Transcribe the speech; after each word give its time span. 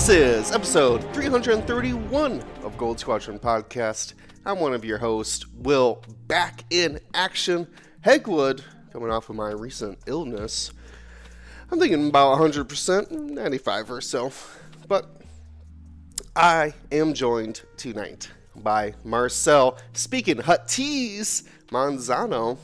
This 0.00 0.08
is 0.08 0.52
episode 0.52 1.02
331 1.12 2.42
of 2.62 2.78
Gold 2.78 2.98
Squadron 2.98 3.38
Podcast. 3.38 4.14
I'm 4.46 4.58
one 4.58 4.72
of 4.72 4.82
your 4.82 4.96
hosts, 4.96 5.46
Will, 5.48 6.02
back 6.26 6.64
in 6.70 7.00
action. 7.12 7.66
Hegwood, 8.02 8.62
coming 8.94 9.10
off 9.10 9.28
of 9.28 9.36
my 9.36 9.50
recent 9.50 9.98
illness. 10.06 10.72
I'm 11.70 11.78
thinking 11.78 12.08
about 12.08 12.38
100%, 12.38 13.10
95 13.10 13.90
or 13.90 14.00
so. 14.00 14.32
But 14.88 15.20
I 16.34 16.72
am 16.90 17.12
joined 17.12 17.60
tonight 17.76 18.30
by 18.56 18.94
Marcel, 19.04 19.76
speaking 19.92 20.36
Huttese 20.36 21.46
Manzano. 21.68 22.56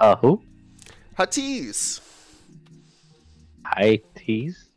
Uh, 0.00 0.16
who? 0.16 0.42
Huttese. 1.16 2.00
Hi, 3.74 4.00
tease. 4.14 4.68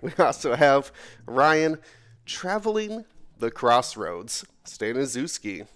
We 0.00 0.10
also 0.18 0.54
have 0.54 0.90
Ryan 1.26 1.76
traveling 2.24 3.04
the 3.38 3.50
crossroads, 3.50 4.46
Staniszewski. 4.64 5.66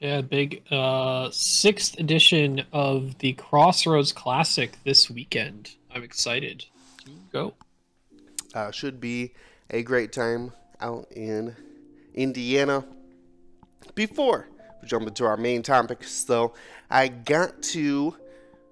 Yeah, 0.00 0.22
big 0.22 0.62
uh 0.70 1.28
sixth 1.32 1.98
edition 2.00 2.64
of 2.72 3.18
the 3.18 3.34
Crossroads 3.34 4.12
Classic 4.12 4.72
this 4.84 5.10
weekend. 5.10 5.74
I'm 5.94 6.02
excited. 6.02 6.64
Go. 7.30 7.52
Uh, 8.54 8.70
should 8.70 9.00
be 9.00 9.34
a 9.68 9.82
great 9.82 10.12
time 10.12 10.52
out 10.80 11.12
in 11.12 11.54
Indiana. 12.14 12.86
Before 13.94 14.48
we 14.80 14.88
jump 14.88 15.06
into 15.06 15.26
our 15.26 15.36
main 15.36 15.62
topics, 15.62 16.24
though, 16.24 16.54
I 16.90 17.08
got 17.08 17.62
to 17.74 18.16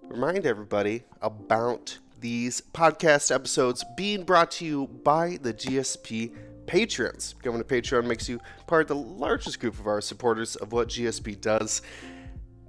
remind 0.08 0.46
everybody 0.46 1.04
about 1.20 1.98
these 2.20 2.60
podcast 2.72 3.34
episodes 3.34 3.84
being 3.96 4.24
brought 4.24 4.50
to 4.52 4.64
you 4.64 4.86
by 4.86 5.38
the 5.42 5.52
GSP 5.52 6.34
patrons. 6.66 7.34
Going 7.42 7.58
to 7.58 7.64
Patreon 7.64 8.06
makes 8.06 8.28
you 8.28 8.40
part 8.66 8.82
of 8.82 8.88
the 8.88 8.96
largest 8.96 9.60
group 9.60 9.78
of 9.78 9.86
our 9.86 10.00
supporters 10.00 10.56
of 10.56 10.72
what 10.72 10.88
GSP 10.88 11.40
does. 11.40 11.82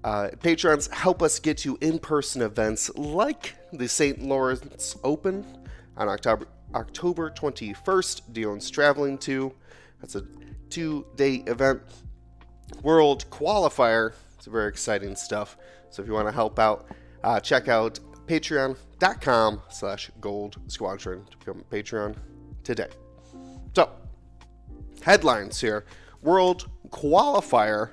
Uh, 0.04 0.30
patrons 0.42 0.88
help 0.88 1.22
us 1.22 1.40
get 1.40 1.58
to 1.60 1.78
in-person 1.82 2.42
events 2.42 2.94
like 2.96 3.56
the 3.72 3.88
St. 3.88 4.22
Lawrence 4.22 4.98
Open 5.04 5.46
on 5.98 6.10
October 6.10 6.48
October 6.76 7.30
21st. 7.30 8.34
Dion's 8.34 8.70
traveling 8.70 9.18
to. 9.20 9.54
That's 10.02 10.16
a 10.16 10.24
two-day 10.72 11.44
event. 11.46 11.82
World 12.82 13.26
Qualifier. 13.30 14.14
It's 14.36 14.48
very 14.48 14.70
exciting 14.70 15.16
stuff. 15.16 15.56
So 15.92 16.02
if 16.02 16.08
you 16.08 16.16
want 16.16 16.28
to 16.28 16.32
help 16.32 16.58
out, 16.58 16.88
uh, 17.24 17.40
check 17.40 17.68
out 17.68 18.00
patreon.com 18.28 19.62
slash 19.70 20.12
gold 20.22 20.58
squadron 20.68 21.26
to 21.30 21.38
become 21.38 21.60
a 21.60 21.76
patreon 21.76 22.16
today. 22.64 22.90
So 23.76 23.90
headlines 25.02 25.60
here. 25.60 25.86
World 26.22 26.70
qualifier 26.90 27.92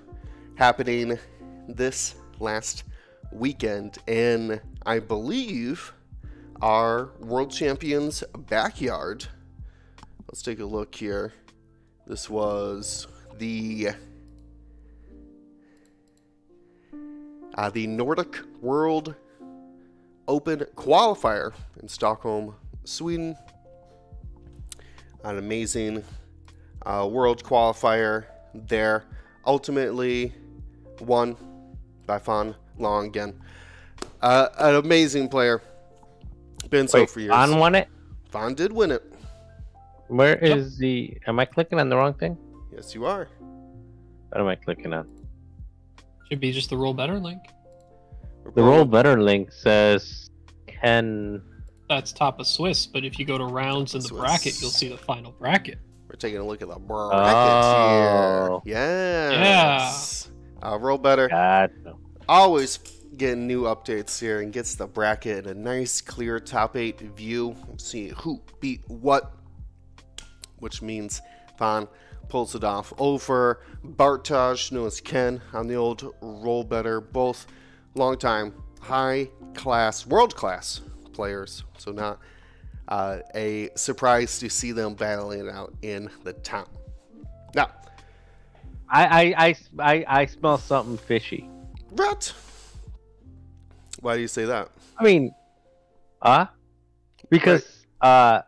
happening 0.54 1.18
this 1.68 2.14
last 2.38 2.84
weekend 3.32 3.98
in 4.08 4.60
i 4.84 4.98
believe 4.98 5.92
our 6.62 7.10
world 7.20 7.50
champions 7.50 8.22
backyard. 8.48 9.26
Let's 10.28 10.42
take 10.42 10.60
a 10.60 10.64
look 10.64 10.94
here. 10.94 11.32
This 12.06 12.28
was 12.28 13.06
the 13.38 13.90
uh, 17.54 17.70
the 17.70 17.86
Nordic 17.86 18.40
World 18.61 19.14
Open 20.28 20.61
qualifier 20.77 21.53
in 21.83 21.89
Stockholm, 21.89 22.54
Sweden. 22.84 23.37
An 25.25 25.38
amazing 25.38 26.04
uh, 26.87 27.09
world 27.10 27.43
qualifier 27.43 28.26
there. 28.54 29.04
Ultimately 29.44 30.32
won 31.00 31.37
by 32.06 32.19
Fan 32.19 32.54
Longen. 32.78 33.34
Uh, 34.22 34.49
an 34.59 34.76
amazing 34.76 35.28
player. 35.28 35.62
Been 36.69 36.87
so 36.87 37.00
Wait, 37.00 37.10
for 37.10 37.20
years. 37.20 37.32
on 37.32 37.59
won 37.59 37.75
it. 37.75 37.88
Fan 38.31 38.54
did 38.54 38.72
win 38.72 38.93
it. 38.93 39.03
Where 40.09 40.37
is 40.37 40.78
the? 40.78 41.19
Am 41.26 41.41
I 41.41 41.44
clicking 41.44 41.81
on 41.81 41.88
the 41.88 41.97
wrong 41.97 42.15
thing? 42.15 42.37
Yes, 42.72 42.94
you 42.94 43.04
are. 43.06 43.28
What 44.28 44.41
am 44.41 44.47
I 44.47 44.54
clicking 44.54 44.93
on? 44.93 45.09
Should 46.28 46.41
be 46.41 46.53
just 46.53 46.70
the 46.70 46.76
roll 46.76 46.94
better 46.94 47.19
link. 47.19 47.41
The 48.54 48.62
roll 48.62 48.84
better 48.84 49.20
link 49.20 49.52
says 49.52 50.30
Ken. 50.66 51.42
That's 51.88 52.12
top 52.12 52.38
of 52.40 52.46
Swiss, 52.46 52.86
but 52.86 53.04
if 53.04 53.18
you 53.18 53.24
go 53.24 53.36
to 53.38 53.44
rounds 53.44 53.94
in 53.94 54.00
the 54.00 54.08
Swiss. 54.08 54.20
bracket, 54.20 54.60
you'll 54.60 54.70
see 54.70 54.88
the 54.88 54.96
final 54.96 55.32
bracket. 55.32 55.78
We're 56.08 56.16
taking 56.16 56.38
a 56.40 56.46
look 56.46 56.62
at 56.62 56.68
the 56.68 56.78
bracket 56.78 57.18
Oh. 57.64 58.62
here. 58.64 58.74
Yes. 58.74 60.30
Uh, 60.62 60.78
roll 60.80 60.98
better. 60.98 61.28
God, 61.28 61.70
always 62.28 62.78
getting 63.16 63.46
new 63.46 63.62
updates 63.64 64.18
here 64.20 64.40
and 64.40 64.52
gets 64.52 64.74
the 64.76 64.86
bracket 64.86 65.46
in 65.46 65.50
a 65.50 65.54
nice 65.54 66.00
clear 66.00 66.38
top 66.40 66.76
eight 66.76 67.00
view 67.00 67.54
see 67.76 68.08
who 68.18 68.40
beat 68.60 68.80
what 68.88 69.32
which 70.58 70.80
means 70.80 71.20
Van 71.58 71.86
pulls 72.28 72.54
it 72.54 72.64
off 72.64 72.94
over 72.98 73.60
Bartaj 73.84 74.72
known 74.72 74.86
as 74.86 75.00
Ken 75.02 75.42
on 75.52 75.66
the 75.66 75.74
old 75.74 76.14
roll 76.22 76.64
better 76.64 77.00
both 77.00 77.46
long 77.94 78.16
time 78.16 78.52
high 78.80 79.28
class 79.54 80.06
world 80.06 80.34
class 80.34 80.80
players 81.12 81.64
so 81.78 81.90
not 81.90 82.18
uh, 82.88 83.18
a 83.34 83.68
surprise 83.76 84.38
to 84.38 84.48
see 84.48 84.72
them 84.72 84.94
battling 84.94 85.46
it 85.46 85.48
out 85.48 85.72
in 85.82 86.08
the 86.24 86.32
town 86.32 86.68
now 87.54 87.68
I, 88.92 89.04
I, 89.04 89.34
I, 89.46 89.56
I, 89.78 90.04
I 90.22 90.26
smell 90.26 90.58
something 90.58 90.98
fishy. 90.98 91.48
What? 91.90 92.34
Why 94.00 94.16
do 94.16 94.20
you 94.20 94.28
say 94.28 94.46
that? 94.46 94.68
I 94.98 95.04
mean, 95.04 95.32
uh, 96.20 96.46
because 97.28 97.84
uh, 98.00 98.42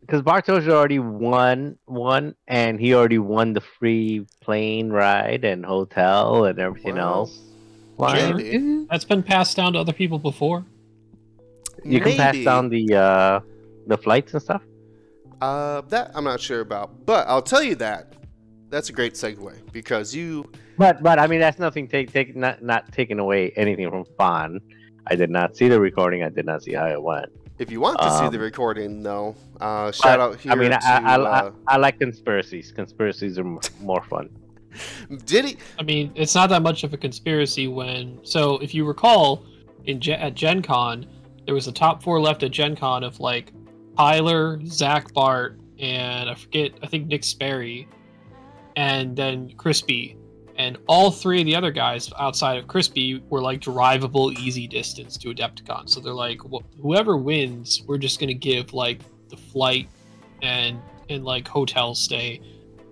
because 0.00 0.22
Bartosz 0.22 0.68
already 0.68 0.98
won 0.98 1.78
one, 1.86 2.34
and 2.46 2.78
he 2.78 2.94
already 2.94 3.18
won 3.18 3.54
the 3.54 3.60
free 3.60 4.26
plane 4.40 4.90
ride 4.90 5.44
and 5.44 5.64
hotel 5.64 6.44
and 6.44 6.58
everything 6.58 6.96
Wow. 6.96 7.20
else. 7.22 7.51
Sure. 7.98 8.86
That's 8.90 9.04
been 9.04 9.22
passed 9.22 9.56
down 9.56 9.74
to 9.74 9.78
other 9.78 9.92
people 9.92 10.18
before. 10.18 10.64
You 11.84 12.00
can 12.00 12.16
pass 12.16 12.36
down 12.44 12.68
the 12.68 12.94
uh 12.94 13.40
the 13.86 13.98
flights 13.98 14.32
and 14.32 14.42
stuff. 14.42 14.62
Uh, 15.40 15.80
that 15.88 16.12
I'm 16.14 16.24
not 16.24 16.40
sure 16.40 16.60
about, 16.60 17.04
but 17.04 17.26
I'll 17.26 17.42
tell 17.42 17.62
you 17.62 17.74
that. 17.76 18.14
That's 18.70 18.88
a 18.88 18.92
great 18.92 19.14
segue 19.14 19.72
because 19.72 20.14
you. 20.14 20.50
But 20.78 21.02
but 21.02 21.18
I 21.18 21.26
mean 21.26 21.40
that's 21.40 21.58
nothing 21.58 21.88
take 21.88 22.12
take 22.12 22.36
not 22.36 22.62
not 22.62 22.92
taking 22.92 23.18
away 23.18 23.50
anything 23.56 23.90
from 23.90 24.04
Fawn. 24.16 24.60
I 25.06 25.16
did 25.16 25.30
not 25.30 25.56
see 25.56 25.68
the 25.68 25.80
recording. 25.80 26.22
I 26.22 26.28
did 26.28 26.46
not 26.46 26.62
see 26.62 26.74
how 26.74 26.86
it 26.86 27.02
went. 27.02 27.26
If 27.58 27.70
you 27.70 27.80
want 27.80 27.98
to 28.00 28.10
see 28.10 28.24
Um, 28.24 28.32
the 28.32 28.38
recording, 28.38 29.02
though, 29.02 29.36
uh, 29.60 29.92
shout 29.92 30.18
But, 30.18 30.20
out 30.20 30.40
here 30.40 30.52
I 30.52 30.54
mean, 30.54 30.70
to. 30.70 30.78
I, 30.82 30.98
I, 30.98 31.16
I, 31.16 31.38
uh, 31.40 31.50
I 31.68 31.76
like 31.76 31.98
conspiracies. 31.98 32.72
Conspiracies 32.72 33.38
are 33.38 33.44
more 33.80 34.02
fun. 34.08 34.30
Did 35.24 35.44
he? 35.44 35.56
I 35.78 35.82
mean, 35.82 36.12
it's 36.14 36.34
not 36.34 36.48
that 36.50 36.62
much 36.62 36.84
of 36.84 36.92
a 36.92 36.96
conspiracy 36.96 37.68
when. 37.68 38.20
So, 38.22 38.58
if 38.58 38.74
you 38.74 38.84
recall, 38.84 39.44
in 39.84 40.00
Gen- 40.00 40.20
at 40.20 40.34
Gen 40.34 40.62
Con, 40.62 41.06
there 41.46 41.54
was 41.54 41.66
a 41.66 41.72
top 41.72 42.02
four 42.02 42.20
left 42.20 42.42
at 42.42 42.50
Gen 42.50 42.76
Con 42.76 43.04
of 43.04 43.20
like 43.20 43.52
Tyler, 43.96 44.60
Zach 44.66 45.12
Bart, 45.12 45.58
and 45.78 46.30
I 46.30 46.34
forget, 46.34 46.72
I 46.82 46.86
think 46.86 47.08
Nick 47.08 47.24
Sperry, 47.24 47.88
and 48.76 49.16
then 49.16 49.52
Crispy. 49.56 50.16
And 50.56 50.78
all 50.86 51.10
three 51.10 51.40
of 51.40 51.46
the 51.46 51.56
other 51.56 51.70
guys 51.70 52.12
outside 52.18 52.58
of 52.58 52.68
Crispy 52.68 53.22
were 53.30 53.40
like 53.40 53.60
drivable, 53.60 54.36
easy 54.38 54.68
distance 54.68 55.16
to 55.18 55.28
Adepticon. 55.28 55.88
So 55.88 55.98
they're 55.98 56.12
like, 56.12 56.40
wh- 56.40 56.62
whoever 56.80 57.16
wins, 57.16 57.82
we're 57.86 57.98
just 57.98 58.20
gonna 58.20 58.34
give 58.34 58.72
like 58.72 59.00
the 59.28 59.36
flight 59.36 59.88
and 60.42 60.78
and 61.08 61.24
like 61.24 61.48
hotel 61.48 61.94
stay 61.94 62.40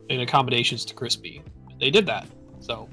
and 0.08 0.22
accommodations 0.22 0.84
to 0.86 0.94
Crispy. 0.94 1.42
They 1.80 1.90
did 1.90 2.06
that. 2.06 2.28
So 2.60 2.88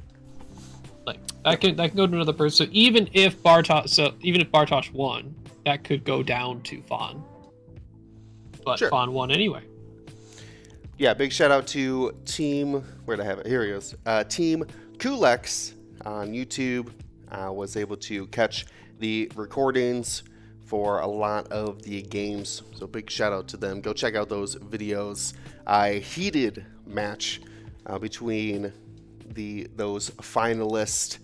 like 1.06 1.20
that 1.44 1.62
can 1.62 1.76
that 1.76 1.90
can 1.90 1.98
go 1.98 2.08
to 2.08 2.14
another 2.14 2.34
person. 2.34 2.68
So 2.68 2.72
even 2.74 3.10
if 3.14 3.42
Bartosz 3.44 3.90
so 3.90 4.14
even 4.22 4.42
if 4.42 4.50
Bartosz 4.50 4.92
won, 4.94 5.36
that 5.66 5.84
could 5.84 6.04
go 6.04 6.24
down 6.24 6.62
to 6.64 6.82
Fawn. 6.84 7.24
But 8.66 8.80
Sure. 8.80 8.90
Fawn 8.90 9.14
won 9.14 9.30
anyway. 9.32 9.64
Yeah, 10.98 11.14
big 11.14 11.32
shout 11.32 11.52
out 11.52 11.68
to 11.68 12.18
Team. 12.26 12.82
Where'd 13.06 13.20
I 13.20 13.26
have 13.26 13.40
it? 13.40 13.46
Here 13.46 13.64
he 13.64 13.72
is. 13.72 13.96
Uh, 14.06 14.24
Team 14.24 14.66
Kulex 14.98 15.74
on 16.06 16.32
YouTube 16.32 16.92
uh, 17.32 17.52
was 17.52 17.78
able 17.78 17.98
to 17.98 18.26
catch 18.28 18.66
the 18.98 19.32
recordings 19.36 20.24
for 20.66 21.00
a 21.00 21.08
lot 21.08 21.48
of 21.52 21.84
the 21.84 22.02
games. 22.02 22.64
So 22.76 22.88
big 22.88 23.10
shout 23.10 23.32
out 23.32 23.48
to 23.50 23.58
them. 23.58 23.80
Go 23.80 23.94
check 23.94 24.16
out 24.16 24.28
those 24.28 24.56
videos. 24.56 25.34
A 25.68 26.00
heated 26.00 26.66
match 26.86 27.42
uh, 27.88 27.98
between 27.98 28.72
the 29.34 29.68
those 29.76 30.12
finalists. 30.12 31.20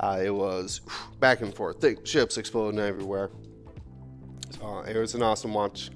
Uh, 0.00 0.20
it 0.22 0.30
was 0.30 0.80
back 1.18 1.40
and 1.40 1.54
forth, 1.54 1.84
ships 2.06 2.38
exploding 2.38 2.78
everywhere. 2.78 3.30
So 4.58 4.80
it 4.80 4.96
was 4.96 5.14
an 5.14 5.22
awesome 5.22 5.54
watch. 5.54 5.90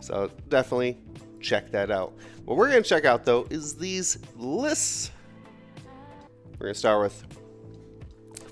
So 0.00 0.30
definitely 0.48 0.98
check 1.40 1.70
that 1.72 1.90
out. 1.90 2.12
What 2.44 2.56
we're 2.56 2.70
going 2.70 2.82
to 2.82 2.88
check 2.88 3.04
out 3.04 3.24
though 3.24 3.46
is 3.50 3.74
these 3.74 4.18
lists. 4.36 5.10
We're 6.58 6.66
going 6.66 6.74
to 6.74 6.78
start 6.78 7.02
with 7.02 7.24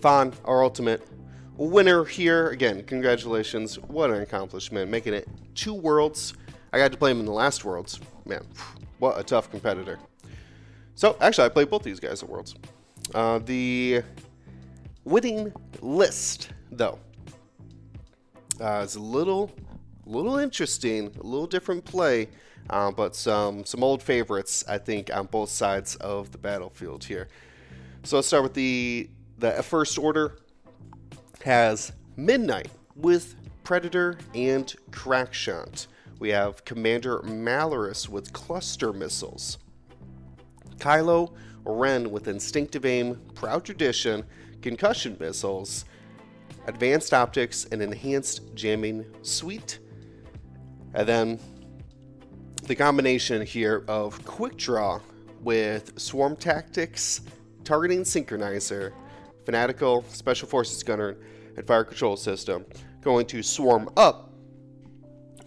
Fawn, 0.00 0.32
our 0.44 0.62
ultimate 0.62 1.06
winner 1.56 2.04
here. 2.04 2.48
Again, 2.48 2.82
congratulations. 2.84 3.78
What 3.78 4.10
an 4.10 4.22
accomplishment. 4.22 4.90
Making 4.90 5.14
it 5.14 5.28
two 5.54 5.74
worlds. 5.74 6.34
I 6.72 6.78
got 6.78 6.92
to 6.92 6.98
play 6.98 7.10
him 7.10 7.20
in 7.20 7.26
the 7.26 7.32
last 7.32 7.64
worlds. 7.64 8.00
Man, 8.24 8.46
what 8.98 9.18
a 9.18 9.22
tough 9.22 9.50
competitor. 9.50 9.98
So, 11.00 11.16
actually, 11.18 11.46
I 11.46 11.48
played 11.48 11.70
both 11.70 11.82
these 11.82 11.98
guys 11.98 12.22
at 12.22 12.28
worlds. 12.28 12.54
Uh, 13.14 13.38
the 13.38 14.02
winning 15.04 15.50
list, 15.80 16.50
though, 16.70 16.98
uh, 18.60 18.82
is 18.84 18.96
a 18.96 19.00
little, 19.00 19.50
little 20.04 20.36
interesting, 20.36 21.06
a 21.18 21.22
little 21.26 21.46
different 21.46 21.86
play, 21.86 22.28
uh, 22.68 22.90
but 22.90 23.16
some 23.16 23.64
some 23.64 23.82
old 23.82 24.02
favorites, 24.02 24.62
I 24.68 24.76
think, 24.76 25.10
on 25.10 25.24
both 25.24 25.48
sides 25.48 25.96
of 25.96 26.32
the 26.32 26.38
battlefield 26.38 27.02
here. 27.04 27.28
So 28.02 28.16
let's 28.16 28.28
start 28.28 28.42
with 28.42 28.52
the 28.52 29.08
the 29.38 29.52
first 29.62 29.96
order 29.96 30.36
has 31.42 31.92
Midnight 32.18 32.68
with 32.94 33.36
Predator 33.64 34.18
and 34.34 34.70
Crackshot. 34.90 35.86
We 36.18 36.28
have 36.28 36.62
Commander 36.66 37.20
Malarus 37.20 38.06
with 38.06 38.34
cluster 38.34 38.92
missiles. 38.92 39.56
Kylo 40.80 41.32
Ren 41.64 42.10
with 42.10 42.26
instinctive 42.26 42.84
aim, 42.84 43.20
proud 43.34 43.64
tradition, 43.64 44.24
concussion 44.62 45.16
missiles, 45.20 45.84
advanced 46.66 47.12
optics, 47.12 47.66
and 47.66 47.82
enhanced 47.82 48.54
jamming 48.54 49.04
suite. 49.22 49.78
And 50.94 51.06
then 51.06 51.40
the 52.64 52.74
combination 52.74 53.44
here 53.44 53.84
of 53.88 54.24
quick 54.24 54.56
draw 54.56 55.00
with 55.40 55.98
swarm 55.98 56.36
tactics, 56.36 57.20
targeting 57.64 58.02
synchronizer, 58.02 58.92
fanatical 59.44 60.04
special 60.08 60.48
forces 60.48 60.82
gunner, 60.82 61.16
and 61.56 61.66
fire 61.66 61.84
control 61.84 62.16
system 62.16 62.64
going 63.02 63.26
to 63.26 63.42
swarm 63.42 63.88
up 63.96 64.32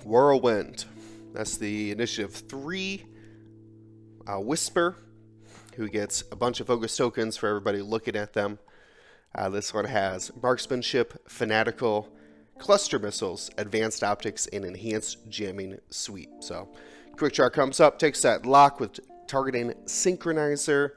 whirlwind. 0.03 0.85
That's 1.33 1.57
the 1.57 1.91
initiative 1.91 2.33
three. 2.33 3.05
Uh, 4.25 4.39
Whisper, 4.39 4.95
who 5.75 5.89
gets 5.89 6.23
a 6.31 6.35
bunch 6.35 6.59
of 6.59 6.67
focus 6.67 6.95
tokens 6.95 7.37
for 7.37 7.47
everybody 7.47 7.81
looking 7.81 8.15
at 8.15 8.33
them. 8.33 8.59
Uh, 9.35 9.49
this 9.49 9.73
one 9.73 9.85
has 9.85 10.31
marksmanship, 10.41 11.27
fanatical, 11.27 12.09
cluster 12.59 12.99
missiles, 12.99 13.49
advanced 13.57 14.03
optics, 14.03 14.47
and 14.47 14.63
enhanced 14.63 15.27
jamming 15.29 15.79
suite. 15.89 16.29
So, 16.39 16.69
quick 17.17 17.33
draw 17.33 17.49
comes 17.49 17.79
up, 17.79 17.97
takes 17.97 18.21
that 18.21 18.45
lock 18.45 18.79
with 18.79 18.99
targeting 19.27 19.71
synchronizer, 19.85 20.91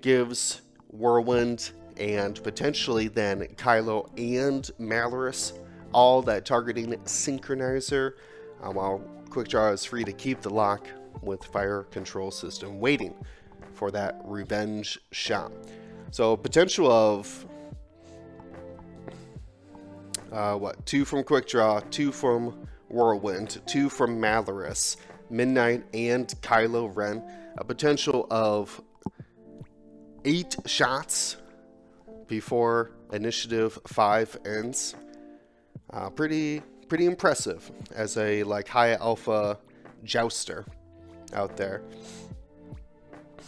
gives 0.00 0.62
whirlwind 0.88 1.72
and 1.96 2.42
potentially 2.42 3.08
then 3.08 3.40
Kylo 3.56 4.10
and 4.18 4.70
Malarus 4.78 5.52
all 5.92 6.20
that 6.22 6.44
targeting 6.44 6.92
synchronizer, 7.04 8.12
uh, 8.62 8.70
while 8.70 8.98
quick 9.30 9.48
draw 9.48 9.70
is 9.70 9.84
free 9.84 10.04
to 10.04 10.12
keep 10.12 10.42
the 10.42 10.50
lock 10.50 10.86
with 11.22 11.42
fire 11.44 11.84
control 11.84 12.30
system 12.30 12.78
waiting 12.80 13.14
for 13.76 13.90
that 13.90 14.20
revenge 14.24 14.98
shot. 15.12 15.52
So 16.10 16.36
potential 16.36 16.90
of 16.90 17.46
uh, 20.32 20.54
what 20.54 20.84
two 20.86 21.04
from 21.04 21.22
quick 21.22 21.46
draw, 21.46 21.80
two 21.90 22.10
from 22.10 22.66
whirlwind, 22.88 23.60
two 23.66 23.88
from 23.88 24.18
Malarus, 24.20 24.96
midnight, 25.30 25.84
and 25.94 26.28
Kylo 26.42 26.94
Ren. 26.94 27.22
A 27.58 27.64
potential 27.64 28.26
of 28.30 28.82
eight 30.24 30.56
shots 30.66 31.36
before 32.26 32.92
initiative 33.12 33.78
five 33.86 34.36
ends. 34.44 34.94
Uh, 35.92 36.10
pretty 36.10 36.62
pretty 36.88 37.06
impressive 37.06 37.70
as 37.94 38.16
a 38.16 38.42
like 38.42 38.68
high 38.68 38.94
alpha 38.94 39.58
jouster 40.04 40.64
out 41.32 41.56
there. 41.56 41.82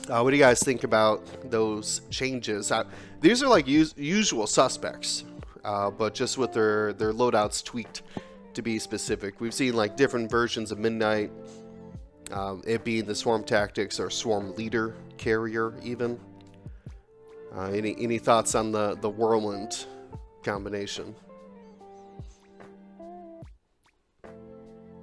Uh, 0.09 0.23
what 0.23 0.31
do 0.31 0.37
you 0.37 0.43
guys 0.43 0.61
think 0.61 0.85
about 0.85 1.51
those 1.51 2.01
changes? 2.11 2.73
Uh, 2.73 2.85
these 3.21 3.43
are 3.43 3.49
like 3.49 3.67
us- 3.67 3.95
usual 3.97 4.47
suspects, 4.47 5.25
uh, 5.65 5.91
but 5.91 6.15
just 6.15 6.39
with 6.39 6.53
their 6.53 6.93
their 6.95 7.13
loadouts 7.13 7.63
tweaked 7.63 8.03
to 8.55 8.63
be 8.63 8.79
specific. 8.79 9.41
We've 9.41 9.55
seen 9.55 9.75
like 9.75 9.97
different 9.97 10.31
versions 10.31 10.73
of 10.73 10.79
Midnight, 10.79 11.31
um, 12.31 12.63
it 12.67 12.85
being 12.85 13.05
the 13.05 13.15
Swarm 13.15 13.45
Tactics 13.45 14.01
or 14.01 14.11
Swarm 14.11 14.55
Leader 14.57 14.95
carrier 15.19 15.75
even. 15.83 16.19
Uh, 17.55 17.71
any 17.71 17.97
any 17.99 18.19
thoughts 18.19 18.55
on 18.55 18.73
the 18.73 18.97
the 19.01 19.09
whirlwind 19.09 19.87
combination? 20.43 21.15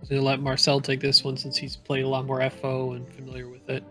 Gonna 0.10 0.22
let 0.22 0.40
Marcel 0.40 0.80
take 0.82 1.00
this 1.00 1.24
one 1.24 1.36
since 1.36 1.58
he's 1.58 1.76
played 1.76 2.04
a 2.04 2.08
lot 2.08 2.26
more 2.26 2.48
FO 2.50 2.92
and 2.92 3.12
familiar 3.14 3.50
with 3.50 3.68
it. 3.70 3.84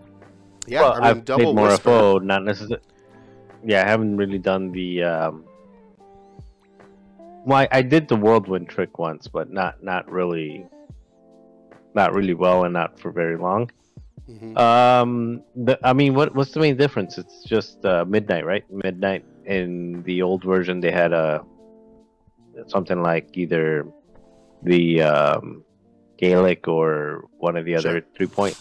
Yeah, 0.66 0.82
well, 0.82 0.92
I 0.92 0.96
mean 0.96 1.04
have 1.04 1.24
double 1.24 1.44
played 1.44 1.56
more 1.56 1.68
whisper. 1.68 1.82
FO, 1.82 2.18
not 2.18 2.44
necessarily. 2.44 2.84
Yeah, 3.64 3.84
I 3.84 3.88
haven't 3.88 4.16
really 4.16 4.38
done 4.38 4.72
the. 4.72 5.02
Um... 5.02 5.44
Well, 7.44 7.58
I, 7.58 7.68
I 7.70 7.82
did 7.82 8.08
the 8.08 8.16
whirlwind 8.16 8.68
trick 8.68 8.98
once, 8.98 9.28
but 9.28 9.52
not 9.52 9.82
not 9.82 10.10
really, 10.10 10.66
not 11.94 12.14
really 12.14 12.34
well, 12.34 12.64
and 12.64 12.72
not 12.72 12.98
for 12.98 13.10
very 13.10 13.36
long. 13.36 13.70
Mhm. 14.28 14.56
Um, 14.58 15.42
the, 15.54 15.78
I 15.84 15.92
mean, 15.92 16.14
what 16.14 16.34
what's 16.34 16.52
the 16.52 16.60
main 16.60 16.76
difference? 16.76 17.18
It's 17.18 17.44
just 17.44 17.84
uh, 17.84 18.04
midnight, 18.06 18.46
right? 18.46 18.64
Midnight 18.70 19.24
in 19.44 20.02
the 20.04 20.22
old 20.22 20.42
version, 20.44 20.80
they 20.80 20.90
had 20.90 21.12
a 21.12 21.44
something 22.68 23.02
like 23.02 23.36
either 23.36 23.86
the 24.62 25.02
um, 25.02 25.64
Gaelic 26.16 26.68
or 26.68 27.24
one 27.38 27.56
of 27.56 27.64
the 27.64 27.76
other 27.76 28.04
three 28.16 28.26
point. 28.26 28.58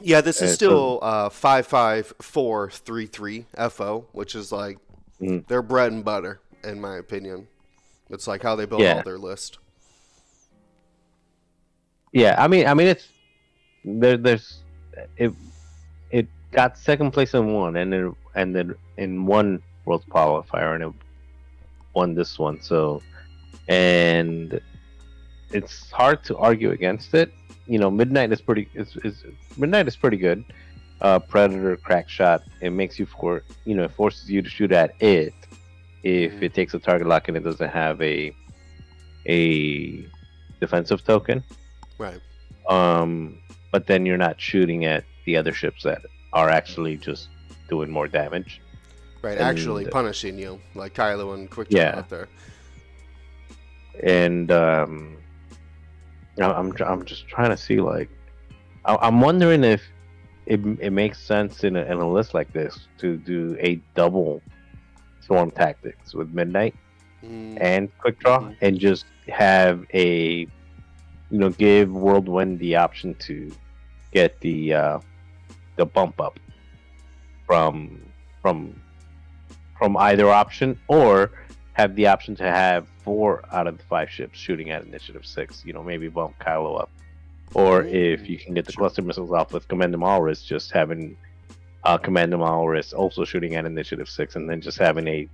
Yeah, 0.00 0.20
this 0.20 0.42
is 0.42 0.50
so- 0.50 0.54
still 0.54 0.98
uh, 1.02 1.28
five 1.28 1.66
five 1.66 2.12
four 2.20 2.70
three 2.70 3.06
three 3.06 3.46
FO, 3.70 4.06
which 4.12 4.34
is 4.34 4.50
like 4.52 4.78
Mm. 5.20 5.46
their 5.46 5.62
bread 5.62 5.92
and 5.92 6.04
butter, 6.04 6.40
in 6.64 6.80
my 6.80 6.96
opinion. 6.96 7.46
It's 8.10 8.26
like 8.26 8.42
how 8.42 8.56
they 8.56 8.66
build 8.66 8.82
Yeah. 8.82 8.96
all 8.96 9.02
their 9.04 9.16
list. 9.18 9.58
Yeah, 12.12 12.34
I 12.38 12.48
mean, 12.48 12.66
I 12.66 12.74
mean, 12.74 12.88
it's 12.88 13.08
there. 13.84 14.16
There's 14.16 14.58
it. 15.16 15.32
It 16.10 16.26
got 16.52 16.78
second 16.78 17.12
place 17.12 17.34
in 17.34 17.52
one, 17.52 17.76
and 17.76 17.92
then 17.92 18.14
and 18.34 18.54
then 18.54 18.74
in 18.96 19.26
one 19.26 19.62
world 19.84 20.04
qualifier, 20.08 20.74
and 20.74 20.84
it 20.84 20.92
won 21.94 22.14
this 22.14 22.38
one. 22.38 22.60
So, 22.60 23.02
and 23.68 24.60
it's 25.52 25.90
hard 25.90 26.22
to 26.24 26.36
argue 26.36 26.70
against 26.70 27.14
it. 27.14 27.32
You 27.66 27.78
know, 27.78 27.90
midnight 27.90 28.30
is 28.32 28.40
pretty. 28.40 28.68
Is, 28.74 28.96
is 29.04 29.24
midnight 29.56 29.88
is 29.88 29.96
pretty 29.96 30.16
good. 30.18 30.44
Uh, 31.00 31.18
Predator, 31.18 31.76
crack 31.76 32.08
shot. 32.08 32.42
It 32.60 32.70
makes 32.70 32.98
you 32.98 33.06
for 33.06 33.42
you 33.64 33.74
know, 33.74 33.84
it 33.84 33.92
forces 33.92 34.30
you 34.30 34.42
to 34.42 34.48
shoot 34.50 34.72
at 34.72 34.94
it 35.00 35.32
if 36.02 36.42
it 36.42 36.52
takes 36.54 36.74
a 36.74 36.78
target 36.78 37.06
lock 37.06 37.28
and 37.28 37.36
it 37.36 37.40
doesn't 37.44 37.70
have 37.70 38.00
a 38.02 38.34
a 39.26 40.06
defensive 40.60 41.02
token 41.04 41.42
Right. 41.98 42.20
um, 42.68 43.38
but 43.72 43.86
then 43.86 44.04
you're 44.04 44.18
not 44.18 44.38
shooting 44.38 44.84
at 44.84 45.04
the 45.24 45.36
other 45.38 45.52
ships 45.54 45.82
that 45.84 46.02
are 46.34 46.50
actually 46.50 46.98
just 46.98 47.28
doing 47.70 47.90
more 47.90 48.06
damage. 48.06 48.60
Right. 49.22 49.32
And- 49.38 49.40
Actually 49.40 49.86
punishing 49.86 50.38
you, 50.38 50.60
like 50.74 50.92
Kylo 50.94 51.32
and 51.34 51.50
Quick 51.50 51.68
Yeah. 51.70 51.96
out 51.96 52.10
there. 52.10 52.28
And 54.02 54.50
um, 54.52 55.16
I'm 56.40 56.72
I'm 56.84 57.04
just 57.04 57.26
trying 57.28 57.50
to 57.50 57.56
see 57.56 57.80
like 57.80 58.08
I- 58.84 58.98
I'm 59.00 59.20
wondering 59.20 59.64
if 59.64 59.82
it, 60.46 60.60
it 60.80 60.90
makes 60.92 61.18
sense 61.18 61.64
in 61.64 61.74
a, 61.76 61.82
in 61.84 61.92
a 61.98 62.10
list 62.10 62.34
like 62.34 62.52
this 62.52 62.88
to 62.98 63.16
do 63.16 63.56
a 63.60 63.76
double 63.94 64.42
swarm 65.20 65.50
tactics 65.50 66.14
with 66.14 66.30
midnight 66.34 66.74
Mm, 67.24 67.56
and 67.58 67.98
quick 67.98 68.18
draw 68.18 68.40
Mhm. 68.40 68.56
and 68.60 68.78
just 68.78 69.06
have 69.28 69.86
a 69.94 70.40
you 71.30 71.38
know 71.38 71.48
give 71.48 71.90
whirlwind 71.90 72.58
the 72.58 72.76
option 72.76 73.14
to 73.20 73.50
get 74.12 74.38
the 74.40 74.74
uh 74.74 74.98
the 75.76 75.86
bump 75.86 76.20
up 76.20 76.38
from 77.46 77.98
from 78.42 78.78
from 79.78 79.96
either 79.96 80.28
option 80.28 80.78
or 80.88 81.30
have 81.74 81.94
the 81.94 82.06
option 82.06 82.34
to 82.34 82.44
have 82.44 82.88
four 83.04 83.44
out 83.52 83.66
of 83.66 83.78
the 83.78 83.84
five 83.84 84.10
ships 84.10 84.38
shooting 84.38 84.70
at 84.70 84.82
initiative 84.84 85.24
six 85.26 85.62
you 85.64 85.72
know 85.72 85.82
maybe 85.82 86.08
bump 86.08 86.34
kylo 86.40 86.80
up 86.80 86.90
or 87.54 87.84
if 87.84 88.28
you 88.28 88.36
can 88.36 88.52
get 88.54 88.66
the 88.66 88.72
cluster 88.72 89.00
missiles 89.00 89.30
off 89.30 89.52
with 89.52 89.68
commander 89.68 89.96
Malarus, 89.96 90.44
just 90.44 90.72
having 90.72 91.16
uh 91.84 91.96
commander 91.96 92.36
Malarus 92.36 92.92
also 92.92 93.24
shooting 93.24 93.54
at 93.54 93.64
initiative 93.64 94.08
six 94.08 94.34
and 94.36 94.50
then 94.50 94.60
just 94.60 94.78
having 94.78 95.06
a 95.06 95.28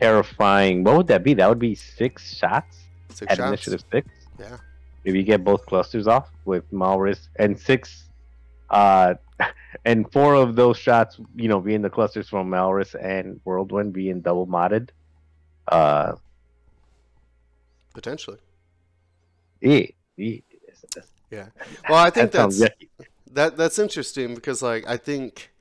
terrifying. 0.00 0.84
What 0.84 0.96
would 0.96 1.06
that 1.08 1.22
be? 1.22 1.34
That 1.34 1.48
would 1.48 1.58
be 1.58 1.74
six 1.74 2.34
shots 2.34 2.78
Six 3.10 3.30
at 3.30 3.38
shots. 3.38 3.48
initiative 3.48 3.84
six. 3.92 4.08
Yeah. 4.38 4.56
If 5.04 5.14
you 5.14 5.22
get 5.22 5.44
both 5.44 5.66
clusters 5.66 6.06
off 6.06 6.30
with 6.44 6.70
Malarus 6.72 7.28
and 7.36 7.58
six, 7.58 8.08
uh, 8.70 9.14
and 9.84 10.10
four 10.12 10.34
of 10.34 10.56
those 10.56 10.78
shots, 10.78 11.20
you 11.36 11.48
know, 11.48 11.60
being 11.60 11.82
the 11.82 11.90
clusters 11.90 12.28
from 12.28 12.48
Malarus 12.48 12.94
and 12.94 13.40
Whirlwind 13.44 13.92
being 13.92 14.20
double 14.20 14.46
modded. 14.46 14.90
Uh, 15.68 16.14
Potentially. 17.94 18.38
Yeah. 19.60 19.86
eh, 20.18 20.38
Well, 21.88 21.98
I 21.98 22.10
think 22.10 22.32
that 22.32 22.50
that's 22.50 22.60
yucky. 22.60 22.88
that 23.32 23.56
that's 23.56 23.78
interesting 23.78 24.34
because 24.34 24.62
like 24.62 24.86
I 24.88 24.96
think 24.96 25.52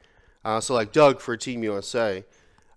uh, 0.43 0.59
so 0.59 0.73
like 0.73 0.91
Doug 0.91 1.19
for 1.21 1.37
Team 1.37 1.63
USA 1.63 2.23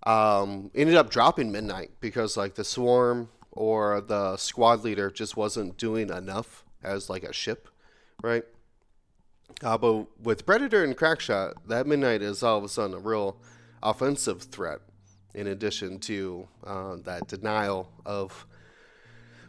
um, 0.04 0.70
ended 0.74 0.96
up 0.96 1.10
dropping 1.10 1.50
Midnight 1.50 1.92
because 2.00 2.36
like 2.36 2.54
the 2.54 2.64
Swarm 2.64 3.28
or 3.52 4.00
the 4.00 4.36
squad 4.36 4.84
leader 4.84 5.10
just 5.10 5.36
wasn't 5.36 5.76
doing 5.78 6.10
enough 6.10 6.64
as 6.82 7.08
like 7.08 7.22
a 7.24 7.32
ship, 7.32 7.68
right? 8.22 8.44
Uh, 9.62 9.78
but 9.78 10.06
with 10.20 10.44
Predator 10.44 10.82
and 10.84 10.96
Crackshot, 10.96 11.54
that 11.68 11.86
Midnight 11.86 12.22
is 12.22 12.42
all 12.42 12.58
of 12.58 12.64
a 12.64 12.68
sudden 12.68 12.94
a 12.94 12.98
real 12.98 13.36
offensive 13.82 14.42
threat. 14.42 14.80
In 15.34 15.48
addition 15.48 15.98
to 16.00 16.46
uh, 16.64 16.96
that 17.04 17.26
denial 17.26 17.90
of 18.06 18.46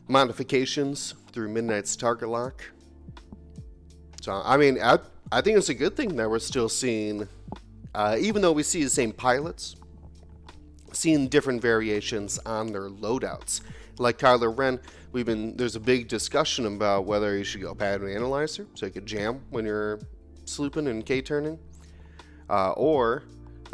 modifications 0.07 1.13
through 1.31 1.49
Midnight's 1.49 1.95
target 1.95 2.29
lock. 2.29 2.63
So 4.21 4.41
I 4.43 4.57
mean, 4.57 4.79
I 4.81 4.99
I 5.31 5.41
think 5.41 5.57
it's 5.57 5.69
a 5.69 5.73
good 5.73 5.95
thing 5.95 6.15
that 6.15 6.29
we're 6.29 6.39
still 6.39 6.69
seeing, 6.69 7.27
uh, 7.93 8.17
even 8.19 8.41
though 8.41 8.51
we 8.51 8.63
see 8.63 8.83
the 8.83 8.89
same 8.89 9.11
pilots, 9.11 9.75
seeing 10.91 11.27
different 11.27 11.61
variations 11.61 12.39
on 12.45 12.71
their 12.71 12.89
loadouts. 12.89 13.61
Like 13.97 14.17
Kylo 14.17 14.55
Ren, 14.57 14.79
we've 15.11 15.25
been 15.25 15.55
there's 15.55 15.75
a 15.75 15.79
big 15.79 16.07
discussion 16.07 16.65
about 16.65 17.05
whether 17.05 17.37
you 17.37 17.43
should 17.43 17.61
go 17.61 17.73
pattern 17.73 18.11
analyzer 18.11 18.67
so 18.73 18.85
you 18.87 18.91
could 18.91 19.05
jam 19.05 19.41
when 19.51 19.65
you're 19.65 19.99
slooping 20.45 20.89
and 20.89 21.05
K 21.05 21.21
turning, 21.21 21.59
uh, 22.49 22.71
or 22.71 23.23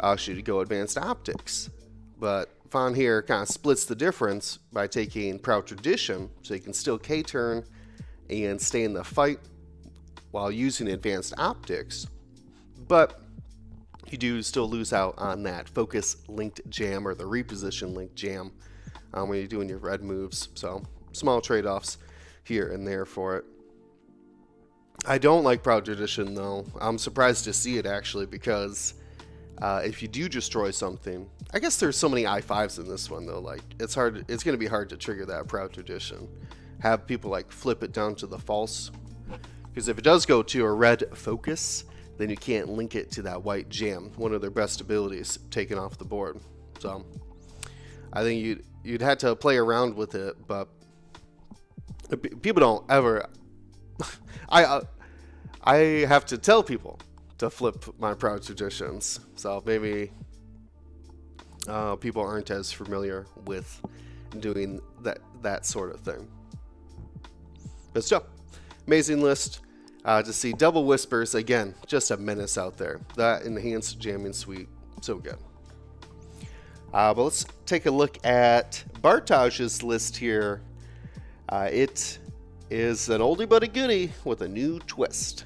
uh, 0.00 0.16
should 0.16 0.36
you 0.36 0.42
go 0.42 0.60
advanced 0.60 0.98
optics. 0.98 1.70
But 2.22 2.50
Von 2.70 2.94
here 2.94 3.20
kind 3.20 3.42
of 3.42 3.48
splits 3.48 3.84
the 3.84 3.96
difference 3.96 4.60
by 4.72 4.86
taking 4.86 5.40
proud 5.40 5.66
tradition, 5.66 6.30
so 6.42 6.54
you 6.54 6.60
can 6.60 6.72
still 6.72 6.96
K 6.96 7.20
turn 7.20 7.64
and 8.30 8.60
stay 8.60 8.84
in 8.84 8.92
the 8.92 9.02
fight 9.02 9.40
while 10.30 10.52
using 10.52 10.86
advanced 10.86 11.34
optics, 11.36 12.06
but 12.86 13.22
you 14.08 14.16
do 14.18 14.40
still 14.40 14.70
lose 14.70 14.92
out 14.92 15.16
on 15.18 15.42
that 15.42 15.68
focus 15.68 16.18
linked 16.28 16.60
jam 16.70 17.08
or 17.08 17.16
the 17.16 17.24
reposition 17.24 17.92
linked 17.92 18.14
jam 18.14 18.52
um, 19.14 19.28
when 19.28 19.40
you're 19.40 19.48
doing 19.48 19.68
your 19.68 19.78
red 19.78 20.04
moves. 20.04 20.48
So 20.54 20.80
small 21.10 21.40
trade 21.40 21.66
offs 21.66 21.98
here 22.44 22.70
and 22.70 22.86
there 22.86 23.04
for 23.04 23.38
it. 23.38 23.44
I 25.06 25.18
don't 25.18 25.42
like 25.42 25.64
Proud 25.64 25.84
Tradition 25.84 26.36
though. 26.36 26.66
I'm 26.80 26.98
surprised 26.98 27.42
to 27.46 27.52
see 27.52 27.78
it 27.78 27.84
actually 27.84 28.26
because 28.26 28.94
uh, 29.60 29.82
if 29.84 30.02
you 30.02 30.06
do 30.08 30.28
destroy 30.28 30.70
something, 30.70 31.28
I 31.54 31.58
guess 31.58 31.76
there's 31.76 31.98
so 31.98 32.08
many 32.08 32.24
i5s 32.24 32.78
in 32.78 32.88
this 32.88 33.10
one 33.10 33.26
though. 33.26 33.40
Like 33.40 33.62
it's 33.78 33.94
hard. 33.94 34.24
It's 34.28 34.42
going 34.42 34.54
to 34.54 34.58
be 34.58 34.66
hard 34.66 34.88
to 34.90 34.96
trigger 34.96 35.26
that 35.26 35.48
Proud 35.48 35.72
Tradition. 35.72 36.28
Have 36.80 37.06
people 37.06 37.30
like 37.30 37.52
flip 37.52 37.82
it 37.82 37.92
down 37.92 38.14
to 38.16 38.26
the 38.26 38.38
false 38.38 38.90
because 39.72 39.88
if 39.88 39.98
it 39.98 40.04
does 40.04 40.26
go 40.26 40.42
to 40.42 40.64
a 40.64 40.72
red 40.72 41.04
focus, 41.14 41.84
then 42.18 42.28
you 42.28 42.36
can't 42.36 42.68
link 42.68 42.94
it 42.94 43.10
to 43.12 43.22
that 43.22 43.42
white 43.42 43.68
jam, 43.70 44.12
one 44.16 44.34
of 44.34 44.40
their 44.40 44.50
best 44.50 44.80
abilities, 44.80 45.38
taken 45.50 45.78
off 45.78 45.96
the 45.96 46.04
board. 46.04 46.38
So 46.78 47.04
I 48.12 48.22
think 48.22 48.42
you'd 48.42 48.64
you'd 48.84 49.02
have 49.02 49.18
to 49.18 49.34
play 49.34 49.56
around 49.56 49.94
with 49.94 50.14
it, 50.14 50.36
but 50.46 50.68
people 52.42 52.60
don't 52.60 52.90
ever. 52.90 53.26
I 54.48 54.64
uh, 54.64 54.82
I 55.64 55.76
have 56.08 56.26
to 56.26 56.38
tell 56.38 56.62
people 56.62 56.98
to 57.38 57.48
flip 57.48 57.84
my 57.98 58.14
proud 58.14 58.42
traditions, 58.42 59.20
so 59.36 59.62
maybe 59.64 60.12
uh, 61.68 61.96
people 61.96 62.22
aren't 62.22 62.50
as 62.50 62.72
familiar 62.72 63.26
with 63.46 63.80
doing 64.40 64.80
that 65.02 65.18
that 65.42 65.66
sort 65.66 65.92
of 65.92 66.00
thing. 66.00 66.28
But 67.92 68.04
still, 68.04 68.24
amazing 68.86 69.22
list. 69.22 69.60
Uh, 70.04 70.20
to 70.20 70.32
see 70.32 70.52
double 70.52 70.84
whispers 70.84 71.36
again, 71.36 71.76
just 71.86 72.10
a 72.10 72.16
menace 72.16 72.58
out 72.58 72.76
there. 72.76 73.00
That 73.16 73.42
enhanced 73.42 74.00
jamming 74.00 74.32
suite, 74.32 74.68
so 75.00 75.16
good. 75.16 75.36
Uh, 76.92 77.14
but 77.14 77.22
let's 77.22 77.46
take 77.66 77.86
a 77.86 77.90
look 77.90 78.24
at 78.26 78.82
Bartaj's 79.00 79.84
list 79.84 80.16
here. 80.16 80.60
Uh, 81.48 81.68
it 81.70 82.18
is 82.68 83.08
an 83.10 83.20
oldie 83.20 83.48
but 83.48 83.62
a 83.62 83.68
goodie 83.68 84.10
with 84.24 84.42
a 84.42 84.48
new 84.48 84.80
twist. 84.80 85.44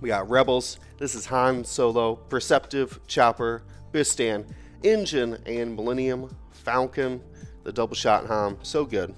We 0.00 0.08
got 0.08 0.28
Rebels. 0.28 0.78
This 0.98 1.14
is 1.14 1.26
Han 1.26 1.64
Solo, 1.64 2.16
Perceptive, 2.16 2.98
Chopper, 3.06 3.62
Bistan, 3.92 4.44
Engine, 4.86 5.38
and 5.46 5.74
Millennium 5.74 6.34
Falcon. 6.52 7.20
The 7.64 7.72
double 7.72 7.96
shot 7.96 8.26
Han, 8.26 8.58
so 8.62 8.84
good. 8.84 9.14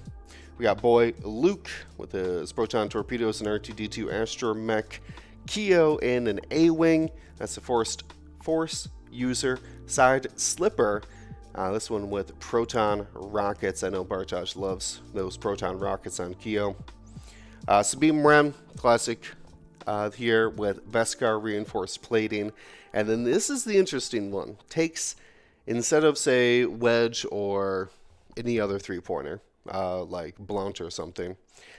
We 0.57 0.63
got 0.63 0.81
boy 0.81 1.13
Luke 1.21 1.69
with 1.97 2.11
his 2.11 2.51
proton 2.51 2.89
torpedoes 2.89 3.41
and 3.41 3.49
R2D2 3.49 4.05
astromech, 4.11 4.99
Keo 5.47 5.97
and 5.99 6.27
an 6.27 6.39
A-wing. 6.51 7.09
That's 7.37 7.55
the 7.55 7.61
forced 7.61 8.03
force 8.43 8.89
user 9.11 9.59
side 9.85 10.27
slipper. 10.39 11.03
Uh, 11.55 11.71
this 11.71 11.89
one 11.89 12.09
with 12.09 12.37
proton 12.39 13.07
rockets. 13.13 13.83
I 13.83 13.89
know 13.89 14.03
Bartosz 14.03 14.55
loves 14.55 15.01
those 15.13 15.37
proton 15.37 15.77
rockets 15.79 16.19
on 16.19 16.33
Keo. 16.35 16.75
Uh, 17.67 17.83
Sabine 17.83 18.23
Wren, 18.23 18.53
classic 18.77 19.25
uh, 19.87 20.09
here 20.11 20.49
with 20.49 20.91
Beskar 20.91 21.41
reinforced 21.41 22.01
plating. 22.01 22.51
And 22.93 23.07
then 23.07 23.23
this 23.23 23.49
is 23.49 23.63
the 23.63 23.77
interesting 23.77 24.31
one. 24.31 24.57
Takes, 24.69 25.15
instead 25.69 26.03
of, 26.03 26.17
say, 26.17 26.65
Wedge 26.65 27.25
or 27.31 27.91
any 28.35 28.59
other 28.59 28.79
three 28.79 28.99
pointer, 28.99 29.39
uh, 29.71 30.03
like 30.03 30.35
Blount 30.39 30.81
or 30.81 30.89
something, 30.89 31.37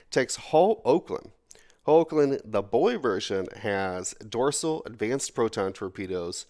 takes 0.09 0.37
Hol 0.37 0.81
Okand. 0.85 1.31
Hol 1.83 2.05
Okand, 2.05 2.39
the 2.45 2.61
boy 2.61 2.97
version, 2.97 3.47
has 3.57 4.15
dorsal 4.27 4.81
advanced 4.85 5.35
proton 5.35 5.73
torpedoes, 5.73 6.45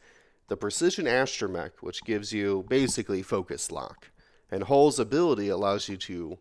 the 0.49 0.55
precision 0.55 1.05
astromech, 1.05 1.71
which 1.81 2.03
gives 2.03 2.31
you 2.31 2.63
basically 2.69 3.23
focus 3.23 3.71
lock, 3.71 4.11
and 4.51 4.63
Hol's 4.63 4.99
ability 4.99 5.49
allows 5.49 5.89
you 5.89 5.97
to. 5.97 6.37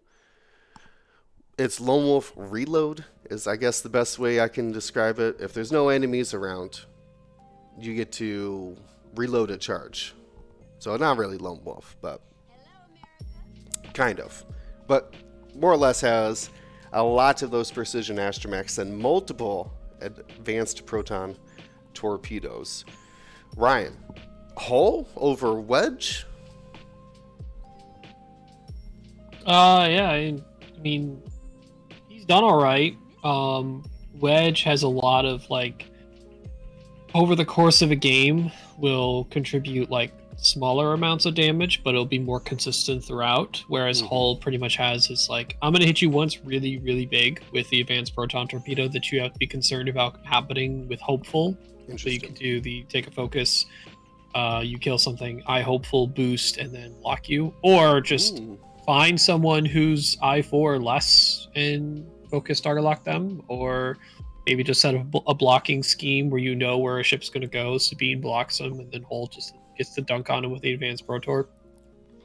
It's 1.59 1.79
Lone 1.79 2.05
Wolf 2.05 2.33
reload 2.37 3.05
is 3.31 3.47
I 3.47 3.57
guess 3.57 3.83
the 3.83 3.91
best 3.91 4.19
way 4.19 4.41
I 4.41 4.49
can 4.49 4.73
describe 4.73 5.19
it. 5.19 5.37
If 5.41 5.53
there's 5.53 5.71
no 5.71 5.91
enemies 5.91 6.33
around, 6.33 6.81
you 7.79 7.95
get 7.95 8.13
to 8.13 8.77
reload 9.15 9.51
a 9.51 9.59
charge. 9.59 10.15
So 10.81 10.97
not 10.97 11.19
really 11.19 11.37
Lone 11.37 11.61
Wolf, 11.63 11.95
but 12.01 12.23
kind 13.93 14.19
of. 14.19 14.45
But 14.87 15.15
more 15.55 15.71
or 15.71 15.77
less 15.77 16.01
has 16.01 16.49
a 16.95 17.03
lot 17.03 17.43
of 17.43 17.51
those 17.51 17.71
precision 17.71 18.17
astromechs 18.17 18.79
and 18.79 18.99
multiple 18.99 19.73
advanced 20.01 20.87
proton 20.87 21.37
torpedoes. 21.93 22.87
Ryan, 23.57 23.95
Hol 24.57 25.07
over 25.17 25.61
Wedge? 25.61 26.27
Uh, 29.45 29.87
yeah. 29.91 30.11
I, 30.11 30.35
mean, 30.81 31.23
he's 32.09 32.25
done 32.25 32.43
all 32.43 32.61
right. 32.61 32.97
Um, 33.23 33.85
Wedge 34.15 34.63
has 34.63 34.83
a 34.83 34.89
lot 34.89 35.27
of 35.27 35.49
like 35.51 35.91
over 37.15 37.35
the 37.35 37.45
course 37.45 37.83
of 37.83 37.91
a 37.91 37.97
game 37.97 38.51
will 38.79 39.25
contribute 39.25 39.91
like 39.91 40.13
smaller 40.43 40.93
amounts 40.95 41.27
of 41.27 41.35
damage, 41.35 41.83
but 41.85 41.91
it'll 41.91 42.05
be 42.07 42.19
more 42.19 42.41
consistent 42.41 43.05
throughout. 43.05 43.63
Whereas 43.69 44.03
Mhm. 44.03 44.07
Hol 44.07 44.37
pretty 44.37 44.59
much 44.59 44.77
has 44.77 45.07
his 45.07 45.29
like, 45.29 45.57
I'm 45.63 45.73
gonna 45.73 45.87
hit 45.87 46.01
you 46.03 46.11
once 46.11 46.45
really, 46.45 46.79
really 46.79 47.07
big 47.07 47.43
with 47.53 47.69
the 47.71 47.81
advanced 47.81 48.15
proton 48.15 48.49
torpedo 48.49 48.89
that 48.89 49.11
you 49.13 49.21
have 49.21 49.33
to 49.33 49.39
be 49.39 49.47
concerned 49.47 49.89
about 49.89 50.19
happening 50.25 50.89
with 50.89 51.01
hopeful. 51.01 51.57
So 51.97 52.09
you 52.09 52.21
can 52.21 52.35
do 52.35 52.61
the 52.61 52.85
take 52.89 53.09
a 53.09 53.11
focus, 53.11 53.67
uh, 54.35 54.63
you 54.65 54.79
kill 54.79 54.97
something, 54.99 55.43
I 55.47 55.61
hopeful 55.61 56.07
boost, 56.07 56.57
and 56.59 56.73
then 56.73 56.95
lock 57.03 57.29
you, 57.29 57.53
or 57.63 58.01
just 58.01 58.41
find 58.87 59.21
someone 59.21 59.65
who's 59.65 60.17
I 60.23 60.41
four 60.43 60.79
less 60.79 61.49
and 61.57 62.07
focus 62.31 62.61
target 62.61 62.85
lock 62.85 63.03
them, 63.05 63.43
or 63.49 63.99
maybe 64.47 64.63
just 64.63 64.81
set 64.81 65.11
bl- 65.11 65.19
a 65.27 65.35
blocking 65.35 65.83
scheme 65.83 66.31
where 66.31 66.41
you 66.41 66.55
know 66.55 66.79
where 66.79 67.01
a 67.01 67.03
ship's 67.03 67.29
going 67.29 67.43
to 67.43 67.47
go. 67.49 67.77
Sabine 67.77 68.21
blocks 68.21 68.59
them, 68.59 68.79
and 68.79 68.91
then 68.93 69.03
Hol 69.03 69.27
just 69.27 69.55
gets 69.81 69.95
to 69.95 70.03
dunk 70.03 70.29
on 70.29 70.45
him 70.45 70.51
with 70.51 70.61
the 70.61 70.75
advanced 70.75 71.07
pro 71.07 71.19
torp. 71.19 71.51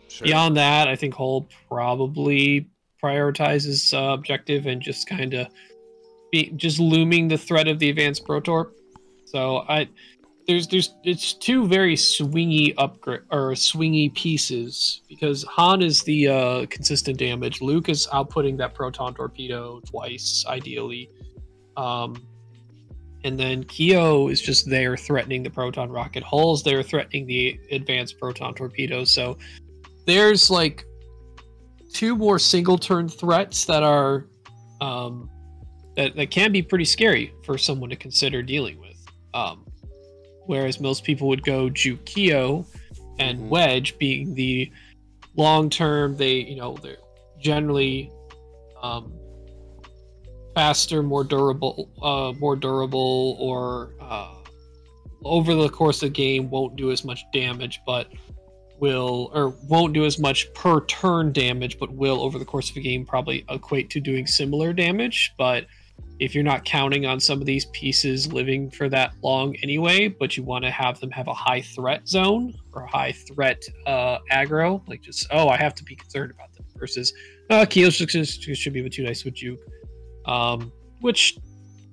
sure. 0.10 0.26
Beyond 0.26 0.58
that, 0.58 0.90
I 0.90 0.96
think 0.98 1.14
Hol 1.14 1.48
probably 1.70 2.68
prioritizes 3.02 3.94
uh, 3.94 4.14
objective 4.14 4.66
and 4.66 4.82
just 4.82 5.08
kind 5.08 5.34
of 5.34 5.48
be 6.34 6.52
just 6.58 6.80
looming 6.80 7.30
the 7.30 7.38
threat 7.38 7.70
of 7.70 7.80
the 7.80 7.90
advanced 7.90 8.26
pro 8.26 8.42
torp. 8.42 8.76
So 9.24 9.64
I, 9.70 9.88
there's 10.50 10.68
there's 10.68 10.96
it's 11.06 11.32
two 11.32 11.66
very 11.66 11.96
swingy 11.96 12.74
upgrade 12.78 13.22
or 13.32 13.52
swingy 13.52 14.14
pieces 14.14 15.02
because 15.08 15.44
Han 15.44 15.82
is 15.82 16.04
the 16.04 16.28
uh, 16.28 16.66
consistent 16.70 17.18
damage. 17.18 17.62
Luke 17.62 17.88
is 17.88 18.06
outputting 18.08 18.58
that 18.58 18.74
proton 18.74 19.14
torpedo 19.14 19.80
twice, 19.86 20.44
ideally, 20.46 21.10
um, 21.78 22.22
and 23.26 23.40
then 23.40 23.64
Keo 23.64 24.28
is 24.28 24.40
just 24.40 24.70
there 24.70 24.96
threatening 24.96 25.42
the 25.42 25.50
proton 25.50 25.90
rocket 25.90 26.22
hulls. 26.22 26.62
They're 26.62 26.84
threatening 26.84 27.26
the 27.26 27.60
advanced 27.72 28.20
proton 28.20 28.54
torpedoes. 28.54 29.10
So 29.10 29.40
there's 30.06 30.52
like 30.52 30.86
two 31.92 32.16
more 32.16 32.38
single 32.38 32.78
turn 32.78 33.10
threats 33.10 33.66
that 33.66 33.82
are 33.82 34.28
um, 34.80 35.28
that 35.96 36.16
that 36.16 36.30
can 36.30 36.52
be 36.52 36.62
pretty 36.62 36.86
scary 36.86 37.34
for 37.44 37.58
someone 37.58 37.90
to 37.90 37.96
consider 37.96 38.44
dealing 38.44 38.80
with. 38.80 39.04
Um, 39.34 39.66
whereas 40.46 40.80
most 40.80 41.04
people 41.04 41.28
would 41.28 41.44
go 41.44 41.68
Jukio 41.68 42.68
and 43.18 43.40
Mhm. 43.40 43.50
Wedge 43.50 43.98
being 43.98 44.36
the 44.36 44.72
long 45.36 45.72
term. 45.72 46.16
They 46.16 46.36
you 46.36 46.58
know 46.58 46.78
they're 46.78 46.98
generally 47.40 48.12
um, 48.84 49.12
faster, 50.56 51.04
more 51.04 51.24
durable, 51.24 51.90
uh, 52.02 52.34
more 52.40 52.56
durable, 52.56 53.38
or 53.40 53.92
uh, 54.00 54.34
over 55.24 55.54
the 55.54 55.70
course 55.70 56.02
of 56.02 56.10
the 56.10 56.14
game 56.14 56.50
won't 56.50 56.76
do 56.76 56.92
as 56.92 57.04
much 57.06 57.24
damage, 57.34 57.82
but 57.86 58.08
will 58.80 59.32
or 59.34 59.50
won't 59.68 59.94
do 59.94 60.06
as 60.06 60.18
much 60.18 60.52
per 60.54 60.84
turn 60.86 61.32
damage, 61.32 61.78
but 61.78 61.92
will 61.92 62.22
over 62.22 62.40
the 62.40 62.46
course 62.46 62.70
of 62.70 62.78
a 62.78 62.82
game 62.82 63.06
probably 63.06 63.46
equate 63.50 63.90
to 63.90 64.00
doing 64.00 64.26
similar 64.26 64.74
damage. 64.74 65.34
But 65.38 65.66
if 66.20 66.34
you're 66.34 66.44
not 66.44 66.64
counting 66.64 67.06
on 67.06 67.20
some 67.20 67.40
of 67.42 67.46
these 67.46 67.66
pieces 67.68 68.32
living 68.32 68.70
for 68.70 68.88
that 68.90 69.14
long 69.22 69.56
anyway, 69.58 70.08
but 70.08 70.38
you 70.38 70.44
want 70.44 70.64
to 70.64 70.72
have 70.72 71.00
them 71.00 71.12
have 71.12 71.28
a 71.28 71.34
high 71.34 71.62
threat 71.62 72.08
zone 72.08 72.54
or 72.74 72.86
high 72.86 73.12
threat 73.12 73.62
uh, 73.86 74.20
aggro, 74.32 74.82
like 74.88 75.02
just 75.02 75.28
oh, 75.32 75.50
I 75.50 75.58
have 75.58 75.76
to 75.76 75.84
be 75.84 75.96
concerned 75.96 76.32
about 76.32 76.54
them 76.54 76.66
versus 76.78 77.14
uh, 77.50 77.66
Keel 77.66 77.92
should, 77.92 78.10
should 78.10 78.58
should 78.58 78.74
be 78.74 78.82
with 78.82 78.94
two 78.94 79.04
dice 79.04 79.26
with 79.26 79.36
Juke, 79.36 79.60
um, 80.26 80.72
which 81.02 81.38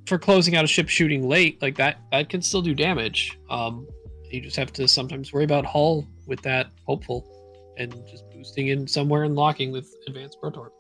for 0.07 0.19
closing 0.19 0.57
out 0.57 0.65
a 0.65 0.69
ship 0.69 0.89
shooting 0.89 1.29
late 1.29 1.61
like 1.63 1.77
that 1.77 1.99
that 2.11 2.29
can 2.29 2.43
still 2.43 2.63
do 2.63 2.75
damage. 2.75 3.39
Um, 3.51 3.87
you 4.31 4.41
just 4.41 4.57
have 4.57 4.73
to 4.75 4.89
sometimes 4.89 5.33
worry 5.33 5.45
about 5.45 5.65
Hol 5.65 6.07
with 6.27 6.41
that 6.43 6.71
hopeful 6.87 7.29
and 7.77 7.93
just 8.09 8.29
boosting 8.31 8.69
in 8.69 8.87
somewhere 8.87 9.25
and 9.25 9.35
locking 9.35 9.73
with 9.73 9.95
advanced 10.07 10.41
protor. 10.41 10.71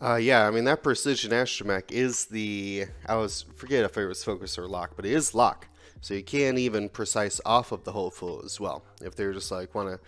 Uh, 0.00 0.14
yeah, 0.14 0.46
I 0.46 0.50
mean 0.50 0.64
that 0.64 0.82
precision 0.82 1.32
astromech 1.32 1.90
is 1.90 2.26
the 2.26 2.84
I 3.06 3.16
was 3.16 3.44
forget 3.56 3.84
if 3.84 3.96
it 3.96 4.06
was 4.06 4.22
focus 4.22 4.56
or 4.56 4.68
lock, 4.68 4.92
but 4.94 5.04
it 5.04 5.12
is 5.12 5.34
lock, 5.34 5.66
so 6.00 6.14
you 6.14 6.22
can 6.22 6.56
even 6.56 6.88
precise 6.88 7.40
off 7.44 7.72
of 7.72 7.82
the 7.82 7.92
hopeful 7.92 8.42
as 8.44 8.60
well. 8.60 8.84
If 9.02 9.16
they're 9.16 9.32
just 9.32 9.50
like 9.50 9.74
want 9.74 9.90
to 9.90 10.00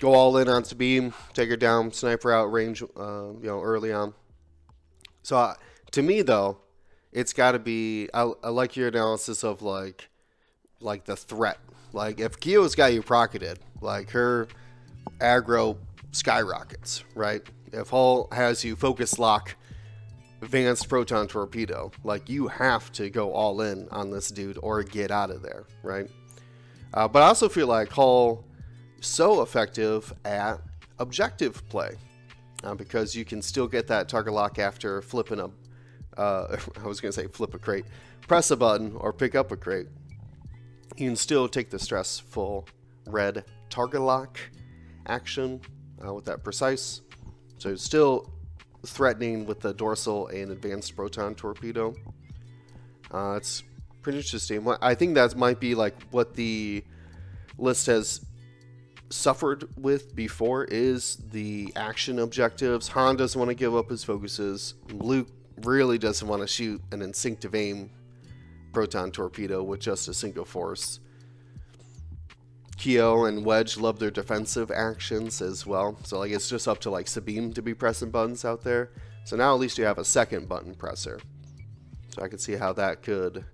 go 0.00 0.12
all 0.12 0.36
in 0.38 0.48
on 0.48 0.64
beam, 0.76 1.14
take 1.34 1.48
her 1.48 1.56
down, 1.56 1.92
sniper 1.92 2.32
out 2.32 2.46
range, 2.46 2.82
uh, 2.82 3.28
you 3.40 3.46
know, 3.46 3.62
early 3.62 3.92
on. 3.92 4.12
So 5.26 5.36
uh, 5.38 5.54
to 5.90 6.02
me 6.02 6.22
though, 6.22 6.58
it's 7.10 7.32
got 7.32 7.52
to 7.52 7.58
be. 7.58 8.08
I, 8.14 8.30
I 8.44 8.50
like 8.50 8.76
your 8.76 8.86
analysis 8.86 9.42
of 9.42 9.60
like, 9.60 10.08
like 10.80 11.04
the 11.04 11.16
threat. 11.16 11.58
Like 11.92 12.20
if 12.20 12.38
Keo's 12.38 12.76
got 12.76 12.94
you 12.94 13.02
procketed, 13.02 13.58
like 13.80 14.10
her 14.10 14.46
aggro 15.18 15.78
skyrockets, 16.12 17.02
right? 17.16 17.42
If 17.72 17.88
Hol 17.88 18.28
has 18.30 18.64
you 18.64 18.76
focus 18.76 19.18
lock 19.18 19.56
advanced 20.42 20.88
proton 20.88 21.26
torpedo, 21.26 21.90
like 22.04 22.28
you 22.28 22.46
have 22.46 22.92
to 22.92 23.10
go 23.10 23.32
all 23.32 23.62
in 23.62 23.88
on 23.88 24.12
this 24.12 24.30
dude 24.30 24.60
or 24.62 24.84
get 24.84 25.10
out 25.10 25.32
of 25.32 25.42
there, 25.42 25.64
right? 25.82 26.08
Uh, 26.94 27.08
but 27.08 27.24
I 27.24 27.26
also 27.26 27.48
feel 27.48 27.66
like 27.66 27.90
Hol 27.90 28.44
so 29.00 29.42
effective 29.42 30.14
at 30.24 30.60
objective 31.00 31.68
play 31.68 31.96
uh, 32.64 32.74
because 32.74 33.14
you 33.14 33.24
can 33.24 33.42
still 33.42 33.66
get 33.66 33.86
that 33.88 34.08
target 34.08 34.32
lock 34.32 34.58
after 34.58 35.02
flipping 35.02 35.40
a. 35.40 35.50
Uh, 36.20 36.56
I 36.82 36.86
was 36.86 37.00
gonna 37.00 37.12
say 37.12 37.26
flip 37.26 37.54
a 37.54 37.58
crate, 37.58 37.86
press 38.26 38.50
a 38.50 38.56
button 38.56 38.96
or 38.96 39.12
pick 39.12 39.34
up 39.34 39.52
a 39.52 39.56
crate. 39.56 39.88
You 40.96 41.08
can 41.08 41.16
still 41.16 41.48
take 41.48 41.70
the 41.70 41.78
stressful 41.78 42.68
red 43.06 43.44
target 43.68 44.00
lock 44.00 44.38
action 45.06 45.60
uh, 46.04 46.12
with 46.14 46.24
that 46.24 46.42
precise. 46.42 47.02
So 47.58 47.74
still 47.76 48.32
threatening 48.84 49.46
with 49.46 49.60
the 49.60 49.74
dorsal 49.74 50.28
and 50.28 50.52
advanced 50.52 50.94
proton 50.96 51.34
torpedo. 51.34 51.94
Uh, 53.12 53.34
it's 53.36 53.62
pretty 54.02 54.18
interesting. 54.18 54.66
I 54.80 54.94
think 54.94 55.14
that 55.14 55.36
might 55.36 55.60
be 55.60 55.74
like 55.74 56.00
what 56.10 56.34
the 56.34 56.84
list 57.58 57.86
has 57.86 58.25
suffered 59.10 59.68
with 59.76 60.14
before 60.14 60.64
is 60.64 61.16
the 61.30 61.72
action 61.76 62.18
objectives. 62.18 62.88
Han 62.88 63.16
doesn't 63.16 63.38
want 63.38 63.50
to 63.50 63.54
give 63.54 63.74
up 63.74 63.90
his 63.90 64.04
focuses. 64.04 64.74
Luke 64.90 65.28
really 65.62 65.98
doesn't 65.98 66.26
want 66.26 66.42
to 66.42 66.48
shoot 66.48 66.80
an 66.92 67.02
instinctive 67.02 67.54
aim 67.54 67.90
proton 68.72 69.10
torpedo 69.10 69.62
with 69.62 69.80
just 69.80 70.08
a 70.08 70.14
single 70.14 70.44
force. 70.44 71.00
Keo 72.76 73.24
and 73.24 73.44
Wedge 73.44 73.78
love 73.78 73.98
their 73.98 74.10
defensive 74.10 74.70
actions 74.70 75.40
as 75.40 75.66
well. 75.66 75.98
So 76.04 76.18
like 76.18 76.30
it's 76.30 76.48
just 76.48 76.68
up 76.68 76.78
to 76.80 76.90
like 76.90 77.08
Sabine 77.08 77.52
to 77.54 77.62
be 77.62 77.74
pressing 77.74 78.10
buttons 78.10 78.44
out 78.44 78.62
there. 78.62 78.90
So 79.24 79.36
now 79.36 79.54
at 79.54 79.60
least 79.60 79.78
you 79.78 79.84
have 79.84 79.98
a 79.98 80.04
second 80.04 80.48
button 80.48 80.74
presser. 80.74 81.20
So 82.08 82.22
I 82.22 82.28
can 82.28 82.38
see 82.38 82.54
how 82.54 82.72
that 82.74 83.02
could 83.02 83.44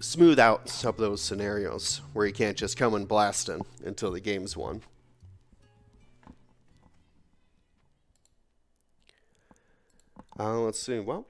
smooth 0.00 0.38
out 0.38 0.68
some 0.68 0.90
of 0.90 0.96
those 0.96 1.20
scenarios 1.20 2.00
where 2.12 2.26
you 2.26 2.32
can't 2.32 2.56
just 2.56 2.76
come 2.76 2.94
and 2.94 3.06
blasting 3.06 3.64
until 3.84 4.10
the 4.10 4.20
game's 4.20 4.56
won. 4.56 4.82
Uh, 10.38 10.58
let's 10.60 10.80
see. 10.80 10.98
Well, 10.98 11.26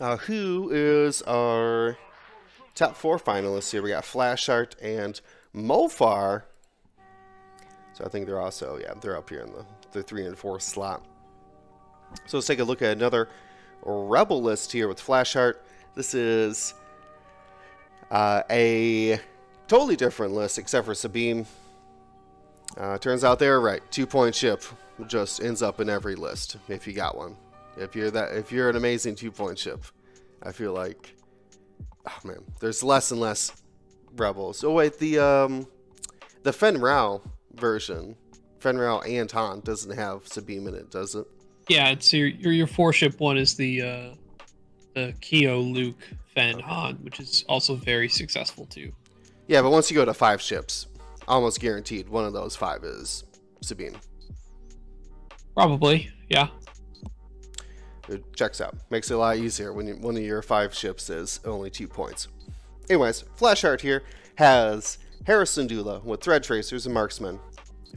uh, 0.00 0.16
who 0.16 0.70
is 0.72 1.22
our 1.22 1.96
top 2.74 2.96
four 2.96 3.16
finalists 3.16 3.70
here? 3.70 3.80
We 3.80 3.90
got 3.90 4.04
Flash 4.04 4.48
Art 4.48 4.74
and 4.82 5.20
Mofar. 5.54 6.42
So 7.92 8.04
I 8.04 8.08
think 8.08 8.26
they're 8.26 8.40
also 8.40 8.76
yeah 8.78 8.94
they're 9.00 9.16
up 9.16 9.30
here 9.30 9.42
in 9.42 9.52
the 9.52 9.64
the 9.92 10.02
three 10.02 10.26
and 10.26 10.36
four 10.36 10.58
slot. 10.58 11.06
So 12.26 12.38
let's 12.38 12.48
take 12.48 12.58
a 12.58 12.64
look 12.64 12.82
at 12.82 12.96
another 12.96 13.28
Rebel 13.84 14.42
list 14.42 14.72
here 14.72 14.88
with 14.88 15.00
Flash 15.00 15.36
Art. 15.36 15.64
This 15.94 16.12
is 16.12 16.74
uh, 18.14 18.42
a 18.48 19.18
totally 19.66 19.96
different 19.96 20.32
list 20.32 20.56
except 20.56 20.86
for 20.86 20.94
Sabine. 20.94 21.44
Uh, 22.76 22.96
turns 22.96 23.24
out 23.24 23.40
they're 23.40 23.60
right. 23.60 23.82
Two 23.90 24.06
point 24.06 24.34
ship 24.34 24.62
just 25.08 25.42
ends 25.42 25.62
up 25.62 25.80
in 25.80 25.90
every 25.90 26.14
list 26.14 26.56
if 26.68 26.86
you 26.86 26.92
got 26.92 27.16
one. 27.16 27.36
If 27.76 27.96
you're 27.96 28.12
that, 28.12 28.32
if 28.32 28.52
you're 28.52 28.70
an 28.70 28.76
amazing 28.76 29.16
two 29.16 29.32
point 29.32 29.58
ship, 29.58 29.84
I 30.44 30.52
feel 30.52 30.72
like, 30.72 31.16
oh 32.06 32.18
man, 32.22 32.38
there's 32.60 32.84
less 32.84 33.10
and 33.10 33.20
less 33.20 33.50
rebels. 34.14 34.62
Oh 34.62 34.70
wait, 34.70 34.96
the 35.00 35.18
um, 35.18 35.66
the 36.44 36.52
Fenn 36.52 36.80
Rau 36.80 37.20
version, 37.54 38.14
Fenn 38.60 38.78
Rau 38.78 39.00
and 39.00 39.30
Han 39.32 39.60
doesn't 39.60 39.96
have 39.96 40.28
Sabine 40.28 40.68
in 40.68 40.74
it, 40.76 40.88
does 40.92 41.16
it? 41.16 41.26
Yeah, 41.68 41.88
it's 41.88 42.12
your 42.12 42.28
your, 42.28 42.52
your 42.52 42.66
four 42.68 42.92
ship 42.92 43.18
one 43.18 43.38
is 43.38 43.56
the 43.56 43.82
uh, 43.82 44.14
the 44.94 45.14
Keo, 45.20 45.58
Luke, 45.58 45.98
Fenn, 46.34 46.58
Han, 46.60 46.96
which 47.02 47.20
is 47.20 47.44
also 47.48 47.74
very 47.74 48.08
successful 48.08 48.66
too. 48.66 48.92
Yeah, 49.46 49.62
but 49.62 49.70
once 49.70 49.90
you 49.90 49.94
go 49.94 50.04
to 50.04 50.14
five 50.14 50.40
ships, 50.40 50.86
almost 51.28 51.60
guaranteed 51.60 52.08
one 52.08 52.24
of 52.24 52.32
those 52.32 52.56
five 52.56 52.82
is 52.84 53.24
Sabine. 53.60 53.96
Probably, 55.54 56.10
yeah. 56.28 56.48
It 58.08 58.34
checks 58.34 58.60
out. 58.60 58.74
Makes 58.90 59.10
it 59.10 59.14
a 59.14 59.18
lot 59.18 59.36
easier 59.36 59.72
when 59.72 59.86
you, 59.86 59.94
one 59.94 60.16
of 60.16 60.22
your 60.22 60.42
five 60.42 60.74
ships 60.74 61.08
is 61.08 61.40
only 61.44 61.70
two 61.70 61.88
points. 61.88 62.28
Anyways, 62.90 63.22
Flash 63.36 63.64
Art 63.64 63.80
here 63.80 64.02
has 64.36 64.98
Hera 65.26 65.44
Syndulla 65.44 66.02
with 66.04 66.20
Thread 66.20 66.42
Tracers 66.42 66.84
and 66.84 66.94
Marksman, 66.94 67.40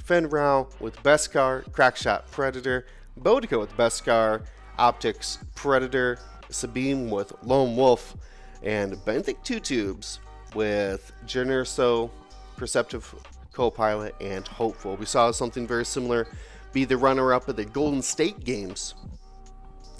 Fenn 0.04 0.30
Rau 0.30 0.70
with 0.80 1.02
Beskar, 1.04 1.70
Crackshot 1.72 2.30
Predator, 2.32 2.86
Bodica 3.20 3.60
with 3.60 3.76
Beskar, 3.76 4.46
Optics 4.78 5.40
Predator, 5.56 6.20
Sabine 6.50 7.10
with 7.10 7.34
Lone 7.44 7.76
Wolf, 7.76 8.16
and 8.64 8.94
Benthic 9.06 9.44
Two 9.44 9.60
Tubes 9.60 10.20
with 10.56 11.12
Generso, 11.26 12.10
Perceptive 12.56 13.14
Co-Pilot, 13.54 14.16
and 14.22 14.48
Hopeful. 14.48 14.96
We 14.96 15.06
saw 15.06 15.32
something 15.32 15.68
very 15.68 15.86
similar 15.86 16.28
be 16.74 16.86
the 16.86 16.98
runner-up 16.98 17.48
of 17.48 17.56
the 17.56 17.66
Golden 17.66 18.02
State 18.02 18.44
Games 18.44 18.94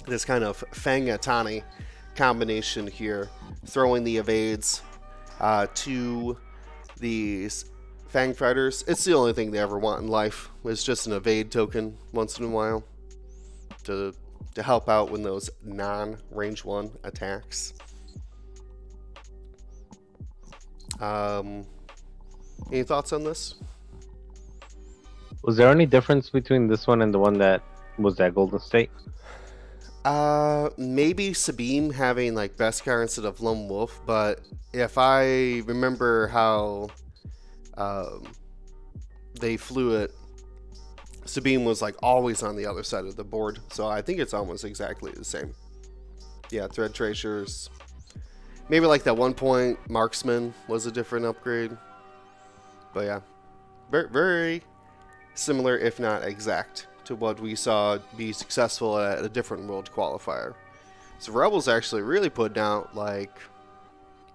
this 0.08 0.24
kind 0.24 0.44
of 0.44 0.64
Fangatani 0.72 1.62
combination 2.16 2.86
here, 2.86 3.28
throwing 3.66 4.04
the 4.04 4.16
evades 4.16 4.82
uh, 5.40 5.66
to 5.74 6.36
these 6.98 7.66
Fang 8.08 8.32
fighters. 8.32 8.84
It's 8.88 9.04
the 9.04 9.12
only 9.12 9.34
thing 9.34 9.50
they 9.50 9.58
ever 9.58 9.78
want 9.78 10.02
in 10.02 10.08
life. 10.08 10.48
It's 10.64 10.82
just 10.82 11.06
an 11.06 11.12
evade 11.12 11.50
token 11.50 11.96
once 12.12 12.38
in 12.38 12.46
a 12.46 12.48
while 12.48 12.82
to 13.84 14.14
to 14.54 14.62
help 14.62 14.88
out 14.88 15.10
when 15.10 15.22
those 15.22 15.50
non-range 15.64 16.64
one 16.64 16.90
attacks. 17.04 17.74
Um, 21.00 21.64
any 22.72 22.82
thoughts 22.82 23.12
on 23.12 23.24
this? 23.24 23.54
Was 25.42 25.56
there 25.56 25.70
any 25.70 25.86
difference 25.86 26.30
between 26.30 26.66
this 26.66 26.86
one 26.86 27.02
and 27.02 27.14
the 27.14 27.18
one 27.18 27.38
that 27.38 27.62
was 27.98 28.18
at 28.20 28.34
Golden 28.34 28.58
State? 28.58 28.90
Uh, 30.04 30.70
maybe 30.76 31.32
Sabine 31.34 31.90
having 31.90 32.34
like 32.34 32.56
Beskar 32.56 33.02
instead 33.02 33.24
of 33.24 33.40
Lone 33.40 33.68
Wolf, 33.68 34.00
but 34.06 34.40
if 34.72 34.96
I 34.96 35.60
remember 35.66 36.28
how 36.28 36.88
um, 37.76 38.24
they 39.40 39.56
flew 39.56 39.96
it, 39.96 40.12
Sabine 41.28 41.64
was 41.64 41.82
like 41.82 41.94
always 42.02 42.42
on 42.42 42.56
the 42.56 42.66
other 42.66 42.82
side 42.82 43.04
of 43.04 43.16
the 43.16 43.24
board, 43.24 43.60
so 43.70 43.86
I 43.86 44.02
think 44.02 44.18
it's 44.18 44.34
almost 44.34 44.64
exactly 44.64 45.12
the 45.12 45.24
same. 45.24 45.54
Yeah, 46.50 46.66
thread 46.66 46.94
tracers. 46.94 47.68
Maybe 48.68 48.86
like 48.86 49.04
that 49.04 49.16
one 49.16 49.34
point 49.34 49.78
marksman 49.88 50.54
was 50.66 50.86
a 50.86 50.92
different 50.92 51.26
upgrade, 51.26 51.76
but 52.94 53.04
yeah, 53.04 53.20
very 53.90 54.08
very 54.08 54.62
similar 55.34 55.78
if 55.78 56.00
not 56.00 56.24
exact 56.24 56.88
to 57.04 57.14
what 57.14 57.40
we 57.40 57.54
saw 57.54 57.98
be 58.16 58.32
successful 58.32 58.98
at 58.98 59.24
a 59.24 59.28
different 59.28 59.66
world 59.68 59.90
qualifier. 59.94 60.54
So 61.18 61.32
Rebels 61.32 61.68
actually 61.68 62.02
really 62.02 62.28
put 62.30 62.56
out 62.56 62.94
like 62.94 63.38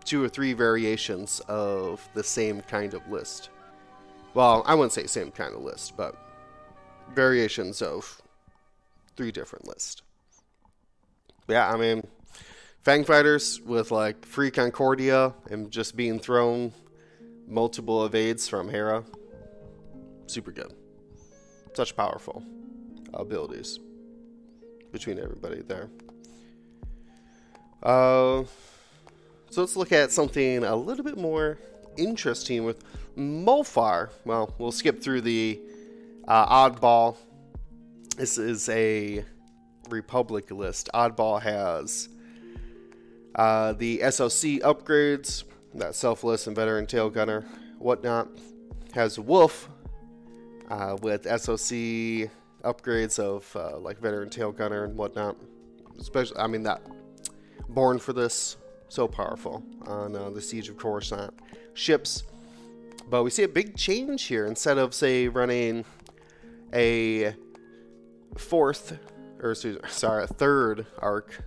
two 0.04 0.24
or 0.24 0.30
three 0.30 0.54
variations 0.54 1.40
of 1.48 2.08
the 2.14 2.24
same 2.24 2.62
kind 2.62 2.94
of 2.94 3.08
list. 3.10 3.50
Well, 4.34 4.64
I 4.66 4.76
wouldn't 4.76 4.94
say 4.94 5.06
same 5.06 5.32
kind 5.32 5.54
of 5.54 5.62
list, 5.62 5.96
but 5.96 6.16
variations 7.14 7.82
of 7.82 8.22
three 9.16 9.32
different 9.32 9.68
lists. 9.68 10.02
Yeah, 11.48 11.72
I 11.72 11.78
mean, 11.78 12.08
Fang 12.84 13.04
Fighters 13.04 13.62
with 13.62 13.92
like 13.92 14.26
free 14.26 14.52
Concordia 14.52 15.34
and 15.50 15.72
just 15.72 15.96
being 15.96 16.20
thrown 16.20 16.72
multiple 17.48 18.06
evades 18.06 18.48
from 18.48 18.70
Hera. 18.70 19.04
Super 20.28 20.52
good. 20.52 20.74
Such 21.74 21.96
powerful 21.96 22.44
abilities 23.14 23.80
between 24.92 25.20
everybody 25.20 25.62
there. 25.62 25.90
Uh, 27.82 28.44
so 29.50 29.62
let's 29.62 29.76
look 29.76 29.92
at 29.92 30.12
something 30.12 30.64
a 30.64 30.76
little 30.76 31.04
bit 31.04 31.18
more 31.18 31.58
interesting 31.98 32.64
with 32.64 32.84
Mofar. 33.18 34.10
Well, 34.26 34.54
we'll 34.58 34.72
skip 34.72 35.02
through 35.02 35.22
the 35.22 35.60
uh, 36.28 36.70
oddball. 36.70 37.16
This 38.18 38.38
is 38.38 38.70
a 38.70 39.26
Republic 39.90 40.52
list. 40.52 40.90
Oddball 40.94 41.42
has 41.42 42.10
uh, 43.36 43.74
the 43.74 44.00
SOC 44.00 44.62
upgrades, 44.62 45.44
that 45.74 45.96
selfless 45.96 46.48
and 46.48 46.56
veteran 46.56 46.86
tail 46.86 47.10
gunner, 47.10 47.46
whatnot. 47.80 48.28
Has 48.94 49.18
Wolf 49.18 49.70
uh, 50.70 50.98
with 51.02 51.24
SOC 51.24 52.30
upgrades 52.64 53.20
of 53.20 53.56
uh, 53.56 53.80
like 53.80 54.00
veteran 54.00 54.30
tail 54.30 54.52
gunner 54.52 54.86
and 54.86 54.96
whatnot. 54.96 55.36
Especially, 56.00 56.38
I 56.38 56.48
mean 56.48 56.64
that 56.64 56.82
born 57.70 58.00
for 58.00 58.14
this 58.14 58.58
so 58.90 59.08
powerful 59.08 59.64
on 59.88 60.16
uh, 60.16 60.30
the 60.30 60.42
siege 60.42 60.70
of 60.70 60.78
Coruscant 60.78 61.34
ships. 61.74 62.24
But 63.10 63.24
we 63.24 63.32
see 63.32 63.44
a 63.44 63.48
big 63.48 63.76
change 63.76 64.24
here. 64.24 64.46
Instead 64.46 64.78
of 64.78 64.94
say 64.94 65.28
running 65.28 65.86
a 66.74 67.36
fourth 68.38 68.98
or 69.42 69.56
sorry 69.56 70.24
a 70.24 70.28
third 70.28 70.86
arc, 71.00 71.44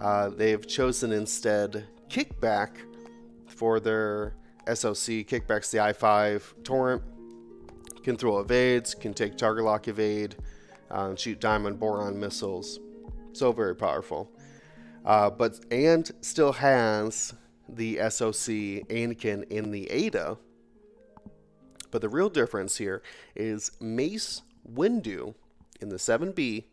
uh, 0.00 0.28
they've 0.30 0.66
chosen 0.66 1.12
instead 1.12 1.86
kickback 2.08 2.70
for 3.46 3.80
their 3.80 4.34
SOC. 4.66 5.24
Kickback's 5.26 5.70
the 5.70 5.78
I5 5.78 6.64
torrent 6.64 7.02
can 8.02 8.16
throw 8.16 8.38
evades, 8.38 8.94
can 8.94 9.12
take 9.12 9.36
target 9.36 9.64
lock 9.64 9.88
evade, 9.88 10.36
um, 10.90 11.16
shoot 11.16 11.40
diamond 11.40 11.78
boron 11.80 12.18
missiles. 12.18 12.78
So 13.32 13.52
very 13.52 13.74
powerful. 13.74 14.30
Uh, 15.04 15.30
but 15.30 15.60
and 15.70 16.10
still 16.20 16.52
has 16.52 17.34
the 17.68 17.96
SOC 17.96 18.86
Anakin 18.88 19.44
in 19.50 19.70
the 19.70 19.90
Eta. 19.90 20.38
But 21.90 22.00
the 22.00 22.08
real 22.08 22.28
difference 22.28 22.76
here 22.76 23.02
is 23.34 23.72
Mace 23.80 24.42
Windu 24.70 25.34
in 25.80 25.88
the 25.88 25.96
7B 25.96 26.64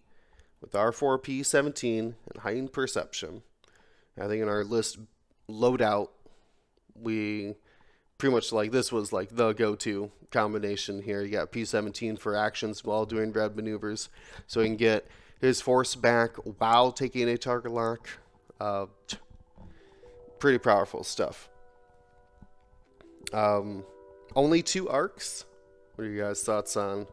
with 0.61 0.71
R4P17 0.71 1.99
and 1.99 2.15
heightened 2.39 2.73
perception. 2.73 3.43
I 4.19 4.27
think 4.27 4.41
in 4.41 4.47
our 4.47 4.63
list 4.63 4.99
loadout, 5.49 6.09
we 6.95 7.55
pretty 8.17 8.33
much 8.33 8.51
like 8.51 8.71
this 8.71 8.91
was 8.91 9.11
like 9.11 9.35
the 9.35 9.53
go-to 9.53 10.11
combination 10.31 11.01
here. 11.01 11.21
You 11.21 11.29
got 11.29 11.51
P17 11.51 12.17
for 12.19 12.35
actions 12.35 12.83
while 12.83 13.05
doing 13.05 13.31
red 13.31 13.55
maneuvers, 13.55 14.09
so 14.47 14.61
he 14.61 14.67
can 14.67 14.77
get 14.77 15.07
his 15.41 15.59
force 15.59 15.95
back 15.95 16.35
while 16.57 16.91
taking 16.91 17.27
a 17.27 17.37
target 17.37 17.71
lock. 17.71 18.07
Uh, 18.59 18.85
pretty 20.39 20.59
powerful 20.59 21.03
stuff. 21.03 21.49
Um, 23.33 23.83
only 24.35 24.61
two 24.61 24.87
arcs. 24.89 25.45
What 25.95 26.05
are 26.05 26.09
you 26.09 26.21
guys' 26.21 26.43
thoughts 26.43 26.77
on 26.77 27.07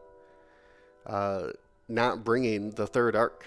uh, 1.05 1.47
not 1.87 2.23
bringing 2.23 2.71
the 2.71 2.87
third 2.87 3.15
arc? 3.15 3.45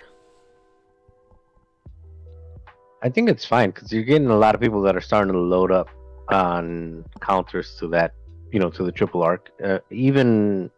I 3.03 3.11
think 3.11 3.29
it's 3.29 3.45
fine 3.45 3.71
because 3.71 3.93
you're 3.93 4.03
getting 4.03 4.29
a 4.29 4.37
lot 4.37 4.55
of 4.55 4.61
people 4.61 4.81
that 4.83 4.97
are 4.97 5.01
starting 5.01 5.33
to 5.33 5.39
load 5.39 5.71
up 5.71 5.89
on 6.31 7.05
counters 7.21 7.77
to 7.79 7.89
that, 7.89 8.15
you 8.51 8.59
know, 8.59 8.71
to 8.71 8.83
the 8.83 8.93
triple 8.93 9.23
arc. 9.23 9.51
Uh, 9.63 9.79
even, 9.91 10.71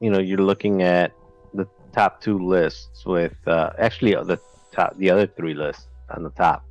you 0.00 0.10
know, 0.10 0.18
you're 0.18 0.38
looking 0.38 0.82
at 0.82 1.12
the 1.54 1.68
top 1.92 2.20
two 2.20 2.38
lists 2.38 3.06
with 3.06 3.36
uh, 3.46 3.70
actually 3.78 4.14
the 4.14 4.38
top, 4.72 4.96
the 4.98 5.08
other 5.10 5.28
three 5.28 5.54
lists 5.54 5.86
on 6.10 6.24
the 6.24 6.30
top. 6.30 6.64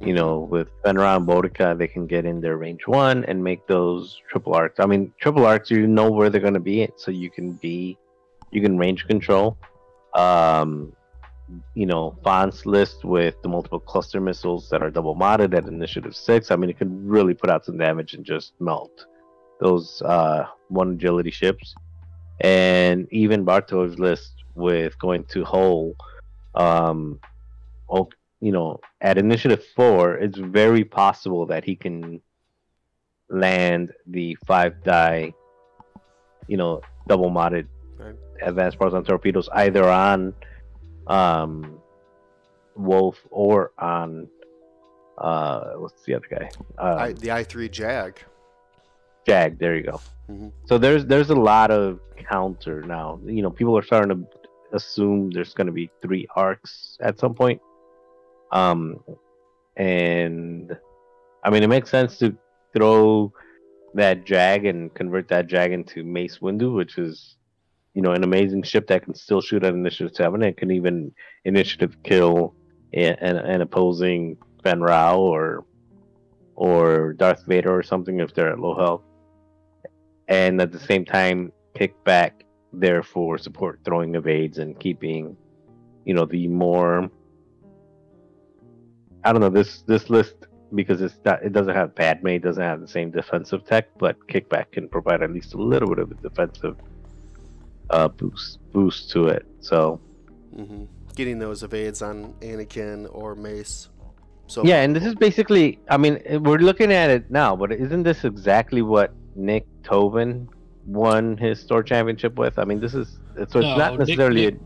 You 0.00 0.14
know, 0.14 0.38
with 0.38 0.68
Fenrir 0.82 1.04
and 1.04 1.28
Bodica, 1.28 1.76
they 1.76 1.86
can 1.86 2.06
get 2.06 2.24
in 2.24 2.40
their 2.40 2.56
range 2.56 2.86
one 2.86 3.22
and 3.26 3.44
make 3.44 3.66
those 3.66 4.18
triple 4.30 4.54
arcs. 4.54 4.80
I 4.80 4.86
mean, 4.86 5.12
triple 5.20 5.44
arcs, 5.44 5.70
you 5.70 5.86
know 5.86 6.10
where 6.10 6.30
they're 6.30 6.40
going 6.40 6.54
to 6.54 6.60
be, 6.60 6.88
so 6.96 7.10
you 7.10 7.30
can 7.30 7.52
be, 7.52 7.98
you 8.50 8.60
can 8.60 8.78
range 8.78 9.06
control. 9.06 9.56
Um, 10.14 10.92
you 11.74 11.86
know, 11.86 12.16
fonts 12.22 12.64
list 12.64 13.04
with 13.04 13.34
the 13.42 13.48
multiple 13.48 13.80
cluster 13.80 14.20
missiles 14.20 14.68
that 14.70 14.82
are 14.82 14.90
double 14.90 15.16
modded 15.16 15.54
at 15.54 15.66
initiative 15.66 16.14
six. 16.14 16.50
I 16.50 16.56
mean, 16.56 16.70
it 16.70 16.78
can 16.78 17.06
really 17.06 17.34
put 17.34 17.50
out 17.50 17.64
some 17.64 17.76
damage 17.76 18.14
and 18.14 18.24
just 18.24 18.52
melt 18.60 19.06
those 19.60 20.00
uh, 20.02 20.46
one 20.68 20.92
agility 20.92 21.30
ships. 21.30 21.74
And 22.40 23.06
even 23.10 23.44
Bartov's 23.44 23.98
list 23.98 24.44
with 24.54 24.98
going 24.98 25.24
to 25.24 25.44
Hol, 25.44 25.94
um, 26.54 27.20
you 28.40 28.52
know, 28.52 28.80
at 29.00 29.18
initiative 29.18 29.62
four, 29.76 30.14
it's 30.14 30.38
very 30.38 30.84
possible 30.84 31.46
that 31.46 31.64
he 31.64 31.76
can 31.76 32.20
land 33.28 33.92
the 34.06 34.36
five 34.46 34.82
die, 34.82 35.34
you 36.48 36.56
know, 36.56 36.80
double 37.06 37.30
modded. 37.30 37.66
Advanced 38.42 38.78
proton 38.78 39.04
torpedoes 39.04 39.48
either 39.52 39.88
on 39.88 40.34
um, 41.06 41.78
Wolf 42.76 43.18
or 43.30 43.72
on 43.78 44.28
uh, 45.18 45.72
what's 45.76 46.02
the 46.04 46.14
other 46.14 46.26
guy? 46.30 46.50
Um, 46.78 46.98
I, 46.98 47.12
the 47.12 47.30
i 47.30 47.44
three 47.44 47.68
Jag. 47.68 48.18
Jag, 49.26 49.58
there 49.58 49.76
you 49.76 49.82
go. 49.82 50.00
Mm-hmm. 50.30 50.48
So 50.64 50.78
there's 50.78 51.04
there's 51.06 51.30
a 51.30 51.34
lot 51.34 51.70
of 51.70 52.00
counter 52.16 52.82
now. 52.82 53.20
You 53.24 53.42
know, 53.42 53.50
people 53.50 53.76
are 53.76 53.82
starting 53.82 54.08
to 54.16 54.26
assume 54.72 55.30
there's 55.30 55.52
going 55.52 55.66
to 55.66 55.72
be 55.72 55.90
three 56.00 56.26
arcs 56.34 56.96
at 57.00 57.18
some 57.18 57.34
point. 57.34 57.60
Um, 58.52 59.00
and 59.76 60.76
I 61.44 61.50
mean, 61.50 61.62
it 61.62 61.68
makes 61.68 61.90
sense 61.90 62.18
to 62.18 62.36
throw 62.74 63.32
that 63.94 64.24
Jag 64.24 64.64
and 64.64 64.92
convert 64.94 65.28
that 65.28 65.46
Jag 65.48 65.72
into 65.72 66.04
Mace 66.04 66.38
Windu, 66.38 66.74
which 66.74 66.98
is 66.98 67.36
you 67.94 68.02
know, 68.02 68.12
an 68.12 68.24
amazing 68.24 68.62
ship 68.62 68.86
that 68.88 69.04
can 69.04 69.14
still 69.14 69.40
shoot 69.40 69.64
at 69.64 69.74
initiative 69.74 70.14
seven 70.14 70.42
and 70.42 70.56
can 70.56 70.70
even 70.70 71.12
initiative 71.44 71.96
kill 72.04 72.54
an, 72.92 73.16
an 73.20 73.60
opposing 73.60 74.36
Fenn 74.62 74.80
Rau 74.80 75.18
or 75.18 75.64
or 76.54 77.14
Darth 77.14 77.44
Vader 77.46 77.74
or 77.74 77.82
something 77.82 78.20
if 78.20 78.34
they're 78.34 78.52
at 78.52 78.58
low 78.58 78.74
health. 78.74 79.02
And 80.28 80.60
at 80.60 80.72
the 80.72 80.78
same 80.78 81.04
time, 81.04 81.52
kick 81.74 81.92
back 82.04 82.44
there 82.72 83.02
for 83.02 83.38
support 83.38 83.80
throwing 83.84 84.14
evades 84.14 84.58
and 84.58 84.78
keeping, 84.78 85.36
you 86.04 86.14
know, 86.14 86.24
the 86.24 86.46
more 86.46 87.10
I 89.24 89.32
don't 89.32 89.40
know 89.40 89.50
this 89.50 89.82
this 89.82 90.08
list 90.08 90.46
because 90.74 91.00
it's 91.02 91.18
not, 91.24 91.42
it 91.42 91.52
doesn't 91.52 91.74
have 91.74 91.94
Padme, 91.94 92.28
it 92.28 92.42
doesn't 92.42 92.62
have 92.62 92.80
the 92.80 92.88
same 92.88 93.10
defensive 93.10 93.64
tech, 93.64 93.88
but 93.98 94.16
kickback 94.28 94.70
can 94.72 94.88
provide 94.88 95.22
at 95.22 95.32
least 95.32 95.54
a 95.54 95.56
little 95.56 95.88
bit 95.88 95.98
of 95.98 96.10
a 96.12 96.14
defensive 96.14 96.76
uh, 97.90 98.08
boost 98.08 98.58
boost 98.72 99.10
to 99.10 99.26
it. 99.28 99.46
So, 99.60 100.00
mm-hmm. 100.56 100.84
getting 101.14 101.38
those 101.38 101.62
evades 101.62 102.02
on 102.02 102.34
Anakin 102.40 103.08
or 103.12 103.34
Mace, 103.34 103.88
So 104.46 104.64
Yeah, 104.64 104.82
and 104.82 104.94
this 104.96 105.04
is 105.04 105.14
basically, 105.14 105.78
I 105.88 105.96
mean, 105.96 106.20
we're 106.42 106.58
looking 106.58 106.92
at 106.92 107.10
it 107.10 107.30
now, 107.30 107.54
but 107.56 107.72
isn't 107.72 108.02
this 108.04 108.24
exactly 108.24 108.82
what 108.82 109.12
Nick 109.36 109.66
Tobin 109.82 110.48
won 110.86 111.36
his 111.36 111.60
store 111.60 111.82
championship 111.82 112.36
with? 112.38 112.58
I 112.58 112.64
mean, 112.64 112.80
this 112.80 112.94
is, 112.94 113.18
so 113.36 113.42
it's 113.42 113.54
No, 113.54 113.76
not 113.76 113.92
Nick- 113.92 114.00
necessarily, 114.00 114.44
Nick- 114.46 114.60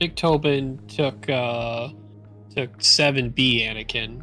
Nick 0.00 0.16
Tobin 0.16 0.78
took 0.88 1.28
uh 1.28 1.88
took 2.56 2.82
seven 2.82 3.30
B 3.30 3.62
Anakin, 3.68 4.22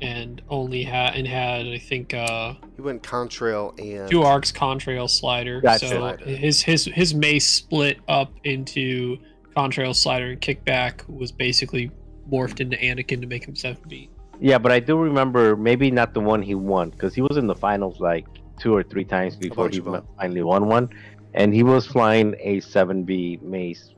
and 0.00 0.42
only 0.48 0.82
had 0.82 1.14
and 1.16 1.26
had 1.26 1.66
I 1.66 1.78
think 1.78 2.14
uh 2.14 2.54
he 2.76 2.82
went 2.82 3.02
contrail 3.02 3.78
and 3.78 4.10
two 4.10 4.22
arcs 4.22 4.52
contrail 4.52 5.08
slider. 5.10 5.60
Gotcha. 5.60 5.88
So 5.88 5.98
Slider. 5.98 6.24
his 6.24 6.62
his 6.62 6.84
his 6.86 7.14
mace 7.14 7.48
split 7.48 7.98
up 8.08 8.32
into 8.44 9.18
contrail 9.56 9.94
slider 9.94 10.30
and 10.30 10.40
kickback 10.40 11.08
was 11.08 11.32
basically 11.32 11.90
morphed 12.30 12.60
into 12.60 12.76
Anakin 12.76 13.20
to 13.20 13.26
make 13.26 13.46
him 13.46 13.56
seven 13.56 13.82
B. 13.88 14.08
a, 14.34 14.36
yeah, 14.40 14.58
but 14.58 14.70
I 14.70 14.80
do 14.80 14.96
remember 14.98 15.56
maybe 15.56 15.90
not 15.90 16.14
the 16.14 16.20
one 16.20 16.42
he 16.42 16.54
won, 16.54 16.90
because 16.90 17.14
he 17.14 17.22
was 17.22 17.36
in 17.36 17.46
the 17.46 17.54
finals 17.54 18.00
like 18.00 18.26
two 18.58 18.74
or 18.74 18.82
three 18.82 19.04
times 19.04 19.36
before 19.36 19.68
he 19.68 19.78
of 19.78 19.86
'em. 19.94 20.06
finally 20.18 20.42
won 20.42 20.66
one. 20.66 20.88
And 21.34 21.54
he 21.54 21.62
was 21.62 21.86
flying 21.86 22.34
a 22.40 22.60
7B 22.60 23.42
mace 23.42 23.94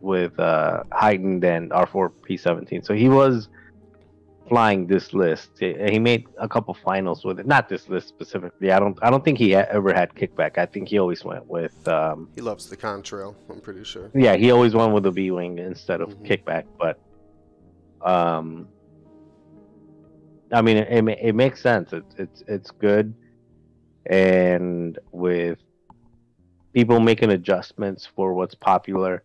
with 0.00 0.38
uh, 0.38 0.82
heightened 0.92 1.44
and 1.44 1.70
R4 1.70 2.10
P17. 2.28 2.84
So 2.84 2.94
he 2.94 3.08
was 3.08 3.48
flying 4.52 4.86
this 4.86 5.14
list. 5.14 5.48
He 5.58 5.98
made 5.98 6.26
a 6.38 6.46
couple 6.46 6.74
finals 6.74 7.24
with 7.24 7.40
it. 7.40 7.46
Not 7.46 7.70
this 7.70 7.88
list 7.88 8.08
specifically. 8.08 8.70
I 8.70 8.78
don't. 8.78 8.98
I 9.00 9.08
don't 9.08 9.24
think 9.24 9.38
he 9.38 9.54
ever 9.54 9.94
had 9.94 10.14
kickback. 10.14 10.58
I 10.58 10.66
think 10.66 10.88
he 10.88 10.98
always 10.98 11.24
went 11.24 11.46
with. 11.46 11.76
Um, 11.88 12.28
he 12.34 12.42
loves 12.42 12.68
the 12.68 12.76
contrail. 12.76 13.34
I'm 13.48 13.62
pretty 13.62 13.82
sure. 13.84 14.10
yeah, 14.14 14.36
he 14.36 14.50
always 14.50 14.74
went 14.74 14.92
with 14.92 15.04
the 15.04 15.10
B 15.10 15.30
wing 15.30 15.58
instead 15.58 16.02
of 16.02 16.10
Mhm. 16.10 16.26
kickback. 16.28 16.64
But, 16.78 16.98
um, 18.06 18.68
I 20.52 20.60
mean, 20.60 20.76
it, 20.76 20.88
it, 20.98 21.18
it 21.28 21.34
makes 21.34 21.62
sense. 21.62 21.94
It's 21.94 22.14
it's 22.18 22.42
it's 22.46 22.70
good, 22.72 23.14
and 24.04 24.98
with 25.12 25.58
people 26.74 27.00
making 27.00 27.30
adjustments 27.30 28.06
for 28.14 28.34
what's 28.34 28.54
popular, 28.54 29.22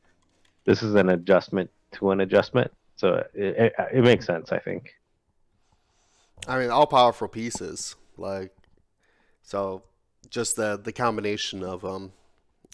this 0.64 0.82
is 0.82 0.96
an 0.96 1.10
adjustment 1.10 1.70
to 1.96 2.12
an 2.12 2.22
adjustment. 2.22 2.72
So 2.96 3.08
it, 3.34 3.56
it, 3.64 3.74
it 3.94 4.04
makes 4.06 4.26
sense, 4.26 4.54
I 4.54 4.60
think. 4.60 4.94
I 6.48 6.60
mean, 6.60 6.70
all 6.70 6.88
powerful 6.88 7.28
pieces. 7.28 7.96
Like, 8.18 8.56
so 9.44 9.84
just 10.30 10.56
the 10.56 10.80
the 10.82 10.92
combination 10.94 11.64
of 11.64 11.82
them 11.82 12.12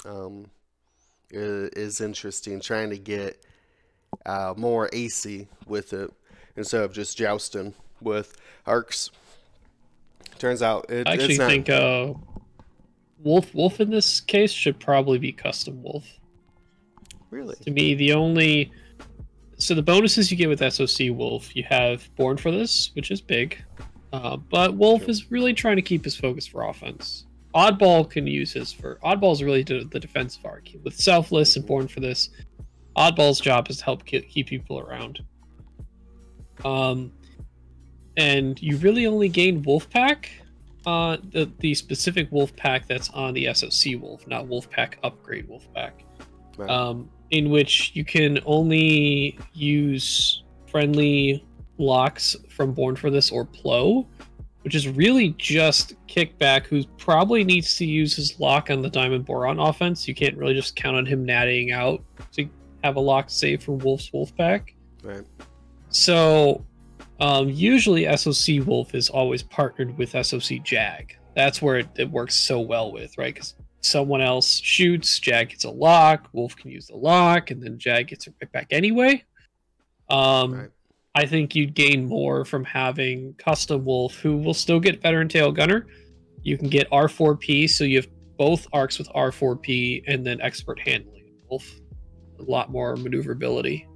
um, 0.05 0.45
i- 1.31 1.69
is 1.75 1.99
interesting. 2.01 2.59
Trying 2.59 2.89
to 2.91 2.97
get 2.97 3.43
uh, 4.25 4.53
more 4.55 4.89
AC 4.93 5.47
with 5.67 5.93
it 5.93 6.11
instead 6.55 6.83
of 6.83 6.93
just 6.93 7.17
jousting 7.17 7.73
with 8.01 8.37
arcs. 8.65 9.09
Turns 10.37 10.61
out 10.61 10.89
it, 10.89 11.07
I 11.07 11.13
actually 11.13 11.37
not. 11.37 11.49
think 11.49 11.69
uh 11.69 12.13
Wolf 13.19 13.53
Wolf 13.55 13.79
in 13.79 13.89
this 13.89 14.19
case 14.19 14.51
should 14.51 14.79
probably 14.79 15.17
be 15.17 15.31
custom 15.31 15.81
Wolf. 15.81 16.05
really. 17.31 17.55
To 17.63 17.71
me, 17.71 17.95
the 17.95 18.13
only 18.13 18.71
so 19.63 19.73
the 19.73 19.81
bonuses 19.81 20.29
you 20.29 20.37
get 20.37 20.49
with 20.49 20.59
SOC 20.73 21.09
Wolf, 21.11 21.55
you 21.55 21.63
have 21.63 22.13
Born 22.15 22.37
for 22.37 22.51
this, 22.51 22.91
which 22.95 23.11
is 23.11 23.21
big, 23.21 23.63
uh, 24.11 24.37
but 24.37 24.75
Wolf 24.75 25.07
is 25.07 25.31
really 25.31 25.53
trying 25.53 25.77
to 25.77 25.81
keep 25.81 26.03
his 26.03 26.15
focus 26.15 26.45
for 26.45 26.63
offense. 26.63 27.25
Oddball 27.55 28.09
can 28.09 28.27
use 28.27 28.51
his 28.53 28.73
for 28.73 28.99
Oddball 29.03 29.31
is 29.31 29.43
really 29.43 29.63
the, 29.63 29.85
defensive 29.99 30.43
arc 30.45 30.69
with 30.83 30.95
Selfless 30.95 31.55
and 31.55 31.65
Born 31.65 31.87
for 31.87 31.99
this. 31.99 32.29
Oddball's 32.97 33.39
job 33.39 33.69
is 33.69 33.77
to 33.77 33.83
help 33.85 34.03
ke- 34.03 34.27
keep 34.27 34.47
people 34.47 34.79
around. 34.79 35.23
Um, 36.65 37.11
and 38.17 38.61
you 38.61 38.77
really 38.77 39.07
only 39.07 39.29
gain 39.29 39.61
Wolf 39.63 39.89
Pack, 39.89 40.29
uh, 40.85 41.17
the 41.31 41.49
the 41.59 41.73
specific 41.73 42.31
Wolf 42.31 42.55
Pack 42.55 42.87
that's 42.87 43.09
on 43.11 43.33
the 43.33 43.51
SOC 43.53 43.99
Wolf, 44.01 44.27
not 44.27 44.47
Wolf 44.47 44.69
Pack 44.69 44.97
upgrade 45.03 45.47
Wolf 45.47 45.67
Pack 45.73 46.03
Right. 46.57 46.69
um, 46.69 47.09
in 47.33 47.49
which 47.49 47.91
you 47.95 48.05
can 48.05 48.39
only 48.45 49.39
use 49.53 50.43
friendly 50.69 51.43
locks 51.79 52.35
from 52.47 52.73
Born 52.73 52.95
for 52.95 53.09
This 53.09 53.31
or 53.31 53.43
Plo, 53.43 54.05
which 54.61 54.75
is 54.75 54.87
really 54.87 55.29
just 55.39 55.95
Kickback, 56.07 56.67
who 56.67 56.83
probably 56.99 57.43
needs 57.43 57.75
to 57.77 57.87
use 57.87 58.15
his 58.15 58.39
lock 58.39 58.69
on 58.69 58.83
the 58.83 58.89
Diamond 58.89 59.25
Boron 59.25 59.59
offense. 59.59 60.07
You 60.07 60.13
can't 60.13 60.37
really 60.37 60.53
just 60.53 60.75
count 60.75 60.95
on 60.95 61.07
him 61.07 61.25
nattying 61.25 61.73
out 61.73 62.03
to 62.33 62.47
have 62.83 62.97
a 62.97 62.99
lock 62.99 63.31
save 63.31 63.63
from 63.63 63.79
Wolf's 63.79 64.11
Wolfpack. 64.11 64.69
right. 65.01 65.25
So, 65.89 66.63
um, 67.19 67.49
usually 67.49 68.05
SOC 68.15 68.63
Wolf 68.67 68.93
is 68.93 69.09
always 69.09 69.41
partnered 69.41 69.97
with 69.97 70.11
SOC 70.11 70.61
Jag. 70.63 71.17
That's 71.35 71.63
where 71.63 71.79
it, 71.79 71.87
it 71.97 72.11
works 72.11 72.35
so 72.35 72.59
well 72.59 72.91
with, 72.91 73.17
right? 73.17 73.33
Because 73.33 73.55
someone 73.83 74.21
else 74.21 74.61
shoots, 74.61 75.19
Jag 75.19 75.49
gets 75.49 75.65
a 75.65 75.69
lock, 75.69 76.29
Wolf 76.33 76.55
can 76.55 76.71
use 76.71 76.87
the 76.87 76.95
lock, 76.95 77.51
and 77.51 77.61
then 77.61 77.77
Jag 77.77 78.07
gets 78.07 78.27
it 78.27 78.33
right 78.41 78.51
back 78.51 78.67
anyway. 78.71 79.23
Um, 80.09 80.53
Right. 80.53 80.69
I 81.15 81.27
think 81.27 81.53
you'd 81.53 81.75
gain 81.75 82.05
more 82.05 82.43
from 82.43 82.63
having 82.63 83.35
Custom 83.35 83.85
Wolf, 83.85 84.15
who 84.15 84.37
will 84.37 84.55
still 84.55 84.79
get 84.79 85.01
Veteran 85.01 85.27
Tail 85.27 85.51
Gunner. 85.51 85.85
You 86.41 86.57
can 86.57 86.69
get 86.69 86.89
R4P, 86.89 87.69
so 87.69 87.83
you 87.83 87.97
have 87.97 88.07
both 88.37 88.65
arcs 88.73 88.97
with 88.97 89.07
R4P 89.09 90.05
and 90.07 90.25
then 90.25 90.41
Expert 90.41 90.79
Handling. 90.79 91.35
Wolf, 91.49 91.71
a 92.39 92.43
lot 92.43 92.71
more 92.71 92.95
maneuverability. 92.95 93.87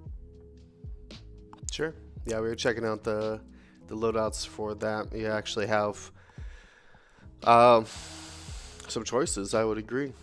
Sure. 1.72 1.96
Yeah, 2.26 2.40
we 2.40 2.50
were 2.50 2.56
checking 2.56 2.86
out 2.86 3.04
the 3.04 3.42
the 3.88 3.96
loadouts 3.96 4.46
for 4.46 4.76
that. 4.76 5.12
You 5.14 5.28
actually 5.28 5.68
have 5.68 6.12
um, 7.44 7.86
some 8.92 9.04
choices. 9.04 9.54
I 9.54 9.64
would 9.64 9.78
agree. 9.78 10.14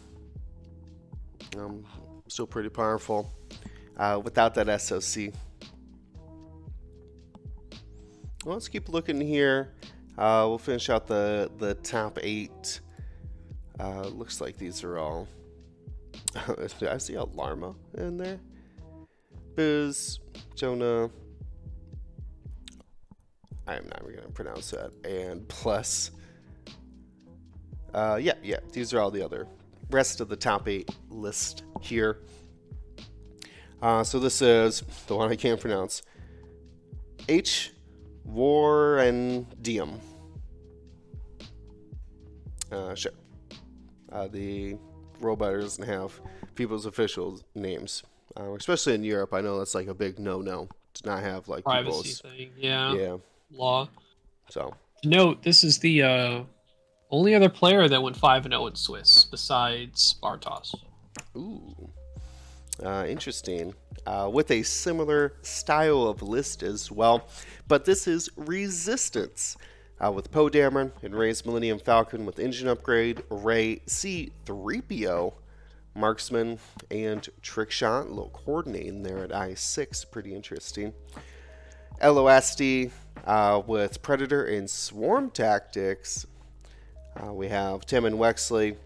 Um, 1.56 1.84
still 2.28 2.46
pretty 2.46 2.68
powerful 2.68 3.32
uh, 3.96 4.20
without 4.22 4.54
that 4.54 4.80
SOC. 4.80 5.32
Well, 8.44 8.54
let's 8.54 8.68
keep 8.68 8.88
looking 8.88 9.20
here. 9.20 9.72
Uh, 10.18 10.44
we'll 10.46 10.58
finish 10.58 10.90
out 10.90 11.06
the 11.06 11.50
the 11.58 11.74
top 11.74 12.18
eight. 12.22 12.80
Uh, 13.80 14.02
looks 14.02 14.40
like 14.40 14.56
these 14.56 14.84
are 14.84 14.98
all. 14.98 15.28
I 16.34 16.98
see 16.98 17.14
a 17.14 17.24
Larma 17.24 17.74
in 17.94 18.16
there. 18.16 18.38
Biz, 19.56 20.18
Jonah. 20.54 21.10
I 23.66 23.76
am 23.76 23.84
not 23.86 24.02
even 24.02 24.14
going 24.16 24.26
to 24.26 24.32
pronounce 24.32 24.70
that. 24.72 24.92
And 25.04 25.48
plus. 25.48 26.10
Uh, 27.94 28.18
yeah, 28.20 28.34
yeah. 28.42 28.58
These 28.72 28.92
are 28.92 29.00
all 29.00 29.10
the 29.10 29.22
other 29.22 29.46
rest 29.90 30.20
of 30.20 30.28
the 30.28 30.36
top 30.36 30.68
eight 30.68 30.90
list 31.08 31.64
here. 31.80 32.18
Uh, 33.80 34.02
so 34.02 34.18
this 34.18 34.42
is 34.42 34.82
the 35.06 35.14
one 35.14 35.30
I 35.30 35.36
can't 35.36 35.60
pronounce. 35.60 36.02
H. 37.28 37.72
War 38.24 38.98
and 38.98 39.46
Diem. 39.62 40.00
Uh, 42.72 42.94
sure. 42.94 43.12
Uh, 44.10 44.26
the 44.28 44.76
robot 45.20 45.52
doesn't 45.52 45.86
have 45.86 46.18
people's 46.54 46.86
official 46.86 47.40
names, 47.54 48.02
uh, 48.38 48.52
especially 48.54 48.94
in 48.94 49.04
Europe. 49.04 49.34
I 49.34 49.40
know 49.40 49.58
that's 49.58 49.74
like 49.74 49.88
a 49.88 49.94
big 49.94 50.18
no-no 50.18 50.68
to 50.94 51.06
not 51.06 51.22
have 51.22 51.48
like 51.48 51.64
Privacy 51.64 51.90
people's. 51.90 52.20
thing, 52.20 52.50
yeah. 52.56 52.94
Yeah. 52.94 53.16
Law. 53.52 53.88
So 54.48 54.74
Note: 55.04 55.42
This 55.42 55.62
is 55.62 55.78
the 55.78 56.02
uh, 56.02 56.42
only 57.14 57.32
other 57.32 57.48
player 57.48 57.88
that 57.88 58.02
went 58.02 58.16
five 58.16 58.44
and 58.44 58.52
zero 58.52 58.66
in 58.66 58.74
Swiss 58.74 59.24
besides 59.24 60.16
Bartos. 60.20 60.74
Ooh, 61.36 61.88
uh, 62.84 63.06
interesting. 63.08 63.72
Uh, 64.04 64.28
with 64.30 64.50
a 64.50 64.62
similar 64.64 65.34
style 65.42 66.02
of 66.02 66.22
list 66.22 66.64
as 66.64 66.90
well, 66.90 67.28
but 67.68 67.84
this 67.84 68.08
is 68.08 68.28
Resistance. 68.36 69.56
Uh, 70.04 70.10
with 70.10 70.32
Poe 70.32 70.50
Dameron 70.50 70.90
and 71.04 71.14
Rey's 71.14 71.46
Millennium 71.46 71.78
Falcon 71.78 72.26
with 72.26 72.40
engine 72.40 72.66
upgrade, 72.66 73.22
Ray 73.30 73.76
C3PO, 73.86 75.34
Marksman, 75.94 76.58
and 76.90 77.26
Trickshot. 77.42 78.06
A 78.06 78.08
little 78.08 78.30
coordinating 78.30 79.04
there 79.04 79.22
at 79.22 79.30
I6. 79.30 80.10
Pretty 80.10 80.34
interesting. 80.34 80.92
LOSD 82.02 82.90
uh, 83.24 83.62
with 83.64 84.02
Predator 84.02 84.44
and 84.44 84.68
Swarm 84.68 85.30
Tactics. 85.30 86.26
Uh, 87.16 87.32
we 87.32 87.48
have 87.48 87.86
Temmin 87.86 88.14
Wexley, 88.14 88.76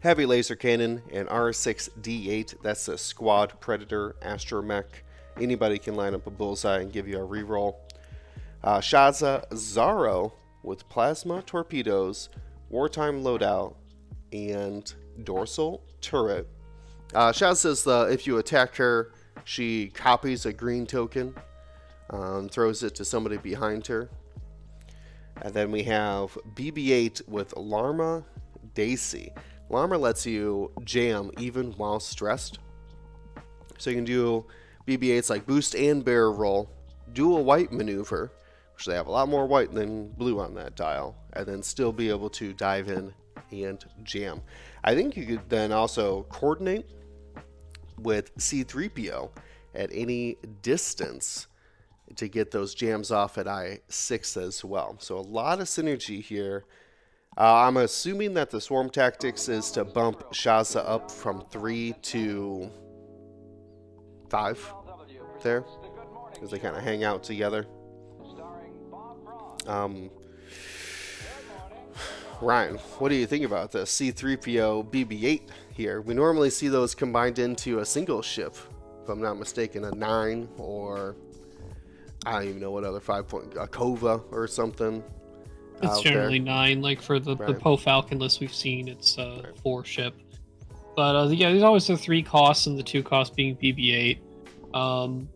Heavy 0.00 0.26
Laser 0.26 0.56
Cannon, 0.56 1.02
and 1.12 1.28
R6D8. 1.28 2.62
That's 2.62 2.88
a 2.88 2.98
Squad 2.98 3.58
Predator 3.60 4.16
Astromech. 4.22 4.84
Anybody 5.40 5.78
can 5.78 5.94
line 5.96 6.14
up 6.14 6.26
a 6.26 6.30
bullseye 6.30 6.80
and 6.80 6.92
give 6.92 7.08
you 7.08 7.18
a 7.18 7.26
reroll. 7.26 7.76
Uh, 8.62 8.78
Shaza 8.78 9.48
Zaro 9.50 10.32
with 10.62 10.88
Plasma 10.88 11.42
Torpedoes, 11.42 12.28
Wartime 12.70 13.22
Loadout, 13.22 13.74
and 14.32 14.92
Dorsal 15.22 15.82
Turret. 16.00 16.48
Uh, 17.14 17.32
says 17.32 17.86
uh, 17.86 18.08
if 18.10 18.26
you 18.26 18.38
attack 18.38 18.76
her, 18.76 19.12
she 19.44 19.88
copies 19.88 20.46
a 20.46 20.52
green 20.52 20.86
token 20.86 21.34
um, 22.10 22.48
throws 22.48 22.82
it 22.82 22.94
to 22.96 23.04
somebody 23.04 23.36
behind 23.36 23.86
her. 23.86 24.08
And 25.42 25.52
then 25.52 25.70
we 25.70 25.82
have 25.84 26.36
BB-8 26.54 27.28
with 27.28 27.54
Larma 27.54 28.24
D'Acy. 28.74 29.32
Larma 29.70 29.98
lets 29.98 30.26
you 30.26 30.70
jam 30.84 31.30
even 31.38 31.72
while 31.72 32.00
stressed. 32.00 32.58
So 33.78 33.90
you 33.90 33.96
can 33.96 34.04
do 34.04 34.46
BB-8s 34.86 35.30
like 35.30 35.46
boost 35.46 35.74
and 35.74 36.04
barrel 36.04 36.34
roll, 36.34 36.70
do 37.12 37.36
a 37.36 37.40
white 37.40 37.72
maneuver, 37.72 38.32
which 38.74 38.86
they 38.86 38.94
have 38.94 39.06
a 39.06 39.10
lot 39.10 39.28
more 39.28 39.46
white 39.46 39.72
than 39.72 40.10
blue 40.12 40.40
on 40.40 40.54
that 40.54 40.76
dial, 40.76 41.16
and 41.32 41.46
then 41.46 41.62
still 41.62 41.92
be 41.92 42.08
able 42.08 42.30
to 42.30 42.52
dive 42.52 42.88
in 42.88 43.12
and 43.50 43.84
jam. 44.02 44.42
I 44.82 44.94
think 44.94 45.16
you 45.16 45.26
could 45.26 45.48
then 45.48 45.72
also 45.72 46.24
coordinate 46.24 46.86
with 47.98 48.34
C3PO 48.36 49.30
at 49.74 49.90
any 49.92 50.36
distance 50.62 51.46
to 52.16 52.28
get 52.28 52.50
those 52.50 52.74
jams 52.74 53.10
off 53.10 53.38
at 53.38 53.46
I6 53.46 54.42
as 54.42 54.64
well. 54.64 54.96
So 54.98 55.18
a 55.18 55.20
lot 55.20 55.60
of 55.60 55.66
synergy 55.66 56.22
here. 56.22 56.64
Uh, 57.36 57.66
I'm 57.66 57.76
assuming 57.78 58.34
that 58.34 58.50
the 58.50 58.60
swarm 58.60 58.90
tactics 58.90 59.48
is 59.48 59.70
to 59.72 59.84
bump 59.84 60.20
Shasa 60.32 60.88
up 60.88 61.10
from 61.10 61.44
3 61.50 61.92
to 62.02 62.70
5 64.30 64.74
there 65.42 65.64
because 66.32 66.50
they 66.50 66.58
kind 66.58 66.76
of 66.76 66.82
hang 66.82 67.04
out 67.04 67.22
together. 67.24 67.66
Um, 69.66 70.10
Ryan, 72.40 72.76
what 72.98 73.08
do 73.08 73.14
you 73.14 73.26
think 73.26 73.44
about 73.44 73.72
the 73.72 73.80
C3PO 73.80 74.90
BB-8 74.90 75.42
here? 75.72 76.00
We 76.02 76.14
normally 76.14 76.50
see 76.50 76.68
those 76.68 76.94
combined 76.94 77.38
into 77.38 77.78
a 77.78 77.84
single 77.84 78.22
ship, 78.22 78.56
if 79.02 79.08
I'm 79.08 79.20
not 79.20 79.38
mistaken, 79.38 79.84
a 79.84 79.90
9 79.92 80.48
or 80.58 81.16
I 82.26 82.32
don't 82.40 82.48
even 82.48 82.60
know 82.60 82.70
what 82.70 82.84
other 82.84 83.00
5 83.00 83.28
point, 83.28 83.54
a 83.54 83.66
Kova 83.66 84.22
or 84.32 84.46
something. 84.46 85.02
It's 85.82 86.00
generally 86.00 86.38
there. 86.38 86.46
nine. 86.46 86.80
Like 86.80 87.02
for 87.02 87.18
the, 87.18 87.34
the 87.34 87.54
Poe 87.54 87.76
Falcon 87.76 88.18
list 88.18 88.40
we've 88.40 88.54
seen, 88.54 88.88
it's 88.88 89.18
uh, 89.18 89.42
Right. 89.44 89.58
four 89.58 89.84
ship. 89.84 90.14
But 90.96 91.16
uh, 91.16 91.28
yeah, 91.28 91.50
there's 91.50 91.62
always 91.62 91.86
the 91.86 91.96
three 91.96 92.22
costs, 92.22 92.66
and 92.66 92.78
the 92.78 92.82
two 92.82 93.02
costs 93.02 93.34
being 93.34 93.56
BB-8. 93.56 94.18
Um, 94.74 95.28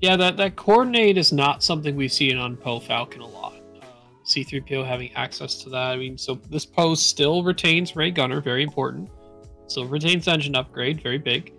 yeah, 0.00 0.16
that 0.16 0.36
that 0.36 0.56
coordinate 0.56 1.18
is 1.18 1.32
not 1.32 1.62
something 1.62 1.96
we've 1.96 2.12
seen 2.12 2.38
on 2.38 2.56
Poe 2.56 2.80
Falcon 2.80 3.20
a 3.20 3.26
lot. 3.26 3.54
Uh, 3.82 3.86
C-3PO 4.24 4.86
having 4.86 5.12
access 5.14 5.56
to 5.56 5.70
that. 5.70 5.90
I 5.90 5.96
mean, 5.96 6.16
so 6.16 6.36
this 6.48 6.64
Poe 6.64 6.94
still 6.94 7.42
retains 7.42 7.96
Rey 7.96 8.10
Gunner, 8.10 8.40
very 8.40 8.62
important. 8.62 9.10
Still 9.66 9.86
retains 9.86 10.28
engine 10.28 10.54
upgrade, 10.54 11.02
very 11.02 11.18
big. 11.18 11.52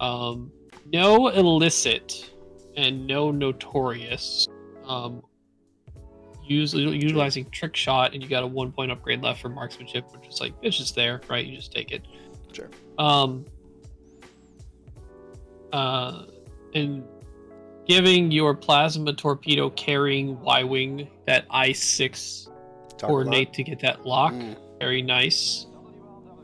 Um, 0.00 0.50
no 0.92 1.28
illicit 1.28 2.30
and 2.78 3.06
no 3.06 3.30
notorious. 3.30 4.46
Um, 4.86 5.22
usually 6.44 6.96
utilizing 6.96 7.44
trick 7.50 7.76
shot 7.76 8.14
and 8.14 8.22
you 8.22 8.28
got 8.28 8.42
a 8.42 8.46
one 8.46 8.72
point 8.72 8.90
upgrade 8.90 9.20
left 9.22 9.42
for 9.42 9.50
marksmanship 9.50 10.06
which 10.14 10.26
is 10.28 10.40
like 10.40 10.54
it's 10.62 10.78
just 10.78 10.94
there 10.94 11.20
right? 11.28 11.44
You 11.44 11.56
just 11.56 11.72
take 11.72 11.90
it. 11.90 12.02
Sure. 12.52 12.70
um 12.98 13.44
uh 15.74 16.22
and 16.74 17.04
giving 17.86 18.30
your 18.30 18.54
plasma 18.54 19.12
torpedo 19.12 19.68
carrying 19.70 20.40
y-wing 20.40 21.08
that 21.26 21.46
i6 21.50 22.46
Talk 22.46 22.54
about- 23.00 23.08
coordinate 23.08 23.52
to 23.52 23.62
get 23.62 23.80
that 23.80 24.06
lock. 24.06 24.32
Mm, 24.32 24.56
very 24.80 25.02
nice 25.02 25.66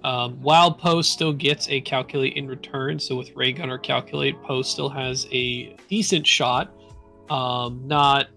um, 0.05 0.41
while 0.43 0.71
Poe 0.73 1.03
still 1.03 1.33
gets 1.33 1.69
a 1.69 1.81
calculate 1.81 2.35
in 2.35 2.47
return, 2.47 2.99
so 2.99 3.17
with 3.17 3.35
Rey 3.35 3.53
Gunner 3.53 3.79
calculate, 3.79 4.41
Poe 4.43 4.63
still 4.63 4.89
has 4.91 5.27
a 5.33 5.75
decent 5.89 6.27
shot. 6.27 6.73
Um, 7.31 7.83
not 7.87 8.29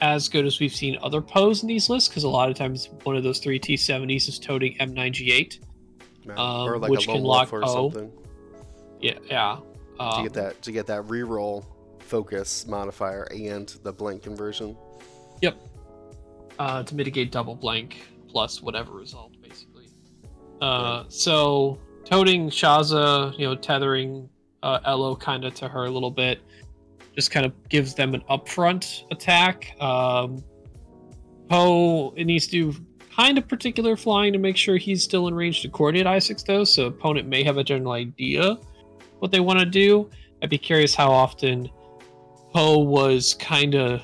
as 0.00 0.28
good 0.28 0.46
as 0.46 0.60
we've 0.60 0.74
seen 0.74 0.96
other 1.02 1.20
Poes 1.20 1.62
in 1.62 1.68
these 1.68 1.90
lists, 1.90 2.08
because 2.08 2.22
a 2.24 2.28
lot 2.28 2.48
of 2.48 2.56
times 2.56 2.88
one 3.02 3.16
of 3.16 3.24
those 3.24 3.40
three 3.40 3.58
T70s 3.58 4.28
is 4.28 4.38
toting 4.38 4.76
M9G8. 4.78 5.58
man. 6.26 6.38
um, 6.38 6.68
or 6.68 6.78
like 6.78 6.90
which 6.90 7.08
a 7.08 7.12
can 7.12 7.22
lock 7.22 7.52
or 7.52 7.62
Poe. 7.62 7.90
something 7.90 8.12
Yeah, 9.00 9.18
yeah. 9.28 9.58
to 9.98 10.02
Um, 10.02 10.22
get 10.22 10.32
that 10.34 10.62
to 10.62 10.72
get 10.72 10.86
that 10.86 11.02
reroll 11.04 11.64
focus 11.98 12.66
modifier 12.68 13.26
and 13.34 13.68
the 13.82 13.92
blank 13.92 14.22
conversion. 14.22 14.76
Yep. 15.42 15.56
Uh, 16.58 16.82
to 16.84 16.94
mitigate 16.94 17.32
double 17.32 17.54
blank 17.56 17.96
plus 18.28 18.62
whatever 18.62 18.92
result. 18.92 19.32
Uh, 20.60 21.04
so 21.08 21.78
toting 22.04 22.48
Shasa, 22.48 23.36
you 23.38 23.46
know, 23.46 23.54
tethering 23.54 24.28
uh, 24.62 24.80
Ello 24.84 25.16
kind 25.16 25.44
of 25.44 25.54
to 25.54 25.68
her 25.68 25.84
a 25.84 25.90
little 25.90 26.10
bit, 26.10 26.40
just 27.14 27.30
kind 27.30 27.46
of 27.46 27.52
gives 27.68 27.94
them 27.94 28.14
an 28.14 28.22
upfront 28.30 29.04
attack. 29.10 29.74
Um, 29.80 30.42
Poe 31.48 32.10
needs 32.16 32.46
to 32.48 32.74
kind 33.14 33.38
of 33.38 33.48
particular 33.48 33.96
flying 33.96 34.32
to 34.32 34.38
make 34.38 34.56
sure 34.56 34.76
he's 34.76 35.02
still 35.02 35.28
in 35.28 35.34
range 35.34 35.62
to 35.62 35.68
coordinate 35.68 36.06
I6 36.06 36.44
though, 36.44 36.64
so 36.64 36.86
opponent 36.86 37.28
may 37.28 37.42
have 37.44 37.56
a 37.56 37.64
general 37.64 37.92
idea 37.92 38.58
what 39.20 39.32
they 39.32 39.40
want 39.40 39.58
to 39.58 39.66
do. 39.66 40.10
I'd 40.42 40.50
be 40.50 40.58
curious 40.58 40.94
how 40.94 41.10
often 41.10 41.70
Poe 42.52 42.78
was 42.78 43.34
kind 43.34 43.74
of 43.74 44.02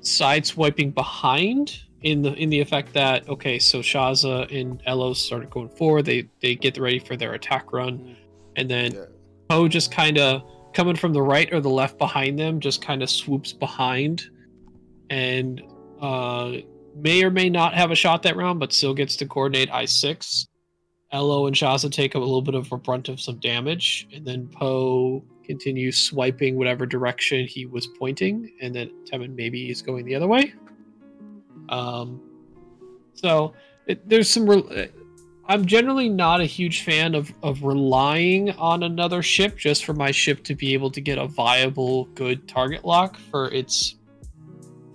sideswiping 0.00 0.94
behind 0.94 1.80
in 2.02 2.22
the 2.22 2.34
in 2.34 2.50
the 2.50 2.60
effect 2.60 2.92
that 2.94 3.28
okay, 3.28 3.58
so 3.58 3.78
Shasa 3.78 4.50
and 4.58 4.82
Elos 4.84 5.16
started 5.16 5.50
going 5.50 5.68
forward. 5.70 6.04
They 6.04 6.28
they 6.40 6.54
get 6.54 6.78
ready 6.78 6.98
for 6.98 7.16
their 7.16 7.34
attack 7.34 7.72
run, 7.72 8.16
and 8.56 8.70
then 8.70 8.92
Yeah. 8.92 9.04
Poe 9.48 9.68
just 9.68 9.92
kind 9.92 10.18
of 10.18 10.42
coming 10.72 10.96
from 10.96 11.12
the 11.12 11.22
right 11.22 11.52
or 11.52 11.60
the 11.60 11.70
left 11.70 11.98
behind 11.98 12.38
them, 12.38 12.58
just 12.60 12.82
kind 12.82 13.02
of 13.02 13.10
swoops 13.10 13.52
behind, 13.52 14.22
and 15.10 15.62
uh, 16.00 16.52
may 16.96 17.22
or 17.22 17.30
may 17.30 17.48
not 17.48 17.74
have 17.74 17.90
a 17.90 17.94
shot 17.94 18.22
that 18.22 18.36
round, 18.36 18.58
but 18.58 18.72
still 18.72 18.94
gets 18.94 19.16
to 19.16 19.26
coordinate 19.26 19.70
I 19.70 19.84
six. 19.84 20.48
Ello 21.12 21.46
and 21.46 21.54
Shasa 21.54 21.92
take 21.92 22.14
a 22.14 22.18
little 22.18 22.40
bit 22.40 22.54
of 22.54 22.72
a 22.72 22.78
brunt 22.78 23.10
of 23.10 23.20
some 23.20 23.38
damage, 23.38 24.08
and 24.14 24.24
then 24.26 24.48
Poe 24.48 25.22
continues 25.44 25.98
swiping 25.98 26.56
whatever 26.56 26.86
direction 26.86 27.46
he 27.46 27.66
was 27.66 27.86
pointing, 27.98 28.50
and 28.62 28.74
then 28.74 28.90
Temmin 29.04 29.34
maybe 29.36 29.70
is 29.70 29.82
going 29.82 30.06
the 30.06 30.14
other 30.14 30.26
way. 30.26 30.54
Um, 31.72 32.20
so 33.14 33.54
it, 33.86 34.06
there's 34.08 34.30
some. 34.30 34.48
Re- 34.48 34.90
I'm 35.46 35.66
generally 35.66 36.08
not 36.08 36.40
a 36.40 36.44
huge 36.44 36.82
fan 36.84 37.14
of 37.14 37.32
of 37.42 37.64
relying 37.64 38.50
on 38.50 38.84
another 38.84 39.22
ship 39.22 39.56
just 39.56 39.84
for 39.84 39.94
my 39.94 40.10
ship 40.10 40.44
to 40.44 40.54
be 40.54 40.74
able 40.74 40.90
to 40.90 41.00
get 41.00 41.18
a 41.18 41.26
viable, 41.26 42.04
good 42.14 42.46
target 42.46 42.84
lock 42.84 43.16
for 43.16 43.48
its 43.48 43.96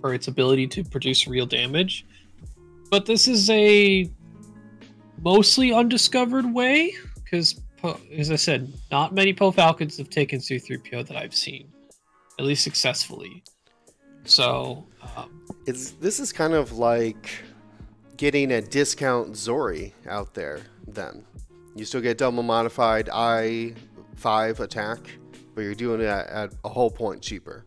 for 0.00 0.14
its 0.14 0.28
ability 0.28 0.68
to 0.68 0.84
produce 0.84 1.26
real 1.26 1.46
damage. 1.46 2.06
But 2.90 3.04
this 3.04 3.28
is 3.28 3.50
a 3.50 4.10
mostly 5.20 5.72
undiscovered 5.72 6.46
way 6.46 6.94
because, 7.24 7.60
as 8.16 8.30
I 8.30 8.36
said, 8.36 8.72
not 8.90 9.12
many 9.12 9.34
Poe 9.34 9.50
Falcons 9.50 9.98
have 9.98 10.08
taken 10.08 10.40
C-3PO 10.40 11.06
that 11.08 11.16
I've 11.16 11.34
seen, 11.34 11.68
at 12.38 12.44
least 12.44 12.62
successfully. 12.62 13.42
So, 14.24 14.86
um, 15.16 15.37
It's 15.68 15.90
this 15.90 16.18
is 16.18 16.32
kind 16.32 16.54
of 16.54 16.72
like 16.78 17.44
getting 18.16 18.52
a 18.52 18.62
discount 18.62 19.32
Zorii 19.32 19.92
out 20.08 20.32
there. 20.32 20.60
Then 20.86 21.24
you 21.76 21.84
still 21.84 22.00
get 22.00 22.16
double 22.16 22.42
modified 22.42 23.10
I 23.12 23.74
five 24.16 24.60
attack, 24.60 24.98
but 25.54 25.60
you're 25.60 25.74
doing 25.74 26.00
it 26.00 26.06
at, 26.06 26.54
a 26.64 26.68
whole 26.70 26.90
point 26.90 27.20
cheaper. 27.20 27.66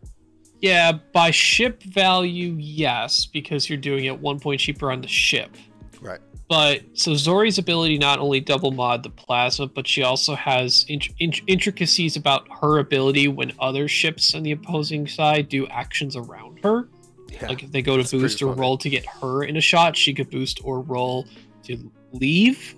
yeah, 0.60 0.90
by 1.12 1.30
ship 1.30 1.80
value, 1.84 2.56
yes, 2.58 3.24
because 3.24 3.68
you're 3.68 3.78
doing 3.78 4.06
it 4.06 4.18
one 4.18 4.40
point 4.40 4.60
cheaper 4.60 4.90
on 4.90 5.00
the 5.00 5.06
ship. 5.08 5.56
Right. 6.00 6.20
But 6.48 6.82
so 6.94 7.12
Zorii's 7.12 7.58
ability 7.58 7.98
not 7.98 8.18
only 8.18 8.40
double 8.40 8.72
mod 8.72 9.04
the 9.04 9.10
plasma, 9.10 9.68
but 9.68 9.86
she 9.86 10.02
also 10.02 10.34
has 10.34 10.84
int- 10.88 11.08
int- 11.20 11.40
intricacies 11.46 12.16
about 12.16 12.48
her 12.60 12.78
ability 12.78 13.28
when 13.28 13.52
other 13.60 13.86
ships 13.86 14.34
on 14.34 14.42
the 14.42 14.50
opposing 14.50 15.06
side 15.06 15.48
do 15.48 15.68
actions 15.68 16.16
around 16.16 16.58
her. 16.64 16.88
Yeah. 17.32 17.48
Like 17.48 17.62
if 17.62 17.72
they 17.72 17.82
go 17.82 17.96
to 17.96 18.02
boost 18.18 18.42
or 18.42 18.48
funny. 18.48 18.60
roll 18.60 18.78
to 18.78 18.90
get 18.90 19.04
her 19.20 19.44
in 19.44 19.56
a 19.56 19.60
shot, 19.60 19.96
she 19.96 20.12
could 20.12 20.30
boost 20.30 20.60
or 20.64 20.80
roll 20.80 21.26
to 21.64 21.90
leave. 22.12 22.74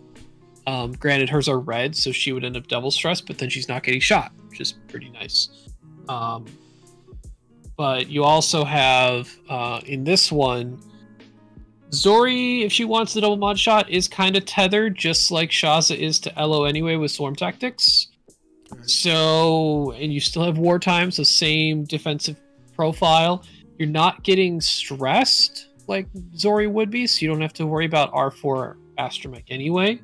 Um, 0.66 0.92
granted, 0.92 1.28
hers 1.28 1.48
are 1.48 1.58
red, 1.58 1.94
so 1.94 2.12
she 2.12 2.32
would 2.32 2.44
end 2.44 2.56
up 2.56 2.66
double 2.68 2.90
stressed, 2.90 3.26
but 3.26 3.36
then 3.38 3.50
she's 3.50 3.68
not 3.68 3.82
getting 3.82 4.00
shot, 4.00 4.32
which 4.48 4.60
is 4.60 4.72
pretty 4.88 5.10
nice. 5.10 5.68
Um, 6.08 6.46
but 7.76 8.08
you 8.08 8.24
also 8.24 8.64
have 8.64 9.28
uh, 9.48 9.80
in 9.86 10.04
this 10.04 10.32
one, 10.32 10.80
Zorii, 11.90 12.64
if 12.64 12.72
she 12.72 12.84
wants 12.84 13.14
the 13.14 13.20
double 13.20 13.36
mod 13.36 13.58
shot, 13.58 13.90
is 13.90 14.08
kind 14.08 14.36
of 14.36 14.44
tethered, 14.44 14.96
just 14.96 15.30
like 15.30 15.50
Shasa 15.50 15.96
is 15.96 16.18
to 16.20 16.38
Ello 16.38 16.64
anyway 16.64 16.96
with 16.96 17.10
Swarm 17.10 17.36
Tactics. 17.36 18.08
So, 18.82 19.92
and 19.92 20.12
you 20.12 20.20
still 20.20 20.44
have 20.44 20.58
wartime, 20.58 21.10
so 21.10 21.22
same 21.22 21.84
defensive 21.84 22.36
profile. 22.74 23.44
You're 23.78 23.88
not 23.88 24.22
getting 24.22 24.60
stressed 24.60 25.68
like 25.86 26.06
Zorii 26.36 26.70
would 26.70 26.90
be, 26.90 27.06
so 27.06 27.22
you 27.22 27.28
don't 27.28 27.40
have 27.40 27.52
to 27.54 27.66
worry 27.66 27.84
about 27.86 28.12
R4 28.12 28.76
Astromech 28.98 29.44
anyway. 29.48 30.00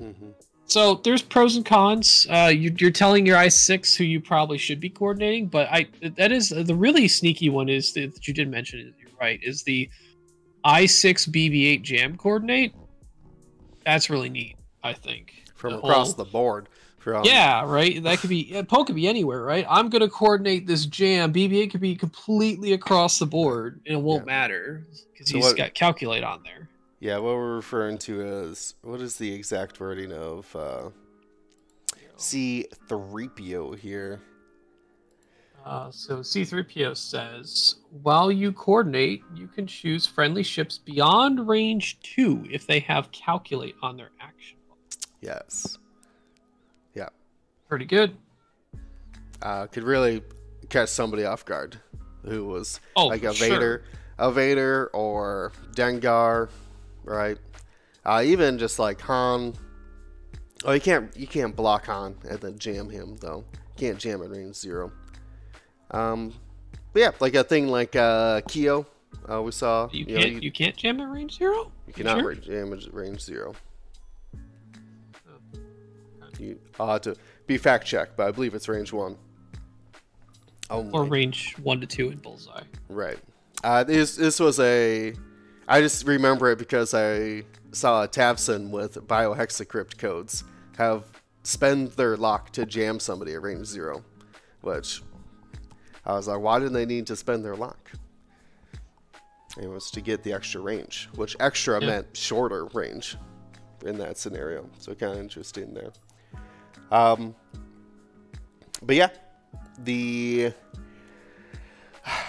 Mhm. 0.00 0.34
So 0.66 0.96
there's 1.04 1.22
pros 1.22 1.56
and 1.56 1.64
cons. 1.64 2.26
Uh, 2.30 2.52
you, 2.54 2.74
you're 2.78 2.90
telling 2.90 3.26
your 3.26 3.36
i6 3.36 3.96
who 3.96 4.04
you 4.04 4.20
probably 4.20 4.58
should 4.58 4.80
be 4.80 4.88
coordinating, 4.90 5.46
but 5.46 5.68
I 5.70 5.86
that 6.16 6.32
is 6.32 6.48
the 6.50 6.74
really 6.74 7.06
sneaky 7.08 7.48
one 7.50 7.68
is 7.68 7.92
that 7.94 8.26
you 8.26 8.32
did 8.34 8.48
mention 8.48 8.80
it. 8.80 8.94
You're 8.98 9.10
right. 9.20 9.40
Is 9.42 9.62
the 9.64 9.88
i6 10.64 11.28
BB8 11.28 11.82
jam 11.82 12.16
coordinate? 12.16 12.72
That's 13.84 14.08
really 14.08 14.30
neat. 14.30 14.56
I 14.82 14.92
think 14.94 15.34
from 15.54 15.72
The 15.72 15.78
across 15.78 16.14
whole- 16.14 16.24
the 16.24 16.30
board. 16.30 16.68
From, 17.04 17.22
Yeah, 17.26 17.66
right. 17.70 18.02
That 18.02 18.20
could 18.20 18.30
be 18.30 18.62
Poe 18.66 18.82
could 18.82 18.94
be 18.96 19.06
anywhere, 19.06 19.42
right? 19.42 19.66
I'm 19.68 19.90
gonna 19.90 20.08
coordinate 20.08 20.66
this 20.66 20.86
jam. 20.86 21.34
BB8 21.34 21.70
could 21.70 21.82
be 21.82 21.94
completely 21.94 22.72
across 22.72 23.18
the 23.18 23.26
board, 23.26 23.82
and 23.84 23.98
it 23.98 24.00
won't 24.00 24.22
Yeah. 24.22 24.32
matter 24.32 24.86
because 25.12 25.28
So 25.28 25.34
he's 25.36 25.44
what- 25.44 25.56
got 25.58 25.74
calculate 25.74 26.24
on 26.24 26.42
there. 26.44 26.70
Yeah, 27.00 27.18
what 27.18 27.34
we're 27.34 27.56
referring 27.56 27.98
to 27.98 28.22
is 28.22 28.74
what 28.80 29.02
is 29.02 29.16
the 29.18 29.34
exact 29.34 29.80
wording 29.80 30.12
of 30.14 30.56
uh, 30.56 30.88
C3PO 32.16 33.76
here? 33.76 34.22
Uh, 35.62 35.90
so 35.90 36.20
C3PO 36.22 36.94
says, 36.96 37.74
while 38.02 38.32
you 38.32 38.50
coordinate, 38.50 39.22
you 39.34 39.46
can 39.46 39.66
choose 39.66 40.06
friendly 40.06 40.42
ships 40.42 40.78
beyond 40.78 41.46
range 41.48 41.98
two 42.00 42.46
if 42.50 42.66
they 42.66 42.80
have 42.80 43.12
calculate 43.12 43.74
on 43.82 43.98
their 43.98 44.10
action. 44.20 44.56
Yes. 45.20 45.76
Pretty 47.74 47.86
good. 47.86 48.16
Uh, 49.42 49.66
could 49.66 49.82
really 49.82 50.22
catch 50.68 50.90
somebody 50.90 51.24
off 51.24 51.44
guard 51.44 51.76
who 52.24 52.44
was 52.46 52.78
Oh, 52.94 53.06
like 53.08 53.24
a 53.24 53.34
sure. 53.34 53.48
Vader, 53.48 53.84
a 54.16 54.30
Vader 54.30 54.90
or 54.92 55.50
Dengar, 55.74 56.50
right? 57.02 57.36
Uh, 58.06 58.22
even 58.24 58.58
just 58.60 58.78
like 58.78 59.00
Han. 59.00 59.54
Oh, 60.64 60.70
you 60.70 60.80
can't 60.80 61.16
you 61.16 61.26
can't 61.26 61.56
block 61.56 61.86
Han 61.86 62.14
and 62.30 62.38
then 62.38 62.60
jam 62.60 62.88
him 62.88 63.16
though. 63.16 63.44
You 63.76 63.88
can't 63.88 63.98
jam 63.98 64.22
at 64.22 64.30
range 64.30 64.54
zero. 64.54 64.92
Um, 65.90 66.32
but 66.92 67.00
yeah, 67.00 67.10
like 67.18 67.34
a 67.34 67.42
thing 67.42 67.66
like 67.66 67.96
uh, 67.96 68.40
Keo, 68.46 68.86
uh, 69.28 69.42
we 69.42 69.50
saw. 69.50 69.88
You 69.90 70.06
know, 70.06 70.20
can't 70.20 70.32
you, 70.34 70.40
you 70.42 70.52
can't 70.52 70.76
jam 70.76 71.00
at 71.00 71.10
range 71.10 71.38
zero. 71.38 71.72
you 71.88 71.92
cannot 71.92 72.20
sure? 72.20 72.34
jam 72.36 72.72
at 72.72 72.94
range 72.94 73.20
zero. 73.20 73.52
Oh, 75.28 76.28
You 76.38 76.58
I'll 76.80 76.86
to 77.02 77.16
be 77.46 77.56
fact 77.58 77.86
checked, 77.86 78.16
but 78.16 78.26
I 78.28 78.30
believe 78.30 78.54
it's 78.54 78.68
range 78.68 78.92
one. 78.92 79.16
Only. 80.70 80.90
Or 80.92 81.04
range 81.04 81.56
one 81.58 81.80
to 81.80 81.86
two 81.86 82.10
in 82.10 82.18
bullseye. 82.18 82.62
Right. 82.88 83.18
Uh, 83.62 83.84
this 83.84 84.16
this 84.16 84.40
was 84.40 84.58
a. 84.60 85.14
I 85.68 85.80
just 85.80 86.06
remember 86.06 86.50
it 86.50 86.58
because 86.58 86.94
I 86.94 87.42
saw 87.72 88.02
a 88.04 88.08
Tabson 88.08 88.70
with 88.70 88.94
biohexacrypt 89.06 89.98
codes 89.98 90.44
have 90.76 91.04
spend 91.42 91.92
their 91.92 92.16
lock 92.16 92.50
to 92.52 92.66
jam 92.66 92.98
somebody 93.00 93.34
at 93.34 93.42
range 93.42 93.66
zero, 93.66 94.04
which 94.62 95.02
I 96.04 96.14
was 96.14 96.28
like, 96.28 96.40
why 96.40 96.58
did 96.58 96.72
they 96.72 96.86
need 96.86 97.06
to 97.08 97.16
spend 97.16 97.44
their 97.44 97.56
lock? 97.56 97.92
It 99.60 99.68
was 99.68 99.90
to 99.92 100.00
get 100.00 100.22
the 100.22 100.32
extra 100.32 100.60
range, 100.60 101.08
which 101.14 101.36
extra 101.40 101.80
Yeah. 101.80 101.86
meant 101.86 102.16
shorter 102.16 102.66
range 102.74 103.16
in 103.84 103.98
that 103.98 104.18
scenario. 104.18 104.68
So 104.78 104.94
kind 104.94 105.12
of 105.12 105.18
interesting 105.20 105.72
there. 105.74 105.92
Um, 106.94 107.34
but 108.82 108.94
yeah, 108.94 109.08
the 109.78 110.52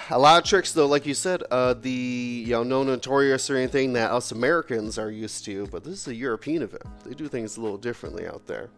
a 0.10 0.18
lot 0.18 0.42
of 0.42 0.50
tricks 0.50 0.72
though, 0.72 0.88
like 0.88 1.06
you 1.06 1.14
said, 1.14 1.44
uh, 1.52 1.76
the 1.76 1.92
you 1.92 2.52
know 2.52 2.64
no 2.64 2.82
notorious 2.84 3.48
or 3.50 3.58
anything 3.58 3.94
that 3.94 4.10
us 4.10 4.32
Americans 4.32 4.98
are 4.98 5.12
used 5.12 5.46
to, 5.46 5.68
but 5.68 5.84
this 5.84 5.94
is 5.94 6.08
a 6.08 6.16
European 6.16 6.64
event. 6.64 6.84
They 7.04 7.14
do 7.14 7.28
things 7.28 7.58
a 7.58 7.62
little 7.62 7.78
differently 7.78 8.26
out 8.26 8.48
there. 8.48 8.72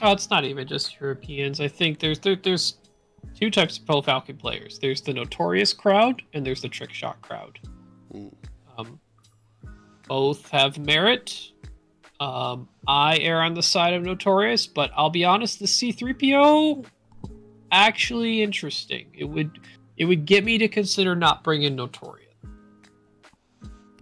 Oh, 0.00 0.12
it's 0.12 0.30
not 0.30 0.44
even 0.44 0.66
just 0.66 0.98
Europeans. 0.98 1.60
I 1.60 1.68
think 1.68 1.98
there's 1.98 2.18
there, 2.20 2.36
there's 2.36 2.78
two 3.38 3.50
types 3.50 3.76
of 3.76 3.84
Poe 3.84 4.00
Falcon 4.00 4.38
players. 4.38 4.78
There's 4.78 5.02
the 5.02 5.12
notorious 5.12 5.74
crowd 5.74 6.22
and 6.32 6.44
there's 6.44 6.62
the 6.62 6.68
trick 6.68 6.92
shot 6.92 7.20
crowd. 7.20 7.58
Mm. 8.14 8.32
Um, 8.78 8.98
both 10.08 10.48
have 10.48 10.78
merit. 10.78 11.52
Um, 12.20 12.68
I 12.86 13.18
err 13.18 13.42
on 13.42 13.54
the 13.54 13.62
side 13.62 13.94
of 13.94 14.02
notorious, 14.02 14.66
but 14.66 14.90
I'll 14.96 15.10
be 15.10 15.24
honest, 15.24 15.58
the 15.58 15.66
C3PO 15.66 16.86
actually 17.72 18.42
interesting. 18.42 19.06
It 19.12 19.24
would 19.24 19.58
it 19.96 20.04
would 20.06 20.24
get 20.24 20.44
me 20.44 20.58
to 20.58 20.68
consider 20.68 21.14
not 21.14 21.44
bringing 21.44 21.76
notorious. 21.76 22.32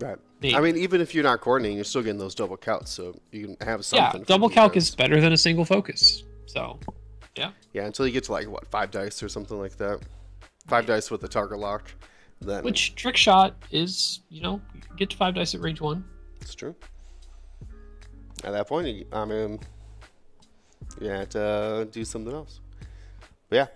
Right. 0.00 0.18
Maybe. 0.40 0.56
I 0.56 0.60
mean, 0.60 0.76
even 0.76 1.00
if 1.00 1.14
you're 1.14 1.24
not 1.24 1.40
coordinating, 1.40 1.76
you're 1.76 1.84
still 1.84 2.02
getting 2.02 2.18
those 2.18 2.34
double 2.34 2.56
counts, 2.56 2.90
so 2.90 3.14
you 3.30 3.46
can 3.46 3.56
have 3.66 3.80
yeah, 3.92 4.10
something. 4.10 4.22
for 4.22 4.26
double 4.26 4.48
calc 4.48 4.72
defense. 4.72 4.88
is 4.88 4.94
better 4.94 5.20
than 5.20 5.32
a 5.32 5.36
single 5.36 5.64
focus. 5.64 6.24
So 6.46 6.80
Yeah, 7.36 7.52
Yeah, 7.72 7.86
until 7.86 8.06
you 8.06 8.12
get 8.12 8.24
to 8.24 8.32
like 8.32 8.48
what 8.48 8.66
five 8.68 8.90
dice 8.90 9.22
or 9.22 9.28
something 9.28 9.58
like 9.58 9.76
that. 9.76 10.00
Five 10.66 10.86
dice 10.86 11.10
with 11.10 11.20
the 11.20 11.28
target 11.28 11.58
lock. 11.58 11.92
Then 12.40 12.64
which 12.64 12.96
trick 12.96 13.16
shot 13.16 13.54
is 13.70 14.20
you 14.28 14.42
know 14.42 14.60
you 14.74 14.80
can 14.80 14.96
get 14.96 15.10
to 15.10 15.16
five 15.16 15.34
dice 15.34 15.54
at 15.54 15.60
range 15.60 15.80
one. 15.80 16.04
It's 16.40 16.54
true. 16.54 16.74
At 18.44 18.52
that 18.52 18.66
point, 18.66 19.06
I 19.12 19.24
mean, 19.24 19.60
you 21.00 21.08
had 21.08 21.30
to 21.32 21.88
do 21.90 22.04
something 22.04 22.32
else. 22.32 22.60
But 23.48 23.56
yeah, 23.56 23.66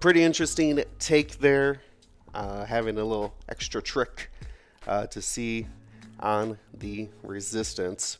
pretty 0.00 0.22
interesting 0.22 0.82
take 0.98 1.38
there. 1.38 1.80
Uh, 2.34 2.64
having 2.64 2.96
a 2.96 3.04
little 3.04 3.34
extra 3.50 3.82
trick 3.82 4.30
uh, 4.86 5.06
to 5.06 5.20
see 5.20 5.66
on 6.18 6.56
the 6.72 7.08
resistance. 7.22 8.18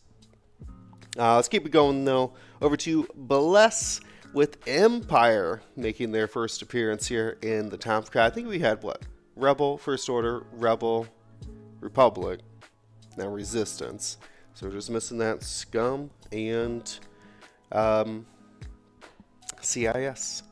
Uh, 1.18 1.36
let's 1.36 1.48
keep 1.48 1.64
it 1.64 1.70
going 1.70 2.04
though. 2.04 2.34
Over 2.60 2.76
to 2.78 3.08
Bless 3.14 4.00
with 4.34 4.58
Empire 4.66 5.62
making 5.76 6.12
their 6.12 6.26
first 6.26 6.62
appearance 6.62 7.06
here 7.06 7.38
in 7.42 7.68
the 7.68 7.76
top 7.76 8.10
cut. 8.10 8.30
I 8.30 8.34
think 8.34 8.48
we 8.48 8.58
had 8.58 8.82
what? 8.82 9.02
Rebel, 9.34 9.78
First 9.78 10.08
Order, 10.08 10.44
Rebel, 10.52 11.06
Republic, 11.80 12.40
now 13.16 13.28
Resistance. 13.28 14.18
So 14.54 14.66
we're 14.66 14.72
just 14.72 14.90
missing 14.90 15.18
that 15.18 15.42
Scum 15.42 16.10
and 16.30 16.98
um, 17.72 18.26
CIS. 19.60 20.42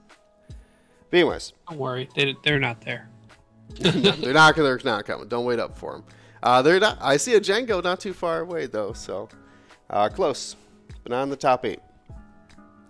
But 1.11 1.17
anyways, 1.17 1.53
Don't 1.69 1.79
worry, 1.79 2.09
they, 2.15 2.37
they're 2.45 2.61
not 2.61 2.81
there. 2.81 3.09
they're 3.81 3.93
not 4.33 4.57
they're 4.57 4.79
not 4.85 5.05
coming. 5.05 5.29
Don't 5.29 5.45
wait 5.45 5.59
up 5.59 5.79
for 5.79 5.93
them. 5.93 6.05
Uh, 6.43 6.63
they're 6.63 6.81
not. 6.81 6.99
I 7.01 7.17
see 7.17 7.35
a 7.35 7.41
Django 7.41 7.83
not 7.83 8.01
too 8.01 8.13
far 8.13 8.41
away 8.41 8.67
though, 8.67 8.93
so 8.93 9.29
uh, 9.91 10.09
close, 10.09 10.57
but 11.03 11.11
not 11.11 11.23
in 11.23 11.31
the 11.31 11.37
top 11.37 11.65
eight. 11.65 11.81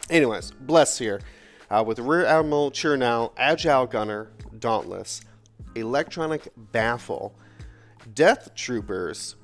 Anyways, 0.09 0.53
bless 0.53 0.99
here 0.99 1.21
uh, 1.71 1.85
with 1.87 1.99
Rear 1.99 2.25
Admiral 2.25 2.71
Chiraneau, 2.71 3.33
Agile 3.37 3.87
Gunner, 3.87 4.31
Dauntless, 4.59 5.21
Electronic 5.75 6.49
Baffle, 6.57 7.33
Death 8.15 8.55
Troopers, 8.55 9.37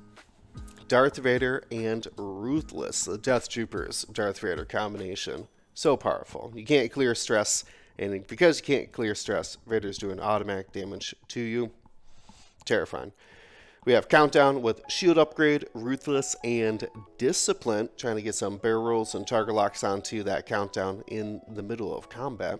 Darth 0.87 1.17
Vader, 1.17 1.63
and 1.71 2.07
Ruthless. 2.17 3.05
The 3.05 3.17
Death 3.17 3.49
Troopers 3.49 4.05
Darth 4.11 4.39
Vader 4.39 4.65
combination 4.65 5.47
so 5.73 5.95
powerful. 5.97 6.51
You 6.55 6.65
can't 6.65 6.91
clear 6.91 7.13
stress, 7.13 7.63
and 7.99 8.25
because 8.27 8.59
you 8.59 8.65
can't 8.65 8.91
clear 8.91 9.13
stress, 9.15 9.57
Vader's 9.67 9.97
doing 9.97 10.19
automatic 10.19 10.71
damage 10.71 11.15
to 11.29 11.39
you. 11.39 11.71
Terrifying. 12.65 13.11
We 13.85 13.93
have 13.93 14.09
Countdown 14.09 14.61
with 14.61 14.81
Shield 14.89 15.17
Upgrade, 15.17 15.67
Ruthless, 15.73 16.35
and 16.43 16.89
Discipline, 17.17 17.89
trying 17.95 18.17
to 18.17 18.21
get 18.21 18.35
some 18.35 18.57
barrel 18.57 18.83
rolls 18.83 19.15
and 19.15 19.25
target 19.25 19.55
locks 19.55 19.83
onto 19.83 20.23
that 20.23 20.45
countdown 20.45 21.03
in 21.07 21.41
the 21.47 21.63
middle 21.63 21.95
of 21.95 22.09
combat. 22.09 22.59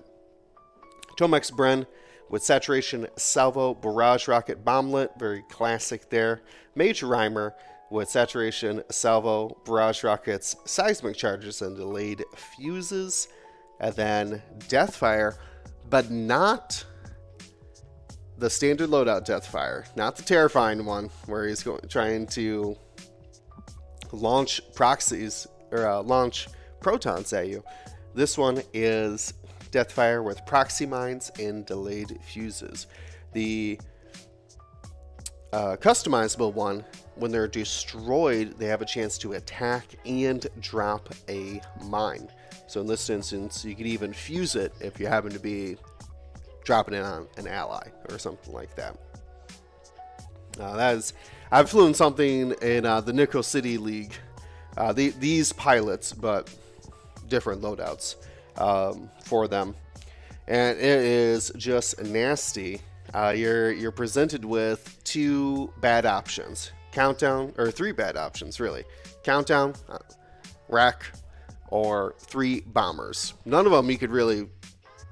Tomax 1.17 1.51
Bren 1.51 1.85
with 2.29 2.43
Saturation 2.43 3.07
Salvo 3.15 3.73
Barrage 3.73 4.27
Rocket 4.27 4.63
Bomblet, 4.63 5.17
very 5.19 5.43
classic 5.49 6.09
there. 6.09 6.41
Major 6.75 7.07
Rhymer 7.07 7.55
with 7.89 8.09
Saturation 8.09 8.83
Salvo 8.89 9.57
Barrage 9.65 10.03
Rockets, 10.03 10.55
Seismic 10.65 11.15
Charges, 11.15 11.61
and 11.61 11.75
Delayed 11.75 12.23
Fuses. 12.35 13.27
And 13.79 13.95
then 13.95 14.41
Deathfire, 14.57 15.37
but 15.89 16.09
not 16.09 16.83
the 18.37 18.49
standard 18.49 18.89
loadout 18.89 19.25
Deathfire, 19.25 19.85
not 19.95 20.15
the 20.15 20.23
terrifying 20.23 20.85
one 20.85 21.09
where 21.25 21.47
he's 21.47 21.63
going 21.63 21.81
trying 21.87 22.27
to 22.27 22.75
launch 24.11 24.61
proxies 24.73 25.47
or 25.71 25.87
uh, 25.87 26.01
launch 26.01 26.47
protons 26.79 27.33
at 27.33 27.47
you. 27.47 27.63
This 28.13 28.37
one 28.37 28.61
is 28.73 29.33
Deathfire 29.71 30.23
with 30.23 30.45
proxy 30.45 30.85
mines 30.85 31.31
and 31.39 31.65
delayed 31.65 32.17
fuses. 32.23 32.87
The 33.33 33.79
uh, 35.53 35.77
customizable 35.77 36.53
one, 36.53 36.85
when 37.19 37.31
they're 37.31 37.47
destroyed, 37.47 38.55
they 38.57 38.67
have 38.67 38.81
a 38.81 38.85
chance 38.85 39.17
to 39.19 39.33
attack 39.33 39.85
and 40.05 40.45
drop 40.59 41.13
a 41.29 41.61
mine. 41.85 42.29
So 42.67 42.81
in 42.81 42.87
this 42.87 43.09
instance, 43.09 43.63
you 43.63 43.75
could 43.75 43.87
even 43.87 44.13
fuse 44.13 44.55
it 44.55 44.73
if 44.79 44.99
you 44.99 45.07
happen 45.07 45.31
to 45.31 45.39
be 45.39 45.77
dropping 46.63 46.95
it 46.95 47.03
on 47.03 47.27
an 47.37 47.47
ally 47.47 47.87
or 48.09 48.19
something 48.19 48.53
like 48.53 48.75
that. 48.75 48.97
Uh, 50.59 50.75
that 50.75 50.95
is, 50.95 51.13
I've 51.51 51.69
flown 51.69 51.93
something 51.93 52.51
in 52.61 52.85
uh, 52.85 53.01
the 53.01 53.13
Nico 53.13 53.41
City 53.41 53.77
League 53.77 54.13
uh, 54.77 54.93
the, 54.93 55.09
these 55.19 55.51
pilots, 55.53 56.13
but 56.13 56.53
different 57.27 57.61
loadouts 57.61 58.15
um, 58.57 59.09
for 59.23 59.47
them, 59.47 59.75
and 60.47 60.77
it 60.77 60.83
is 60.83 61.51
just 61.57 62.01
nasty. 62.03 62.81
Uh, 63.13 63.33
you're 63.35 63.71
you're 63.71 63.91
presented 63.91 64.45
with 64.45 65.03
two 65.03 65.73
bad 65.81 66.05
options, 66.05 66.71
countdown 66.97 67.53
or 67.59 67.69
three 67.69 67.91
bad 67.91 68.17
options 68.17 68.59
really, 68.59 68.83
countdown, 69.21 69.75
uh, 69.87 69.99
rack, 70.67 71.03
or 71.69 72.15
three 72.17 72.61
bombers. 72.61 73.35
None 73.45 73.67
of 73.67 73.71
them 73.71 73.91
you 73.91 73.99
could 73.99 74.09
really 74.09 74.49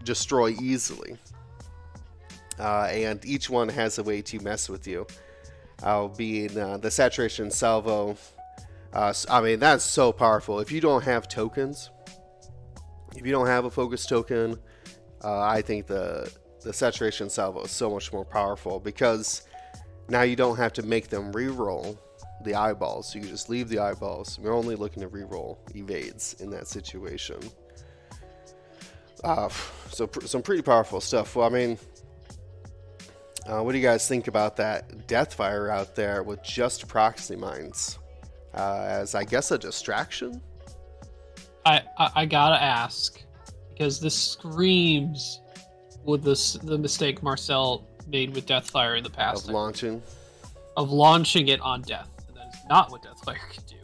destroy 0.03 0.49
easily, 0.59 1.15
uh, 2.57 2.87
and 2.89 3.23
each 3.23 3.51
one 3.51 3.69
has 3.69 3.99
a 3.99 4.03
way 4.03 4.23
to 4.23 4.39
mess 4.39 4.67
with 4.67 4.87
you. 4.87 5.05
Uh, 5.83 6.07
being 6.07 6.57
uh, 6.57 6.77
the 6.77 6.89
saturation 6.89 7.51
salvo. 7.51 8.17
Uh, 8.91 9.13
I 9.29 9.41
mean 9.41 9.59
that's 9.59 9.83
so 9.83 10.11
powerful. 10.11 10.59
If 10.59 10.71
you 10.71 10.81
don't 10.81 11.03
have 11.03 11.27
tokens, 11.27 11.91
if 13.15 13.27
you 13.27 13.31
don't 13.31 13.45
have 13.45 13.65
a 13.65 13.69
focus 13.69 14.07
token, 14.07 14.57
uh, 15.23 15.41
I 15.41 15.61
think 15.61 15.85
the 15.85 16.33
the 16.61 16.73
saturation 16.73 17.29
salvo 17.29 17.61
is 17.61 17.69
so 17.71 17.91
much 17.91 18.11
more 18.11 18.25
powerful 18.25 18.79
because 18.79 19.43
now 20.09 20.21
you 20.21 20.35
don't 20.35 20.57
have 20.57 20.73
to 20.73 20.83
make 20.83 21.09
them 21.09 21.31
re-roll 21.31 21.97
the 22.43 22.55
eyeballs. 22.55 23.11
So 23.11 23.19
You 23.19 23.25
just 23.25 23.49
leave 23.49 23.69
the 23.69 23.79
eyeballs. 23.79 24.39
You're 24.41 24.53
only 24.53 24.75
looking 24.75 25.01
to 25.01 25.07
re-roll 25.07 25.59
evades 25.73 26.35
in 26.39 26.49
that 26.51 26.67
situation. 26.67 27.39
Uh, 29.23 29.49
so 29.89 30.07
pr- 30.07 30.27
some 30.27 30.41
pretty 30.41 30.61
powerful 30.61 31.01
stuff. 31.01 31.35
Well, 31.35 31.47
I 31.47 31.49
mean, 31.49 31.79
uh, 33.47 33.61
what 33.61 33.71
do 33.71 33.77
you 33.77 33.83
guys 33.83 34.07
think 34.07 34.27
about 34.27 34.55
that 34.57 35.07
Deathfire 35.07 35.69
out 35.69 35.95
there 35.95 36.23
with 36.23 36.43
just 36.43 36.87
proxy 36.87 37.35
mines 37.35 37.99
uh, 38.53 38.85
as 38.87 39.15
I 39.15 39.23
guess 39.23 39.51
a 39.51 39.57
distraction? 39.57 40.41
I, 41.65 41.81
I 41.97 42.11
I 42.15 42.25
gotta 42.25 42.61
ask 42.61 43.21
because 43.71 43.99
this 43.99 44.15
screams 44.15 45.41
with 46.03 46.23
this 46.23 46.53
the 46.53 46.77
mistake 46.77 47.23
Marcel 47.23 47.87
made 48.07 48.33
with 48.35 48.45
Deathfire 48.45 48.97
in 48.97 49.03
the 49.03 49.09
past 49.09 49.47
Of 49.47 49.53
launching, 49.53 50.01
of 50.77 50.91
launching 50.91 51.47
it 51.47 51.59
on 51.61 51.81
Death. 51.81 52.09
And 52.27 52.37
that 52.37 52.47
is 52.53 52.59
not 52.69 52.91
what 52.91 53.03
Deathfire 53.03 53.35
can 53.51 53.63
do. 53.67 53.75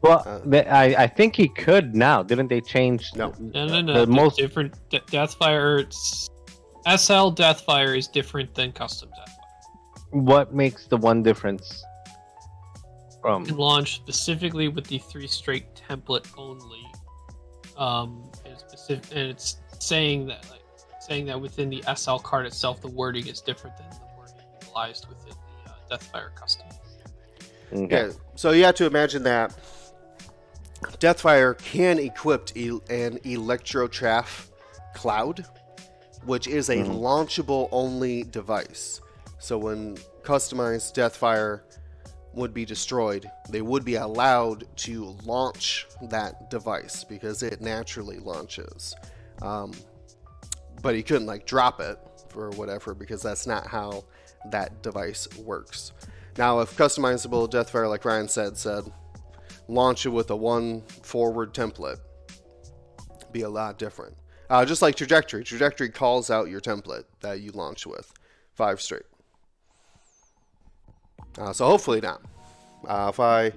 Well, 0.00 0.22
Uh, 0.26 0.56
I 0.68 0.94
I 1.04 1.06
think 1.06 1.36
he 1.36 1.48
could 1.48 1.94
now. 1.94 2.22
Didn't 2.22 2.48
they 2.48 2.60
change? 2.60 3.10
No. 3.14 3.32
No, 3.38 3.66
no, 3.66 3.80
no. 3.80 3.92
The 4.00 4.06
The 4.06 4.12
most- 4.12 4.36
different 4.36 4.74
De- 4.90 5.00
Deathfire. 5.00 5.80
It's, 5.82 6.28
SL 6.84 7.30
Deathfire 7.30 7.96
is 7.96 8.08
different 8.08 8.52
than 8.54 8.72
custom 8.72 9.08
Deathfire. 9.10 9.28
What 10.22 10.52
makes 10.52 10.86
the 10.86 10.96
one 10.96 11.22
difference 11.22 11.84
from? 13.20 13.42
You 13.42 13.48
can 13.50 13.56
launch 13.58 13.94
specifically 13.94 14.66
with 14.68 14.86
the 14.88 14.98
three 14.98 15.28
straight 15.28 15.66
template 15.88 16.26
only. 16.36 16.82
Um, 17.76 18.28
and, 18.44 18.58
specific, 18.58 19.04
and 19.16 19.30
it's 19.30 19.56
saying 19.78 20.26
that 20.26 20.44
like 20.50 20.61
saying 21.02 21.26
that 21.26 21.40
within 21.40 21.68
the 21.68 21.82
SL 21.96 22.16
card 22.18 22.46
itself, 22.46 22.80
the 22.80 22.88
wording 22.88 23.26
is 23.26 23.40
different 23.40 23.76
than 23.76 23.86
the 23.90 23.96
wording 24.18 24.34
utilized 24.60 25.08
within 25.08 25.34
the 25.64 25.70
uh, 25.70 25.98
Deathfire 25.98 26.34
custom. 26.34 26.68
Okay. 27.72 28.06
Yeah, 28.06 28.12
so 28.36 28.52
you 28.52 28.64
have 28.64 28.74
to 28.76 28.86
imagine 28.86 29.22
that 29.24 29.52
Deathfire 30.98 31.58
can 31.58 31.98
equip 31.98 32.56
e- 32.56 32.78
an 32.90 33.18
Electro 33.24 33.88
Chaff 33.88 34.50
Cloud, 34.94 35.44
which 36.24 36.46
is 36.46 36.68
a 36.68 36.76
Mhm. 36.76 37.00
launchable 37.00 37.68
only 37.72 38.22
device. 38.24 39.00
So 39.38 39.58
when 39.58 39.96
customized 40.22 40.94
Deathfire 40.94 41.62
would 42.34 42.54
be 42.54 42.64
destroyed, 42.64 43.28
they 43.48 43.60
would 43.62 43.84
be 43.84 43.96
allowed 43.96 44.66
to 44.76 45.16
launch 45.24 45.86
that 46.02 46.48
device 46.50 47.04
because 47.04 47.42
it 47.42 47.60
naturally 47.60 48.18
launches. 48.18 48.94
Um, 49.40 49.72
but 50.82 50.94
he 50.94 51.02
couldn't 51.02 51.26
like 51.26 51.46
drop 51.46 51.80
it 51.80 51.98
or 52.34 52.50
whatever 52.50 52.94
because 52.94 53.22
that's 53.22 53.46
not 53.46 53.66
how 53.66 54.04
that 54.50 54.82
device 54.82 55.28
works. 55.38 55.92
Now, 56.36 56.60
if 56.60 56.76
customizable 56.76 57.50
Deathfire, 57.50 57.88
like 57.88 58.04
Ryan 58.04 58.28
said, 58.28 58.56
said 58.56 58.84
launch 59.68 60.06
it 60.06 60.10
with 60.10 60.30
a 60.30 60.36
one 60.36 60.82
forward 61.02 61.54
template, 61.54 61.98
be 63.30 63.42
a 63.42 63.48
lot 63.48 63.78
different. 63.78 64.16
Uh, 64.50 64.64
just 64.64 64.82
like 64.82 64.96
trajectory, 64.96 65.44
trajectory 65.44 65.88
calls 65.88 66.30
out 66.30 66.48
your 66.48 66.60
template 66.60 67.04
that 67.20 67.40
you 67.40 67.50
launch 67.52 67.86
with, 67.86 68.12
five 68.54 68.80
straight. 68.80 69.04
Uh, 71.38 71.52
so 71.52 71.66
hopefully 71.66 72.00
not. 72.00 72.20
Uh, 72.86 73.08
if 73.08 73.20
I 73.20 73.52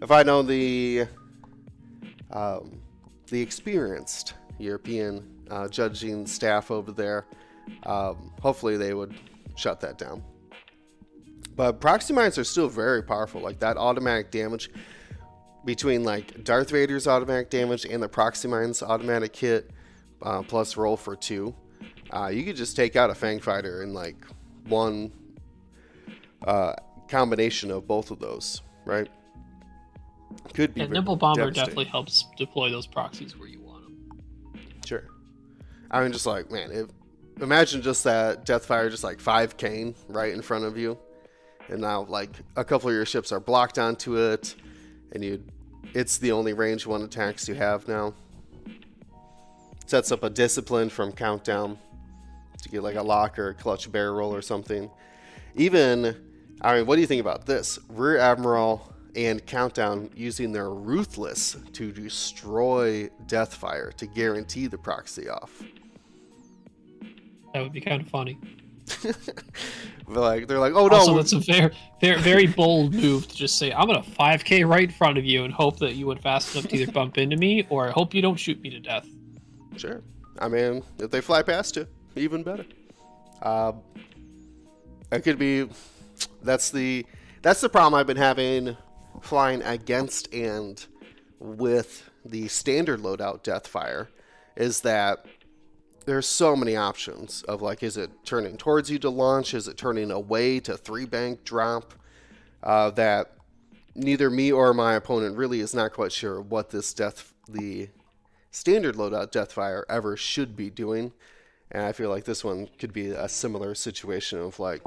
if 0.00 0.10
I 0.10 0.22
know 0.22 0.42
the 0.42 1.06
um, 2.32 2.80
the 3.28 3.40
experienced 3.40 4.34
European 4.58 5.41
uh, 5.52 5.68
judging 5.68 6.26
staff 6.26 6.70
over 6.70 6.92
there, 6.92 7.26
um, 7.84 8.32
hopefully 8.40 8.76
they 8.76 8.94
would 8.94 9.14
shut 9.54 9.80
that 9.80 9.98
down. 9.98 10.22
But 11.54 11.80
proxy 11.80 12.14
mines 12.14 12.38
are 12.38 12.44
still 12.44 12.68
very 12.68 13.02
powerful. 13.02 13.42
Like 13.42 13.58
that 13.60 13.76
automatic 13.76 14.30
damage 14.30 14.70
between 15.64 16.02
like 16.04 16.42
Darth 16.44 16.70
Vader's 16.70 17.06
automatic 17.06 17.50
damage 17.50 17.84
and 17.84 18.02
the 18.02 18.08
proxy 18.08 18.48
mines 18.48 18.82
automatic 18.82 19.36
hit 19.36 19.70
uh, 20.22 20.42
plus 20.42 20.76
roll 20.76 20.96
for 20.96 21.14
two. 21.14 21.54
Uh, 22.10 22.28
you 22.28 22.44
could 22.44 22.56
just 22.56 22.74
take 22.74 22.96
out 22.96 23.10
a 23.10 23.14
Fang 23.14 23.38
Fighter 23.38 23.82
in 23.82 23.92
like 23.92 24.16
one 24.68 25.12
uh, 26.46 26.74
combination 27.08 27.70
of 27.70 27.86
both 27.86 28.10
of 28.10 28.18
those, 28.18 28.62
right? 28.86 29.08
Could 30.54 30.74
be 30.74 30.80
And 30.80 30.90
Nimble 30.90 31.16
Bomber 31.16 31.50
definitely 31.50 31.84
helps 31.84 32.24
deploy 32.38 32.70
those 32.70 32.86
proxies 32.86 33.38
where 33.38 33.48
you 33.48 33.60
want 33.60 33.61
them. 33.61 33.61
Sure. 33.61 33.61
I 35.92 36.02
mean, 36.02 36.12
just 36.12 36.26
like 36.26 36.50
man, 36.50 36.70
if, 36.72 36.86
imagine 37.40 37.82
just 37.82 38.04
that 38.04 38.46
Deathfire 38.46 38.90
just 38.90 39.04
like 39.04 39.20
five 39.20 39.56
K 39.56 39.94
right 40.08 40.32
in 40.32 40.42
front 40.42 40.64
of 40.64 40.78
you, 40.78 40.98
and 41.68 41.80
now 41.80 42.02
like 42.04 42.30
a 42.56 42.64
couple 42.64 42.88
of 42.88 42.94
your 42.94 43.06
ships 43.06 43.30
are 43.32 43.40
blocked 43.40 43.78
onto 43.78 44.16
it, 44.16 44.54
and 45.12 45.22
you, 45.22 45.42
it's 45.94 46.18
the 46.18 46.32
only 46.32 46.52
range 46.54 46.86
one 46.86 47.02
attacks 47.02 47.48
you 47.48 47.54
have 47.54 47.86
now. 47.86 48.14
Sets 49.86 50.10
up 50.10 50.22
a 50.22 50.30
discipline 50.30 50.88
from 50.88 51.12
countdown 51.12 51.78
to 52.62 52.68
get 52.68 52.82
like 52.82 52.96
a 52.96 53.02
lock 53.02 53.38
or 53.38 53.50
a 53.50 53.54
clutch 53.54 53.92
barrel 53.92 54.34
or 54.34 54.40
something. 54.40 54.90
Even, 55.54 56.16
I 56.62 56.76
mean, 56.76 56.86
what 56.86 56.94
do 56.94 57.02
you 57.02 57.06
think 57.06 57.20
about 57.20 57.44
this? 57.44 57.78
Rear 57.90 58.16
Admiral 58.16 58.90
and 59.14 59.44
Countdown 59.44 60.10
using 60.16 60.52
their 60.52 60.70
Ruthless 60.70 61.56
to 61.74 61.92
destroy 61.92 63.10
Deathfire 63.26 63.92
to 63.94 64.06
guarantee 64.06 64.66
the 64.66 64.78
proxy 64.78 65.28
off. 65.28 65.62
That 67.52 67.62
would 67.62 67.72
be 67.72 67.80
kind 67.80 68.00
of 68.00 68.08
funny. 68.08 68.38
They're 70.08 70.20
like, 70.20 70.48
they're 70.48 70.58
like, 70.58 70.74
oh 70.74 70.88
no, 70.88 70.96
also, 70.96 71.16
that's 71.16 71.32
a 71.32 71.38
very, 71.38 71.72
very, 72.00 72.20
very 72.20 72.46
bold 72.46 72.92
move 72.92 73.28
to 73.28 73.34
just 73.34 73.56
say, 73.56 73.72
"I'm 73.72 73.86
gonna 73.86 74.02
5K 74.02 74.68
right 74.68 74.84
in 74.84 74.90
front 74.90 75.16
of 75.16 75.24
you 75.24 75.44
and 75.44 75.54
hope 75.54 75.78
that 75.78 75.94
you 75.94 76.06
would 76.06 76.20
fast 76.20 76.54
enough 76.54 76.68
to 76.68 76.76
either 76.76 76.92
bump 76.92 77.16
into 77.16 77.36
me 77.36 77.66
or 77.70 77.88
I 77.88 77.92
hope 77.92 78.12
you 78.12 78.20
don't 78.20 78.36
shoot 78.36 78.60
me 78.60 78.68
to 78.70 78.80
death." 78.80 79.06
Sure. 79.76 80.02
I 80.38 80.48
mean, 80.48 80.82
if 80.98 81.10
they 81.10 81.20
fly 81.20 81.42
past 81.42 81.76
you, 81.76 81.86
even 82.16 82.42
better. 82.42 82.66
Uh, 83.40 83.72
it 85.10 85.20
could 85.20 85.38
be. 85.38 85.68
That's 86.42 86.70
the 86.70 87.06
that's 87.42 87.60
the 87.60 87.68
problem 87.68 87.94
I've 87.94 88.06
been 88.06 88.16
having 88.16 88.76
flying 89.20 89.62
against 89.62 90.32
and 90.34 90.84
with 91.38 92.08
the 92.24 92.48
standard 92.48 93.00
loadout 93.00 93.42
Deathfire 93.42 94.08
is 94.56 94.80
that 94.82 95.26
there's 96.04 96.26
so 96.26 96.56
many 96.56 96.76
options 96.76 97.42
of 97.42 97.62
like, 97.62 97.82
is 97.82 97.96
it 97.96 98.10
turning 98.24 98.56
towards 98.56 98.90
you 98.90 98.98
to 99.00 99.10
launch? 99.10 99.54
Is 99.54 99.68
it 99.68 99.76
turning 99.76 100.10
away 100.10 100.60
to 100.60 100.76
three 100.76 101.06
bank 101.06 101.44
drop? 101.44 101.94
Uh, 102.62 102.90
that 102.90 103.32
neither 103.94 104.30
me 104.30 104.52
or 104.52 104.72
my 104.72 104.94
opponent 104.94 105.36
really 105.36 105.60
is 105.60 105.74
not 105.74 105.92
quite 105.92 106.12
sure 106.12 106.40
what 106.40 106.70
this 106.70 106.94
death 106.94 107.34
the 107.48 107.88
standard 108.50 108.96
loadout 108.96 109.32
Deathfire 109.32 109.82
ever 109.88 110.16
should 110.16 110.56
be 110.56 110.70
doing. 110.70 111.12
And 111.70 111.84
I 111.84 111.92
feel 111.92 112.10
like 112.10 112.24
this 112.24 112.44
one 112.44 112.68
could 112.78 112.92
be 112.92 113.08
a 113.08 113.28
similar 113.28 113.74
situation 113.74 114.38
of 114.38 114.60
like, 114.60 114.82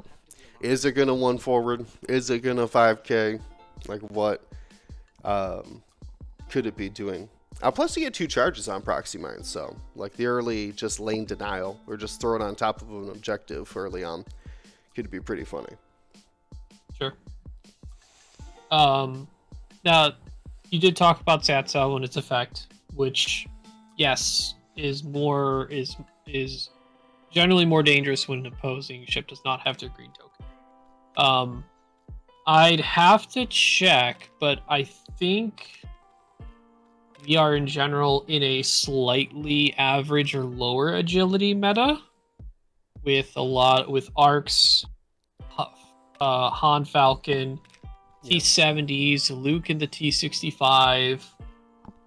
is 0.62 0.86
it 0.86 0.94
gonna 0.94 1.16
one 1.16 1.38
forward? 1.38 1.86
Is 2.08 2.30
it 2.30 2.40
gonna 2.40 2.68
5k? 2.68 3.42
Like 3.88 4.02
what 4.02 4.42
um, 5.24 5.84
could 6.50 6.66
it 6.66 6.78
be 6.78 6.90
doing? 6.90 7.30
Uh, 7.62 7.72
plus, 7.72 7.96
you 7.96 8.04
get 8.04 8.14
two 8.14 8.28
charges 8.28 8.68
on 8.68 8.82
proxy 8.82 9.18
mines, 9.18 9.48
so 9.48 9.76
like 9.96 10.14
the 10.14 10.26
early 10.26 10.72
just 10.74 11.00
lane 11.00 11.26
denial 11.26 11.80
or 11.88 11.98
just 11.98 12.20
throw 12.20 12.36
it 12.36 12.42
on 12.42 12.56
top 12.56 12.82
of 12.82 12.90
an 12.90 13.10
objective 13.10 13.76
early 13.76 14.04
on 14.04 14.26
could 14.96 15.10
be 15.10 15.20
pretty 15.20 15.44
funny. 15.44 15.74
Sure. 16.98 17.14
Um, 18.72 19.28
now, 19.84 20.14
you 20.70 20.80
did 20.80 20.96
talk 20.96 21.22
about 21.22 21.44
Satso 21.44 21.96
and 21.96 22.04
its 22.04 22.18
effect, 22.18 22.68
which, 22.96 23.48
yes, 23.98 24.56
is 24.76 25.04
more 25.04 25.68
is 25.70 25.96
is 26.26 26.70
generally 27.32 27.66
more 27.66 27.84
dangerous 27.84 28.28
when 28.28 28.40
an 28.40 28.46
opposing 28.48 29.06
ship 29.06 29.28
does 29.28 29.42
not 29.46 29.62
have 29.62 29.78
their 29.78 29.90
green 29.90 30.12
token. 30.12 30.46
Um, 31.18 31.64
I'd 32.48 32.80
have 32.80 33.28
to 33.30 33.46
check, 33.46 34.30
but 34.40 34.62
I 34.70 34.84
think 34.84 35.85
we 37.28 37.38
are 37.38 37.56
in 37.56 37.68
general 37.68 38.26
in 38.28 38.44
a 38.44 38.62
slightly 38.62 39.74
average 39.78 40.36
or 40.36 40.44
lower 40.44 40.96
agility 40.96 41.54
meta 41.54 42.00
with 43.04 43.32
a 43.36 43.42
lot 43.42 43.90
with 43.90 44.10
arcs, 44.16 44.86
uh, 45.58 46.50
Han 46.50 46.86
Falcon, 46.86 47.60
T70s, 48.26 49.30
Luke 49.30 49.70
and 49.70 49.80
the 49.80 49.88
T65. 49.88 51.24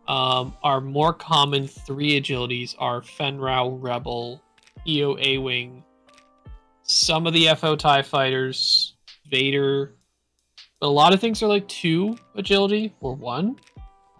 Um, 0.06 0.54
our 0.62 0.80
more 0.80 1.12
common 1.12 1.68
three 1.68 2.20
agilities 2.20 2.74
are 2.78 3.02
Fenn 3.02 3.38
Rau 3.38 3.70
Rebel, 3.70 4.42
EO 4.86 5.16
A 5.20 5.38
Wing, 5.38 5.84
some 6.82 7.26
of 7.26 7.34
the 7.34 7.48
FO 7.56 7.76
TIE 7.76 8.02
fighters, 8.02 8.94
Vader. 9.30 9.94
But 10.80 10.86
a 10.86 10.88
lot 10.88 11.12
of 11.12 11.20
things 11.20 11.42
are 11.42 11.48
like 11.48 11.68
two 11.68 12.16
agility 12.36 12.94
or 13.00 13.14
one. 13.14 13.56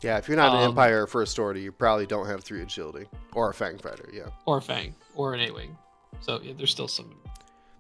Yeah, 0.03 0.19
if 0.19 0.29
you're 0.29 0.37
not 0.37 0.53
an 0.55 0.63
Um, 0.63 0.71
Empire 0.71 1.07
First 1.07 1.39
Order, 1.39 1.59
you 1.59 1.73
probably 1.73 2.07
don't 2.07 2.27
have 2.27 2.45
three 2.45 2.63
agility 2.63 3.07
or 3.35 3.51
a 3.51 3.55
Fang 3.55 3.79
Fighter. 3.79 4.09
Yeah, 4.13 4.29
or 4.47 4.59
a 4.59 4.63
Fang 4.63 4.95
or 5.15 5.35
an 5.35 5.41
A 5.41 5.51
Wing. 5.53 5.77
So 6.21 6.41
yeah, 6.43 6.53
there's 6.57 6.71
still 6.71 6.89
some. 6.89 7.15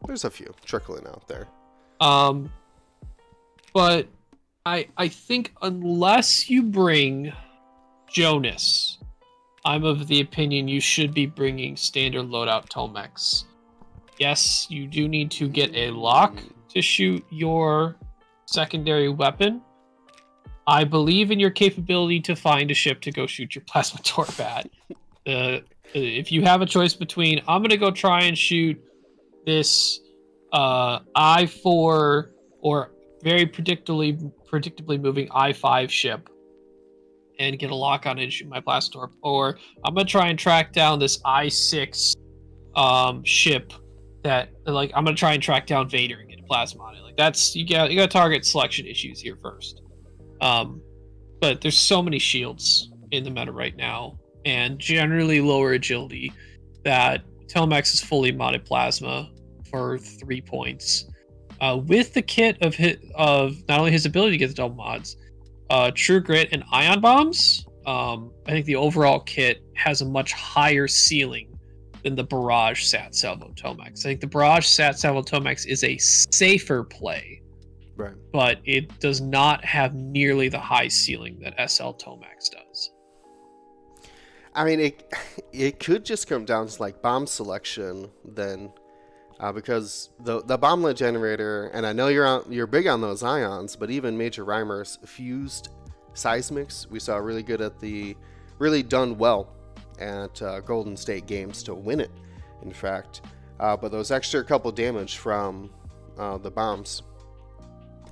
there's 0.06 0.24
a 0.24 0.30
few 0.30 0.52
trickling 0.64 1.06
out 1.06 1.26
there. 1.28 1.46
Um, 2.00 2.50
but 3.72 4.08
I 4.66 4.88
I 4.96 5.08
think 5.08 5.54
unless 5.62 6.50
you 6.50 6.62
bring 6.62 7.32
Jonus, 8.10 8.98
I'm 9.64 9.84
of 9.84 10.08
the 10.08 10.20
opinion 10.20 10.68
you 10.68 10.80
should 10.80 11.14
be 11.14 11.26
bringing 11.26 11.76
standard 11.76 12.26
loadout 12.26 12.68
Tomax. 12.68 13.44
Yes, 14.18 14.66
you 14.68 14.86
do 14.88 15.06
need 15.08 15.30
to 15.32 15.48
get 15.48 15.74
a 15.76 15.90
lock 15.92 16.36
to 16.70 16.82
shoot 16.82 17.24
your 17.30 17.96
secondary 18.46 19.08
weapon. 19.08 19.62
I 20.68 20.84
believe 20.84 21.30
in 21.30 21.40
your 21.40 21.50
capability 21.50 22.20
to 22.20 22.36
find 22.36 22.70
a 22.70 22.74
ship 22.74 23.00
to 23.00 23.10
go 23.10 23.26
shoot 23.26 23.54
your 23.54 23.64
plasma 23.66 24.00
torp 24.04 24.38
at. 24.38 24.68
Uh, 25.26 25.60
if 25.94 26.30
you 26.30 26.42
have 26.42 26.60
a 26.60 26.66
choice 26.66 26.92
between, 26.92 27.40
I'm 27.48 27.62
gonna 27.62 27.78
go 27.78 27.90
try 27.90 28.24
and 28.24 28.36
shoot 28.36 28.78
this 29.46 30.00
uh, 30.52 31.00
I4 31.16 32.30
or 32.60 32.92
very 33.22 33.46
predictably 33.46 34.30
predictably 34.46 35.00
moving 35.00 35.28
I5 35.28 35.88
ship 35.88 36.28
and 37.38 37.58
get 37.58 37.70
a 37.70 37.74
lock 37.74 38.04
on 38.04 38.18
it 38.18 38.24
and 38.24 38.32
shoot 38.32 38.48
my 38.48 38.60
blast 38.60 38.92
torp, 38.92 39.14
or 39.22 39.58
I'm 39.86 39.94
gonna 39.94 40.04
try 40.04 40.28
and 40.28 40.38
track 40.38 40.74
down 40.74 40.98
this 40.98 41.18
I6 41.22 42.14
um, 42.76 43.24
ship 43.24 43.72
that 44.22 44.50
like 44.66 44.90
I'm 44.94 45.04
gonna 45.06 45.16
try 45.16 45.32
and 45.32 45.42
track 45.42 45.66
down 45.66 45.88
Vader 45.88 46.18
and 46.18 46.28
get 46.28 46.40
a 46.40 46.42
plasma 46.42 46.82
on 46.82 46.94
it. 46.94 47.00
Like 47.00 47.16
that's 47.16 47.56
you 47.56 47.66
got 47.66 47.90
you 47.90 47.96
got 47.96 48.10
target 48.10 48.44
selection 48.44 48.86
issues 48.86 49.18
here 49.18 49.38
first. 49.40 49.80
Um, 50.41 50.80
but 51.41 51.61
there's 51.61 51.78
so 51.78 52.03
many 52.03 52.18
shields 52.18 52.91
in 53.11 53.24
the 53.24 53.30
meta 53.30 53.53
right 53.53 53.76
now, 53.76 54.18
and 54.45 54.78
generally 54.78 55.41
lower 55.41 55.72
agility 55.72 56.32
that 56.84 57.22
Telemax 57.47 57.95
is 57.95 58.01
fully 58.01 58.32
modded 58.32 58.64
plasma 58.64 59.30
for 59.70 59.99
three 59.99 60.41
points. 60.41 61.07
Uh, 61.61 61.80
with 61.86 62.14
the 62.14 62.22
kit 62.22 62.57
of 62.62 62.74
his, 62.74 62.97
of 63.14 63.57
not 63.68 63.80
only 63.80 63.91
his 63.91 64.07
ability 64.07 64.32
to 64.32 64.39
get 64.39 64.49
the 64.49 64.55
double 64.55 64.76
mods, 64.76 65.16
uh, 65.70 65.91
True 65.95 66.20
Grit 66.20 66.49
and 66.53 66.64
Ion 66.72 67.01
Bombs. 67.01 67.66
Um, 67.86 68.32
I 68.47 68.51
think 68.51 68.66
the 68.66 68.76
overall 68.76 69.20
kit 69.20 69.62
has 69.74 70.03
a 70.03 70.05
much 70.05 70.32
higher 70.32 70.86
ceiling 70.86 71.59
than 72.03 72.14
the 72.14 72.24
Barrage 72.24 72.84
Sat 72.84 73.14
Salvo 73.14 73.53
Tomax. 73.57 74.01
I 74.01 74.11
think 74.11 74.20
the 74.20 74.26
Barrage 74.26 74.66
Sat 74.66 74.99
Salvo 74.99 75.22
Tomax 75.22 75.66
is 75.66 75.84
a 75.84 75.97
safer 75.99 76.84
play, 76.84 77.43
Right. 77.99 78.14
but 78.32 78.61
it 78.64 79.01
does 79.01 79.20
not 79.20 79.64
have 79.64 79.94
nearly 79.94 80.49
the 80.49 80.59
high 80.61 80.86
ceiling 80.86 81.40
that 81.40 81.55
SL 81.68 81.90
Tomax 81.90 82.51
does. 82.53 82.92
I 84.55 84.64
mean, 84.64 84.80
it 84.80 85.14
it 85.53 85.80
could 85.80 86.05
just 86.05 86.28
come 86.28 86.44
down 86.44 86.68
to 86.68 86.80
like 86.80 87.03
bomb 87.03 87.26
selection 87.26 88.09
then, 88.24 88.72
uh, 89.40 89.53
because 89.53 90.11
the 90.20 90.42
the 90.44 90.57
bomblet 90.57 90.96
generator, 90.96 91.70
and 91.74 91.84
I 91.84 91.92
know 91.92 92.09
you're 92.09 92.26
on, 92.26 92.44
you're 92.51 92.68
big 92.68 92.86
on 92.86 93.01
those 93.01 93.22
ions, 93.22 93.74
but 93.74 93.90
even 93.90 94.16
Major 94.16 94.44
Rhymer's 94.44 94.99
fused 95.05 95.70
seismics, 96.14 96.86
we 96.88 97.01
saw 97.01 97.16
really 97.16 97.42
good 97.42 97.61
at 97.61 97.78
the, 97.78 98.16
really 98.59 98.82
done 98.82 99.16
well 99.16 99.55
at 99.99 100.40
uh, 100.42 100.61
Golden 100.61 100.96
State 100.96 101.26
Games 101.26 101.62
to 101.64 101.74
win 101.74 102.01
it. 102.01 102.11
In 102.62 102.72
fact, 102.72 103.22
uh, 103.61 103.76
but 103.76 103.92
those 103.92 104.11
extra 104.11 104.44
couple 104.44 104.72
damage 104.72 105.16
from 105.16 105.70
uh, 106.18 106.38
the 106.38 106.51
bombs, 106.51 107.03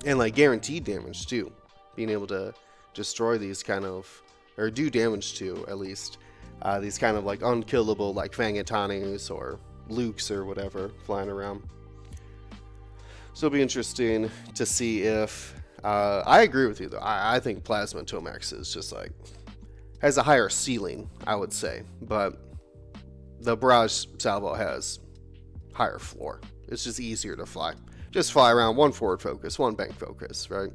and 0.07 0.18
like 0.18 0.34
guaranteed 0.34 0.84
damage 0.84 1.26
too, 1.26 1.52
being 1.96 2.09
able 2.09 2.28
to 2.28 2.54
destroy 2.94 3.36
these 3.36 3.62
kind 3.62 3.84
of 3.84 4.22
or 4.57 4.70
do 4.70 4.88
damage 4.88 5.34
to 5.34 5.66
at 5.68 5.76
least 5.76 6.16
uh, 6.62 6.80
these 6.80 6.96
kind 6.96 7.18
of 7.18 7.24
like 7.24 7.42
unkillable 7.42 8.14
like 8.14 8.32
Fangatanus 8.32 9.30
or 9.30 9.59
Lukes 9.90 10.30
or 10.30 10.46
whatever 10.46 10.90
flying 11.04 11.28
around. 11.28 11.62
So 13.34 13.46
it'll 13.46 13.54
be 13.54 13.61
interesting 13.61 14.30
to 14.54 14.64
see 14.64 15.02
if 15.02 15.54
uh, 15.84 16.22
I 16.24 16.42
agree 16.42 16.66
with 16.66 16.80
you 16.80 16.88
though. 16.88 16.98
I, 16.98 17.36
I 17.36 17.40
think 17.40 17.64
Plasma 17.64 18.02
Tomax 18.02 18.59
is 18.59 18.72
just 18.72 18.92
like 18.92 19.12
has 20.00 20.16
a 20.16 20.22
higher 20.22 20.48
ceiling, 20.48 21.11
I 21.26 21.34
would 21.34 21.52
say, 21.52 21.82
but 22.02 22.40
the 23.40 23.57
Barrage 23.57 24.07
Salvo 24.18 24.54
has 24.54 25.00
higher 25.74 25.98
floor. 25.98 26.40
It's 26.68 26.84
just 26.84 27.00
easier 27.00 27.36
to 27.36 27.44
fly. 27.44 27.74
Just 28.11 28.32
fly 28.32 28.52
around 28.52 28.76
one 28.76 28.92
forward 28.92 29.20
focus, 29.20 29.59
one 29.59 29.74
bank 29.74 29.94
focus, 29.94 30.50
right? 30.50 30.70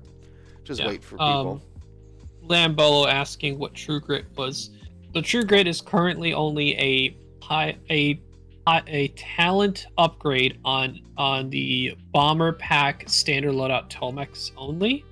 Just 0.64 0.80
Yeah. 0.80 0.88
wait 0.88 1.04
for 1.04 1.18
people. 1.18 1.62
Um, 1.64 2.48
Lambolo 2.48 3.08
asking 3.08 3.58
what 3.60 3.74
True 3.74 4.00
Grit 4.00 4.26
was. 4.36 4.72
The 5.14 5.22
True 5.22 5.44
Grit 5.44 5.68
is 5.68 5.82
currently 5.82 6.34
only 6.34 6.78
a 6.78 7.16
high 7.42 7.78
a 7.90 8.20
a 8.88 9.08
talent 9.10 9.88
upgrade 9.98 10.60
on 10.64 11.00
on 11.18 11.50
the 11.50 11.96
Bomber 12.14 12.54
Pack 12.54 13.10
standard 13.10 13.54
loadout 13.54 13.90
Tomax 13.90 14.52
only. 14.56 15.04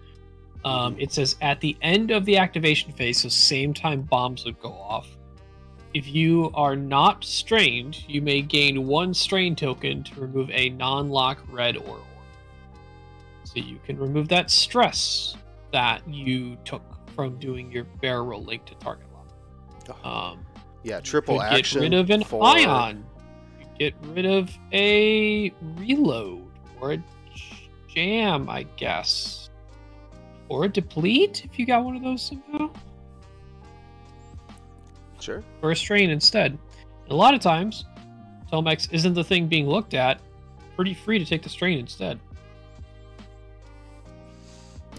Um, 0.63 0.95
it 0.99 1.11
says 1.11 1.35
at 1.41 1.59
the 1.59 1.75
end 1.81 2.11
of 2.11 2.25
the 2.25 2.37
activation 2.37 2.91
phase, 2.91 3.21
so 3.21 3.29
same 3.29 3.73
time 3.73 4.01
bombs 4.01 4.45
would 4.45 4.59
go 4.59 4.71
off. 4.71 5.07
If 5.93 6.07
you 6.07 6.51
are 6.53 6.75
not 6.75 7.23
strained, 7.23 8.07
you 8.07 8.21
may 8.21 8.41
gain 8.41 8.85
one 8.85 9.13
strain 9.13 9.55
token 9.55 10.03
to 10.03 10.21
remove 10.21 10.49
a 10.51 10.69
non-lock 10.69 11.39
red 11.49 11.77
or 11.77 11.87
orb. 11.87 12.01
So 13.49 13.59
you 13.59 13.79
can 13.83 13.97
remove 13.97 14.27
that 14.27 14.51
stress 14.51 15.35
that 15.73 16.07
you 16.07 16.55
took 16.65 16.83
from 17.15 17.39
doing 17.39 17.71
your 17.71 17.85
barrel 17.99 18.27
roll 18.27 18.43
link 18.43 18.63
to 18.65 18.75
target 18.75 19.07
lock. 19.11 20.05
Um, 20.05 20.45
yeah, 20.83 20.99
triple 20.99 21.41
action. 21.41 21.81
Get 21.81 21.89
rid 21.89 21.93
of 21.99 22.09
an 22.11 22.23
for- 22.23 22.43
ion. 22.43 23.03
You 23.59 23.65
Get 23.79 23.95
rid 24.13 24.27
of 24.27 24.55
a 24.71 25.51
reload 25.77 26.45
or 26.79 26.93
a 26.93 27.03
jam, 27.87 28.47
I 28.51 28.63
guess, 28.77 29.49
or 30.47 30.65
a 30.65 30.69
deplete 30.69 31.43
if 31.43 31.57
you 31.57 31.65
got 31.65 31.83
one 31.83 31.95
of 31.95 32.03
those 32.03 32.21
somehow. 32.21 32.69
Sure. 35.19 35.43
or 35.63 35.71
a 35.71 35.75
strain 35.75 36.11
instead. 36.11 36.51
And 36.51 37.11
a 37.11 37.15
lot 37.15 37.33
of 37.33 37.41
times, 37.41 37.83
Telmex 38.53 38.93
isn't 38.93 39.15
the 39.15 39.23
thing 39.23 39.47
being 39.47 39.67
looked 39.67 39.93
at. 39.93 40.21
Pretty 40.75 40.93
free 40.93 41.19
to 41.19 41.25
take 41.25 41.41
the 41.41 41.49
strain 41.49 41.79
instead. 41.79 42.19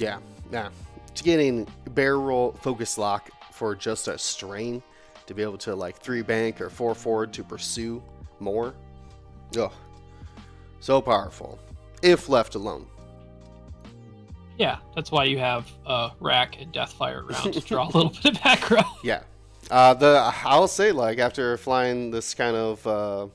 Yeah, 0.01 0.18
yeah. 0.51 0.70
To 1.14 1.22
getting 1.22 1.68
barrel 1.90 2.22
roll 2.22 2.53
focus 2.53 2.96
lock 2.96 3.30
for 3.53 3.74
just 3.76 4.09
a 4.09 4.18
strain 4.18 4.82
to 5.26 5.34
be 5.34 5.42
able 5.42 5.59
to 5.59 5.76
like 5.76 5.98
three 5.98 6.22
bank 6.22 6.61
or 6.61 6.70
four 6.70 6.94
forward 6.94 7.34
to 7.34 7.44
pursue 7.44 8.03
more. 8.40 8.74
Ugh. 9.59 9.70
So 10.80 11.03
powerful. 11.03 11.59
If 12.03 12.30
left 12.30 12.55
alone. 12.55 12.86
Yeah, 14.57 14.78
that's 14.94 15.11
why 15.11 15.24
you 15.24 15.38
have 15.38 15.70
uh, 15.84 16.11
Rack 16.18 16.61
and 16.61 16.72
Deathfire 16.72 17.28
around 17.28 17.53
to 17.53 17.61
draw 17.61 17.84
a 17.84 17.90
little 17.94 18.11
bit 18.11 18.36
of 18.36 18.38
aggro. 18.38 18.84
Yeah. 19.05 19.22
Uh, 19.70 19.94
the 19.94 20.32
I'll 20.44 20.66
say 20.66 20.92
like 20.92 21.18
after 21.18 21.59
flying 21.59 22.11
this 22.11 22.32
kind 22.32 22.57
of 22.57 22.86
uh, 22.86 23.26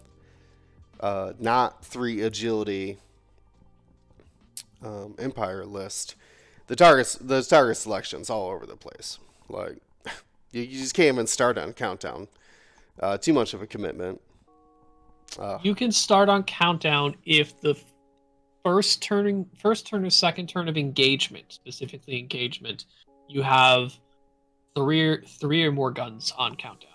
uh, 1.00 1.34
not 1.40 1.86
three 1.86 2.22
agility 2.22 2.98
um, 4.84 5.16
empire 5.20 5.66
list, 5.66 6.16
the 6.68 6.76
targets 6.76 7.16
the 7.16 7.42
target 7.42 7.78
selections 7.78 8.30
all 8.30 8.50
over 8.50 8.66
the 8.66 8.76
place. 8.76 9.20
Like 9.50 9.78
you, 10.52 10.62
you 10.62 10.80
just 10.80 10.94
can't 10.94 11.14
even 11.14 11.28
start 11.28 11.58
on 11.58 11.74
countdown. 11.74 12.28
Uh, 13.00 13.18
too 13.18 13.34
much 13.34 13.54
of 13.54 13.62
a 13.62 13.68
commitment. 13.68 14.22
Uh, 15.38 15.60
You 15.64 15.76
can 15.76 15.92
start 15.92 16.30
on 16.30 16.44
countdown 16.44 17.16
if 17.26 17.60
the 17.60 17.78
first 18.64 19.02
turning 19.02 19.46
first 19.62 19.86
turn 19.86 20.06
or 20.06 20.10
second 20.10 20.48
turn 20.48 20.68
of 20.68 20.78
engagement, 20.78 21.46
specifically 21.50 22.18
engagement, 22.18 22.86
you 23.28 23.42
have 23.42 23.94
three 24.76 25.02
or 25.02 25.22
three 25.22 25.64
or 25.64 25.72
more 25.72 25.92
guns 25.92 26.34
on 26.38 26.56
countdown. 26.56 26.92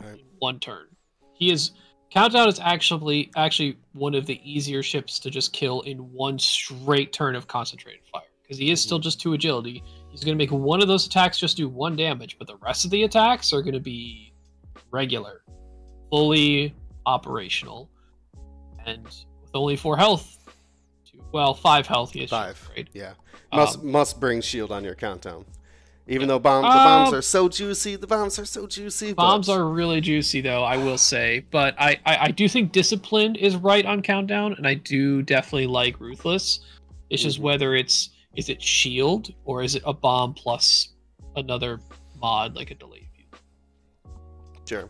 Right. 0.00 0.22
One 0.38 0.60
turn. 0.60 0.86
He 1.34 1.50
is 1.50 1.72
countdown 2.10 2.48
is 2.48 2.60
actually 2.60 3.30
actually 3.36 3.78
one 3.92 4.14
of 4.14 4.26
the 4.26 4.40
easier 4.44 4.82
ships 4.82 5.18
to 5.20 5.30
just 5.30 5.52
kill 5.52 5.82
in 5.82 5.98
one 6.12 6.38
straight 6.38 7.12
turn 7.12 7.36
of 7.36 7.46
concentrated 7.46 8.02
fire 8.12 8.22
because 8.48 8.58
he 8.58 8.70
is 8.70 8.80
still 8.80 8.98
just 8.98 9.20
two 9.20 9.34
agility. 9.34 9.82
He's 10.10 10.24
going 10.24 10.36
to 10.36 10.42
make 10.42 10.50
one 10.50 10.80
of 10.80 10.88
those 10.88 11.06
attacks 11.06 11.38
just 11.38 11.56
do 11.58 11.68
one 11.68 11.96
damage, 11.96 12.38
but 12.38 12.46
the 12.48 12.56
rest 12.56 12.84
of 12.86 12.90
the 12.90 13.02
attacks 13.04 13.52
are 13.52 13.60
going 13.60 13.74
to 13.74 13.80
be 13.80 14.32
regular, 14.90 15.42
fully 16.10 16.74
operational, 17.04 17.90
and 18.86 19.04
with 19.04 19.50
only 19.54 19.76
four 19.76 19.96
health. 19.98 20.38
two- 21.04 21.22
Well, 21.30 21.52
five 21.52 21.86
health. 21.86 22.12
He 22.12 22.26
Five. 22.26 22.70
Right? 22.74 22.88
Yeah. 22.94 23.12
Must 23.52 23.78
Um, 23.80 23.90
must 23.92 24.18
bring 24.18 24.40
shield 24.40 24.72
on 24.72 24.82
your 24.82 24.94
countdown. 24.94 25.44
Even 26.10 26.26
though 26.26 26.38
bomb, 26.38 26.62
the 26.62 26.68
bombs 26.68 27.12
Uh, 27.12 27.16
are 27.18 27.22
so 27.22 27.50
juicy, 27.50 27.94
the 27.96 28.06
bombs 28.06 28.38
are 28.38 28.46
so 28.46 28.66
juicy. 28.66 29.12
Bombs 29.12 29.46
but- 29.48 29.58
are 29.58 29.66
really 29.68 30.00
juicy, 30.00 30.40
though 30.40 30.64
I 30.64 30.78
will 30.78 30.96
say. 30.96 31.44
But 31.50 31.74
I, 31.78 32.00
I, 32.06 32.16
I 32.16 32.30
do 32.30 32.48
think 32.48 32.72
disciplined 32.72 33.36
is 33.36 33.56
right 33.56 33.84
on 33.84 34.00
countdown, 34.00 34.54
and 34.54 34.66
I 34.66 34.72
do 34.72 35.20
definitely 35.20 35.66
like 35.66 36.00
ruthless. 36.00 36.60
It's 37.10 37.22
just 37.22 37.38
Mhm. 37.38 37.42
whether 37.42 37.74
it's 37.74 38.08
is 38.34 38.48
it 38.48 38.62
shield 38.62 39.34
or 39.44 39.62
is 39.62 39.74
it 39.74 39.82
a 39.86 39.92
bomb 39.92 40.34
plus 40.34 40.90
another 41.36 41.80
mod 42.20 42.54
like 42.56 42.70
a 42.70 42.74
delay 42.74 43.08
view. 43.14 43.24
sure. 44.66 44.88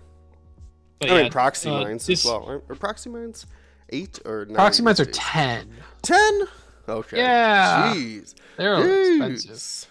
But 0.99 1.11
I 1.11 1.17
yeah, 1.17 1.23
mean, 1.23 1.33
proxy 1.33 1.71
uh, 1.71 1.81
mines 1.85 2.07
this- 2.07 2.25
as 2.25 2.31
well. 2.31 2.45
Are, 2.49 2.63
are 2.69 2.75
proxy 2.75 3.11
mines 3.11 3.47
eight 3.91 4.19
or 4.25 4.47
nine? 4.47 4.57
Proxy 4.57 4.83
mines 4.83 5.01
are 5.01 5.05
these 5.05 5.17
days? 5.17 5.25
ten. 5.25 5.71
Ten. 6.03 6.43
Okay. 6.89 7.19
Yeah. 7.19 7.95
Jeez. 7.95 8.35
They're 8.57 9.21
expensive. 9.21 9.51
Jeez. 9.57 9.87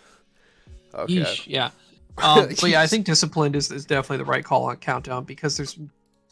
Okay. 0.93 1.13
Yeesh, 1.13 1.43
yeah. 1.47 1.69
Um, 2.19 2.47
but 2.47 2.71
yeah, 2.71 2.81
I 2.81 2.87
think 2.87 3.05
disciplined 3.05 3.55
is, 3.55 3.71
is 3.71 3.85
definitely 3.85 4.17
the 4.17 4.25
right 4.25 4.43
call 4.43 4.63
on 4.63 4.77
countdown 4.77 5.23
because 5.23 5.55
there's 5.55 5.77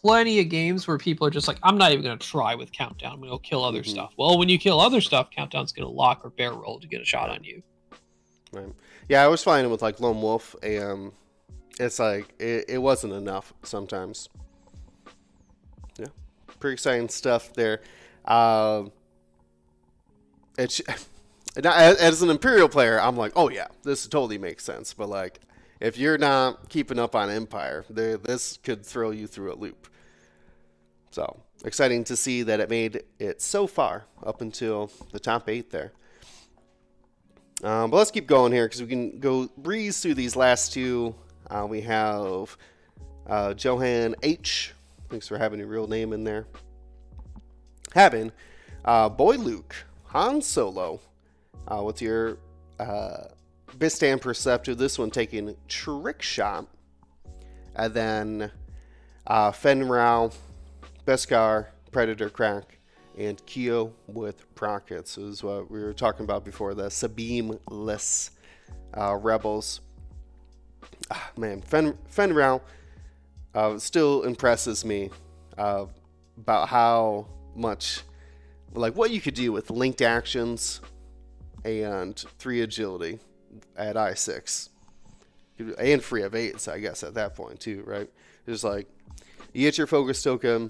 plenty 0.05 0.39
of 0.39 0.49
games 0.49 0.87
where 0.87 0.99
people 0.99 1.25
are 1.25 1.31
just 1.31 1.47
like, 1.47 1.57
I'm 1.63 1.79
not 1.79 1.91
even 1.91 2.03
gonna 2.03 2.17
try 2.17 2.53
with 2.53 2.71
countdown. 2.71 3.13
I'm 3.13 3.21
gonna 3.21 3.39
kill 3.39 3.63
other 3.63 3.81
Mhm. 3.81 3.87
stuff. 3.89 4.13
Well, 4.17 4.37
when 4.37 4.49
you 4.49 4.59
kill 4.59 4.79
other 4.79 5.01
stuff, 5.01 5.31
countdown's 5.31 5.71
gonna 5.71 5.89
lock 5.89 6.23
or 6.23 6.29
bear 6.29 6.53
roll 6.53 6.79
to 6.79 6.87
get 6.87 7.01
a 7.01 7.05
shot 7.05 7.31
on 7.31 7.43
you. 7.43 7.63
Right. 8.51 8.71
Yeah, 9.09 9.23
I 9.23 9.27
was 9.27 9.41
finding 9.41 9.71
with 9.71 9.81
like 9.81 9.99
Lone 9.99 10.21
Wolf, 10.21 10.55
and 10.61 11.11
it's 11.79 11.97
like 11.97 12.35
it, 12.39 12.65
it 12.69 12.77
wasn't 12.77 13.13
enough 13.13 13.51
sometimes. 13.63 14.29
Yeah, 15.97 16.05
pretty 16.59 16.73
exciting 16.73 17.09
stuff 17.09 17.51
there. 17.53 17.81
Um, 18.25 18.91
it's 20.55 20.81
as 21.65 22.21
an 22.21 22.29
Imperial 22.29 22.69
player, 22.69 23.01
I'm 23.01 23.17
like, 23.17 23.31
oh 23.35 23.49
yeah, 23.49 23.69
this 23.81 24.05
totally 24.05 24.37
makes 24.37 24.63
sense. 24.63 24.93
But 24.93 25.09
like, 25.09 25.39
if 25.81 25.97
you're 25.97 26.19
not 26.19 26.69
keeping 26.69 26.99
up 26.99 27.15
on 27.15 27.31
Empire, 27.31 27.85
this 27.89 28.57
could 28.57 28.85
throw 28.85 29.09
you 29.09 29.25
through 29.25 29.51
a 29.51 29.55
loop. 29.55 29.87
So 31.15 31.37
exciting 31.63 32.03
to 32.03 32.17
see 32.17 32.43
that 32.43 32.59
it 32.59 32.69
made 32.69 33.03
it 33.19 33.41
so 33.41 33.67
far 33.67 34.03
up 34.21 34.41
until 34.41 34.91
the 35.13 35.19
top 35.19 35.47
eight 35.47 35.71
there. 35.71 35.93
Um, 37.63 37.89
but 37.89 37.95
let's 37.95 38.11
keep 38.11 38.27
going 38.27 38.51
here 38.51 38.65
because 38.65 38.81
we 38.81 38.89
can 38.89 39.21
go 39.21 39.47
breeze 39.57 40.01
through 40.01 40.15
these 40.15 40.35
last 40.35 40.73
two. 40.73 41.15
Uh, 41.49 41.65
we 41.69 41.79
have 41.79 42.57
uh, 43.27 43.53
Johan 43.57 44.15
H. 44.23 44.73
Thanks 45.09 45.25
for 45.25 45.37
having 45.37 45.59
your 45.59 45.69
real 45.69 45.87
name 45.87 46.11
in 46.11 46.25
there. 46.25 46.47
Having 47.93 48.33
uh, 48.83 49.07
Boy 49.07 49.37
Luke, 49.37 49.73
Han 50.07 50.41
Solo. 50.41 50.99
Uh, 51.65 51.79
what's 51.79 52.01
your 52.01 52.39
uh, 52.77 53.29
Bistan 53.77 54.19
Perceptive? 54.19 54.77
This 54.77 54.99
one 54.99 55.11
taking 55.11 55.55
Trick 55.69 56.21
Shot. 56.21 56.67
And 57.73 57.93
then 57.93 58.51
uh, 59.25 59.53
Fenn 59.53 59.87
Rau, 59.87 60.31
Beskar, 61.05 61.67
Predator 61.91 62.29
Crack, 62.29 62.79
and 63.17 63.43
Keo 63.45 63.93
with 64.07 64.53
Prockets 64.55 65.17
is 65.17 65.43
what 65.43 65.69
we 65.69 65.81
were 65.81 65.93
talking 65.93 66.23
about 66.23 66.43
before 66.43 66.73
the 66.73 66.89
Sabine-less 66.89 68.31
uh, 68.97 69.15
rebels. 69.15 69.81
Ah, 71.11 71.31
man, 71.37 71.61
Fenn 71.61 71.97
uh, 73.53 73.77
still 73.77 74.23
impresses 74.23 74.83
me 74.83 75.11
uh, 75.57 75.85
about 76.37 76.69
how 76.69 77.27
much, 77.55 78.01
like, 78.73 78.95
what 78.95 79.11
you 79.11 79.21
could 79.21 79.35
do 79.35 79.51
with 79.51 79.69
linked 79.69 80.01
actions 80.01 80.81
and 81.63 82.17
three 82.37 82.61
agility 82.61 83.19
at 83.77 83.95
I 83.95 84.13
six, 84.15 84.69
and 85.79 86.03
free 86.03 86.23
of 86.23 86.35
eights, 86.35 86.67
I 86.67 86.79
guess 86.79 87.03
at 87.03 87.13
that 87.13 87.35
point 87.35 87.59
too, 87.59 87.83
right? 87.85 88.09
It's 88.45 88.63
like 88.63 88.87
you 89.53 89.61
get 89.61 89.77
your 89.77 89.87
focus 89.87 90.21
token, 90.21 90.69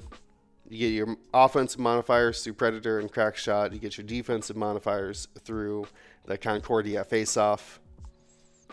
you 0.70 0.80
get 0.80 0.93
your 0.93 1.18
offensive 1.34 1.80
modifiers 1.80 2.43
through 2.43 2.53
Predator 2.53 2.99
and 2.99 3.11
Crack 3.11 3.36
Shot. 3.36 3.74
You 3.74 3.80
get 3.80 3.97
your 3.97 4.05
defensive 4.05 4.55
modifiers 4.55 5.28
through 5.43 5.88
the 6.26 6.38
Concordia 6.38 7.03
Face 7.03 7.38
Off. 7.38 7.80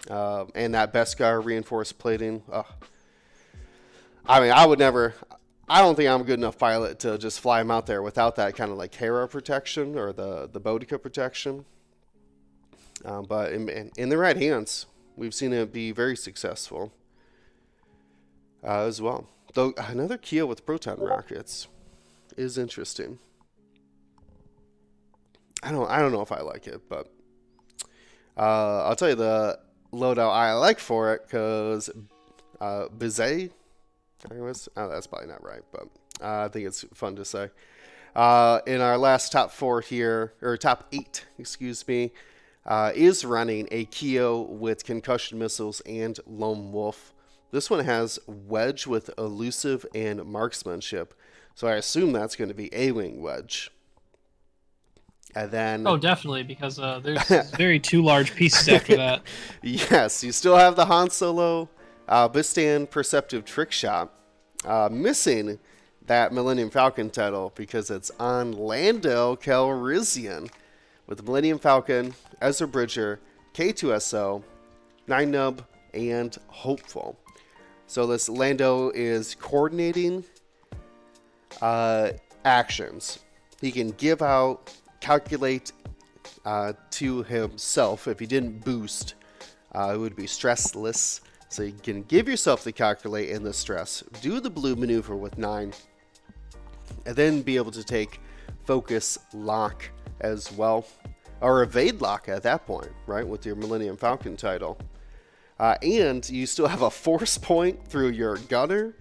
Um, 0.08 0.50
and 0.54 0.74
that 0.74 0.92
Beskar 0.92 1.44
reinforced 1.44 1.98
plating. 1.98 2.42
Ugh. 2.50 2.66
I 4.26 4.40
mean, 4.40 4.52
I 4.52 4.66
would 4.66 4.78
never. 4.78 5.14
I 5.68 5.80
don't 5.80 5.94
think 5.94 6.08
I'm 6.08 6.22
a 6.22 6.24
good 6.24 6.38
enough 6.38 6.58
pilot 6.58 6.98
to 7.00 7.18
just 7.18 7.40
fly 7.40 7.60
him 7.60 7.70
out 7.70 7.86
there 7.86 8.02
without 8.02 8.36
that 8.36 8.56
kind 8.56 8.70
of 8.70 8.78
like 8.78 8.94
Hera 8.94 9.28
protection 9.28 9.96
or 9.96 10.12
the 10.12 10.48
the 10.50 10.60
Bodica 10.60 11.00
protection. 11.00 11.64
Um, 13.04 13.24
but 13.24 13.52
in, 13.52 13.68
in, 13.68 13.90
in 13.96 14.08
the 14.08 14.16
right 14.16 14.36
hands, 14.36 14.86
we've 15.16 15.34
seen 15.34 15.52
it 15.52 15.72
be 15.72 15.90
very 15.90 16.16
successful 16.16 16.92
uh, 18.64 18.82
as 18.82 19.02
well. 19.02 19.28
Though 19.54 19.74
another 19.76 20.18
Keo 20.18 20.46
with 20.46 20.64
proton 20.64 20.98
rockets 21.00 21.68
is 22.36 22.58
interesting. 22.58 23.18
I 25.62 25.70
don't 25.70 25.88
I 25.90 26.00
don't 26.00 26.12
know 26.12 26.22
if 26.22 26.32
I 26.32 26.40
like 26.40 26.66
it, 26.66 26.82
but 26.88 27.08
uh, 28.36 28.84
I'll 28.84 28.96
tell 28.96 29.10
you 29.10 29.14
the 29.14 29.58
loadout 29.92 30.32
I 30.32 30.54
like 30.54 30.78
for 30.78 31.14
it 31.14 31.22
because 31.26 31.90
uh, 32.60 32.86
Bizet, 32.96 33.50
I 34.30 34.34
oh, 34.34 34.88
that's 34.88 35.06
probably 35.06 35.28
not 35.28 35.44
right, 35.44 35.62
but 35.72 35.88
uh, 36.20 36.44
I 36.44 36.48
think 36.48 36.66
it's 36.66 36.84
fun 36.94 37.16
to 37.16 37.24
say. 37.24 37.50
Uh, 38.14 38.60
in 38.66 38.80
our 38.80 38.98
last 38.98 39.32
top 39.32 39.50
four 39.50 39.80
here, 39.80 40.34
or 40.42 40.56
top 40.56 40.86
eight, 40.92 41.24
excuse 41.38 41.86
me, 41.88 42.12
uh, 42.66 42.92
is 42.94 43.24
running 43.24 43.68
a 43.70 43.86
Keo 43.86 44.42
with 44.42 44.84
concussion 44.84 45.38
missiles 45.38 45.80
and 45.82 46.18
Lone 46.26 46.72
Wolf. 46.72 47.14
This 47.50 47.70
one 47.70 47.84
has 47.84 48.18
Wedge 48.26 48.86
with 48.86 49.10
elusive 49.18 49.84
and 49.94 50.24
marksmanship, 50.24 51.14
so 51.54 51.68
I 51.68 51.74
assume 51.74 52.12
that's 52.12 52.36
going 52.36 52.48
to 52.48 52.54
be 52.54 52.68
a 52.74 52.92
wing 52.92 53.22
Wedge. 53.22 53.70
And 55.34 55.50
then 55.50 55.86
Oh, 55.86 55.96
definitely, 55.96 56.42
because 56.42 56.78
uh, 56.78 57.00
there's 57.02 57.50
very 57.56 57.80
two 57.80 58.02
large 58.02 58.34
pieces 58.34 58.68
after 58.68 58.96
that. 58.96 59.22
Yes, 59.62 60.22
you 60.22 60.32
still 60.32 60.56
have 60.56 60.76
the 60.76 60.86
Han 60.86 61.10
Solo 61.10 61.68
uh, 62.08 62.28
Bistan 62.28 62.88
Perceptive 62.90 63.44
Trick 63.44 63.72
Shot. 63.72 64.12
Uh, 64.64 64.88
missing 64.92 65.58
that 66.06 66.32
Millennium 66.32 66.70
Falcon 66.70 67.10
title 67.10 67.52
because 67.54 67.90
it's 67.90 68.10
on 68.20 68.52
Lando 68.52 69.36
Calrissian 69.36 70.50
with 71.06 71.18
the 71.18 71.24
Millennium 71.24 71.58
Falcon, 71.58 72.14
Ezra 72.40 72.68
Bridger, 72.68 73.18
K2SO, 73.54 74.42
Nien 75.08 75.32
Nunb, 75.32 75.64
and 75.94 76.36
Hopeful. 76.48 77.18
So 77.86 78.06
this 78.06 78.28
Lando 78.28 78.90
is 78.90 79.34
coordinating 79.34 80.24
uh, 81.62 82.10
actions. 82.44 83.20
He 83.60 83.72
can 83.72 83.92
give 83.92 84.20
out, 84.20 84.74
calculate 85.00 85.72
uh, 86.44 86.74
to 86.90 87.22
himself. 87.22 88.08
If 88.08 88.18
he 88.18 88.26
didn't 88.26 88.64
boost, 88.64 89.14
uh, 89.74 89.92
it 89.94 89.98
would 89.98 90.16
be 90.16 90.24
stressless. 90.24 91.20
So 91.48 91.62
you 91.62 91.74
can 91.82 92.02
give 92.02 92.28
yourself 92.28 92.64
the 92.64 92.72
calculate 92.72 93.30
and 93.30 93.46
the 93.46 93.52
stress. 93.52 94.02
Do 94.20 94.40
the 94.40 94.50
blue 94.50 94.74
maneuver 94.74 95.16
with 95.16 95.38
nine, 95.38 95.72
and 97.06 97.14
then 97.14 97.42
be 97.42 97.56
able 97.56 97.72
to 97.72 97.84
take 97.84 98.20
focus 98.64 99.18
lock 99.32 99.88
as 100.20 100.50
well, 100.52 100.86
or 101.40 101.62
evade 101.62 102.00
lock 102.00 102.28
at 102.28 102.42
that 102.42 102.66
point, 102.66 102.90
right? 103.06 103.26
With 103.26 103.46
your 103.46 103.54
Millennium 103.54 103.96
Falcon 103.96 104.36
title. 104.36 104.78
Uh, 105.60 105.76
and 105.82 106.28
you 106.28 106.46
still 106.46 106.66
have 106.66 106.82
a 106.82 106.90
force 106.90 107.38
point 107.38 107.86
through 107.86 108.08
your 108.08 108.36
gunner, 108.48 108.96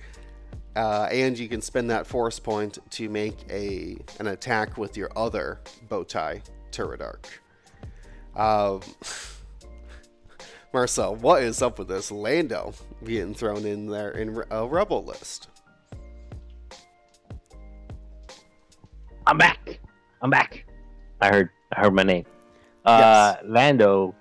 uh, 0.76 1.08
and 1.12 1.38
you 1.38 1.50
can 1.50 1.62
spend 1.62 1.90
that 1.90 2.08
force 2.08 2.40
point 2.40 2.78
to 2.92 3.10
make 3.10 3.38
a 3.50 3.98
an 4.20 4.28
attack 4.28 4.78
with 4.78 4.96
your 4.96 5.10
other 5.16 5.60
bow 5.90 6.04
tie 6.04 6.42
turret 6.72 7.02
arc. 7.02 7.28
Um, 8.36 8.82
Marcel, 10.74 11.16
what 11.16 11.44
is 11.44 11.62
up 11.62 11.80
with 11.80 11.90
this 11.90 12.12
Lando 12.12 12.74
being 13.04 13.34
thrown 13.34 13.66
in 13.66 13.88
there 13.88 14.12
in 14.12 14.42
a 14.50 14.66
rebel 14.66 15.04
list? 15.04 15.50
I'm 19.28 19.38
back. 19.38 19.80
I'm 20.22 20.30
back. 20.30 20.66
I 21.20 21.28
heard. 21.28 21.50
I 21.74 21.82
heard 21.82 21.94
my 21.94 22.04
name. 22.04 22.26
Uh, 22.86 23.36
Lando. 23.46 24.16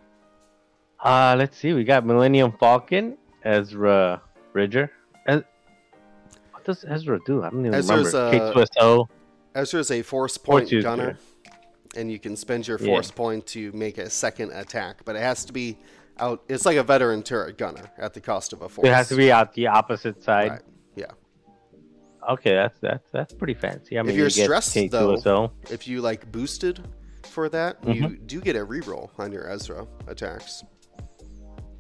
Uh, 0.99 1.35
let's 1.39 1.57
see. 1.57 1.73
We 1.73 1.85
got 1.85 2.05
Millennium 2.05 2.53
Falcon, 2.59 3.17
Ezra 3.45 4.21
Bridger. 4.53 4.91
Does 6.71 6.85
Ezra 6.89 7.19
do? 7.27 7.43
I 7.43 7.51
don't 7.51 7.61
even 7.67 7.75
Ezra's, 7.75 8.15
remember. 8.15 8.45
uh, 8.45 8.53
K2SO. 8.55 9.09
Ezra's 9.55 9.91
a 9.91 10.03
force 10.03 10.39
point 10.39 10.71
gunner, 10.83 11.19
and 11.97 12.11
you 12.11 12.19
can 12.19 12.37
spend 12.37 12.69
your 12.69 12.79
Yeah. 12.79 12.87
force 12.87 13.11
point 13.11 13.47
to 13.49 13.73
make 13.73 13.99
a 13.99 14.09
second 14.09 14.53
attack, 14.53 15.05
but 15.05 15.17
it 15.17 15.23
has 15.23 15.45
to 15.47 15.53
be 15.53 15.77
out. 16.19 16.43
It's 16.49 16.65
like 16.65 16.77
a 16.77 16.83
veteran 16.85 17.23
turret 17.23 17.59
gunner 17.59 17.91
at 17.99 18.15
the 18.15 18.21
cost 18.21 18.53
of 18.53 18.63
a 18.63 18.69
force. 18.69 18.87
It 18.87 18.93
has 18.95 19.09
to 19.09 19.17
be 19.17 19.33
out 19.33 19.53
the 19.55 19.67
opposite 19.67 20.23
side. 20.23 20.51
Right. 20.53 20.61
Yeah. 20.95 21.07
Okay, 22.31 22.55
that's 22.55 22.79
that's 22.81 23.11
that's 23.11 23.35
pretty 23.35 23.55
fancy. 23.55 23.99
I 23.99 24.03
mean, 24.03 24.15
you're 24.15 24.27
you 24.27 24.31
stressed, 24.45 24.77
K2 24.77 25.23
though-. 25.23 25.51
If 25.71 25.89
you 25.89 26.01
like 26.01 26.31
boosted 26.31 26.81
for 27.25 27.49
that, 27.49 27.79
you 27.87 28.03
Mm-hmm. 28.03 28.27
do 28.27 28.41
get 28.41 28.55
a 28.57 28.65
reroll 28.65 29.11
on 29.19 29.33
your 29.33 29.49
Ezra 29.51 29.87
attacks. 30.07 30.63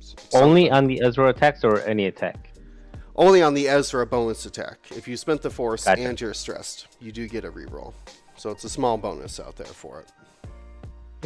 S- 0.00 0.14
only 0.34 0.70
on 0.70 0.86
the 0.86 1.00
Ezra 1.02 1.28
attacks 1.28 1.62
or 1.62 1.80
any 1.82 2.06
attack. 2.06 2.49
Only 3.16 3.42
on 3.42 3.54
the 3.54 3.68
Ezra 3.68 4.06
bonus 4.06 4.46
attack. 4.46 4.78
If 4.90 5.06
you 5.08 5.16
spent 5.16 5.42
the 5.42 5.50
force 5.50 5.84
Gotcha. 5.84 6.02
and 6.02 6.20
you're 6.20 6.34
stressed, 6.34 6.86
you 7.00 7.12
do 7.12 7.26
get 7.28 7.44
a 7.44 7.50
reroll. 7.50 7.92
So 8.36 8.50
it's 8.50 8.64
a 8.64 8.68
small 8.68 8.96
bonus 8.96 9.38
out 9.40 9.56
there 9.56 9.66
for 9.66 10.00
it. 10.00 10.06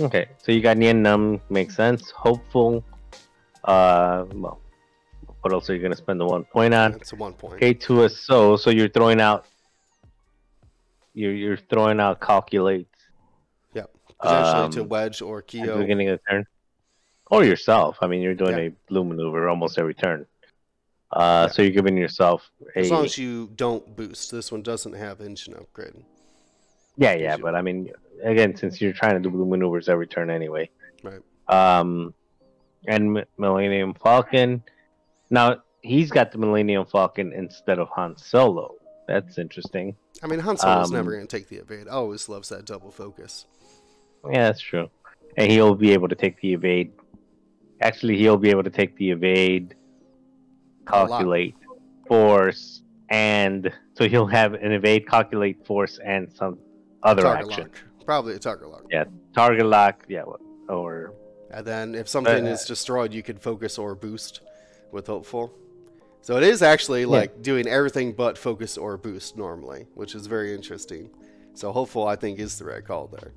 Okay, 0.01 0.27
so 0.39 0.51
you 0.51 0.61
got 0.61 0.77
Nien 0.77 1.03
Nunb, 1.03 1.41
makes 1.51 1.77
sense. 1.77 2.11
Hopeful. 2.11 2.85
Uh, 3.63 4.25
well, 4.33 4.61
what 5.43 5.53
else 5.53 5.71
are 5.71 5.75
you 5.77 5.83
gonna 5.83 5.95
spend 5.95 6.19
the 6.21 6.27
one 6.27 6.45
point 6.45 6.75
on? 6.75 6.93
That's 6.93 7.13
a 7.13 7.17
one 7.17 7.33
point. 7.35 7.61
K2 7.61 8.07
is 8.07 8.19
so, 8.19 8.57
so 8.57 8.71
you're 8.71 8.89
throwing 8.89 9.21
out. 9.21 9.47
You're 11.13 11.33
you're 11.33 11.57
throwing 11.57 12.01
out 12.01 12.21
calculate 12.21 12.89
Yep. 13.75 13.91
Potentially 14.19 14.73
to 14.73 14.81
Um, 14.83 14.89
wedge 14.89 15.23
or 15.23 15.39
at 15.39 15.47
the 15.49 15.77
beginning 15.79 16.09
of 16.09 16.19
the 16.19 16.31
turn, 16.31 16.47
or 17.31 17.45
yourself. 17.45 17.99
I 18.01 18.09
mean, 18.09 18.21
you're 18.21 18.35
doing 18.35 18.59
Yeah. 18.59 18.65
a 18.65 18.71
blue 18.89 19.05
maneuver 19.05 19.49
almost 19.49 19.79
every 19.79 19.95
turn. 19.95 20.27
Uh, 21.15 21.49
so 21.49 21.63
you're 21.63 21.71
giving 21.71 21.97
yourself 21.97 22.51
a 22.75 22.81
As 22.81 22.91
long 22.91 23.05
as 23.05 23.17
you 23.17 23.49
don't 23.55 23.97
boost. 23.97 24.33
This 24.33 24.51
one 24.51 24.63
doesn't 24.63 24.95
have 24.95 25.21
engine 25.21 25.55
upgrade. 25.55 25.95
yeah, 26.97 27.15
yeah. 27.15 27.37
But 27.37 27.55
I 27.55 27.63
mean, 27.63 27.91
again, 28.23 28.57
since 28.57 28.81
you're 28.81 28.93
trying 28.93 29.15
to 29.15 29.21
do 29.21 29.31
blue 29.31 29.47
maneuvers 29.47 29.89
every 29.89 30.09
turn 30.09 30.29
anyway. 30.29 30.69
Right. 31.05 31.21
Um, 31.49 32.15
and 32.89 33.25
Millennium 33.39 33.95
Falcon. 33.95 34.63
Now 35.31 35.63
he's 35.83 36.11
got 36.11 36.33
the 36.33 36.39
Millennium 36.39 36.85
Falcon 36.85 37.33
instead 37.33 37.79
of 37.79 37.89
Han 37.91 38.17
Solo. 38.17 38.75
That's 39.07 39.39
interesting. 39.39 39.97
I 40.23 40.27
mean, 40.27 40.41
Han 40.41 40.57
Solo's 40.57 40.89
Um, 40.89 40.97
never 40.97 41.13
going 41.13 41.27
to 41.27 41.37
take 41.37 41.49
the 41.49 41.57
evade. 41.57 41.87
Always 41.89 42.29
loves 42.29 42.49
that 42.49 42.65
double 42.65 42.91
focus. 42.91 43.47
Yeah, 44.29 44.45
that's 44.45 44.61
true. 44.61 44.89
And 45.37 45.51
he'll 45.53 45.75
be 45.75 45.93
able 45.93 46.09
to 46.09 46.15
take 46.15 46.41
the 46.41 46.55
evade. 46.55 46.93
Actually, 47.81 48.17
he'll 48.17 48.37
be 48.39 48.51
able 48.51 48.63
to 48.65 48.71
take 48.71 48.97
the 48.97 49.11
evade. 49.11 49.75
Calculate 50.87 51.55
force, 52.07 52.83
and 53.11 53.71
so 53.95 54.09
he'll 54.09 54.27
have 54.27 54.55
an 54.55 54.73
evade, 54.73 55.09
calculate 55.09 55.65
force, 55.67 55.99
and 56.05 56.33
some 56.33 56.59
other 57.03 57.23
Target 57.23 57.49
action. 57.51 57.63
lock. 57.65 58.05
Probably 58.07 58.35
a 58.35 58.39
target 58.39 58.69
lock. 58.71 58.85
Yeah, 58.91 59.05
target 59.35 59.67
lock, 59.67 60.05
yeah, 60.09 60.23
or 60.69 61.15
And 61.51 61.65
then 61.67 61.95
if 61.95 62.09
something 62.09 62.47
Uh, 62.47 62.51
is 62.51 62.65
destroyed, 62.65 63.15
you 63.15 63.23
can 63.23 63.37
focus 63.39 63.79
or 63.79 63.95
boost 63.95 64.41
with 64.91 65.07
Hopeful. 65.07 65.53
So 66.21 66.37
it 66.37 66.43
is 66.43 66.63
actually 66.63 67.05
like 67.05 67.43
doing 67.43 67.67
everything 67.69 68.13
but 68.13 68.37
focus 68.37 68.77
or 68.77 68.97
boost 68.97 69.37
normally, 69.37 69.87
which 69.95 70.15
is 70.15 70.27
very 70.27 70.53
interesting. 70.55 71.11
So 71.55 71.71
Hopeful, 71.71 72.09
I 72.09 72.17
think, 72.17 72.39
is 72.41 72.59
the 72.59 72.65
right 72.65 72.85
call 72.85 73.07
there. 73.09 73.33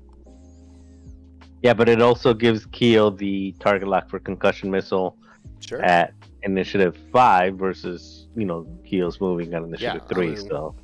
yeah, 1.62 1.74
but 1.74 1.88
it 1.88 2.00
also 2.02 2.34
gives 2.34 2.66
Keo 2.66 3.10
the 3.10 3.52
target 3.60 3.88
lock 3.88 4.08
for 4.10 4.18
concussion 4.20 4.70
missile 4.70 5.16
Sure. 5.60 5.80
at 5.82 6.12
initiative 6.52 6.96
five 7.12 7.50
versus 7.56 8.26
you 8.34 8.44
know 8.44 8.66
Keo's 8.86 9.20
moving 9.20 9.54
on 9.54 9.64
initiative 9.64 10.02
I 10.04 10.14
three. 10.14 10.26
mean, 10.28 10.48
so 10.48 10.74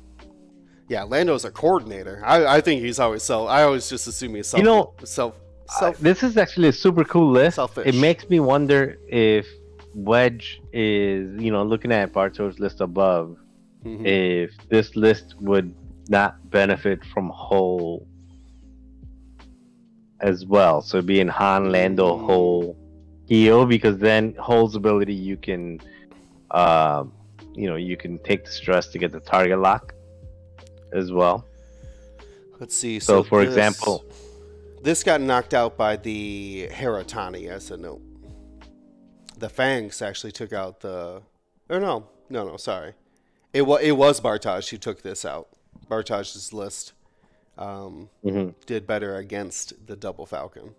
Yeah, 0.87 1.03
Lando's 1.03 1.45
a 1.45 1.51
coordinator. 1.51 2.21
I, 2.25 2.57
I 2.57 2.61
think 2.61 2.81
he's 2.81 2.99
always 2.99 3.23
so. 3.23 3.47
I 3.47 3.63
always 3.63 3.89
just 3.89 4.07
assume 4.07 4.35
he's 4.35 4.47
self. 4.47 4.59
You 4.59 4.65
know, 4.65 4.93
self. 5.03 5.33
Uh, 5.67 5.79
Self. 5.79 5.97
this 5.99 6.21
is 6.21 6.37
actually 6.37 6.67
a 6.67 6.77
super 6.85 7.03
cool 7.03 7.31
list. 7.31 7.55
Selfish. 7.55 7.87
It 7.87 7.95
makes 7.99 8.29
me 8.29 8.39
wonder 8.39 8.97
if 9.09 9.47
Wedge 9.95 10.61
is, 10.71 11.41
you 11.41 11.51
know, 11.51 11.63
looking 11.63 11.91
at 11.91 12.13
Barto's 12.13 12.59
list 12.59 12.81
above, 12.81 13.35
Mhm. 13.83 14.05
if 14.05 14.51
this 14.69 14.95
list 14.95 15.27
would 15.41 15.73
not 16.07 16.31
benefit 16.51 16.99
from 17.11 17.29
Hol 17.29 18.05
as 20.21 20.45
well. 20.45 20.81
So 20.81 21.01
being 21.01 21.27
Han, 21.27 21.71
Lando, 21.71 22.07
Mm. 22.17 22.75
Keo, 23.27 23.65
because 23.65 23.97
then 23.97 24.35
Hol's 24.35 24.75
ability 24.75 25.13
you 25.13 25.37
can, 25.37 25.81
um, 26.51 27.11
you 27.53 27.67
know, 27.67 27.75
you 27.75 27.97
can 27.97 28.19
take 28.19 28.45
the 28.45 28.51
stress 28.51 28.87
to 28.89 28.97
get 28.97 29.11
the 29.11 29.19
target 29.19 29.59
lock 29.59 29.93
as 30.93 31.11
well. 31.11 31.45
Let's 32.59 32.75
see. 32.75 32.99
So, 32.99 33.21
So, 33.21 33.23
for 33.23 33.43
this- 33.45 33.49
example- 33.55 34.05
this 34.81 35.03
got 35.03 35.19
knocked 35.21 35.53
out 35.53 35.75
by 35.77 35.95
the 35.95 36.67
Heratani 36.71 37.47
as 37.49 37.71
a 37.71 37.77
note. 37.77 38.01
The 39.37 39.49
Fangs 39.49 40.01
actually 40.01 40.31
took 40.31 40.53
out 40.53 40.79
the. 40.81 41.21
Oh 41.69 41.79
no, 41.79 42.07
no, 42.29 42.47
no. 42.47 42.57
Sorry, 42.57 42.93
it 43.51 43.63
was 43.63 43.81
it 43.81 43.93
was 43.93 44.21
Bartage 44.21 44.69
who 44.69 44.77
took 44.77 45.01
this 45.01 45.25
out. 45.25 45.49
Bartaj's 45.89 46.53
list 46.53 46.93
um, 47.57 48.09
hmm 48.23 48.49
did 48.65 48.85
better 48.87 49.15
against 49.17 49.87
the 49.87 49.95
Double 49.95 50.25
Falcon. 50.25 50.75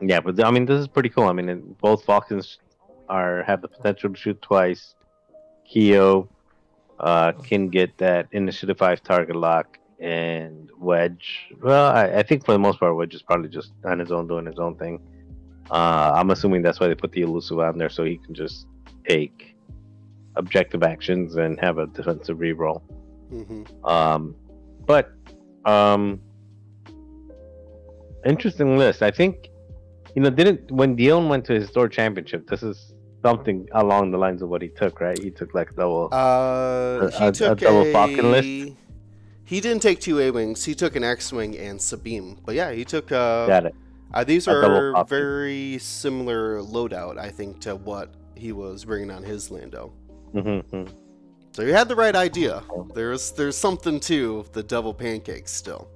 Yeah, 0.00 0.20
but 0.20 0.42
I 0.42 0.50
mean, 0.50 0.66
this 0.66 0.80
is 0.80 0.88
pretty 0.88 1.08
cool. 1.10 1.24
I 1.24 1.32
mean, 1.32 1.48
it- 1.48 1.78
both 1.78 2.04
Falcons 2.04 2.58
are 3.08 3.42
have 3.44 3.60
the 3.62 3.68
potential 3.68 4.10
to 4.10 4.16
shoot 4.16 4.40
twice. 4.40 4.94
Keo 5.66 6.28
uh, 6.98 7.32
can 7.32 7.68
get 7.68 7.96
that 7.98 8.28
initiative 8.32 8.78
five 8.78 9.02
target 9.02 9.36
lock, 9.36 9.78
and 10.00 10.70
Wedge. 10.78 11.48
Well, 11.62 11.90
I, 11.94 12.04
I 12.18 12.22
think 12.22 12.44
for 12.44 12.52
the 12.52 12.58
most 12.58 12.80
part, 12.80 12.94
Wedge 12.96 13.14
is 13.14 13.22
probably 13.22 13.48
just 13.48 13.72
on 13.84 13.98
his 13.98 14.10
own 14.10 14.26
doing 14.28 14.46
his 14.46 14.58
own 14.58 14.76
thing. 14.76 15.00
Uh, 15.70 16.12
I'm 16.14 16.30
assuming 16.30 16.62
that's 16.62 16.80
why 16.80 16.88
they 16.88 16.94
put 16.94 17.12
the 17.12 17.20
elusive 17.22 17.58
on 17.60 17.78
there 17.78 17.88
so 17.88 18.04
he 18.04 18.16
can 18.16 18.34
just 18.34 18.66
take 19.08 19.54
objective 20.36 20.82
actions 20.82 21.36
and 21.36 21.58
have 21.60 21.78
a 21.78 21.86
defensive 21.88 22.38
reroll. 22.38 22.82
hmm 23.30 23.62
Um, 23.84 24.34
but 24.86 25.12
um, 25.64 26.20
interesting 28.24 28.78
list. 28.78 29.02
I 29.02 29.10
think 29.10 29.49
you 30.14 30.22
know 30.22 30.30
didn't 30.30 30.70
when 30.70 30.96
Dion 30.96 31.28
went 31.28 31.44
to 31.46 31.54
his 31.54 31.68
store 31.68 31.88
championship. 31.88 32.48
This 32.48 32.62
is 32.62 32.92
something 33.22 33.68
along 33.72 34.10
the 34.10 34.18
lines 34.18 34.42
of 34.42 34.48
what 34.48 34.62
he 34.62 34.68
took, 34.68 35.00
right? 35.00 35.18
He 35.18 35.30
took 35.30 35.54
like 35.54 35.74
double. 35.76 36.08
Uh, 36.12 36.16
A- 36.16 37.10
he 37.18 37.24
a- 37.24 37.28
a 37.28 37.32
took 37.32 37.58
double 37.58 37.84
Falcon 37.92 38.30
list? 38.30 38.76
He 39.44 39.60
didn't 39.60 39.82
take 39.82 40.00
two 40.00 40.20
A 40.20 40.30
wings. 40.30 40.64
He 40.64 40.74
took 40.74 40.94
an 40.96 41.02
X 41.04 41.32
wing 41.32 41.58
and 41.58 41.80
Sabine. 41.80 42.38
But 42.44 42.54
yeah, 42.54 42.70
he 42.72 42.84
took. 42.84 43.10
Uh, 43.10 43.46
Got 43.46 43.66
it. 43.66 43.74
Uh, 44.14 44.24
these 44.24 44.46
A 44.48 44.52
are 44.52 45.04
very 45.04 45.78
similar 45.78 46.60
loadout, 46.60 47.18
I 47.18 47.30
think, 47.30 47.60
to 47.62 47.76
what 47.76 48.14
he 48.36 48.52
was 48.52 48.84
bringing 48.84 49.10
on 49.10 49.22
his 49.22 49.50
Lando. 49.50 49.92
hmm 50.32 50.60
So 51.52 51.62
you 51.62 51.72
had 51.74 51.88
the 51.88 51.96
right 51.96 52.14
idea. 52.16 52.62
There's 52.94 53.32
there's 53.32 53.56
something 53.56 54.00
to 54.00 54.44
the 54.52 54.62
double 54.62 54.94
pancakes 54.94 55.52
still. 55.52 55.88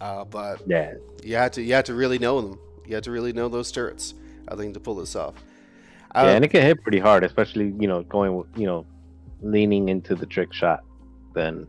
Uh, 0.00 0.24
but 0.24 0.62
Yeah. 0.66 0.94
you 1.22 1.36
had 1.36 1.52
to 1.54 1.62
you 1.62 1.74
had 1.74 1.84
to 1.86 1.94
really 1.94 2.18
know 2.18 2.40
them. 2.40 2.58
You 2.86 2.94
had 2.94 3.04
to 3.04 3.10
really 3.10 3.32
know 3.32 3.48
those 3.48 3.70
turrets. 3.70 4.14
I 4.48 4.56
think 4.56 4.74
to 4.74 4.80
pull 4.80 4.94
this 4.96 5.14
off. 5.14 5.34
yeah, 6.14 6.22
Uh, 6.22 6.26
and 6.26 6.44
it 6.44 6.48
can 6.48 6.62
hit 6.62 6.82
pretty 6.82 6.98
hard, 6.98 7.22
especially 7.24 7.66
you 7.78 7.86
know 7.86 8.02
going 8.04 8.44
you 8.56 8.66
know 8.66 8.86
leaning 9.42 9.88
into 9.88 10.14
the 10.14 10.26
trick 10.26 10.52
shot. 10.52 10.80
Then 11.34 11.66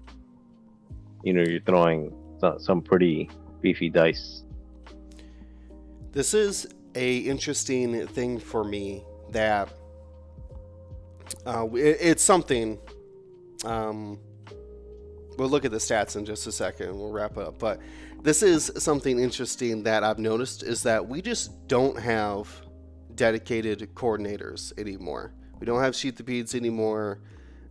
you 1.23 1.33
know 1.33 1.41
you're 1.43 1.61
throwing 1.61 2.13
some, 2.39 2.59
some 2.59 2.81
pretty 2.81 3.29
beefy 3.61 3.89
dice. 3.89 4.43
This 6.11 6.33
is 6.33 6.67
a 6.95 7.17
interesting 7.19 8.07
thing 8.07 8.39
for 8.39 8.63
me 8.63 9.03
that 9.31 9.69
uh, 11.45 11.67
it, 11.73 11.97
it's 12.01 12.23
something. 12.23 12.79
Um, 13.63 14.19
we'll 15.37 15.49
look 15.49 15.63
at 15.65 15.71
the 15.71 15.77
stats 15.77 16.15
in 16.15 16.25
just 16.25 16.47
a 16.47 16.51
second. 16.51 16.87
and 16.89 16.97
We'll 16.99 17.11
wrap 17.11 17.37
it 17.37 17.43
up, 17.47 17.59
but 17.59 17.79
this 18.23 18.43
is 18.43 18.71
something 18.77 19.19
interesting 19.19 19.83
that 19.83 20.03
I've 20.03 20.19
noticed 20.19 20.63
is 20.63 20.83
that 20.83 21.07
we 21.07 21.21
just 21.21 21.67
don't 21.67 21.99
have 21.99 22.47
dedicated 23.15 23.93
coordinators 23.95 24.77
anymore. 24.77 25.33
We 25.59 25.65
don't 25.65 25.81
have 25.81 25.93
Sheathipedes 25.93 26.55
anymore. 26.55 27.19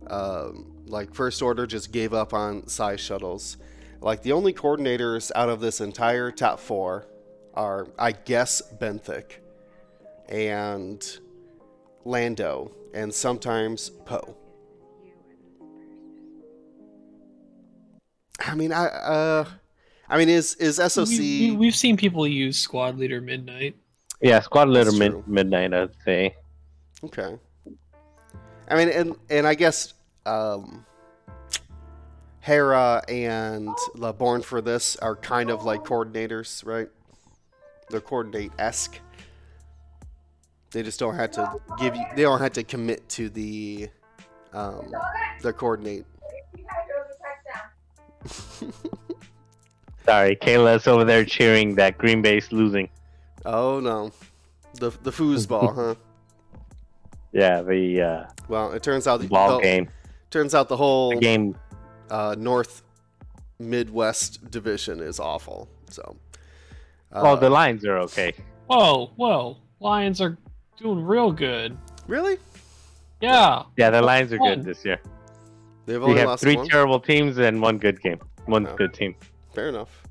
Um, 0.07 0.73
like 0.85 1.13
First 1.13 1.41
Order 1.41 1.67
just 1.67 1.91
gave 1.91 2.13
up 2.13 2.33
on 2.33 2.67
size 2.67 2.99
shuttles. 2.99 3.57
Like 4.01 4.23
the 4.23 4.31
only 4.31 4.53
coordinators 4.53 5.31
out 5.35 5.49
of 5.49 5.61
this 5.61 5.79
entire 5.79 6.31
top 6.31 6.59
four 6.59 7.07
are, 7.53 7.87
I 7.97 8.11
guess, 8.11 8.61
Benthic 8.79 9.39
and 10.27 11.05
Lando, 12.03 12.71
and 12.93 13.13
sometimes 13.13 13.89
Poe. 13.89 14.35
I 18.39 18.55
mean, 18.55 18.73
I 18.73 18.85
uh, 18.87 19.45
I 20.11 20.17
mean, 20.17 20.27
is 20.27 20.55
is 20.55 20.75
SOC? 20.75 21.07
We, 21.07 21.51
we, 21.51 21.67
have 21.67 21.75
seen 21.75 21.95
people 21.95 22.27
use 22.27 22.59
Squad 22.59 22.97
Leader 22.97 23.21
Midnight. 23.21 23.77
Yeah, 24.21 24.41
squad 24.41 24.67
leader 24.67 24.91
mid, 24.91 25.25
midnight, 25.25 25.73
I'd 25.73 25.89
say. 26.03 26.35
Okay. 27.03 27.37
I 28.67 28.75
mean, 28.75 28.89
and 28.89 29.15
and 29.29 29.47
I 29.47 29.55
guess 29.55 29.93
um, 30.25 30.85
Hera 32.41 33.01
and 33.07 33.69
La 33.95 34.11
Born 34.11 34.41
for 34.41 34.61
this 34.61 34.97
are 34.97 35.15
kind 35.15 35.49
of 35.49 35.63
like 35.63 35.85
coordinators, 35.85 36.65
right? 36.65 36.89
They're 37.89 38.01
coordinate 38.01 38.51
esque. 38.59 38.99
They 40.71 40.83
just 40.83 40.99
don't 40.99 41.15
have 41.15 41.31
to 41.31 41.55
give 41.79 41.95
you. 41.95 42.03
They 42.15 42.23
don't 42.23 42.41
have 42.41 42.53
to 42.53 42.63
commit 42.63 43.07
to 43.09 43.29
the 43.29 43.87
um, 44.51 44.91
the 45.41 45.53
coordinate. 45.53 46.05
Sorry, 50.05 50.35
Kayla's 50.35 50.87
over 50.87 51.03
there 51.05 51.23
cheering 51.25 51.75
that 51.75 51.97
Green 51.97 52.21
Bay's 52.21 52.51
losing. 52.51 52.89
oh 53.45 53.79
no, 53.79 54.11
the 54.75 54.89
the 55.03 55.11
foosball, 55.11 55.75
huh? 55.75 55.95
Yeah, 57.31 57.61
the 57.61 58.01
uh, 58.01 58.25
Well, 58.49 58.73
it 58.73 58.83
turns 58.83 59.07
out 59.07 59.21
the, 59.21 59.27
ball 59.27 59.57
the- 59.57 59.63
game. 59.63 59.89
turns 60.31 60.53
out 60.53 60.67
the 60.67 60.75
whole 60.77 61.11
The 61.11 61.19
game. 61.19 61.55
uh, 62.09 62.35
North 62.37 62.83
Midwest 63.59 64.49
division 64.51 64.99
is 64.99 65.19
awful. 65.19 65.69
So, 65.89 66.17
uh, 67.13 67.21
oh, 67.23 67.35
the 67.37 67.49
Lions 67.49 67.85
are 67.85 67.99
okay. 67.99 68.33
Whoa, 68.67 69.11
whoa. 69.15 69.57
Lions 69.79 70.19
are 70.19 70.37
doing 70.77 71.01
real 71.05 71.31
good. 71.31 71.77
really? 72.07 72.37
Yeah. 73.21 73.63
Yeah, 73.77 73.91
the 73.91 74.01
Lions 74.01 74.33
are 74.33 74.37
good 74.39 74.63
this 74.63 74.83
year. 74.83 74.99
They've 75.85 76.01
We 76.03 76.15
have 76.17 76.27
lost 76.29 76.43
three 76.43 76.55
one. 76.57 76.67
terrible 76.67 76.99
teams 76.99 77.37
and 77.37 77.61
one 77.61 77.77
good 77.77 78.01
game. 78.01 78.19
One 78.45 78.65
Oh. 78.67 78.75
good 78.75 78.93
team. 78.93 79.15
Fair 79.53 79.69
enough. 79.69 80.03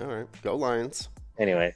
All 0.00 0.06
right, 0.06 0.26
go 0.42 0.56
Lions. 0.56 1.08
Anyway, 1.38 1.74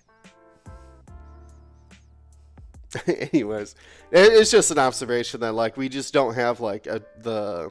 Anyways, 3.33 3.75
it's 4.11 4.51
just 4.51 4.71
an 4.71 4.79
observation 4.79 5.41
that 5.41 5.53
like 5.53 5.77
we 5.77 5.89
just 5.89 6.13
don't 6.13 6.35
have 6.35 6.61
like 6.61 6.87
a 6.87 7.03
the 7.21 7.71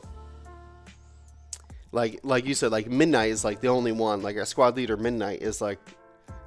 like 1.91 2.19
like 2.23 2.45
you 2.45 2.53
said 2.53 2.71
like 2.71 2.89
midnight 2.89 3.29
is 3.29 3.43
like 3.45 3.61
the 3.61 3.67
only 3.67 3.91
one 3.91 4.21
like 4.21 4.35
our 4.37 4.45
squad 4.45 4.75
leader 4.75 4.97
midnight 4.97 5.41
is 5.41 5.61
like 5.61 5.79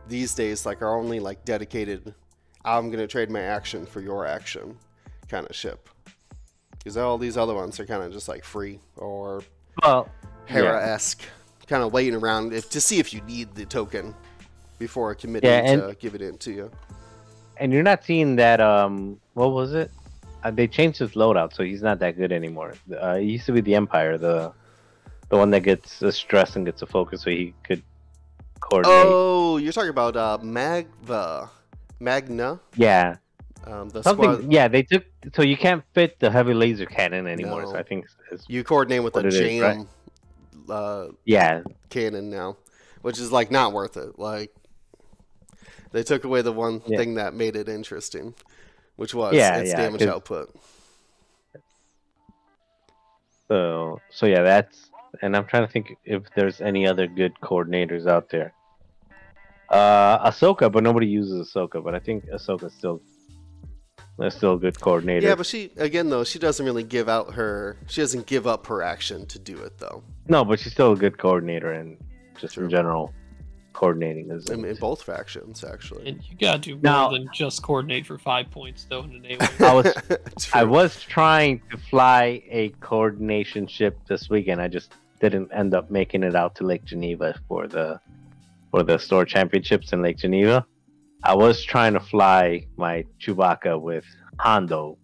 these 0.09 0.35
days 0.35 0.67
like 0.67 0.83
our 0.83 0.97
only 0.97 1.21
like 1.21 1.45
dedicated 1.45 2.15
I'm 2.65 2.91
gonna 2.91 3.07
trade 3.07 3.31
my 3.31 3.41
action 3.41 3.87
for 3.87 4.01
your 4.01 4.27
action 4.27 4.77
kind 5.29 5.47
of 5.49 5.55
ship 5.55 5.89
because 6.79 6.97
all 6.97 7.17
these 7.17 7.37
other 7.37 7.55
ones 7.55 7.79
are 7.81 7.87
kind 7.87 8.03
of 8.03 8.13
just 8.13 8.29
like 8.29 8.45
free 8.45 8.81
or 8.97 9.43
well, 9.83 10.09
Hera 10.47 10.85
esque 10.87 11.23
kind 11.67 11.83
of 11.83 11.93
waiting 11.93 12.15
around 12.15 12.53
if, 12.53 12.71
to 12.71 12.81
see 12.81 12.99
if 12.99 13.13
you 13.13 13.21
need 13.23 13.55
the 13.55 13.65
token 13.65 14.15
before 14.79 15.15
committing 15.15 15.51
Yeah, 15.51 15.59
and- 15.71 15.83
to 15.83 15.97
give 15.99 16.15
it 16.15 16.23
in 16.23 16.39
to 16.39 16.53
you. 16.53 16.71
and 17.59 17.73
you're 17.73 17.83
not 17.83 18.05
seeing 18.05 18.37
that. 18.37 18.61
Um, 18.61 19.19
what 19.35 19.53
was 19.53 19.75
it? 19.75 19.91
Uh, 20.45 20.51
they 20.51 20.69
changed 20.69 20.99
his 20.99 21.13
loadout, 21.13 21.55
so 21.55 21.65
he's 21.65 21.83
not 21.83 21.99
that 22.01 22.17
good 22.17 22.31
anymore. 22.31 22.75
Uh, 22.97 23.17
he 23.17 23.33
used 23.33 23.47
to 23.47 23.53
be 23.53 23.61
the 23.61 23.75
Empire, 23.75 24.17
the 24.19 24.53
the 25.29 25.37
one 25.37 25.51
that 25.51 25.61
gets 25.65 26.03
a 26.03 26.13
stress 26.13 26.55
and 26.55 26.65
gets 26.65 26.83
a 26.83 26.87
focus, 26.87 27.23
so 27.23 27.31
he 27.31 27.53
could 27.65 27.83
coordinate. 28.61 29.07
Oh, 29.09 29.57
you're 29.57 29.73
talking 29.73 29.91
about 29.91 30.17
uh, 30.17 30.39
Magva, 30.41 31.49
Magna, 31.99 32.61
Yeah, 32.77 33.17
um, 33.67 33.89
the 33.89 34.03
something. 34.05 34.35
squad. 34.35 34.53
Yeah, 34.53 34.69
they 34.69 34.83
took. 34.85 35.05
So 35.35 35.43
you 35.43 35.57
can't 35.57 35.83
fit 35.95 36.21
the 36.21 36.31
heavy 36.31 36.55
laser 36.55 36.87
cannon 36.87 37.27
anymore. 37.27 37.63
No. 37.63 37.71
So 37.73 37.77
I 37.77 37.83
think. 37.83 38.07
You 38.47 38.63
coordinate 38.63 39.03
with 39.03 39.17
a 39.17 39.21
it 39.21 39.27
is, 39.27 39.39
jam 39.39 39.89
uh, 40.71 41.09
yeah, 41.25 41.63
canon 41.91 42.31
now, 42.31 42.57
which 43.03 43.19
is 43.19 43.31
like 43.33 43.51
not 43.51 43.73
worth 43.73 43.97
it. 43.97 44.19
Like 44.19 44.53
they 45.93 46.03
took 46.03 46.25
away 46.25 46.43
the 46.43 46.53
one 46.53 46.83
Yeah. 46.87 46.99
thing 46.99 47.15
that 47.15 47.35
made 47.35 47.57
it 47.57 47.69
interesting, 47.69 48.35
which 48.97 49.15
was 49.15 49.35
Yeah, 49.35 49.59
its 49.59 49.71
yeah, 49.71 49.77
damage 49.77 50.01
'cause- 50.01 50.09
output. 50.09 50.55
So 53.49 54.01
so 54.11 54.27
yeah, 54.27 54.43
that's 54.43 54.91
and 55.23 55.37
I'm 55.37 55.47
trying 55.47 55.67
to 55.67 55.73
think 55.73 55.97
if 56.05 56.23
there's 56.35 56.61
any 56.61 56.87
other 56.87 57.07
good 57.07 57.35
coordinators 57.43 58.07
out 58.07 58.29
there. 58.29 58.53
Uh, 59.69 60.31
Ahsoka, 60.31 60.71
but 60.71 60.83
nobody 60.85 61.07
uses 61.07 61.49
Ahsoka. 61.53 61.83
But 61.83 61.95
I 61.95 61.99
think 61.99 62.27
Ahsoka's 62.27 62.73
still, 62.75 63.01
is 64.21 64.35
still 64.35 64.55
a 64.55 64.59
good 64.59 64.81
coordinator. 64.81 65.27
Yeah, 65.27 65.35
but 65.35 65.47
she 65.47 65.71
again 65.77 66.09
though 66.09 66.25
she 66.25 66.39
doesn't 66.39 66.65
really 66.65 66.83
give 66.83 67.09
out 67.09 67.35
her. 67.35 67.77
She 67.87 68.01
doesn't 68.01 68.27
give 68.27 68.47
up 68.47 68.67
her 68.67 68.83
action 68.83 69.27
to 69.27 69.39
do 69.39 69.59
it 69.59 69.79
though. 69.79 70.03
no, 70.29 70.45
but 70.45 70.59
she's 70.61 70.73
still 70.73 70.93
a 70.93 70.97
good 70.97 71.19
coordinator 71.19 71.73
and 71.73 71.97
just 72.39 72.55
True. 72.55 72.65
in 72.65 72.71
general, 72.71 73.13
coordinating 73.73 74.31
is. 74.31 74.49
In, 74.49 74.65
in 74.65 74.77
both 74.77 75.03
factions 75.03 75.65
actually. 75.65 76.09
And 76.09 76.23
you 76.25 76.37
gotta 76.39 76.59
do 76.59 76.79
more 76.83 77.13
than 77.13 77.29
just 77.33 77.63
coordinate 77.63 78.07
for 78.07 78.19
five 78.19 78.51
points 78.51 78.87
though 78.89 79.03
in 79.03 79.15
an 79.17 79.27
A 79.27 79.39
I 79.65 79.75
was 79.75 79.95
I 80.55 80.65
was 80.65 81.03
trying 81.03 81.61
to 81.71 81.77
fly 81.77 82.43
a 82.49 82.71
coordination 82.81 83.67
ship 83.67 83.99
this 84.09 84.31
weekend. 84.31 84.61
I 84.61 84.69
just 84.69 84.95
didn't 85.21 85.51
end 85.53 85.75
up 85.75 85.91
making 85.91 86.23
it 86.23 86.35
out 86.35 86.55
to 86.57 86.65
Lake 86.65 86.85
Geneva 86.85 87.35
for 87.49 87.67
the 87.67 88.01
for 88.71 88.83
the 88.83 88.99
store 88.99 89.25
championships 89.25 89.93
in 89.93 90.03
Lake 90.03 90.19
Geneva. 90.19 90.67
I 91.23 91.35
was 91.35 91.63
trying 91.65 91.95
to 91.95 92.01
fly 92.01 92.67
my 92.77 93.05
Chewbacca 93.21 93.81
with 93.81 94.05
Hondo, 94.39 94.99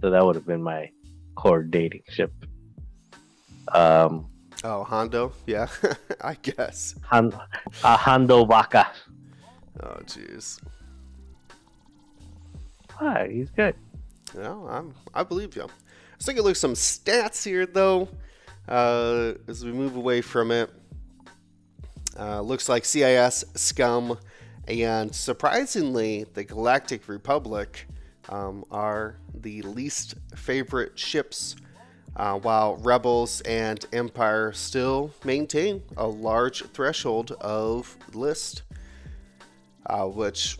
so 0.00 0.10
that 0.10 0.24
would 0.24 0.34
have 0.34 0.46
been 0.46 0.62
my 0.62 0.90
core 1.34 1.62
dating 1.62 2.02
ship. 2.08 2.32
Um, 3.72 4.28
Oh, 4.64 4.84
Hondo, 4.84 5.32
yeah, 5.44 5.66
I 6.20 6.34
guess. 6.34 6.94
Han, 7.06 7.32
uh, 7.82 7.96
Hondo 7.96 8.44
Baka. 8.44 8.86
Oh, 9.82 9.96
jeez. 10.04 10.60
Ah, 13.00 13.24
he's 13.28 13.50
good. 13.50 13.74
No, 14.36 14.68
I'm, 14.70 14.94
I 15.12 15.24
believe 15.24 15.56
you. 15.56 15.66
Let's 16.12 16.26
take 16.26 16.38
a 16.38 16.42
look 16.42 16.52
at 16.52 16.56
some 16.58 16.74
stats 16.74 17.44
here, 17.44 17.66
though. 17.66 18.08
Uh, 18.68 19.32
as 19.48 19.64
we 19.64 19.72
move 19.72 19.96
away 19.96 20.20
from 20.20 20.52
it, 20.52 20.70
uh, 22.16 22.40
looks 22.40 22.68
like 22.68 22.84
CIS, 22.84 23.44
Scum, 23.56 24.16
and 24.68 25.14
surprisingly, 25.14 26.24
the 26.34 26.44
Galactic 26.44 27.08
Republic 27.08 27.86
um, 28.28 28.64
are 28.70 29.16
the 29.34 29.62
least 29.62 30.14
favorite 30.36 30.98
ships, 30.98 31.56
uh, 32.16 32.38
while 32.38 32.76
Rebels 32.76 33.40
and 33.42 33.84
Empire 33.92 34.52
still 34.52 35.10
maintain 35.24 35.82
a 35.96 36.06
large 36.06 36.62
threshold 36.66 37.32
of 37.40 37.96
list, 38.14 38.62
uh, 39.86 40.06
which 40.06 40.58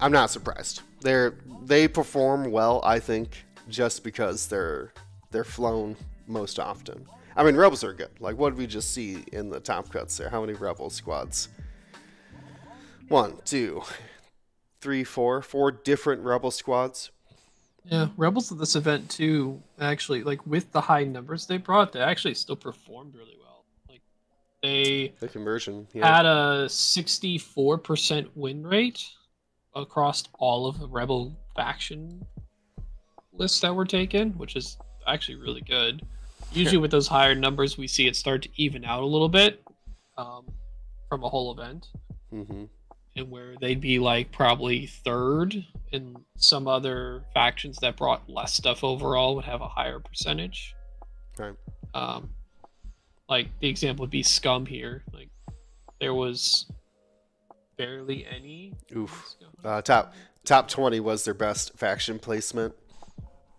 I'm 0.00 0.12
not 0.12 0.30
surprised. 0.30 0.82
They're 1.02 1.34
they 1.62 1.88
perform 1.88 2.50
well, 2.50 2.80
I 2.84 2.98
think, 2.98 3.44
just 3.68 4.02
because 4.02 4.46
they're 4.46 4.92
they're 5.30 5.44
flown 5.44 5.96
most 6.26 6.58
often. 6.58 7.06
I 7.36 7.44
mean, 7.44 7.56
rebels 7.56 7.84
are 7.84 7.92
good. 7.92 8.10
Like 8.18 8.36
what 8.36 8.50
did 8.50 8.58
we 8.58 8.66
just 8.66 8.94
see 8.94 9.24
in 9.32 9.50
the 9.50 9.60
top 9.60 9.90
cuts 9.90 10.16
there? 10.16 10.30
How 10.30 10.40
many 10.40 10.54
rebel 10.54 10.88
squads? 10.88 11.48
One, 13.10 13.38
two, 13.44 13.82
three, 14.80 15.02
four, 15.02 15.42
four 15.42 15.72
different 15.72 16.22
rebel 16.22 16.52
squads. 16.52 17.10
Yeah, 17.84 18.06
Rebels 18.16 18.52
at 18.52 18.58
this 18.58 18.76
event 18.76 19.10
too, 19.10 19.60
actually, 19.80 20.22
like 20.22 20.46
with 20.46 20.70
the 20.70 20.80
high 20.80 21.02
numbers 21.02 21.44
they 21.44 21.56
brought, 21.56 21.92
they 21.92 21.98
actually 21.98 22.34
still 22.34 22.54
performed 22.54 23.16
really 23.16 23.36
well. 23.42 23.64
Like 23.88 24.02
they 24.62 25.12
The 25.18 25.26
conversion. 25.26 25.88
Yeah. 25.92 26.18
had 26.18 26.24
a 26.24 26.66
64% 26.68 28.28
win 28.36 28.64
rate 28.64 29.04
across 29.74 30.22
all 30.38 30.68
of 30.68 30.78
the 30.78 30.86
Rebel 30.86 31.36
faction 31.56 32.24
lists 33.32 33.58
that 33.58 33.74
were 33.74 33.86
taken, 33.86 34.38
which 34.38 34.54
is 34.54 34.78
actually 35.08 35.34
really 35.34 35.62
good. 35.62 36.06
Usually, 36.52 36.76
with 36.76 36.92
those 36.92 37.08
higher 37.08 37.34
numbers, 37.34 37.76
we 37.76 37.88
see 37.88 38.06
it 38.06 38.14
start 38.14 38.42
to 38.42 38.48
even 38.54 38.84
out 38.84 39.02
a 39.02 39.06
little 39.06 39.28
bit 39.28 39.64
um, 40.16 40.46
from 41.08 41.24
a 41.24 41.28
whole 41.28 41.50
event, 41.50 41.88
hmm 42.30 42.66
and 43.16 43.30
where 43.30 43.54
they'd 43.60 43.80
be 43.80 43.98
like 43.98 44.30
probably 44.32 44.86
third, 44.86 45.64
and 45.92 46.16
some 46.36 46.68
other 46.68 47.24
factions 47.34 47.76
that 47.78 47.96
brought 47.96 48.28
less 48.28 48.54
stuff 48.54 48.84
overall 48.84 49.36
would 49.36 49.44
have 49.44 49.60
a 49.60 49.68
higher 49.68 50.00
percentage. 50.00 50.74
Right. 51.38 51.54
Um, 51.94 52.30
like 53.28 53.48
the 53.60 53.68
example 53.68 54.04
would 54.04 54.10
be 54.10 54.22
Scum 54.22 54.66
here. 54.66 55.02
Like 55.12 55.28
there 56.00 56.14
was 56.14 56.70
barely 57.76 58.26
any. 58.26 58.74
Oof. 58.96 59.34
Uh, 59.64 59.82
top 59.82 60.14
top 60.44 60.68
twenty 60.68 61.00
was 61.00 61.24
their 61.24 61.34
best 61.34 61.76
faction 61.76 62.18
placement. 62.18 62.74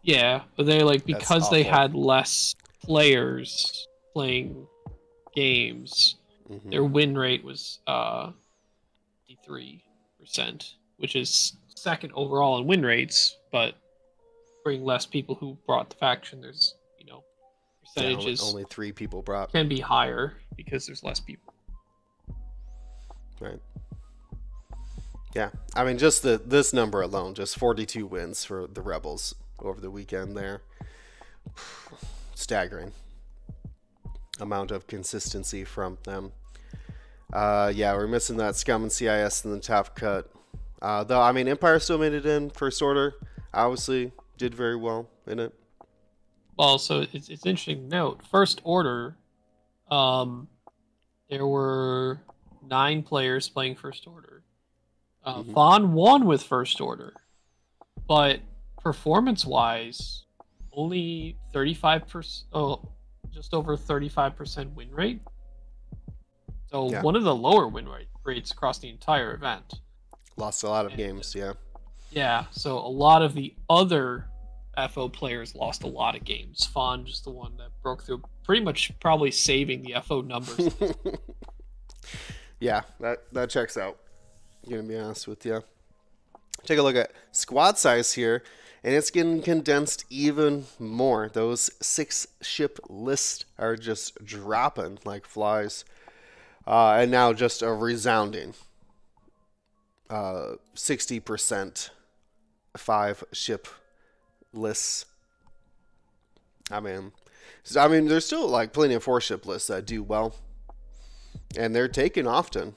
Yeah, 0.04 0.42
but 0.56 0.66
they 0.66 0.82
like 0.82 1.06
because 1.06 1.50
they 1.50 1.64
had 1.64 1.94
less 1.94 2.56
players 2.84 3.88
playing 4.14 4.68
games, 5.36 6.16
Mhm. 6.50 6.72
their 6.72 6.84
win 6.84 7.18
rate 7.18 7.44
was 7.44 7.80
uh, 7.88 8.32
three 9.52 9.84
percent, 10.20 10.76
which 10.98 11.16
is 11.16 11.58
second 11.76 12.12
overall 12.16 12.60
in 12.60 12.68
win 12.68 12.84
rates, 12.84 13.38
but 13.52 13.76
bring 14.64 14.84
less 14.84 15.06
people 15.06 15.36
who 15.36 15.58
brought 15.68 15.90
the 15.90 15.96
faction. 15.98 16.40
There's 16.40 16.76
you 16.98 17.06
know 17.06 17.24
Yeah, 17.98 18.04
percentages 18.04 18.42
only 18.42 18.64
three 18.70 18.94
people 18.94 19.22
brought. 19.22 19.52
can 19.52 19.68
be 19.68 19.80
higher 19.80 20.38
because 20.56 20.86
there's 20.86 21.04
less 21.04 21.20
people. 21.20 21.54
Right. 23.42 23.60
Yeah, 25.36 25.50
I 25.76 25.84
mean, 25.84 25.98
just 25.98 26.24
the 26.24 26.42
this 26.44 26.72
number 26.74 27.02
alone, 27.02 27.34
just 27.34 27.58
42 27.58 28.06
wins 28.06 28.46
for 28.46 28.68
the 28.68 28.82
Rebels 28.82 29.34
over 29.60 29.82
the 29.82 29.92
weekend. 29.92 30.38
There, 30.38 30.62
staggering 32.36 32.94
amount 34.40 34.72
of 34.72 34.88
consistency 34.88 35.64
from 35.64 35.98
them. 36.04 36.32
Uh, 37.34 37.72
yeah, 37.74 37.94
we're 37.94 38.08
missing 38.08 38.38
that 38.38 38.56
Scum 38.56 38.84
and 38.84 38.92
CIS 38.92 39.46
in 39.46 39.52
the 39.52 39.60
top 39.60 39.96
cut. 39.96 40.30
Uh, 40.82 41.04
though 41.04 41.22
I 41.22 41.32
mean, 41.32 41.48
Empire 41.48 41.80
still 41.80 41.98
made 41.98 42.14
it 42.14 42.26
in 42.26 42.50
first 42.50 42.82
order. 42.82 43.14
Obviously, 43.54 44.12
did 44.38 44.54
very 44.56 44.76
well 44.76 45.10
in 45.28 45.40
it. 45.40 45.54
Well, 46.58 46.78
so 46.78 47.06
it's 47.14 47.30
it's 47.30 47.46
interesting 47.46 47.88
note. 47.88 48.22
First 48.26 48.62
order, 48.64 49.16
um, 49.90 50.48
there 51.30 51.46
were 51.46 52.22
nine 52.68 53.04
players 53.04 53.48
playing 53.50 53.76
first 53.76 54.08
order. 54.08 54.44
Uh, 55.24 55.44
Mhm. 55.44 55.54
Vaughn 55.54 55.94
won 55.94 56.26
with 56.26 56.42
first 56.44 56.82
order, 56.82 57.14
but 58.08 58.40
performance 58.82 59.46
wise, 59.46 60.26
only 60.74 61.38
thirty 61.54 61.74
five 61.76 62.08
percent. 62.08 62.48
Oh, 62.54 62.82
just 63.30 63.54
over 63.54 63.78
thirty 63.78 64.10
five 64.10 64.36
percent 64.36 64.76
win 64.76 64.90
rate. 64.92 65.22
So 66.72 66.90
Yeah. 66.90 67.02
one 67.02 67.16
of 67.16 67.24
the 67.24 67.36
lower 67.36 67.68
win 67.68 67.88
rates 68.24 68.52
across 68.52 68.80
the 68.80 68.90
entire 68.90 69.34
event. 69.34 69.82
Lost 70.38 70.64
a 70.64 70.70
lot 70.70 70.86
of 70.86 70.94
And- 70.94 71.02
uh, 71.02 71.06
games. 71.06 71.36
Yeah. 71.36 71.54
Yeah, 72.12 72.46
so 72.52 72.78
a 72.78 72.88
lot 72.90 73.22
of 73.22 73.34
the 73.36 73.56
other 73.70 74.28
FO 74.76 75.08
players 75.10 75.54
lost 75.56 75.84
a 75.84 75.88
lot 75.88 76.16
of 76.16 76.24
games. 76.24 76.66
Fawn 76.66 77.06
just 77.06 77.24
the 77.24 77.30
one 77.30 77.56
that 77.58 77.70
broke 77.82 78.04
through, 78.04 78.24
pretty 78.44 78.64
much 78.64 78.92
probably 79.00 79.32
saving 79.32 79.82
the 79.82 79.94
FO 79.96 80.22
numbers. 80.22 80.74
yeah, 82.60 82.82
that 83.00 83.24
that 83.34 83.50
checks 83.50 83.78
out. 83.78 83.98
I'm 84.66 84.72
Gonna 84.72 84.84
be 84.84 84.98
honest 84.98 85.28
with 85.28 85.46
you. 85.46 85.64
Take 86.66 86.78
a 86.80 86.82
look 86.84 86.96
at 86.96 87.12
squad 87.32 87.78
size 87.78 88.14
here, 88.14 88.44
and 88.84 88.94
it's 88.94 89.10
getting 89.10 89.42
condensed 89.42 90.06
even 90.10 90.68
more. 90.80 91.30
Those 91.30 91.70
six 91.82 92.28
ship 92.42 92.80
lists 92.90 93.46
are 93.58 93.76
just 93.76 94.24
dropping 94.24 95.00
like 95.06 95.26
flies, 95.26 95.86
uh, 96.72 96.94
and 96.94 97.12
now 97.12 97.34
just 97.34 97.62
a 97.62 97.72
resounding 97.72 98.56
uh, 100.10 100.54
sixty 100.74 101.20
percent 101.20 101.92
five 102.76 103.24
ship 103.32 103.68
lists. 104.54 105.06
I 106.72 106.80
mean, 106.80 107.12
I 107.78 107.88
mean, 107.90 108.08
there's 108.08 108.26
still 108.26 108.48
like 108.48 108.74
plenty 108.74 108.94
of 108.94 109.04
four 109.04 109.22
ship 109.22 109.46
lists 109.46 109.68
that 109.68 109.86
do 109.86 110.02
well 110.02 110.34
and 111.58 111.76
they're 111.76 111.88
taken 111.88 112.28
often. 112.28 112.76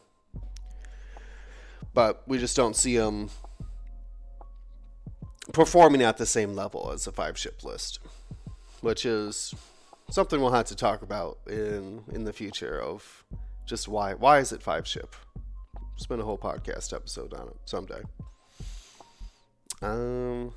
But 1.92 2.22
we 2.26 2.38
just 2.38 2.57
don't 2.57 2.74
see 2.74 2.97
them 2.97 3.30
performing 5.53 6.03
at 6.03 6.16
the 6.16 6.26
same 6.26 6.55
level 6.55 6.90
as 6.92 7.07
a 7.07 7.12
five 7.12 7.38
ship 7.38 7.62
list, 7.62 8.01
which 8.80 9.07
is 9.07 9.55
something 10.11 10.40
we'll 10.40 10.51
have 10.51 10.66
to 10.66 10.76
talk 10.76 11.03
about 11.03 11.38
in 11.47 12.03
in 12.12 12.24
the 12.24 12.32
future 12.32 12.80
of 12.80 13.24
just 13.66 13.88
why 13.88 14.14
why 14.14 14.38
is 14.38 14.52
it 14.52 14.62
five 14.62 14.86
ship? 14.86 15.14
Spend 15.96 16.20
a 16.20 16.24
whole 16.24 16.38
podcast 16.38 16.92
episode 16.92 17.32
on 17.34 17.48
it 17.48 17.56
someday. 17.66 18.02
Um, 19.82 20.52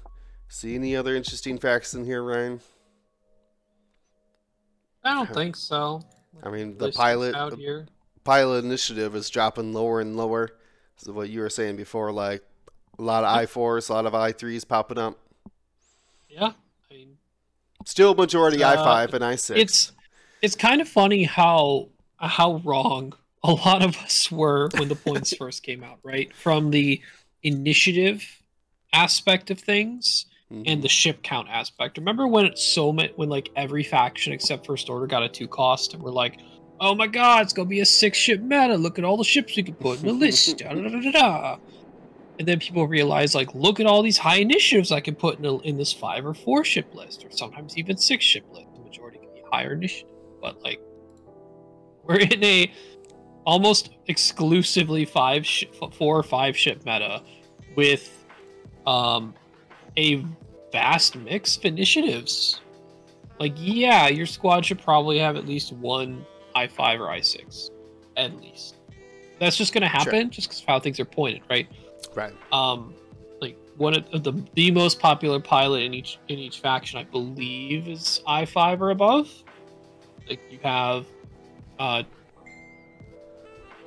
see 0.48 0.76
any 0.76 0.96
other 0.96 1.16
interesting 1.16 1.58
facts 1.58 1.94
in 1.94 2.06
here, 2.06 2.24
Ryan? 2.24 2.60
I 5.04 5.14
don't 5.14 5.34
think 5.34 5.56
so. 5.56 6.02
I 6.44 6.50
mean, 6.50 6.78
the 6.78 6.92
pilot, 6.92 7.36
out 7.36 7.52
the 7.52 7.58
here. 7.58 7.88
pilot 8.24 8.64
initiative 8.66 9.16
is 9.16 9.30
dropping 9.30 9.74
lower 9.74 10.02
and 10.02 10.16
lower. 10.18 10.50
This 10.98 11.04
is 11.08 11.12
what 11.12 11.30
you 11.30 11.42
were 11.42 11.50
saying 11.50 11.76
before, 11.78 12.12
like 12.12 12.44
a 12.98 13.02
lot 13.02 13.24
of 13.24 13.30
I 13.36 13.46
fours, 13.46 13.90
a 13.90 13.94
lot 13.94 14.06
of 14.06 14.16
I 14.16 14.32
threes 14.32 14.66
popping 14.66 14.98
up. 14.98 15.18
Yeah, 16.30 16.52
I 16.92 16.94
mean, 16.94 17.18
Still 17.86 18.14
majority 18.16 18.64
I 18.64 18.74
Uh, 18.76 18.84
five 18.84 19.14
and 19.14 19.24
I 19.24 19.36
six. 19.36 19.60
it's 19.60 19.92
it's 20.42 20.56
kind 20.56 20.82
of 20.82 20.88
funny 20.88 21.24
how 21.24 21.90
how 22.20 22.58
wrong 22.66 23.14
a 23.44 23.52
lot 23.52 23.84
of 23.84 23.96
us 23.98 24.32
were 24.32 24.70
when 24.78 24.88
the 24.90 24.96
points 24.96 25.36
first 25.38 25.64
came 25.64 25.84
out, 25.84 26.00
right? 26.04 26.34
From 26.36 26.72
the 26.72 27.02
initiative 27.44 28.42
aspect 28.94 29.52
of 29.52 29.60
things 29.60 30.26
Mhm. 30.52 30.64
and 30.66 30.82
the 30.82 30.88
ship 30.90 31.22
count 31.24 31.50
aspect. 31.50 31.98
Remember 31.98 32.26
when 32.28 32.46
it's 32.46 32.64
so 32.64 32.94
many, 32.94 33.12
when 33.18 33.28
like 33.30 33.50
every 33.56 33.84
faction 33.84 34.32
except 34.32 34.66
First 34.66 34.90
Order 34.90 35.06
got 35.06 35.22
a 35.24 35.28
two 35.30 35.48
cost, 35.48 35.94
and 35.94 36.02
we're 36.02 36.12
like, 36.12 36.38
oh 36.80 36.96
my 36.96 37.08
god, 37.08 37.44
it's 37.44 37.52
gonna 37.54 37.68
be 37.68 37.82
a 37.82 37.86
six 37.86 38.18
ship 38.18 38.42
meta. 38.42 38.76
Look 38.78 38.98
at 38.98 39.04
all 39.06 39.18
the 39.18 39.24
ships 39.26 39.58
we 39.58 39.64
can 39.64 39.76
put 39.76 40.00
in 40.00 40.06
the 40.08 40.14
list. 40.14 40.58
da, 40.60 40.74
da, 40.74 40.88
da, 40.88 41.02
da, 41.02 41.12
da. 41.12 41.58
And 42.40 42.48
then 42.48 42.60
people 42.60 42.88
realize, 42.88 43.34
like, 43.36 43.54
look 43.56 43.80
at 43.80 43.88
all 43.88 44.02
these 44.04 44.20
high 44.20 44.38
initiatives 44.38 44.92
I 44.92 45.00
can 45.02 45.16
put 45.16 45.40
in, 45.40 45.46
a, 45.46 45.58
in 45.62 45.76
this 45.76 45.92
five 45.92 46.24
or 46.26 46.34
four 46.36 46.64
ship 46.64 46.94
list, 46.94 47.26
or 47.26 47.32
sometimes 47.32 47.78
even 47.78 47.98
six 47.98 48.24
ship 48.24 48.46
list. 48.54 48.68
The 48.76 48.80
majority 48.84 49.18
can 49.18 49.34
be 49.34 49.42
higher 49.52 49.74
initiative, 49.74 50.12
but 50.42 50.62
like, 50.62 50.80
we're 52.10 52.20
in 52.20 52.44
a 52.44 52.72
almost 53.46 53.92
exclusively 54.08 55.06
five, 55.06 55.48
four 55.94 56.18
or 56.18 56.24
five 56.24 56.58
ship 56.58 56.86
meta 56.86 57.22
with 57.76 58.26
um 58.86 59.34
a 59.98 60.24
vast 60.72 61.16
mix 61.16 61.58
of 61.58 61.66
initiatives. 61.66 62.62
Like, 63.40 63.54
yeah, 63.56 64.08
your 64.08 64.26
squad 64.26 64.66
should 64.66 64.82
probably 64.82 65.20
have 65.20 65.36
at 65.36 65.46
least 65.46 65.74
one 65.74 66.26
I 66.56 66.68
five 66.68 67.00
or 67.00 67.10
I 67.10 67.22
six, 67.22 67.70
at 68.16 68.36
least. 68.42 68.76
That's 69.40 69.56
just 69.56 69.74
gonna 69.74 69.88
happen, 69.88 70.30
just 70.32 70.48
because 70.48 70.62
of 70.62 70.68
how 70.68 70.80
things 70.80 71.00
are 71.00 71.06
pointed, 71.06 71.44
right? 71.50 71.68
right. 72.16 72.34
Um, 72.52 72.96
like 73.40 73.58
one 73.78 73.96
of 73.96 74.24
the 74.24 74.34
the 74.56 74.72
most 74.72 75.00
popular 75.00 75.40
pilot 75.40 75.84
in 75.84 75.94
each 75.94 76.18
in 76.28 76.40
each 76.40 76.60
faction, 76.60 77.00
I 77.00 77.04
believe, 77.04 77.88
is 77.88 78.22
I 78.26 78.46
five 78.46 78.82
or 78.82 78.90
above. 78.90 79.32
Like 80.28 80.42
you 80.52 80.60
have, 80.64 81.06
uh, 81.80 82.04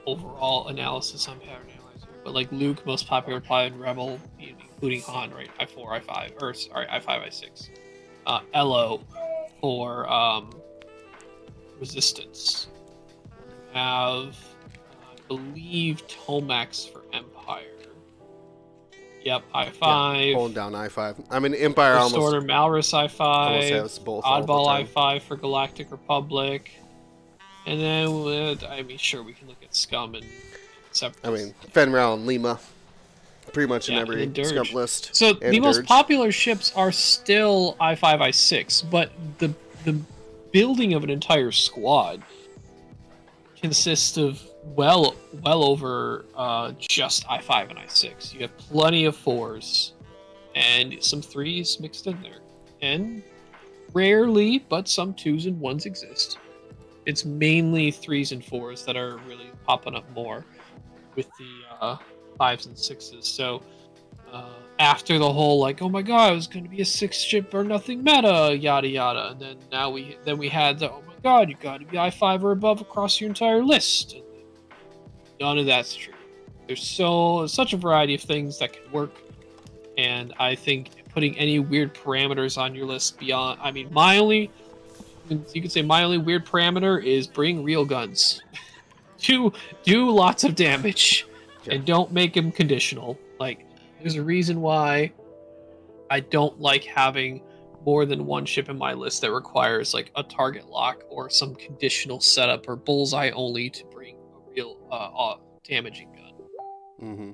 overall 0.06 0.68
analysis 0.68 1.28
on 1.28 1.38
pattern 1.40 1.66
analyzer, 1.74 2.08
but 2.24 2.34
like 2.34 2.50
Luke, 2.52 2.84
most 2.86 3.06
popular 3.06 3.40
pilot 3.40 3.72
in 3.72 3.78
Rebel, 3.78 4.18
including 4.38 5.02
Han, 5.02 5.30
right? 5.30 5.50
I 5.58 5.66
four, 5.66 5.92
I 5.92 6.00
five, 6.00 6.32
or 6.40 6.54
sorry, 6.54 6.86
I 6.90 7.00
five, 7.00 7.22
I 7.22 7.28
six. 7.28 7.70
Uh, 8.26 8.40
Ello 8.54 9.02
for 9.60 10.10
um, 10.10 10.50
Resistance. 11.78 12.68
Have, 13.72 14.36
I 15.02 15.16
believe, 15.28 16.06
Tomax 16.08 16.90
for 16.90 17.02
Empire. 17.12 17.66
Yep, 19.22 19.42
I 19.54 19.68
five. 19.70 20.34
Pulling 20.34 20.54
down 20.54 20.74
I 20.74 20.88
five. 20.88 21.16
I 21.30 21.38
mean, 21.40 21.54
Empire 21.54 21.94
First 21.94 22.14
almost, 22.14 22.34
Order 22.34 22.46
Malarus 22.46 22.94
I 22.94 23.08
five. 23.08 23.62
has 23.64 23.98
both. 23.98 24.24
all 24.24 24.40
the 24.40 24.46
Oddball 24.46 24.66
I 24.68 24.84
five 24.84 25.22
for 25.22 25.36
Galactic 25.36 25.90
Republic. 25.90 26.72
And 27.70 27.80
then 27.80 28.24
with, 28.24 28.64
I 28.64 28.82
mean, 28.82 28.98
sure, 28.98 29.22
we 29.22 29.32
can 29.32 29.46
look 29.46 29.62
at 29.62 29.76
Scum 29.76 30.16
and. 30.16 30.26
I 31.22 31.30
mean, 31.30 31.54
Fenn 31.70 31.92
Rau 31.92 32.14
and 32.14 32.26
Lima, 32.26 32.58
pretty 33.52 33.68
much 33.68 33.88
in 33.88 33.94
every 33.94 34.26
Dirge. 34.26 34.72
list. 34.72 35.14
So 35.14 35.34
the 35.34 35.60
most 35.60 35.84
popular 35.84 36.32
ships 36.32 36.72
are 36.74 36.90
still 36.90 37.76
I 37.78 37.94
five, 37.94 38.20
I 38.20 38.32
six, 38.32 38.82
but 38.82 39.12
the 39.38 39.54
the 39.84 40.00
building 40.50 40.94
of 40.94 41.04
an 41.04 41.10
entire 41.10 41.52
squad 41.52 42.24
consists 43.56 44.16
of 44.16 44.42
well 44.64 45.14
well 45.42 45.62
over 45.62 46.24
uh, 46.34 46.72
just 46.76 47.24
I 47.30 47.40
five 47.40 47.70
and 47.70 47.78
I 47.78 47.86
six. 47.86 48.34
You 48.34 48.40
have 48.40 48.58
plenty 48.58 49.04
of 49.04 49.14
fours 49.14 49.92
and 50.56 51.00
some 51.00 51.22
threes 51.22 51.78
mixed 51.78 52.08
in 52.08 52.20
there, 52.20 52.40
and 52.82 53.22
rarely, 53.92 54.58
but 54.58 54.88
some 54.88 55.14
twos 55.14 55.46
and 55.46 55.60
ones 55.60 55.86
exist. 55.86 56.36
It's 57.10 57.24
mainly 57.24 57.90
threes 57.90 58.30
and 58.30 58.44
fours 58.44 58.84
that 58.84 58.96
are 58.96 59.18
really 59.26 59.50
popping 59.66 59.96
up 59.96 60.08
more 60.14 60.46
with 61.16 61.28
the 61.38 61.50
uh, 61.80 61.96
fives 62.38 62.66
and 62.66 62.78
sixes. 62.78 63.26
So 63.26 63.62
uh, 64.32 64.54
after 64.78 65.18
the 65.18 65.30
whole 65.30 65.58
like, 65.58 65.82
oh 65.82 65.88
my 65.88 66.02
god, 66.02 66.32
it 66.32 66.36
was 66.36 66.46
going 66.46 66.62
to 66.62 66.70
be 66.70 66.82
a 66.82 66.84
six 66.84 67.18
ship 67.18 67.52
or 67.52 67.64
nothing 67.64 68.04
meta, 68.04 68.56
yada 68.56 68.86
yada, 68.86 69.30
and 69.32 69.40
then 69.40 69.56
now 69.72 69.90
we 69.90 70.16
then 70.24 70.38
we 70.38 70.48
had 70.48 70.78
the 70.78 70.88
oh 70.88 71.02
my 71.04 71.14
god, 71.22 71.48
you 71.48 71.56
got 71.60 71.80
to 71.80 71.86
be 71.86 71.98
I 71.98 72.10
five 72.10 72.44
or 72.44 72.52
above 72.52 72.80
across 72.80 73.20
your 73.20 73.28
entire 73.28 73.64
list. 73.64 74.14
And 74.14 74.24
none 75.40 75.58
of 75.58 75.66
that's 75.66 75.96
true. 75.96 76.14
There's 76.68 76.86
so 76.86 77.48
such 77.48 77.72
a 77.72 77.76
variety 77.76 78.14
of 78.14 78.20
things 78.20 78.60
that 78.60 78.72
can 78.72 78.90
work, 78.92 79.16
and 79.98 80.32
I 80.38 80.54
think 80.54 80.90
putting 81.12 81.36
any 81.36 81.58
weird 81.58 81.92
parameters 81.92 82.56
on 82.56 82.72
your 82.72 82.86
list 82.86 83.18
beyond, 83.18 83.58
I 83.60 83.72
mean, 83.72 83.92
my 83.92 84.18
only 84.18 84.48
you 85.30 85.62
could 85.62 85.72
say 85.72 85.82
my 85.82 86.02
only 86.02 86.18
weird 86.18 86.46
parameter 86.46 87.02
is 87.02 87.26
bring 87.26 87.62
real 87.62 87.84
guns. 87.84 88.42
do 89.18 89.52
do 89.82 90.10
lots 90.10 90.44
of 90.44 90.54
damage 90.54 91.26
and 91.68 91.84
don't 91.84 92.12
make 92.12 92.34
them 92.34 92.50
conditional. 92.50 93.18
Like 93.38 93.66
there's 94.00 94.16
a 94.16 94.22
reason 94.22 94.60
why 94.60 95.12
I 96.10 96.20
don't 96.20 96.58
like 96.60 96.84
having 96.84 97.42
more 97.84 98.04
than 98.04 98.26
one 98.26 98.44
ship 98.44 98.68
in 98.68 98.76
my 98.76 98.92
list 98.92 99.22
that 99.22 99.32
requires 99.32 99.94
like 99.94 100.10
a 100.16 100.22
target 100.22 100.68
lock 100.68 101.04
or 101.08 101.30
some 101.30 101.54
conditional 101.54 102.20
setup 102.20 102.68
or 102.68 102.76
bullseye 102.76 103.30
only 103.30 103.70
to 103.70 103.84
bring 103.86 104.16
a 104.16 104.50
real 104.54 104.76
uh, 104.90 104.94
uh 104.94 105.36
damaging 105.64 106.12
gun. 106.12 106.32
Mm-hmm. 107.02 107.30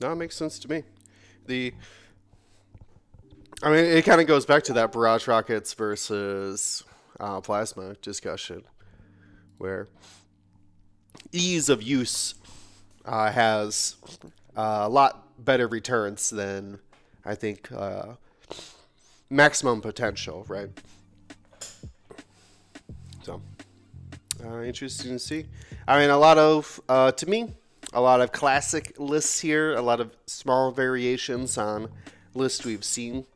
No, 0.00 0.12
it 0.12 0.16
makes 0.16 0.36
sense 0.36 0.58
to 0.60 0.68
me. 0.68 0.84
The, 1.46 1.72
I 3.62 3.70
mean, 3.70 3.84
it 3.84 4.04
kind 4.04 4.20
of 4.20 4.26
goes 4.28 4.46
back 4.46 4.62
to 4.64 4.72
that 4.74 4.92
barrage 4.92 5.26
rockets 5.26 5.74
versus 5.74 6.84
uh, 7.18 7.40
plasma 7.40 7.94
discussion, 7.94 8.62
where 9.58 9.88
ease 11.32 11.68
of 11.68 11.82
use 11.82 12.34
uh, 13.04 13.32
has 13.32 13.96
uh, 14.56 14.82
a 14.82 14.88
lot 14.88 15.44
better 15.44 15.66
returns 15.66 16.30
than 16.30 16.78
I 17.24 17.34
think 17.34 17.70
uh, 17.72 18.14
maximum 19.28 19.80
potential, 19.80 20.44
right? 20.48 20.70
So 23.22 23.42
uh, 24.44 24.62
interesting 24.62 25.12
to 25.12 25.18
see. 25.18 25.46
I 25.88 25.98
mean, 25.98 26.10
a 26.10 26.18
lot 26.18 26.38
of 26.38 26.80
uh, 26.88 27.10
to 27.10 27.28
me, 27.28 27.54
a 27.92 28.00
lot 28.00 28.20
of 28.20 28.30
classic 28.30 28.94
lists 28.98 29.40
here, 29.40 29.74
a 29.74 29.82
lot 29.82 30.00
of 30.00 30.16
small 30.26 30.70
variations 30.70 31.58
on 31.58 31.88
lists 32.34 32.64
we've 32.64 32.84
seen. 32.84 33.26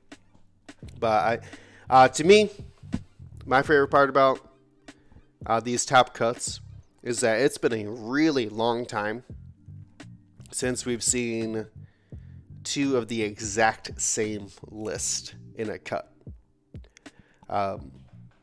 But 0.98 1.06
I, 1.09 1.38
uh, 1.90 2.09
to 2.09 2.24
me, 2.24 2.50
my 3.46 3.62
favorite 3.62 3.88
part 3.88 4.09
about 4.09 4.40
uh, 5.46 5.60
these 5.60 5.84
top 5.84 6.14
cuts 6.14 6.60
is 7.02 7.20
that 7.20 7.40
it's 7.40 7.59
been 7.59 7.72
a 7.72 7.90
really 7.90 8.48
long 8.48 8.86
time 8.86 9.24
since 10.52 10.86
we've 10.86 11.02
seen 11.02 11.66
two 12.64 12.96
of 12.96 13.09
the 13.09 13.22
exact 13.22 14.00
same 14.00 14.48
list 14.70 15.34
in 15.56 15.70
a 15.70 15.78
cut. 15.78 16.12
Um, 17.48 17.90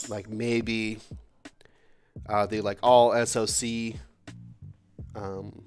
like 0.08 0.30
maybe 0.30 1.00
uh, 2.28 2.46
the 2.46 2.62
like 2.62 2.80
all 2.84 3.26
SOC 3.26 3.96
um, 5.16 5.66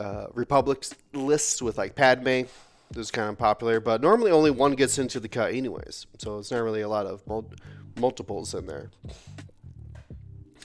uh, 0.00 0.26
lists 1.12 1.62
with 1.62 1.78
like 1.78 1.94
Padme. 1.94 2.42
This 2.90 3.06
is 3.06 3.10
kind 3.10 3.28
of 3.28 3.38
popular, 3.38 3.80
but 3.80 4.00
normally 4.00 4.30
only 4.30 4.50
one 4.50 4.72
gets 4.72 4.98
into 4.98 5.20
the 5.20 5.28
cut 5.28 5.52
anyways, 5.52 6.06
so 6.18 6.38
it's 6.38 6.50
not 6.50 6.62
really 6.62 6.80
a 6.80 6.88
lot 6.88 7.06
of 7.06 7.26
mul- 7.26 7.52
multiples 7.98 8.54
in 8.54 8.66
there. 8.66 8.90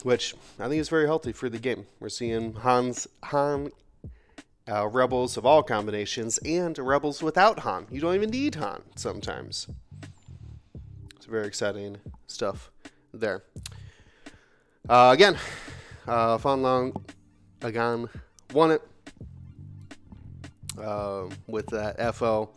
Which 0.04 0.34
I 0.60 0.68
think 0.68 0.80
is 0.80 0.90
very 0.90 1.06
healthy 1.06 1.32
for 1.32 1.50
the 1.50 1.60
game. 1.60 1.86
We're 2.00 2.10
seeing 2.10 2.56
Han's 2.56 3.08
Han 3.26 3.72
uh, 4.70 4.88
rebels 4.88 5.38
of 5.38 5.46
all 5.46 5.64
combinations 5.64 6.38
and 6.40 6.78
rebels 6.78 7.22
without 7.22 7.60
Han. 7.60 7.88
You 7.92 8.02
don't 8.02 8.16
even 8.16 8.30
need 8.30 8.56
Han 8.56 8.84
sometimes. 8.96 9.68
It's 11.16 11.26
very 11.26 11.48
exciting 11.48 11.98
stuff 12.28 12.72
there. 13.14 13.44
Uh, 14.88 15.12
again, 15.14 15.38
uh, 16.08 16.38
Fan 16.38 16.62
Long 16.62 17.06
again 17.62 18.10
won 18.54 18.72
it 18.72 18.82
uh, 20.80 21.26
with 21.48 21.68
that 21.68 22.16
FO. 22.16 22.50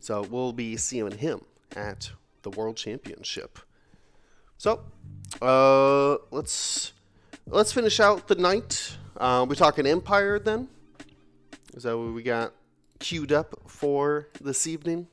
So 0.00 0.22
we'll 0.22 0.52
be 0.52 0.76
seeing 0.76 1.10
him 1.10 1.40
at 1.76 2.10
the 2.42 2.50
World 2.50 2.76
Championship. 2.76 3.58
So 4.56 4.80
uh, 5.40 6.16
let's 6.30 6.92
let's 7.46 7.72
finish 7.72 8.00
out 8.00 8.28
the 8.28 8.34
night. 8.34 8.96
Uh, 9.16 9.46
we 9.48 9.56
talking 9.56 9.86
Empire 9.86 10.38
then. 10.38 10.68
Is 11.74 11.84
that 11.84 11.96
what 11.96 12.12
we 12.12 12.22
got 12.22 12.52
queued 12.98 13.32
up 13.32 13.54
for 13.66 14.28
this 14.40 14.66
evening? 14.66 15.06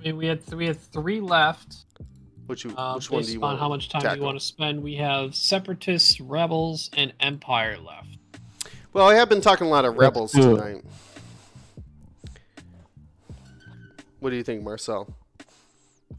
I 0.00 0.04
mean, 0.04 0.16
we 0.16 0.26
had 0.26 0.54
we 0.54 0.66
had 0.66 0.80
three 0.80 1.20
left. 1.20 1.84
Which, 2.50 2.64
you, 2.64 2.76
Uh, 2.76 2.94
which 2.94 3.08
one 3.12 3.20
based 3.20 3.28
do 3.28 3.34
you 3.34 3.38
on 3.44 3.50
want? 3.50 3.60
how 3.60 3.68
much 3.68 3.88
time 3.88 4.02
tackle? 4.02 4.16
you 4.18 4.24
want 4.24 4.36
to 4.36 4.44
spend. 4.44 4.82
We 4.82 4.96
have 4.96 5.36
Separatists, 5.36 6.20
Rebels, 6.20 6.90
and 6.96 7.12
Empire 7.20 7.78
left. 7.78 8.18
Well, 8.92 9.06
I 9.08 9.14
have 9.14 9.28
been 9.28 9.40
talking 9.40 9.68
a 9.68 9.70
lot 9.70 9.84
of 9.84 9.94
rebels 9.96 10.32
tonight. 10.32 10.82
What 14.18 14.30
do 14.30 14.36
you 14.36 14.42
think, 14.42 14.64
Marcel? 14.64 15.14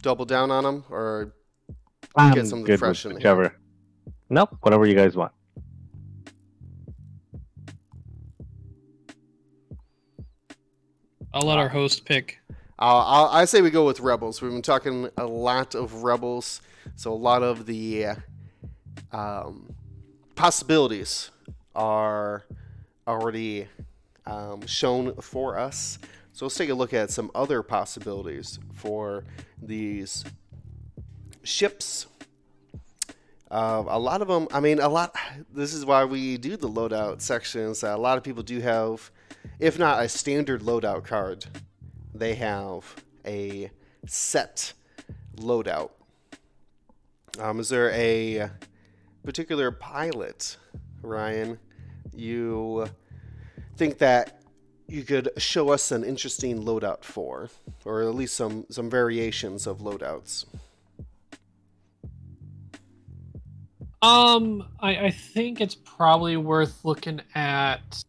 Double 0.02 0.24
down 0.24 0.52
on 0.52 0.64
them, 0.64 0.86
or 0.90 1.34
I'm 2.16 2.34
get 2.34 2.48
something 2.48 2.78
fresh 2.78 3.04
with 3.04 3.12
in 3.16 3.20
here. 3.20 3.36
whichever. 3.36 3.56
Nope, 4.30 4.56
whatever 4.62 4.86
you 4.86 4.96
guys 4.96 5.18
want. 5.18 5.34
I'll 11.34 11.48
let 11.48 11.58
our 11.58 11.70
host 11.70 12.06
pick. 12.06 12.41
I 12.84 13.46
say 13.46 13.62
we 13.62 13.70
go 13.70 13.86
with 13.86 14.00
rebels. 14.00 14.42
We've 14.42 14.52
been 14.52 14.64
talking 14.64 15.08
a 15.16 15.26
lot 15.26 15.76
of 15.76 16.04
rebels, 16.04 16.62
so 16.96 17.14
a 17.14 17.16
lot 17.16 17.44
of 17.44 17.68
the 17.68 18.08
um, 19.12 19.76
possibilities 20.34 21.30
are 21.76 22.44
already 23.08 23.68
um, 24.26 24.66
shown 24.66 25.14
for 25.18 25.60
us. 25.60 26.00
So 26.34 26.46
let's 26.46 26.56
take 26.56 26.70
a 26.70 26.74
look 26.74 26.92
at 26.92 27.12
some 27.12 27.30
other 27.36 27.62
possibilities 27.62 28.58
for 28.74 29.26
these 29.62 30.26
ships. 31.44 32.08
Uh, 33.52 33.84
a 33.88 34.00
lot 34.00 34.24
of 34.24 34.28
them, 34.28 34.48
I 34.52 34.60
mean, 34.60 34.80
a 34.80 34.90
lot. 34.90 35.14
This 35.54 35.76
is 35.76 35.86
why 35.86 36.06
we 36.06 36.38
do 36.38 36.58
the 36.58 36.70
loadout 36.70 37.22
sections. 37.22 37.84
A 37.84 37.96
lot 37.96 38.18
of 38.18 38.24
people 38.24 38.42
do 38.42 38.60
have, 38.62 39.12
if 39.60 39.78
not 39.78 40.04
a 40.04 40.10
standard 40.10 40.62
loadout 40.62 41.04
card, 41.04 41.46
they 42.14 42.36
have 42.36 42.96
a 43.26 43.70
set 44.06 44.74
loadout. 45.38 45.92
Um, 47.40 47.60
is 47.60 47.70
there 47.70 47.92
a 47.92 48.50
particular 49.24 49.72
pilot, 49.72 50.58
Ryan, 51.02 51.58
you 52.14 52.90
think 53.78 54.00
that 54.00 54.42
you 54.88 55.04
could 55.04 55.30
show 55.38 55.70
us 55.70 55.92
an 55.92 56.04
interesting 56.04 56.64
loadout 56.64 57.04
for, 57.04 57.50
or 57.86 58.02
at 58.02 58.16
least 58.16 58.36
some 58.36 58.66
some 58.70 58.90
variations 58.90 59.66
of 59.66 59.80
loadouts? 59.80 60.46
Um, 64.02 64.68
I, 64.80 65.06
I 65.06 65.12
think 65.12 65.62
it's 65.62 65.76
probably 65.76 66.36
worth 66.36 66.84
looking 66.84 67.22
at. 67.36 68.04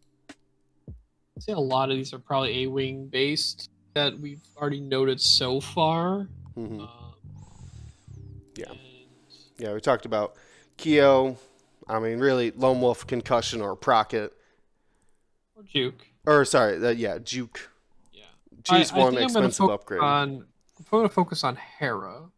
I'd 0.89 1.43
say 1.43 1.53
a 1.53 1.59
lot 1.59 1.91
of 1.91 1.97
these 1.97 2.13
are 2.13 2.19
probably 2.19 2.65
A-wing 2.65 3.07
based 3.07 3.71
that 3.95 4.19
we've 4.19 4.41
already 4.57 4.81
noted 4.81 5.21
so 5.21 5.61
far. 5.61 6.29
hmm 6.55 6.81
Um, 6.81 6.89
Yeah. 8.57 8.71
and- 8.71 8.79
Yeah, 9.59 9.73
we 9.75 9.81
talked 9.81 10.05
about 10.07 10.35
Keo. 10.77 11.37
I 11.89 11.99
mean, 11.99 12.19
really, 12.19 12.51
Lone 12.53 12.81
Wolf, 12.81 13.07
Concussion, 13.07 13.61
or 13.61 13.77
Procket. 13.77 14.33
or 15.57 15.63
Juke. 15.65 16.07
Or 16.27 16.45
sorry, 16.45 16.85
uh, 16.85 16.91
yeah, 16.91 17.19
Juke. 17.19 17.71
Yeah. 18.13 18.25
Choose 18.65 18.93
I, 18.93 18.97
I 18.97 18.99
one 19.01 19.13
gonna 19.15 19.25
expensive 19.27 19.69
upgrade. 19.71 20.01
On, 20.01 20.29
I'm 20.79 20.85
going 20.91 21.09
to 21.09 21.13
focus 21.13 21.45
on 21.45 21.57
Hera. 21.57 22.31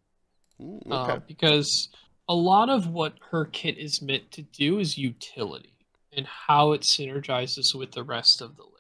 Mm, 0.60 0.80
uh, 0.90 1.18
because 1.26 1.88
a 2.28 2.34
lot 2.34 2.68
of 2.70 2.88
what 2.88 3.14
her 3.30 3.44
kit 3.46 3.76
is 3.78 4.00
meant 4.00 4.30
to 4.32 4.42
do 4.42 4.78
is 4.78 4.96
utility 4.96 5.74
and 6.12 6.26
how 6.26 6.72
it 6.72 6.82
synergizes 6.82 7.74
with 7.74 7.92
the 7.92 8.02
rest 8.04 8.40
of 8.40 8.56
the 8.56 8.62
list. 8.62 8.73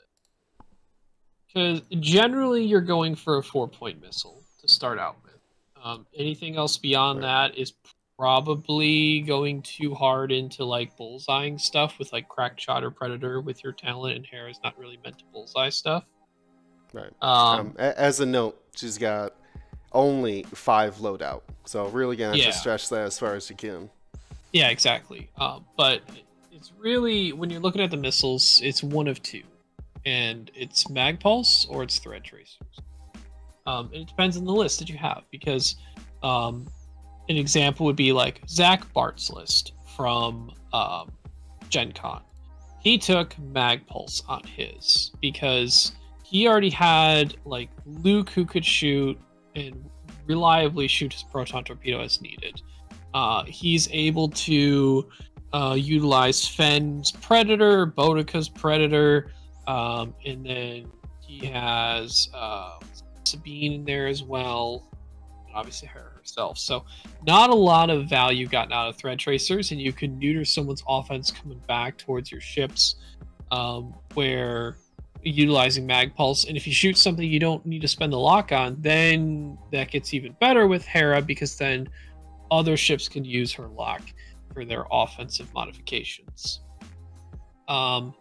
Because 1.54 1.82
generally, 2.00 2.64
you're 2.64 2.80
going 2.80 3.14
for 3.14 3.38
a 3.38 3.42
four 3.42 3.68
point 3.68 4.00
missile 4.02 4.42
to 4.60 4.68
start 4.68 4.98
out 4.98 5.16
with. 5.22 5.34
Um, 5.82 6.06
anything 6.16 6.56
else 6.56 6.76
beyond 6.78 7.20
Right. 7.20 7.50
that 7.52 7.58
is 7.58 7.74
probably 8.18 9.20
going 9.20 9.60
too 9.62 9.94
hard 9.94 10.32
into 10.32 10.64
like 10.64 10.96
bullseyeing 10.96 11.60
stuff 11.60 11.98
with 11.98 12.12
like 12.12 12.28
crack 12.28 12.58
shot 12.58 12.82
or 12.82 12.90
predator 12.90 13.40
with 13.40 13.62
your 13.62 13.72
talent, 13.72 14.16
and 14.16 14.26
Hera 14.26 14.50
is 14.50 14.58
not 14.64 14.76
really 14.78 14.98
meant 15.04 15.18
to 15.18 15.24
bullseye 15.32 15.68
stuff. 15.68 16.04
Right. 16.92 17.12
Um, 17.22 17.60
Um, 17.60 17.74
as 17.78 18.20
a 18.20 18.26
note, 18.26 18.60
she's 18.76 18.98
got 18.98 19.34
only 19.92 20.44
five 20.44 20.96
loadout, 20.96 21.42
so 21.66 21.86
really 21.88 22.16
gonna 22.16 22.30
have 22.30 22.38
Yeah. 22.38 22.46
to 22.46 22.52
stretch 22.52 22.88
that 22.88 23.02
as 23.02 23.18
far 23.18 23.34
as 23.34 23.48
you 23.50 23.56
can. 23.56 23.90
Yeah, 24.52 24.68
exactly. 24.70 25.28
Um, 25.36 25.64
but 25.76 26.02
it's 26.52 26.72
really 26.78 27.32
when 27.32 27.50
you're 27.50 27.60
looking 27.60 27.80
at 27.82 27.90
the 27.90 27.96
missiles, 27.96 28.60
it's 28.62 28.82
one 28.82 29.06
of 29.08 29.22
two, 29.22 29.42
and 30.06 30.50
it's 30.54 30.88
mag 30.90 31.20
pulse 31.20 31.66
or 31.68 31.82
it's 31.82 31.98
thread 31.98 32.24
tracers. 32.24 32.78
Um, 33.66 33.90
it 33.92 34.06
depends 34.06 34.36
on 34.36 34.44
the 34.44 34.52
list 34.52 34.78
that 34.80 34.88
you 34.88 34.98
have 34.98 35.22
because 35.30 35.76
um, 36.22 36.66
an 37.28 37.36
example 37.36 37.86
would 37.86 37.96
be 37.96 38.12
like 38.12 38.42
Zach 38.48 38.92
Bart's 38.92 39.30
list 39.30 39.72
from 39.96 40.52
um, 40.72 41.12
Gen 41.68 41.92
Con. 41.92 42.22
He 42.80 42.98
took 42.98 43.38
mag 43.38 43.86
pulse 43.86 44.22
on 44.28 44.42
his 44.44 45.12
because 45.20 45.92
he 46.22 46.46
already 46.46 46.70
had 46.70 47.36
like 47.46 47.70
Luke 47.86 48.28
who 48.30 48.44
could 48.44 48.64
shoot 48.64 49.18
and 49.56 49.88
reliably 50.26 50.88
shoot 50.88 51.12
his 51.12 51.22
proton 51.22 51.64
torpedo 51.64 52.00
as 52.00 52.20
needed. 52.20 52.60
Uh, 53.14 53.44
he's 53.44 53.88
able 53.92 54.28
to 54.28 55.08
uh, 55.52 55.76
utilize 55.78 56.46
Fenn's 56.46 57.12
Predator, 57.12 57.86
Bodica's 57.86 58.48
Predator, 58.48 59.30
um, 59.66 60.14
and 60.24 60.44
then 60.44 60.86
he 61.20 61.46
has 61.46 62.28
uh, 62.34 62.78
Sabine 63.24 63.72
in 63.72 63.84
there 63.84 64.06
as 64.06 64.22
well, 64.22 64.88
obviously 65.54 65.88
her 65.88 66.12
herself. 66.16 66.58
So, 66.58 66.84
not 67.26 67.50
a 67.50 67.54
lot 67.54 67.90
of 67.90 68.08
value 68.08 68.46
gotten 68.46 68.72
out 68.72 68.88
of 68.88 68.96
Thread 68.96 69.18
Tracers, 69.18 69.70
and 69.72 69.80
you 69.80 69.92
can 69.92 70.18
neuter 70.18 70.44
someone's 70.44 70.82
offense 70.88 71.30
coming 71.30 71.60
back 71.66 71.98
towards 71.98 72.30
your 72.30 72.40
ships, 72.40 72.96
um, 73.50 73.94
where 74.14 74.76
utilizing 75.26 75.86
mag 75.86 76.14
pulse 76.14 76.44
and 76.44 76.54
if 76.54 76.66
you 76.66 76.72
shoot 76.74 76.98
something 76.98 77.26
you 77.26 77.40
don't 77.40 77.64
need 77.64 77.80
to 77.80 77.88
spend 77.88 78.12
the 78.12 78.18
lock 78.18 78.52
on 78.52 78.76
then 78.80 79.56
that 79.72 79.90
gets 79.90 80.12
even 80.12 80.36
better 80.38 80.66
with 80.66 80.84
hera 80.84 81.22
because 81.22 81.56
then 81.56 81.88
other 82.50 82.76
ships 82.76 83.08
can 83.08 83.24
use 83.24 83.50
her 83.50 83.66
lock 83.68 84.02
for 84.54 84.64
their 84.64 84.84
offensive 84.90 85.52
modifications. 85.52 86.60
Um, 87.68 88.14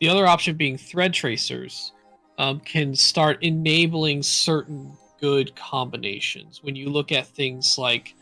the 0.00 0.08
other 0.08 0.26
option 0.26 0.56
being 0.56 0.76
thread 0.76 1.12
tracers 1.12 1.92
um, 2.38 2.58
can 2.60 2.94
start 2.94 3.42
enabling 3.42 4.22
certain 4.22 4.92
good 5.20 5.54
combinations. 5.54 6.62
When 6.62 6.74
you 6.74 6.88
look 6.88 7.12
at 7.12 7.26
things 7.26 7.76
like 7.76 8.14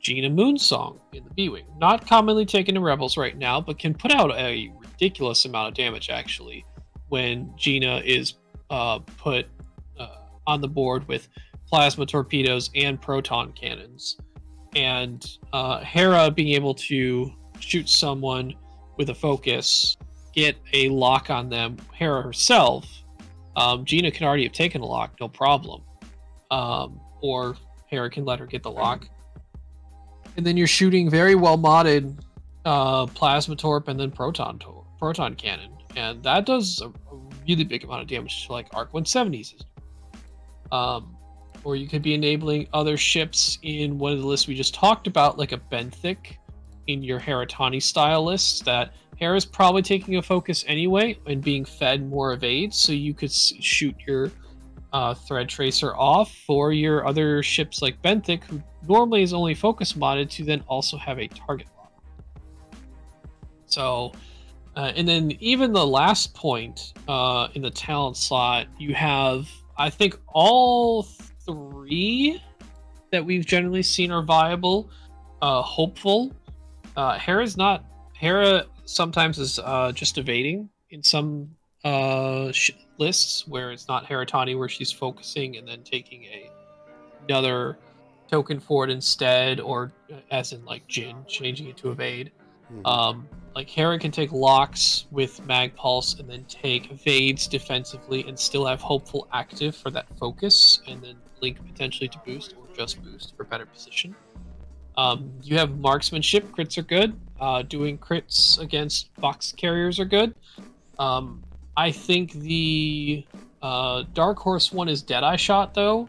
Gina 0.00 0.30
Moonsong 0.30 1.00
in 1.12 1.24
the 1.24 1.30
B 1.30 1.48
Wing, 1.48 1.66
not 1.78 2.06
commonly 2.06 2.46
taken 2.46 2.76
in 2.76 2.82
Rebels 2.82 3.16
right 3.16 3.36
now, 3.36 3.60
but 3.60 3.78
can 3.78 3.94
put 3.94 4.12
out 4.12 4.30
a 4.32 4.72
ridiculous 4.78 5.44
amount 5.44 5.68
of 5.68 5.74
damage 5.74 6.08
actually 6.08 6.64
when 7.08 7.52
Gina 7.56 8.00
is 8.04 8.34
uh, 8.70 9.00
put 9.00 9.46
uh, 9.98 10.18
on 10.46 10.60
the 10.60 10.68
board 10.68 11.06
with 11.08 11.28
plasma 11.66 12.06
torpedoes 12.06 12.70
and 12.76 13.00
proton 13.00 13.52
cannons. 13.52 14.18
And 14.76 15.26
uh, 15.52 15.80
Hera 15.80 16.30
being 16.30 16.54
able 16.54 16.74
to 16.74 17.32
shoot 17.58 17.88
someone 17.88 18.54
with 18.96 19.10
a 19.10 19.14
focus, 19.14 19.96
get 20.34 20.56
a 20.72 20.88
lock 20.88 21.30
on 21.30 21.48
them, 21.48 21.76
Hera 21.94 22.22
herself, 22.22 22.86
um, 23.56 23.84
Gina 23.84 24.10
can 24.10 24.26
already 24.26 24.44
have 24.44 24.52
taken 24.52 24.80
a 24.80 24.86
lock, 24.86 25.14
no 25.20 25.28
problem. 25.28 25.82
Um, 26.50 27.00
or 27.20 27.56
Hera 27.86 28.10
can 28.10 28.24
let 28.24 28.38
her 28.38 28.46
get 28.46 28.62
the 28.62 28.70
lock. 28.70 29.08
And 30.36 30.44
then 30.44 30.56
you're 30.56 30.66
shooting 30.66 31.08
very 31.08 31.34
well 31.34 31.56
modded 31.56 32.18
uh, 32.64 33.06
plasma 33.06 33.56
torp 33.56 33.88
and 33.88 33.98
then 33.98 34.10
proton 34.10 34.58
tor- 34.58 34.84
proton 34.98 35.34
cannon, 35.34 35.70
and 35.96 36.22
that 36.24 36.46
does 36.46 36.80
a, 36.80 36.88
a 36.88 37.20
really 37.46 37.64
big 37.64 37.84
amount 37.84 38.02
of 38.02 38.08
damage 38.08 38.46
to 38.46 38.52
like 38.52 38.66
Arc 38.72 38.92
170s. 38.92 39.64
Um, 40.72 41.16
or 41.62 41.76
you 41.76 41.86
could 41.86 42.02
be 42.02 42.14
enabling 42.14 42.68
other 42.72 42.96
ships 42.96 43.58
in 43.62 43.96
one 43.96 44.12
of 44.12 44.18
the 44.18 44.26
lists 44.26 44.48
we 44.48 44.54
just 44.54 44.74
talked 44.74 45.06
about, 45.06 45.38
like 45.38 45.52
a 45.52 45.58
Benthic 45.58 46.36
in 46.88 47.02
your 47.02 47.20
Heratani 47.20 47.82
style 47.82 48.24
lists 48.24 48.60
that 48.62 48.92
Hera's 49.18 49.44
probably 49.44 49.82
taking 49.82 50.16
a 50.16 50.22
focus 50.22 50.64
anyway 50.66 51.18
and 51.26 51.42
being 51.42 51.64
fed 51.64 52.08
more 52.08 52.32
evades, 52.32 52.76
so 52.76 52.92
you 52.92 53.14
could 53.14 53.32
shoot 53.32 53.94
your 54.06 54.30
uh, 54.92 55.14
thread 55.14 55.48
tracer 55.48 55.94
off 55.96 56.34
for 56.46 56.72
your 56.72 57.06
other 57.06 57.42
ships 57.42 57.82
like 57.82 58.00
Benthic, 58.02 58.44
who 58.44 58.62
normally 58.88 59.22
is 59.22 59.32
only 59.32 59.54
focus 59.54 59.94
modded 59.94 60.30
to 60.30 60.44
then 60.44 60.62
also 60.68 60.96
have 60.96 61.18
a 61.18 61.28
target 61.28 61.66
lock. 61.76 61.92
So, 63.66 64.12
uh, 64.76 64.92
and 64.96 65.06
then 65.06 65.32
even 65.40 65.72
the 65.72 65.86
last 65.86 66.34
point 66.34 66.92
uh, 67.08 67.48
in 67.54 67.62
the 67.62 67.70
talent 67.70 68.16
slot, 68.16 68.66
you 68.78 68.94
have 68.94 69.48
I 69.76 69.90
think 69.90 70.18
all 70.28 71.02
three 71.02 72.40
that 73.10 73.24
we've 73.24 73.44
generally 73.44 73.82
seen 73.82 74.10
are 74.10 74.22
viable. 74.22 74.90
Uh, 75.42 75.62
hopeful. 75.62 76.32
Uh, 76.96 77.18
Hera's 77.18 77.56
not. 77.56 77.84
Hera 78.14 78.66
sometimes 78.84 79.38
is 79.38 79.58
uh, 79.58 79.92
just 79.92 80.18
evading 80.18 80.68
in 80.90 81.02
some 81.02 81.50
uh, 81.84 82.50
sh- 82.52 82.70
lists 82.98 83.46
where 83.46 83.72
it's 83.72 83.88
not 83.88 84.06
Heratani, 84.06 84.58
where 84.58 84.68
she's 84.68 84.92
focusing 84.92 85.56
and 85.56 85.66
then 85.66 85.82
taking 85.82 86.24
a 86.24 86.50
another 87.28 87.78
token 88.30 88.60
for 88.60 88.84
it 88.84 88.90
instead, 88.90 89.60
or 89.60 89.92
uh, 90.12 90.16
as 90.30 90.52
in 90.52 90.64
like 90.64 90.86
Jyn, 90.88 91.26
changing 91.26 91.68
it 91.68 91.76
to 91.78 91.90
evade. 91.90 92.32
Mhm. 92.72 92.86
Um, 92.86 93.28
like 93.54 93.68
Hera 93.68 93.98
can 93.98 94.10
take 94.10 94.32
locks 94.32 95.06
with 95.10 95.44
Mag 95.46 95.76
Pulse 95.76 96.18
and 96.18 96.28
then 96.28 96.44
take 96.48 96.90
evades 96.90 97.46
defensively 97.46 98.26
and 98.26 98.38
still 98.38 98.66
have 98.66 98.80
hopeful 98.80 99.28
active 99.32 99.76
for 99.76 99.90
that 99.90 100.06
focus, 100.18 100.80
and 100.86 101.02
then 101.02 101.16
link 101.40 101.64
potentially 101.66 102.08
to 102.08 102.18
boost 102.26 102.54
or 102.58 102.74
just 102.74 103.02
boost 103.02 103.36
for 103.36 103.44
better 103.44 103.66
position. 103.66 104.14
Um, 104.96 105.30
you 105.42 105.58
have 105.58 105.78
marksmanship, 105.78 106.50
crits 106.52 106.78
are 106.78 106.82
good. 106.82 107.18
Uh, 107.40 107.62
doing 107.62 107.98
crits 107.98 108.58
against 108.60 109.14
box 109.16 109.52
carriers 109.52 109.98
are 109.98 110.04
good. 110.04 110.34
Um, 110.98 111.42
I 111.76 111.90
think 111.90 112.32
the 112.32 113.26
uh, 113.60 114.04
Dark 114.14 114.38
Horse 114.38 114.72
one 114.72 114.88
is 114.88 115.02
Deadeye 115.02 115.36
Shot 115.36 115.74
though, 115.74 116.08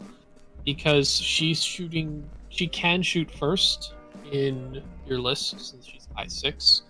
because 0.63 1.19
she's 1.19 1.63
shooting. 1.63 2.29
She 2.49 2.67
can 2.67 3.01
shoot 3.01 3.29
first 3.31 3.95
in 4.31 4.81
your 5.07 5.19
list 5.19 5.59
since 5.59 5.85
she's 5.85 6.07
I 6.15 6.27
six. 6.27 6.83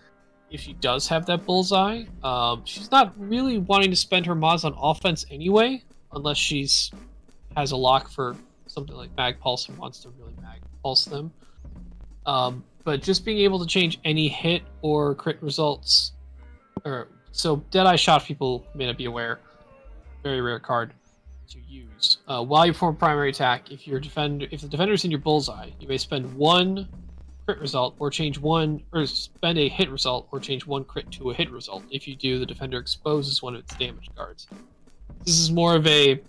If 0.51 0.61
she 0.61 0.73
does 0.73 1.07
have 1.07 1.25
that 1.25 1.45
bullseye, 1.45 2.03
um, 2.23 2.61
she's 2.65 2.91
not 2.91 3.13
really 3.17 3.57
wanting 3.57 3.89
to 3.89 3.95
spend 3.95 4.25
her 4.25 4.35
mods 4.35 4.63
on 4.63 4.75
offense 4.77 5.25
anyway, 5.31 5.83
unless 6.13 6.37
she's 6.37 6.91
has 7.57 7.71
a 7.71 7.77
lock 7.77 8.09
for 8.09 8.35
something 8.67 8.95
like 8.95 9.15
Mag 9.15 9.39
Pulse 9.39 9.69
and 9.69 9.77
wants 9.77 9.99
to 10.01 10.09
really 10.09 10.33
Mag 10.41 10.61
Pulse 10.83 11.05
them. 11.05 11.31
Um, 12.25 12.63
but 12.85 13.01
just 13.01 13.25
being 13.25 13.39
able 13.39 13.59
to 13.59 13.65
change 13.65 13.99
any 14.05 14.29
hit 14.29 14.61
or 14.81 15.15
crit 15.15 15.41
results, 15.41 16.13
or 16.85 17.09
so 17.31 17.57
Deadeye 17.71 17.97
Shot 17.97 18.23
people 18.23 18.65
may 18.73 18.85
not 18.85 18.97
be 18.97 19.05
aware, 19.05 19.39
very 20.23 20.39
rare 20.39 20.59
card 20.59 20.93
to 21.49 21.59
use. 21.59 22.19
Uh, 22.27 22.43
while 22.43 22.65
you 22.65 22.71
perform 22.71 22.95
primary 22.95 23.31
attack, 23.31 23.71
if 23.71 23.85
your 23.85 23.99
defender, 23.99 24.47
if 24.51 24.61
the 24.61 24.67
defender's 24.67 25.03
in 25.03 25.11
your 25.11 25.19
bullseye, 25.19 25.69
you 25.79 25.87
may 25.87 25.97
spend 25.97 26.31
one 26.35 26.87
crit 27.45 27.59
result 27.59 27.95
or 27.99 28.09
change 28.09 28.39
one, 28.39 28.81
or 28.93 29.05
spend 29.05 29.57
a 29.57 29.67
hit 29.67 29.89
result 29.89 30.27
or 30.31 30.39
change 30.39 30.65
one 30.65 30.83
crit 30.83 31.11
to 31.11 31.31
a 31.31 31.33
hit 31.33 31.51
result. 31.51 31.83
If 31.91 32.07
you 32.07 32.15
do, 32.15 32.39
the 32.39 32.45
defender 32.45 32.77
exposes 32.77 33.41
one 33.41 33.55
of 33.55 33.61
its 33.61 33.75
damage 33.75 34.09
cards. 34.15 34.47
This 35.25 35.39
is 35.39 35.51
more 35.51 35.75
of 35.75 35.85
a 35.87 36.21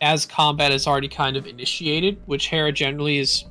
as 0.00 0.24
combat 0.24 0.70
is 0.70 0.86
already 0.86 1.08
kind 1.08 1.36
of 1.36 1.46
initiated, 1.46 2.20
which 2.26 2.48
Hera 2.48 2.70
generally 2.70 3.18
is 3.18 3.44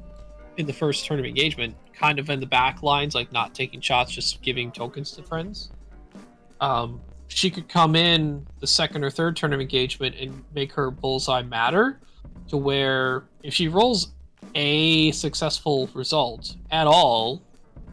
in 0.55 0.65
the 0.65 0.73
first 0.73 1.05
turn 1.05 1.19
of 1.19 1.25
engagement, 1.25 1.75
kind 1.97 2.19
of 2.19 2.29
in 2.29 2.39
the 2.39 2.45
back 2.45 2.83
lines, 2.83 3.15
like 3.15 3.31
not 3.31 3.55
taking 3.55 3.81
shots, 3.81 4.11
just 4.11 4.41
giving 4.41 4.71
tokens 4.71 5.11
to 5.11 5.23
friends. 5.23 5.71
Um, 6.61 7.01
she 7.27 7.49
could 7.49 7.67
come 7.67 7.95
in 7.95 8.45
the 8.59 8.67
second 8.67 9.03
or 9.03 9.09
third 9.09 9.35
turn 9.35 9.53
of 9.53 9.59
engagement 9.59 10.15
and 10.19 10.43
make 10.53 10.71
her 10.73 10.91
bullseye 10.91 11.41
matter 11.41 11.99
to 12.47 12.57
where 12.57 13.25
if 13.43 13.53
she 13.53 13.67
rolls 13.67 14.13
a 14.55 15.11
successful 15.11 15.89
result 15.93 16.55
at 16.71 16.87
all 16.87 17.41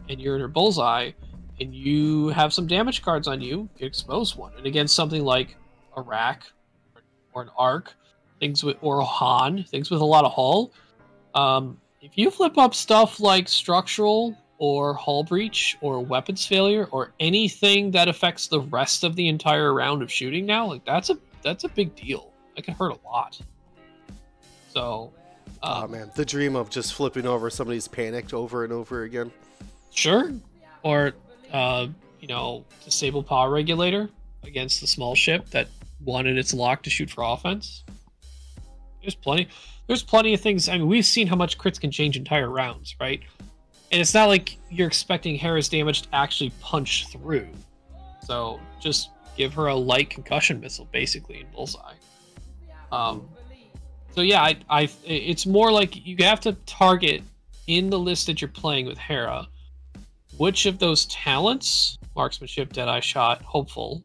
and 0.09 0.21
you're 0.21 0.35
in 0.35 0.41
her 0.41 0.47
bullseye 0.47 1.11
and 1.59 1.73
you 1.73 2.29
have 2.29 2.53
some 2.53 2.67
damage 2.67 3.01
cards 3.01 3.27
on 3.27 3.41
you, 3.41 3.69
you 3.77 3.87
expose 3.87 4.35
one. 4.35 4.53
And 4.57 4.65
against 4.65 4.95
something 4.95 5.23
like 5.23 5.55
a 5.95 6.01
rack 6.01 6.43
or 7.33 7.41
an 7.41 7.49
arc, 7.57 7.93
things 8.39 8.63
with 8.63 8.77
or 8.81 8.99
a 8.99 9.05
Han, 9.05 9.63
things 9.63 9.89
with 9.89 10.01
a 10.01 10.05
lot 10.05 10.25
of 10.25 10.33
hull, 10.33 10.71
um, 11.33 11.79
if 12.05 12.19
you 12.19 12.29
flip 12.29 12.55
up 12.59 12.75
stuff 12.75 13.19
like 13.19 13.47
structural 13.47 14.37
or 14.59 14.93
hull 14.93 15.23
breach 15.23 15.75
or 15.81 15.99
weapons 15.99 16.45
failure 16.45 16.87
or 16.91 17.11
anything 17.19 17.89
that 17.91 18.07
affects 18.07 18.47
the 18.47 18.59
rest 18.59 19.03
of 19.03 19.15
the 19.15 19.27
entire 19.27 19.73
round 19.73 20.03
of 20.03 20.11
shooting 20.11 20.45
now, 20.45 20.67
like 20.67 20.85
that's 20.85 21.09
a 21.09 21.17
that's 21.41 21.63
a 21.63 21.69
big 21.69 21.95
deal. 21.95 22.31
That 22.55 22.61
can 22.61 22.75
hurt 22.75 22.91
a 22.91 23.07
lot. 23.07 23.39
So, 24.71 25.11
oh 25.63 25.83
um, 25.83 25.91
man, 25.91 26.11
the 26.15 26.23
dream 26.23 26.55
of 26.55 26.69
just 26.69 26.93
flipping 26.93 27.25
over 27.25 27.49
somebody's 27.49 27.87
panicked 27.87 28.33
over 28.33 28.63
and 28.63 28.71
over 28.71 29.03
again. 29.03 29.31
sure, 29.91 30.31
or 30.83 31.13
uh, 31.51 31.87
you 32.21 32.27
know, 32.27 32.65
disable 32.83 33.23
power 33.23 33.49
regulator 33.49 34.09
against 34.43 34.79
the 34.79 34.85
small 34.85 35.15
ship 35.15 35.49
that 35.49 35.69
wanted 36.03 36.37
its 36.37 36.53
lock 36.53 36.83
to 36.83 36.91
shoot 36.91 37.09
for 37.09 37.23
offense. 37.23 37.83
There's 39.05 39.15
plenty. 39.15 39.47
There's 39.87 40.03
plenty 40.03 40.33
of 40.33 40.41
things. 40.41 40.67
I 40.67 40.77
mean, 40.77 40.87
we've 40.87 41.05
seen 41.05 41.27
how 41.27 41.35
much 41.35 41.59
crits 41.59 41.79
can 41.79 41.91
change 41.91 42.17
entire 42.17 42.49
rounds, 42.49 42.95
right? 42.99 43.21
And 43.91 44.01
it's 44.01 44.15
not 44.15 44.29
like 44.29 44.57
you're 44.71 44.87
expecting 44.87 45.35
Hera's 45.35 45.69
damage 45.69 46.03
to 46.03 46.15
actually 46.15 46.51
punch 46.59 47.07
through. 47.07 47.47
So 48.23 48.59
just 48.79 49.11
give 49.37 49.53
her 49.53 49.67
a 49.67 49.75
light 49.75 50.09
concussion 50.09 50.59
missile, 50.59 50.87
basically, 50.91 51.41
in 51.41 51.47
bullseye. 51.53 51.93
Um, 52.91 53.29
so 54.15 54.21
yeah, 54.21 54.41
I, 54.41 54.57
I, 54.69 54.89
it's 55.05 55.45
more 55.45 55.71
like 55.71 56.05
you 56.05 56.15
have 56.21 56.39
to 56.41 56.53
target 56.65 57.21
in 57.67 57.89
the 57.89 57.99
list 57.99 58.25
that 58.25 58.41
you're 58.41 58.49
playing 58.49 58.87
with 58.87 58.97
Hera. 58.97 59.47
Which 60.37 60.65
of 60.65 60.79
those 60.79 61.05
talents, 61.05 61.97
marksmanship, 62.15 62.73
deadeye 62.73 62.99
shot, 63.01 63.41
hopeful, 63.43 64.03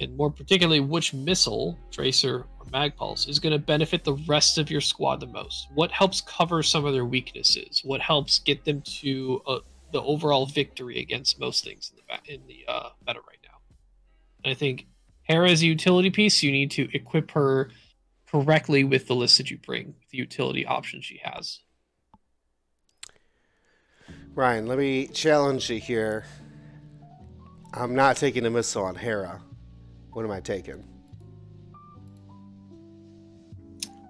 and 0.00 0.16
more 0.16 0.30
particularly, 0.30 0.80
which 0.80 1.14
missile, 1.14 1.78
tracer 1.90 2.46
or 2.68 2.78
mag 2.78 2.96
pulse, 2.96 3.26
is 3.26 3.38
going 3.38 3.52
to 3.52 3.58
benefit 3.58 4.04
the 4.04 4.14
rest 4.26 4.58
of 4.58 4.70
your 4.70 4.80
squad 4.80 5.20
the 5.20 5.26
most? 5.26 5.68
What 5.74 5.90
helps 5.90 6.20
cover 6.20 6.62
some 6.62 6.84
of 6.84 6.92
their 6.92 7.04
weaknesses? 7.04 7.82
What 7.84 8.00
helps 8.00 8.38
get 8.38 8.64
them 8.64 8.82
to 9.00 9.42
uh, 9.46 9.58
the 9.92 10.02
overall 10.02 10.46
victory 10.46 11.00
against 11.00 11.38
most 11.38 11.64
things 11.64 11.92
in 11.92 11.98
the 11.98 12.34
in 12.34 12.46
the 12.46 12.64
uh, 12.70 12.90
meta 13.06 13.20
right 13.20 13.38
now? 13.44 13.58
And 14.44 14.50
I 14.50 14.54
think 14.54 14.86
Hera 15.22 15.50
is 15.50 15.62
a 15.62 15.66
utility 15.66 16.10
piece. 16.10 16.42
You 16.42 16.52
need 16.52 16.70
to 16.72 16.88
equip 16.94 17.30
her 17.32 17.70
correctly 18.30 18.84
with 18.84 19.06
the 19.06 19.14
list 19.14 19.38
that 19.38 19.50
you 19.50 19.58
bring, 19.58 19.94
the 20.10 20.18
utility 20.18 20.66
options 20.66 21.04
she 21.04 21.20
has. 21.22 21.60
Ryan, 24.34 24.66
let 24.66 24.78
me 24.78 25.08
challenge 25.08 25.68
you 25.70 25.80
here. 25.80 26.24
I'm 27.74 27.94
not 27.94 28.16
taking 28.16 28.46
a 28.46 28.50
missile 28.50 28.84
on 28.84 28.94
Hera. 28.94 29.42
What 30.12 30.24
am 30.24 30.30
I 30.30 30.40
taking? 30.40 30.97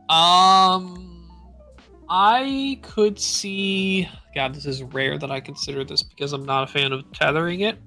Um, 0.08 1.30
I 2.08 2.80
could 2.82 3.18
see. 3.18 4.08
God, 4.34 4.54
this 4.54 4.66
is 4.66 4.82
rare 4.82 5.18
that 5.18 5.30
I 5.30 5.40
consider 5.40 5.84
this 5.84 6.02
because 6.02 6.32
I'm 6.32 6.44
not 6.44 6.64
a 6.64 6.66
fan 6.72 6.92
of 6.92 7.10
tethering 7.12 7.60
it. 7.60 7.78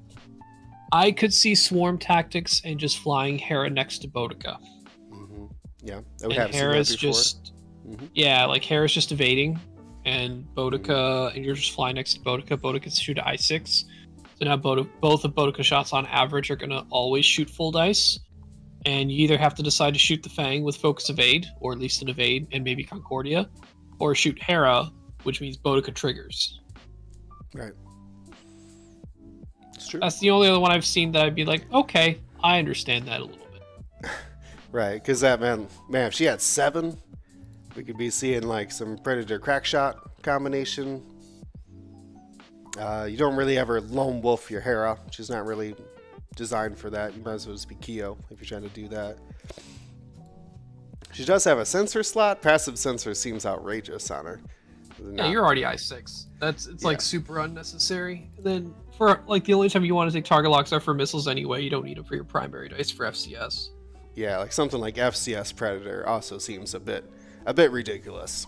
I 0.92 1.12
could 1.12 1.34
see 1.34 1.56
swarm 1.56 1.98
tactics 1.98 2.62
and 2.66 2.80
just 2.80 3.00
flying 3.00 3.38
Hera 3.38 3.70
next 3.70 4.00
to 4.00 4.08
Bodica. 4.08 4.58
hmm 5.10 5.46
Yeah, 5.82 6.02
I 6.24 6.28
would 6.28 6.38
And 6.38 6.54
that 6.54 6.54
Hera's 6.54 6.96
just. 6.96 7.54
Mhm. 7.88 8.10
Yeah, 8.14 8.46
like 8.46 8.64
Hera's 8.64 8.94
just 8.94 9.12
evading, 9.12 9.60
and 10.06 10.46
Bodica, 10.56 11.34
and 11.36 11.44
you're 11.44 11.56
just 11.56 11.72
flying 11.72 11.96
next 11.96 12.14
to 12.16 12.20
Bodica. 12.20 12.58
Bodica's 12.60 13.00
shoot 13.00 13.18
I6. 13.18 13.86
So 14.38 14.46
now 14.46 14.58
Bodica, 14.58 14.90
both 15.00 15.24
of 15.24 15.34
Bodica's 15.34 15.66
shots 15.66 15.94
on 15.94 16.06
average 16.08 16.52
are 16.52 16.56
going 16.56 16.70
to 16.72 16.86
always 16.90 17.26
shoot 17.26 17.50
full 17.50 17.72
dice. 17.72 18.20
And 18.86 19.12
you 19.12 19.24
either 19.24 19.38
have 19.38 19.54
to 19.56 19.64
decide 19.64 19.94
to 19.94 20.00
shoot 20.00 20.24
the 20.24 20.30
Fang 20.30 20.64
with 20.64 20.76
Focus 20.76 21.10
Evade, 21.10 21.46
or 21.60 21.72
at 21.72 21.80
least 21.80 22.02
an 22.02 22.10
Evade 22.10 22.48
and 22.52 22.64
maybe 22.64 22.84
Concordia, 22.84 23.50
or 24.00 24.16
shoot 24.16 24.42
Hera, 24.42 24.90
which 25.24 25.42
means 25.42 25.58
Bodica 25.58 25.94
triggers. 25.94 26.60
Right. 27.54 27.74
It's 29.76 29.88
true. 29.88 30.00
That's 30.00 30.20
the 30.20 30.32
only 30.32 30.48
other 30.48 30.60
one 30.60 30.72
I've 30.72 30.86
seen 30.86 31.12
that 31.12 31.26
I'd 31.26 31.36
be 31.36 31.46
like, 31.46 31.72
okay, 31.72 32.20
I 32.44 32.58
understand 32.58 33.08
that 33.08 33.22
a 33.22 33.26
little 33.26 33.48
bit. 33.52 34.12
Right, 34.72 34.94
because 34.94 35.20
that 35.20 35.42
man, 35.42 35.68
man, 35.90 36.08
if 36.08 36.14
she 36.14 36.24
had 36.24 36.40
seven, 36.40 36.98
we 37.76 37.84
could 37.84 37.98
be 37.98 38.10
seeing 38.10 38.44
like 38.44 38.72
some 38.72 38.98
predator 38.98 39.38
crack 39.38 39.66
shot 39.66 39.98
combination. 40.22 41.04
Uh, 42.80 43.06
you 43.10 43.18
don't 43.18 43.36
really 43.36 43.58
ever 43.58 43.82
lone 43.82 44.22
wolf 44.22 44.50
your 44.50 44.62
Hera. 44.62 44.98
She's 45.12 45.30
not 45.30 45.46
really 45.46 45.76
designed 46.36 46.78
for 46.78 46.90
that. 46.90 47.16
You 47.16 47.24
might 47.24 47.34
as 47.34 47.48
well 47.48 47.56
just 47.56 47.70
be 47.70 47.76
Keo 47.76 48.18
if 48.30 48.40
you're 48.40 48.48
trying 48.48 48.70
to 48.70 48.76
do 48.76 48.88
that. 48.90 49.18
She 51.14 51.26
does 51.26 51.44
have 51.44 51.58
a 51.58 51.66
sensor 51.66 52.04
slot. 52.04 52.42
Passive 52.42 52.80
sensor 52.80 53.14
seems 53.14 53.46
outrageous 53.46 54.10
on 54.12 54.26
her. 54.26 54.40
Yeah, 55.14 55.28
you're 55.30 55.44
already 55.44 55.64
I6. 55.64 56.26
That's 56.40 56.68
it's 56.68 56.84
like 56.84 57.02
super 57.02 57.40
unnecessary. 57.40 58.30
And 58.38 58.46
then 58.46 58.74
for 58.98 59.22
like 59.28 59.44
the 59.44 59.54
only 59.54 59.68
time 59.68 59.84
you 59.84 59.96
want 59.96 60.10
to 60.12 60.16
take 60.16 60.26
target 60.26 60.52
locks 60.52 60.72
are 60.72 60.80
for 60.80 60.94
missiles 60.94 61.28
anyway. 61.28 61.62
You 61.64 61.70
don't 61.70 61.86
need 61.86 61.98
them 61.98 62.06
for 62.06 62.16
your 62.16 62.24
primary 62.24 62.70
dice 62.70 62.92
for 62.92 63.06
FCS. 63.08 63.70
yeah, 64.16 64.38
like 64.38 64.54
something 64.54 64.80
like 64.80 64.96
FCS 64.96 65.56
Predator 65.56 66.08
also 66.08 66.38
seems 66.38 66.76
a 66.76 66.80
bit, 66.80 67.04
a 67.46 67.54
bit 67.54 67.72
ridiculous. 67.72 68.46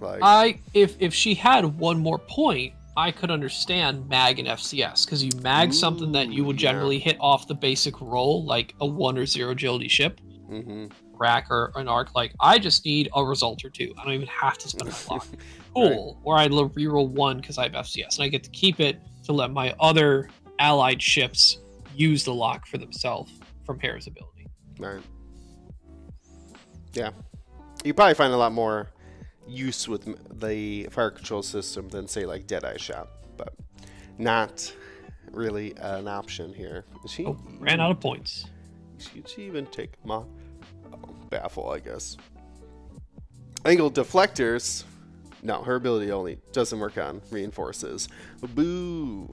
Like, 0.00 0.20
I 0.22 0.60
if 0.72 0.96
if 1.00 1.12
she 1.12 1.34
had 1.34 1.64
one 1.64 1.98
more 1.98 2.18
point, 2.18 2.74
I 2.98 3.12
could 3.12 3.30
understand 3.30 4.08
mag 4.08 4.40
and 4.40 4.48
FCS 4.48 5.04
because 5.04 5.22
you 5.22 5.30
mag 5.40 5.72
something 5.72 6.10
that 6.12 6.32
you 6.32 6.44
would 6.44 6.56
Ooh, 6.56 6.64
yeah. 6.64 6.72
generally 6.72 6.98
hit 6.98 7.16
off 7.20 7.46
the 7.46 7.54
basic 7.54 8.00
roll, 8.00 8.44
like 8.44 8.74
a 8.80 8.86
one 8.86 9.16
or 9.16 9.24
zero 9.24 9.52
agility 9.52 9.86
ship, 9.86 10.20
hmm 10.48 10.86
rack 11.12 11.46
or 11.48 11.70
an 11.76 11.86
arc. 11.86 12.16
Like 12.16 12.32
I 12.40 12.58
just 12.58 12.84
need 12.84 13.08
a 13.14 13.24
result 13.24 13.64
or 13.64 13.70
two. 13.70 13.94
I 13.96 14.04
don't 14.04 14.14
even 14.14 14.26
have 14.26 14.58
to 14.58 14.68
spend 14.68 14.90
a 14.90 14.94
lock. 15.12 15.28
Cool. 15.74 16.20
Or 16.24 16.36
I 16.36 16.48
reroll 16.48 17.08
one 17.08 17.36
because 17.36 17.56
I 17.56 17.64
have 17.64 17.72
FCS, 17.72 18.16
and 18.16 18.24
I 18.24 18.28
get 18.28 18.42
to 18.42 18.50
keep 18.50 18.80
it 18.80 19.00
to 19.26 19.32
let 19.32 19.52
my 19.52 19.76
other 19.78 20.28
allied 20.58 21.00
ships 21.00 21.58
use 21.94 22.24
the 22.24 22.34
lock 22.34 22.66
for 22.66 22.78
themselves 22.78 23.32
from 23.64 23.78
Hera's 23.78 24.08
ability. 24.08 24.48
Right. 24.76 25.00
Yeah. 26.94 27.10
You 27.84 27.94
probably 27.94 28.14
find 28.14 28.32
a 28.32 28.36
lot 28.36 28.50
more 28.50 28.90
use 29.48 29.88
with 29.88 30.40
the 30.40 30.84
fire 30.90 31.10
control 31.10 31.42
system 31.42 31.88
than, 31.88 32.06
say, 32.06 32.26
like 32.26 32.46
Deadeye 32.46 32.76
Shot, 32.76 33.08
but 33.36 33.54
not 34.18 34.72
really 35.32 35.74
an 35.78 36.08
option 36.08 36.52
here. 36.52 36.84
Is 37.04 37.10
She 37.10 37.24
Oh, 37.24 37.36
ran 37.58 37.80
out 37.80 37.90
of 37.90 38.00
points. 38.00 38.46
Should 38.98 39.28
she 39.28 39.42
even 39.42 39.66
take 39.66 39.92
my 40.04 40.16
oh, 40.16 40.26
baffle? 41.30 41.70
I 41.70 41.78
guess. 41.78 42.16
Angle 43.64 43.90
deflectors. 43.90 44.84
No, 45.42 45.62
her 45.62 45.76
ability 45.76 46.10
only 46.10 46.38
doesn't 46.52 46.78
work 46.78 46.98
on 46.98 47.20
reinforces. 47.30 48.08
Boo. 48.54 49.32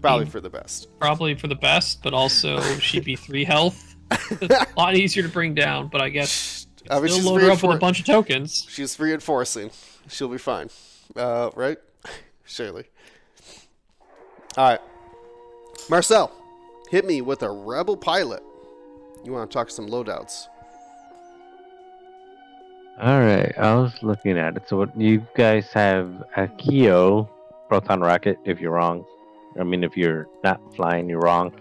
Probably 0.00 0.24
mean- 0.24 0.30
for 0.30 0.40
the 0.40 0.50
best. 0.50 0.88
Probably 1.00 1.34
for 1.34 1.48
the 1.48 1.56
best, 1.56 2.02
but 2.02 2.14
also 2.14 2.60
she'd 2.78 3.04
be 3.04 3.16
three 3.16 3.44
health. 3.44 3.96
a 4.40 4.66
lot 4.76 4.94
easier 4.94 5.24
to 5.24 5.28
bring 5.28 5.52
down, 5.52 5.88
but 5.88 6.00
I 6.00 6.10
guess 6.10 6.55
I 6.90 7.00
mean, 7.00 7.08
still 7.08 7.16
she's 7.16 7.24
load 7.24 7.42
her 7.42 7.50
up 7.50 7.62
with 7.62 7.76
a 7.76 7.78
bunch 7.78 8.00
of 8.00 8.06
tokens. 8.06 8.66
She's 8.68 8.98
reinforcing. 8.98 9.70
She'll 10.08 10.28
be 10.28 10.38
fine. 10.38 10.68
Uh, 11.14 11.50
right? 11.54 11.78
Surely. 12.44 12.84
All 14.56 14.70
right. 14.70 14.80
Marcel, 15.88 16.32
hit 16.90 17.04
me 17.04 17.20
with 17.20 17.42
a 17.42 17.50
rebel 17.50 17.96
pilot. 17.96 18.42
You 19.24 19.32
want 19.32 19.50
to 19.50 19.54
talk 19.54 19.70
some 19.70 19.88
loadouts? 19.88 20.46
All 22.98 23.20
right, 23.20 23.52
I 23.58 23.74
was 23.74 23.92
looking 24.02 24.38
at 24.38 24.56
it. 24.56 24.68
So 24.68 24.78
what 24.78 24.98
you 24.98 25.26
guys 25.34 25.66
have 25.72 26.24
a 26.36 26.48
Keo 26.48 27.28
proton 27.68 28.00
rocket. 28.00 28.38
If 28.46 28.58
you're 28.58 28.72
wrong, 28.72 29.04
I 29.60 29.64
mean 29.64 29.84
if 29.84 29.98
you're 29.98 30.28
not 30.42 30.60
flying, 30.74 31.08
you're 31.08 31.20
wrong. 31.20 31.52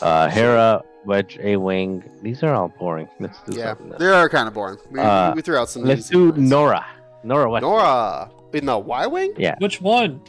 Uh, 0.00 0.28
Hera 0.28 0.82
wedge 1.06 1.38
A 1.42 1.56
wing. 1.56 2.02
These 2.22 2.42
are 2.42 2.52
all 2.54 2.68
boring. 2.68 3.08
Let's 3.20 3.38
do 3.42 3.56
Yeah, 3.58 3.68
something. 3.70 3.92
else. 3.92 3.98
they 4.00 4.06
are 4.08 4.28
kind 4.28 4.48
of 4.48 4.54
boring. 4.54 4.78
We, 4.90 5.00
Uh, 5.00 5.34
we 5.34 5.42
threw 5.42 5.56
out 5.56 5.68
some. 5.70 5.84
Let's 5.84 6.00
easy 6.06 6.14
do 6.14 6.30
ones. 6.30 6.50
Nora. 6.50 6.84
Nora 7.24 7.48
what? 7.50 7.62
Nora 7.62 8.30
in 8.52 8.66
the 8.66 8.78
Y 8.78 9.06
wing. 9.06 9.32
Yeah. 9.38 9.54
Which 9.58 9.80
one? 9.80 10.20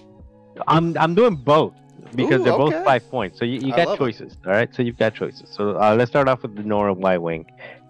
I'm 0.68 0.98
I'm 0.98 1.14
doing 1.14 1.36
both 1.36 1.74
because 2.16 2.41
Ooh, 2.41 2.44
they're 2.45 2.58
both 2.58 2.74
okay. 2.74 2.84
five 2.84 3.10
points. 3.12 3.38
So 3.40 3.45
you, 3.45 3.60
you 3.60 3.72
got 3.76 3.88
love 3.88 3.95
it. 3.95 3.99
choices. 3.99 4.38
All 4.45 4.52
right, 4.54 4.74
so 4.74 4.82
you've 4.82 4.98
got 4.98 5.14
choices. 5.14 5.48
So 5.52 5.62
uh, 5.80 5.95
let's 5.98 6.10
start 6.10 6.28
off 6.28 6.41
with 6.41 6.56
the 6.56 6.64
Nora 6.64 6.94
Y 6.94 7.18
wing, 7.18 7.45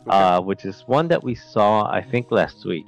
uh, 0.07 0.41
which 0.41 0.65
is 0.65 0.83
one 0.87 1.07
that 1.09 1.23
we 1.23 1.33
saw 1.35 1.89
I 1.89 2.01
think 2.01 2.31
last 2.31 2.65
week. 2.65 2.87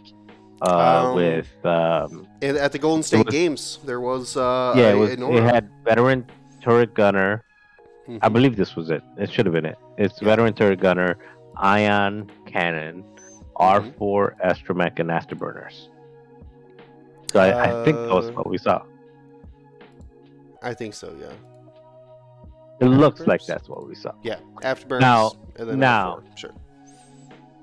Uh, 0.62 1.06
Um, 1.12 1.16
with 1.16 1.48
um, 1.66 2.28
And 2.42 2.58
at 2.58 2.74
the 2.74 2.80
Golden 2.80 3.02
State 3.04 3.26
was- 3.26 3.34
Games, 3.34 3.80
there 3.86 4.02
was. 4.02 4.36
Uh, 4.36 4.74
yeah, 4.76 4.90
a, 4.92 4.96
it, 4.96 5.00
was, 5.00 5.10
a 5.12 5.38
it 5.38 5.44
had 5.44 5.70
veteran 5.86 6.26
turret 6.62 6.94
gunner. 6.94 7.44
I 8.10 8.28
Mhm. 8.28 8.34
believe 8.34 8.56
this 8.58 8.76
was 8.76 8.90
it. 8.90 9.02
It 9.18 9.32
should 9.32 9.46
have 9.46 9.54
been 9.54 9.66
it. 9.74 9.78
It's 10.00 10.20
veteran 10.20 10.54
turret 10.54 10.80
gunner, 10.80 11.18
ion 11.58 12.30
cannon, 12.48 13.04
Mm-hmm. 13.60 14.02
R4 14.02 14.38
astromech, 14.40 15.00
and 15.00 15.10
afterburners. 15.10 15.90
So 17.30 17.42
I, 17.42 17.82
I 17.82 17.84
think 17.84 17.98
that 17.98 18.10
was 18.10 18.30
Uh, 18.30 18.32
what 18.32 18.48
we 18.50 18.58
saw. 18.58 18.84
I 20.64 20.74
think 20.74 20.94
so. 20.94 21.14
Yeah. 21.20 21.28
It 22.80 22.86
looks 22.86 23.20
like 23.28 23.42
Afterburners? 23.42 23.48
that's 23.48 23.68
what 23.68 23.86
we 23.86 23.96
saw. 23.96 24.14
Yeah. 24.24 24.40
Afterburners. 24.64 25.02
Now- 25.02 25.32
and 25.58 25.70
then 25.70 25.80
now- 25.80 26.22
R4. 26.36 26.38
Sure. 26.38 26.52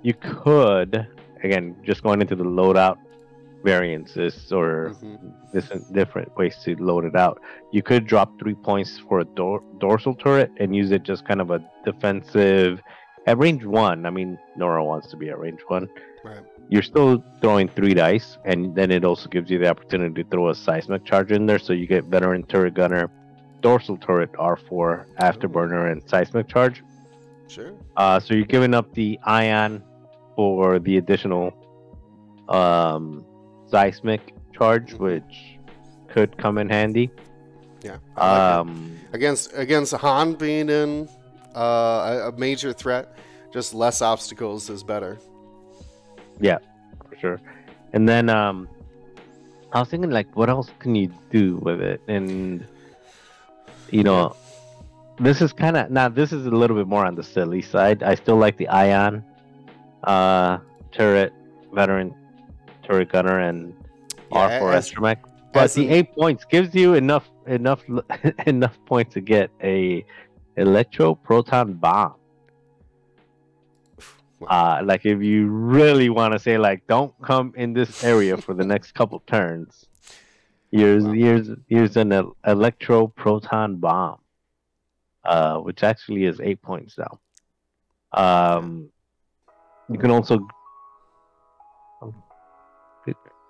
You 0.03 0.13
could, 0.15 1.07
again, 1.43 1.75
just 1.83 2.03
going 2.03 2.21
into 2.21 2.37
the 2.37 2.45
loadout 2.45 2.99
variances 3.73 4.35
or 4.61 4.69
Mhm. 4.95 5.33
different 5.55 5.85
different 6.01 6.29
ways 6.39 6.55
to 6.65 6.71
load 6.89 7.05
it 7.11 7.17
out. 7.25 7.37
You 7.77 7.83
could 7.89 8.05
drop 8.13 8.29
three 8.41 8.55
points 8.71 8.91
for 9.07 9.17
a 9.25 9.27
dor- 9.39 9.65
dorsal 9.85 10.15
turret 10.25 10.51
and 10.61 10.69
use 10.81 10.91
it 10.97 11.03
just 11.11 11.23
kind 11.31 11.41
of 11.45 11.49
a 11.57 11.61
defensive 11.89 12.73
at 13.31 13.35
range 13.45 13.65
one. 13.85 13.99
I 14.09 14.11
mean, 14.19 14.31
Nora 14.61 14.83
wants 14.93 15.07
to 15.13 15.17
be 15.23 15.27
at 15.35 15.39
range 15.47 15.63
one. 15.77 15.87
Right. 16.29 16.45
You're 16.73 16.89
still 16.93 17.11
throwing 17.41 17.69
three 17.77 17.95
dice, 18.05 18.29
and 18.51 18.61
then 18.79 18.89
it 18.97 19.03
also 19.11 19.27
gives 19.35 19.49
you 19.53 19.59
the 19.63 19.69
opportunity 19.75 20.23
to 20.23 20.29
throw 20.31 20.45
a 20.55 20.55
seismic 20.67 21.03
charge 21.11 21.31
in 21.37 21.43
there, 21.49 21.61
so 21.67 21.73
you 21.81 21.87
get 21.97 22.03
veteran 22.17 22.43
turret 22.53 22.75
gunner, 22.81 23.05
dorsal 23.67 23.97
turret 24.07 24.33
R4 24.39 24.91
afterburner, 25.29 25.83
and 25.93 25.99
seismic 26.13 26.47
charge. 26.55 26.77
Sure. 27.55 27.73
Uh, 27.97 28.19
so 28.25 28.29
you're 28.37 28.53
giving 28.57 28.75
up 28.79 28.87
the 29.01 29.19
ion 29.25 29.73
for 30.37 30.79
the 30.87 30.95
additional 31.03 31.47
um, 32.49 33.25
seismic 33.71 34.35
charge, 34.53 34.95
which 34.95 35.59
could 36.09 36.37
come 36.39 36.59
in 36.59 36.69
handy. 36.69 37.11
Yeah. 37.83 37.99
I 38.17 38.33
like 38.33 38.67
it. 38.67 38.71
Um, 38.71 38.99
against 39.13 39.53
against 39.55 39.93
Han 39.93 40.35
being 40.35 40.69
in 40.69 41.09
uh, 41.55 41.61
a, 42.25 42.29
a 42.29 42.33
major 42.39 42.73
threat, 42.73 43.17
just 43.53 43.75
less 43.75 44.03
obstacles 44.03 44.71
is 44.71 44.83
better. 44.83 45.19
Yeah, 46.41 46.59
for 47.09 47.17
sure. 47.19 47.41
And 47.93 48.09
then 48.09 48.29
um, 48.29 48.69
I 49.73 49.81
was 49.81 49.89
thinking, 49.89 50.11
like, 50.11 50.35
what 50.37 50.51
else 50.51 50.71
can 50.79 50.95
you 50.95 51.13
do 51.31 51.57
with 51.57 51.81
it? 51.81 52.01
And 52.09 52.67
you 53.91 54.03
know, 54.03 54.35
this 55.19 55.41
is 55.41 55.53
kind 55.53 55.77
of 55.77 55.91
now. 55.91 56.09
This 56.09 56.33
is 56.33 56.47
a 56.47 56.51
little 56.51 56.77
bit 56.77 56.89
more 56.89 57.05
on 57.07 57.15
the 57.15 57.23
silly 57.23 57.63
side. 57.63 58.03
I 58.03 58.15
still 58.15 58.37
like 58.37 58.57
the 58.57 58.69
ion 58.69 59.25
uh, 60.05 60.59
turret, 60.93 61.33
veteran 61.73 62.15
turret 62.87 63.11
gunner, 63.11 63.41
and 63.41 63.75
Yeah, 64.33 64.61
R4 64.61 64.75
as- 64.75 64.91
astromech. 64.91 65.19
But 65.53 65.73
the 65.73 65.89
eight 65.89 66.13
points 66.15 66.45
gives 66.45 66.75
you 66.75 66.95
enough 66.95 67.29
enough 67.47 67.83
enough 68.47 68.77
points 68.85 69.15
to 69.15 69.21
get 69.23 69.51
a 69.63 70.05
electro 70.57 71.15
proton 71.15 71.75
bomb. 71.75 72.15
Wow. 74.39 74.49
Uh, 74.49 74.83
like 74.85 75.07
if 75.07 75.23
you 75.23 75.47
really 75.49 76.11
want 76.11 76.33
to 76.35 76.39
say 76.39 76.59
like, 76.59 76.87
don't 76.87 77.15
come 77.23 77.55
in 77.57 77.73
this 77.73 78.05
area 78.05 78.37
for 78.37 78.53
the 78.53 78.65
next 78.65 78.93
couple 78.99 79.21
turns. 79.21 79.87
Here's 80.71 81.05
Wow. 81.05 81.13
here's 81.13 81.49
here's 81.69 81.97
an 81.97 82.13
electro 82.47 83.07
proton 83.07 83.77
bomb, 83.77 84.19
uh, 85.25 85.57
which 85.61 85.83
actually 85.83 86.25
is 86.25 86.39
eight 86.41 86.61
points 86.61 86.99
now. 86.99 87.19
Um, 88.13 88.91
you 89.89 89.99
can 89.99 90.11
also. 90.11 90.47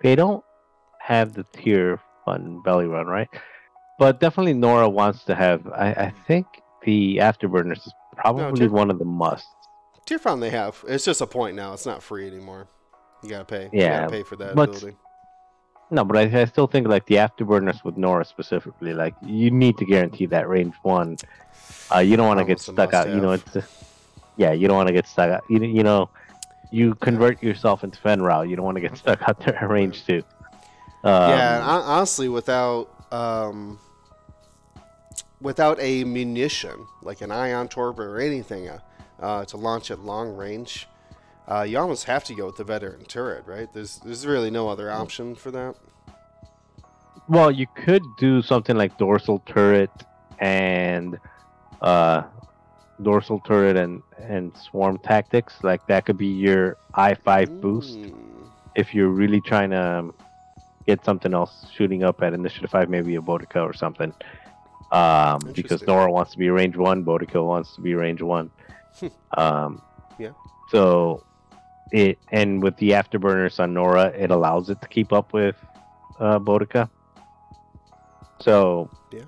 They 0.01 0.15
don't 0.15 0.43
have 0.99 1.33
the 1.33 1.45
tier 1.53 1.99
fun 2.25 2.61
belly 2.63 2.85
run, 2.85 3.07
right? 3.07 3.29
But 3.99 4.19
definitely 4.19 4.53
Nora 4.53 4.87
wants 4.89 5.23
to 5.25 5.35
have. 5.35 5.67
I, 5.67 5.87
I 5.89 6.13
think 6.27 6.45
the 6.83 7.17
afterburners 7.17 7.77
is 7.87 7.93
probably 8.15 8.59
tier- 8.61 8.69
one 8.69 8.91
of 8.91 8.99
the 8.99 9.05
musts. 9.05 9.47
Tierfon 10.05 10.39
they 10.39 10.51
have. 10.51 10.83
It's 10.87 11.03
just 11.05 11.21
a 11.21 11.27
point 11.27 11.55
now. 11.55 11.73
It's 11.73 11.85
not 11.85 12.01
free 12.03 12.27
anymore. 12.27 12.67
You 13.23 13.29
gotta 13.29 13.45
pay. 13.45 13.63
you 13.73 13.81
Yeah, 13.81 14.01
gotta 14.01 14.11
pay 14.11 14.23
for 14.23 14.35
that 14.37 14.55
but- 14.55 14.69
ability. 14.69 14.95
No, 15.89 16.03
but 16.03 16.17
I, 16.17 16.41
I 16.41 16.45
still 16.45 16.67
think 16.67 16.85
like 16.89 17.05
the 17.05 17.15
afterburners 17.15 17.81
with 17.85 17.95
Nora 17.95 18.25
specifically, 18.25 18.93
like 18.93 19.15
you 19.25 19.49
need 19.51 19.77
to 19.77 19.85
guarantee 19.85 20.25
that 20.25 20.49
range 20.49 20.73
one. 20.83 21.15
Uh, 21.95 21.99
you 21.99 22.17
don't 22.17 22.27
want 22.27 22.39
to 22.39 22.45
get 22.45 22.59
stuck 22.59 22.93
out. 22.93 23.07
You 23.07 23.21
know, 23.21 23.31
it's 23.31 23.55
yeah, 24.35 24.51
you 24.51 24.67
don't 24.67 24.75
want 24.75 24.87
to 24.87 24.93
get 24.93 25.07
stuck 25.07 25.29
out. 25.31 25.43
You, 25.49 25.63
you 25.63 25.83
know, 25.83 26.09
you 26.71 26.95
convert 26.95 27.41
yourself 27.41 27.83
into 27.83 27.99
Fenral. 27.99 28.47
You 28.47 28.55
don't 28.55 28.65
want 28.65 28.75
to 28.75 28.81
get 28.81 28.97
stuck 28.97 29.21
out 29.27 29.39
there 29.39 29.55
at 29.55 29.69
range 29.69 30.05
two. 30.05 30.23
Um, 31.03 31.29
yeah, 31.31 31.61
honestly, 31.63 32.27
without 32.29 32.89
um, 33.11 33.79
without 35.39 35.79
a 35.79 36.03
munition 36.03 36.85
like 37.01 37.21
an 37.21 37.31
ion 37.31 37.67
torp 37.67 37.99
or 37.99 38.19
anything 38.19 38.67
uh, 38.67 38.79
uh, 39.19 39.45
to 39.45 39.57
launch 39.57 39.91
at 39.91 39.99
long 39.99 40.35
range, 40.35 40.87
uh, 41.47 41.61
you 41.61 41.77
almost 41.77 42.05
have 42.05 42.23
to 42.25 42.35
go 42.35 42.47
with 42.47 42.57
the 42.57 42.63
veteran 42.63 43.05
turret, 43.05 43.45
right? 43.45 43.71
There's 43.73 43.99
there's 43.99 44.25
really 44.25 44.51
no 44.51 44.69
other 44.69 44.91
option 44.91 45.35
for 45.35 45.51
that. 45.51 45.75
Well, 47.29 47.51
you 47.51 47.67
could 47.75 48.03
do 48.17 48.41
something 48.41 48.77
like 48.77 48.97
dorsal 48.97 49.43
turret 49.45 49.91
and 50.39 51.19
uh, 51.81 52.23
dorsal 53.01 53.39
turret 53.41 53.77
and 53.77 54.01
and 54.17 54.55
swarm 54.57 54.97
tactics. 54.99 55.63
Like 55.63 55.85
that 55.87 56.05
could 56.05 56.17
be 56.17 56.27
your 56.27 56.77
I 56.93 57.13
five 57.13 57.49
boost 57.61 57.97
Mm, 57.97 58.13
if 58.75 58.93
you're 58.93 59.09
really 59.09 59.41
trying 59.41 59.71
to 59.71 59.81
um, 59.99 60.13
get 60.85 61.03
something 61.03 61.33
else 61.33 61.65
shooting 61.73 62.03
up 62.03 62.21
at 62.21 62.33
initiative 62.33 62.69
five, 62.69 62.89
maybe 62.89 63.15
a 63.15 63.21
Bodica 63.21 63.61
or 63.63 63.73
something. 63.73 64.13
Um, 64.91 65.51
because 65.53 65.85
Nora 65.85 66.11
wants 66.11 66.31
to 66.31 66.37
be 66.37 66.49
range 66.49 66.77
one, 66.77 67.03
Bodica 67.03 67.43
wants 67.43 67.75
to 67.75 67.81
be 67.81 67.93
range 67.93 68.21
one. 68.21 68.49
um, 69.37 69.81
Yeah. 70.17 70.31
So 70.69 71.23
it 71.91 72.17
and 72.31 72.61
with 72.63 72.75
the 72.77 72.91
afterburners 72.91 73.59
on 73.59 73.73
Nora, 73.73 74.07
it 74.07 74.31
allows 74.31 74.69
it 74.69 74.81
to 74.81 74.87
keep 74.87 75.11
up 75.13 75.33
with 75.33 75.55
uh, 76.19 76.39
Bodica. 76.39 76.89
So 78.39 78.89
Yeah. 79.11 79.23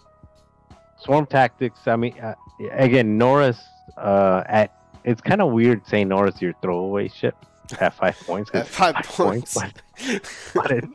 swarm 0.98 1.26
tactics. 1.26 1.88
I 1.88 1.96
mean, 1.96 2.18
uh, 2.20 2.36
again, 2.72 3.18
Nora's 3.18 3.60
uh, 3.98 4.44
at. 4.48 4.76
It's 5.06 5.22
kind 5.22 5.42
of 5.42 5.52
weird 5.54 5.88
saying 5.88 6.10
Nora's 6.10 6.42
your 6.42 6.54
throwaway 6.62 7.08
ship 7.08 7.36
at 7.80 7.94
five 7.94 8.20
points. 8.20 8.52
At 8.54 8.68
five 8.68 8.96
it's 9.00 9.16
points. 9.16 9.54
but, 9.56 9.82
but, 10.54 10.72
it, 10.72 10.86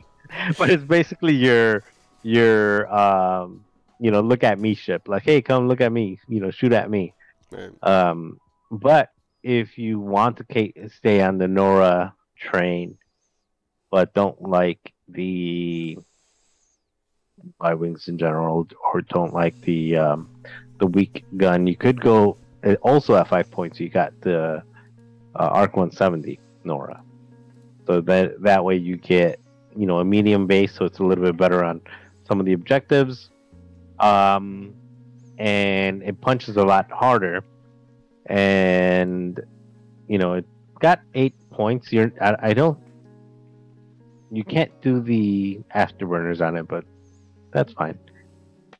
but 0.57 0.69
it's 0.69 0.83
basically 0.83 1.33
your 1.33 1.83
your 2.23 2.93
um 2.93 3.63
you 3.99 4.11
know 4.11 4.21
look 4.21 4.43
at 4.43 4.59
me 4.59 4.75
ship. 4.75 5.07
Like, 5.07 5.23
hey, 5.23 5.41
come 5.41 5.67
look 5.67 5.81
at 5.81 5.91
me. 5.91 6.19
You 6.27 6.39
know, 6.39 6.51
shoot 6.51 6.73
at 6.73 6.89
me. 6.89 7.13
Right. 7.51 7.71
Um, 7.83 8.39
but 8.71 9.11
if 9.43 9.77
you 9.77 9.99
want 9.99 10.37
to 10.37 10.89
stay 10.89 11.21
on 11.21 11.37
the 11.37 11.47
Nora 11.47 12.13
train, 12.37 12.97
but 13.91 14.13
don't 14.13 14.41
like 14.41 14.93
the 15.07 15.97
Y 17.59 17.73
wings 17.75 18.07
in 18.07 18.17
general, 18.17 18.67
or 18.91 19.01
don't 19.01 19.33
like 19.33 19.59
the 19.61 19.97
um, 19.97 20.29
the 20.79 20.87
weak 20.87 21.25
gun, 21.37 21.67
you 21.67 21.75
could 21.75 22.01
go 22.01 22.37
uh, 22.63 22.75
also 22.81 23.15
at 23.15 23.27
five 23.27 23.49
points. 23.51 23.79
You 23.79 23.89
got 23.89 24.13
the 24.21 24.63
uh, 25.35 25.49
Arc 25.61 25.75
170 25.75 26.39
Nora, 26.63 27.01
so 27.85 28.01
that 28.01 28.41
that 28.41 28.63
way 28.63 28.75
you 28.75 28.97
get 28.97 29.39
you 29.75 29.85
know 29.85 29.99
a 29.99 30.05
medium 30.05 30.47
base, 30.47 30.73
so 30.73 30.85
it's 30.85 30.99
a 30.99 31.03
little 31.03 31.23
bit 31.23 31.37
better 31.37 31.63
on 31.63 31.81
some 32.27 32.39
of 32.39 32.45
the 32.45 32.53
objectives. 32.53 33.29
Um, 33.99 34.73
and 35.37 36.03
it 36.03 36.19
punches 36.21 36.57
a 36.57 36.63
lot 36.63 36.89
harder 36.91 37.43
and 38.27 39.39
you 40.07 40.17
know 40.17 40.33
it 40.33 40.45
got 40.79 41.01
eight 41.13 41.33
points 41.51 41.91
you're 41.91 42.11
I, 42.21 42.35
I 42.41 42.53
don't 42.53 42.79
you 44.31 44.43
can't 44.43 44.71
do 44.81 44.99
the 44.99 45.59
afterburners 45.75 46.45
on 46.45 46.55
it 46.55 46.67
but 46.67 46.85
that's 47.51 47.73
fine 47.73 47.97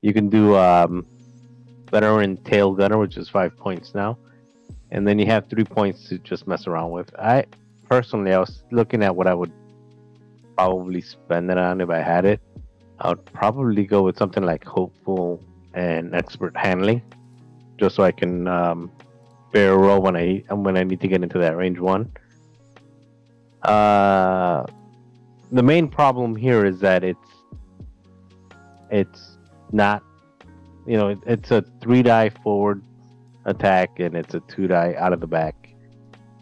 you 0.01 0.13
can 0.13 0.29
do 0.29 0.55
um 0.55 1.05
veteran 1.91 2.37
tail 2.37 2.73
gunner 2.73 2.97
which 2.97 3.17
is 3.17 3.29
five 3.29 3.55
points 3.57 3.93
now. 3.93 4.17
And 4.91 5.07
then 5.07 5.19
you 5.19 5.25
have 5.25 5.49
three 5.49 5.63
points 5.63 6.07
to 6.09 6.17
just 6.19 6.47
mess 6.47 6.67
around 6.67 6.91
with. 6.91 7.13
I 7.19 7.45
personally 7.87 8.33
i 8.33 8.39
was 8.39 8.63
looking 8.71 9.03
at 9.03 9.15
what 9.15 9.27
i 9.27 9.33
would 9.33 9.51
probably 10.57 11.01
spend 11.01 11.51
it 11.51 11.57
on 11.57 11.81
if 11.81 11.89
i 11.89 11.99
had 11.99 12.25
it. 12.25 12.39
I 12.99 13.09
would 13.09 13.25
probably 13.25 13.85
go 13.85 14.03
with 14.03 14.17
something 14.17 14.43
like 14.43 14.63
hopeful 14.63 15.43
and 15.73 16.15
expert 16.15 16.55
handling 16.55 17.01
just 17.77 17.95
so 17.95 18.03
i 18.03 18.11
can 18.11 18.47
um 18.47 18.91
barrel 19.55 19.77
roll 19.77 20.01
when 20.01 20.17
I 20.17 20.43
when 20.49 20.75
I 20.75 20.83
need 20.83 20.99
to 20.99 21.07
get 21.07 21.23
into 21.23 21.39
that 21.39 21.55
range 21.55 21.79
one. 21.79 22.11
Uh, 23.63 24.65
the 25.51 25.63
main 25.63 25.87
problem 25.87 26.35
here 26.35 26.65
is 26.65 26.79
that 26.81 27.05
it's 27.05 27.29
it's 28.91 29.37
not, 29.71 30.03
you 30.85 30.97
know, 30.97 31.19
it's 31.25 31.51
a 31.51 31.63
three 31.81 32.03
die 32.03 32.29
forward 32.29 32.81
attack 33.45 33.99
and 33.99 34.15
it's 34.15 34.33
a 34.33 34.39
two 34.41 34.67
die 34.67 34.95
out 34.97 35.13
of 35.13 35.19
the 35.19 35.27
back, 35.27 35.55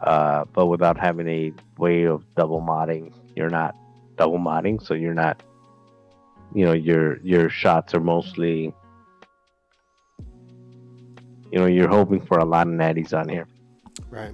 uh, 0.01 0.45
but 0.53 0.67
without 0.67 0.97
having 0.97 1.27
a 1.27 1.51
way 1.77 2.05
of 2.05 2.23
double 2.35 2.61
modding, 2.61 3.13
you're 3.35 3.49
not 3.49 3.75
double 4.17 4.39
modding, 4.39 4.81
so 4.85 4.93
you're 4.93 5.13
not, 5.13 5.41
you 6.53 6.65
know, 6.65 6.73
your 6.73 7.19
your 7.21 7.49
shots 7.49 7.93
are 7.93 7.99
mostly 7.99 8.73
you 11.51 11.59
know 11.59 11.67
you're 11.67 11.87
hoping 11.89 12.19
for 12.25 12.39
a 12.39 12.45
lot 12.45 12.67
of 12.67 12.73
natties 12.73 13.13
on 13.13 13.29
here. 13.29 13.47
Right. 14.09 14.33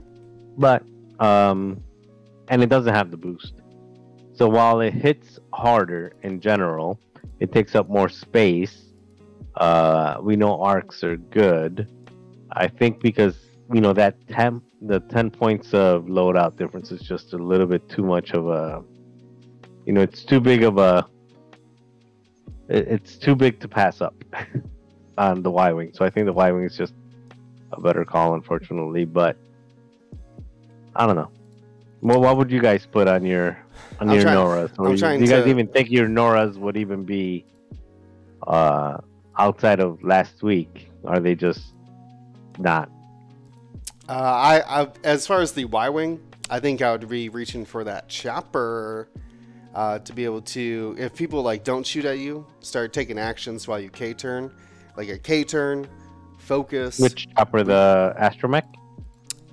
but 0.58 0.84
um 1.20 1.84
and 2.48 2.64
it 2.64 2.70
doesn't 2.70 2.94
have 2.94 3.12
the 3.12 3.18
boost. 3.18 3.54
So 4.34 4.48
while 4.48 4.80
it 4.80 4.94
hits 4.94 5.38
harder 5.54 6.14
in 6.24 6.40
general 6.40 7.00
it 7.40 7.52
takes 7.52 7.76
up 7.76 7.90
more 7.90 8.10
space 8.10 8.89
uh 9.56 10.18
we 10.22 10.36
know 10.36 10.62
arcs 10.62 11.04
are 11.04 11.18
good 11.18 11.88
i 12.54 12.68
think 12.68 13.02
because 13.02 13.36
you 13.74 13.82
know 13.82 13.94
that 13.94 14.16
10 14.30 14.62
the 14.84 15.00
10 15.02 15.30
points 15.32 15.74
of 15.74 16.06
loadout 16.06 16.56
difference 16.58 16.92
is 16.92 17.02
just 17.02 17.34
a 17.34 17.38
little 17.38 17.66
bit 17.68 17.88
too 17.90 18.04
much 18.04 18.32
of 18.32 18.48
a 18.48 18.84
you 19.86 19.94
know 19.94 20.02
it's 20.02 20.24
too 20.24 20.40
big 20.40 20.64
of 20.64 20.78
a 20.78 21.06
it- 22.70 22.88
it's 22.88 23.18
too 23.18 23.36
big 23.36 23.60
to 23.60 23.68
pass 23.68 24.02
up 24.02 24.16
on 25.18 25.42
the 25.42 25.52
y 25.52 25.72
wing 25.74 25.92
so 25.94 26.06
i 26.06 26.10
think 26.10 26.26
the 26.26 26.34
y 26.34 26.52
wing 26.52 26.64
is 26.64 26.78
just 26.78 26.94
a 27.74 27.82
better 27.82 28.06
call 28.06 28.34
unfortunately 28.36 29.06
but 29.06 29.36
I 30.96 31.06
don't 31.06 31.16
know. 31.16 31.30
Well, 32.02 32.20
what 32.20 32.36
would 32.38 32.52
you 32.52 32.60
guys 32.60 32.86
put 32.86 33.08
on 33.08 33.24
your 33.24 33.58
on 34.02 34.10
I'm 34.10 34.16
your 34.16 34.24
trying- 34.24 34.38
Noras? 34.38 34.72
Or 34.80 34.90
you- 34.90 34.98
do 34.98 35.24
you 35.24 35.28
guys 35.28 35.44
to- 35.44 35.50
even 35.50 35.68
think 35.68 35.90
your 35.92 36.08
Noras 36.08 36.58
would 36.58 36.76
even 36.76 37.06
be 37.06 37.46
uh 38.48 38.98
outside 39.40 39.80
of 39.80 40.04
last 40.04 40.44
week? 40.44 40.92
Are 41.06 41.20
they 41.20 41.34
just 41.34 41.74
not? 42.60 42.90
Uh, 44.08 44.12
I, 44.12 44.82
I 44.82 44.88
as 45.04 45.26
far 45.26 45.42
as 45.42 45.54
the 45.54 45.66
Y 45.66 45.90
wing, 45.90 46.20
I 46.50 46.60
think 46.60 46.82
I 46.82 46.92
would 46.92 47.08
be 47.08 47.30
reaching 47.30 47.66
for 47.66 47.84
that 47.86 48.10
chopper 48.10 49.10
uh, 49.74 50.00
to 50.00 50.14
be 50.14 50.26
able 50.26 50.42
to, 50.42 50.96
if 50.98 51.16
people 51.16 51.42
like 51.42 51.64
don't 51.64 51.86
shoot 51.86 52.06
at 52.06 52.18
you, 52.18 52.46
start 52.60 52.92
taking 52.92 53.18
actions 53.20 53.68
while 53.68 53.80
you 53.80 53.90
K 53.90 54.14
turn, 54.14 54.52
like 54.98 55.10
a 55.10 55.18
K 55.18 55.44
turn, 55.44 55.88
focus. 56.40 57.00
Which 57.00 57.28
chopper 57.36 57.64
the 57.64 58.16
astromech? 58.20 58.66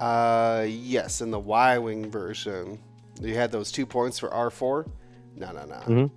Uh, 0.01 0.67
yes, 0.69 1.21
in 1.21 1.31
the 1.31 1.39
Y 1.39 1.79
wing 1.79 2.11
version, 2.11 2.79
you 3.21 3.35
had 3.35 3.53
those 3.53 3.71
two 3.71 3.87
points 3.87 4.19
for 4.19 4.33
R 4.33 4.51
four. 4.51 4.87
No, 5.35 5.53
no, 5.53 5.65
no. 5.67 5.81
Mhm. 5.87 6.11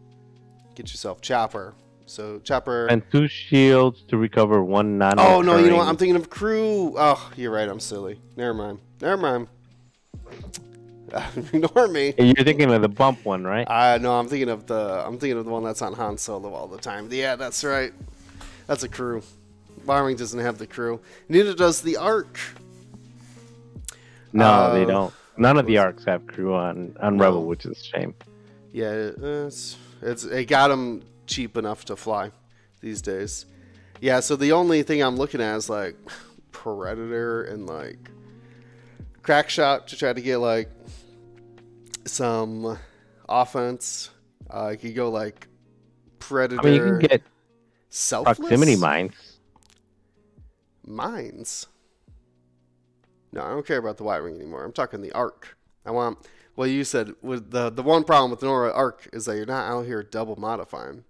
Get 0.76 0.90
yourself 0.90 1.22
chopper. 1.22 1.76
So 2.10 2.40
chopper. 2.40 2.88
And 2.88 3.04
two 3.12 3.28
shields 3.28 4.02
to 4.08 4.18
recover 4.18 4.64
one 4.64 4.98
non. 4.98 5.20
oh 5.20 5.42
no, 5.42 5.58
you 5.58 5.70
know 5.70 5.78
what? 5.78 5.88
I'm 5.88 5.96
thinking 5.96 6.16
of 6.16 6.30
crew. 6.30 6.96
Oh, 6.98 7.32
you're 7.36 7.52
right. 7.52 7.70
I'm 7.70 7.80
silly. 7.80 8.20
Never 8.36 8.56
mind. 8.56 8.80
Never 9.00 9.18
mind. 9.18 9.48
Ignore 11.36 11.88
me. 11.88 12.16
You're 12.18 12.44
thinking 12.44 12.72
of 12.72 12.82
the 12.82 12.90
bump 12.90 13.24
one, 13.26 13.44
right? 13.44 13.68
Uh, 13.70 14.00
no, 14.00 14.18
I'm 14.18 14.28
thinking 14.28 14.50
of 14.50 14.66
the 14.66 15.04
I'm 15.06 15.20
thinking 15.20 15.38
of 15.38 15.46
the 15.46 15.52
one 15.52 15.64
that's 15.64 15.84
on 15.84 15.94
Han 15.94 16.18
Solo 16.18 16.52
all 16.52 16.68
the 16.68 16.80
time. 16.80 17.10
Yeah, 17.12 17.36
that's 17.36 17.64
right. 17.64 17.94
That's 18.66 18.84
a 18.84 18.90
crew. 18.90 19.22
Y 19.86 20.02
wing 20.02 20.16
doesn't 20.16 20.40
have 20.40 20.58
the 20.58 20.68
crew. 20.68 21.00
Neither 21.30 21.54
does 21.54 21.82
the 21.82 21.98
Arc. 21.98 22.40
no, 24.34 24.74
they 24.74 24.84
uh, 24.84 24.88
don't. 24.88 25.14
None 25.38 25.58
of 25.58 25.68
the 25.68 25.78
arcs 25.78 26.04
have 26.06 26.26
crew 26.26 26.56
on 26.56 26.98
on 27.00 27.18
No. 27.18 27.26
Rebel, 27.26 27.46
which 27.46 27.66
is 27.66 27.80
a 27.80 27.84
shame. 27.84 28.16
Yeah, 28.74 29.12
it's 29.22 29.78
it's 30.02 30.26
it 30.26 30.46
got 30.46 30.68
them 30.70 31.04
cheap 31.30 31.56
enough 31.56 31.86
to 31.86 31.96
fly 31.96 32.32
these 32.82 33.02
days. 33.02 33.46
Yeah, 34.02 34.20
so 34.20 34.36
the 34.36 34.52
only 34.52 34.84
thing 34.84 35.02
I'm 35.02 35.16
looking 35.16 35.42
at 35.42 35.56
is 35.56 35.70
like 35.70 35.96
Predator 36.52 37.44
and 37.44 37.68
like 37.68 38.10
Crack 39.22 39.50
Shot 39.50 39.88
to 39.90 39.98
try 39.98 40.12
to 40.12 40.22
get 40.22 40.38
like 40.38 40.70
some 42.06 42.78
offense. 43.28 44.10
Uh, 44.50 44.70
you 44.72 44.78
could 44.78 44.96
go 44.96 45.10
like 45.10 45.48
Predator. 46.20 46.62
I 46.62 46.66
mean, 46.66 46.74
you 46.74 46.82
can 46.82 47.00
get 47.00 47.22
selfless 47.90 48.38
proximity 48.40 48.76
mines. 48.76 49.40
mines. 50.86 51.68
No, 53.32 53.44
I 53.44 53.50
don't 53.50 53.66
care 53.66 53.78
about 53.78 53.98
the 53.98 54.04
Y 54.04 54.20
wing 54.22 54.36
anymore. 54.36 54.64
I'm 54.64 54.72
talking 54.72 55.02
the 55.02 55.12
arc. 55.12 55.58
I 55.86 55.92
want. 55.92 56.18
Well, 56.56 56.68
you 56.68 56.84
said 56.84 57.14
with 57.22 57.52
the 57.52 57.70
the 57.70 57.84
one 57.84 58.04
problem 58.04 58.32
with 58.32 58.40
the 58.40 58.48
Nora 58.48 58.72
arc 58.72 59.08
is 59.14 59.26
that 59.26 59.36
you're 59.36 59.46
not 59.46 59.70
out 59.70 59.86
here 59.86 60.04
double 60.04 60.36
modifying. 60.36 61.04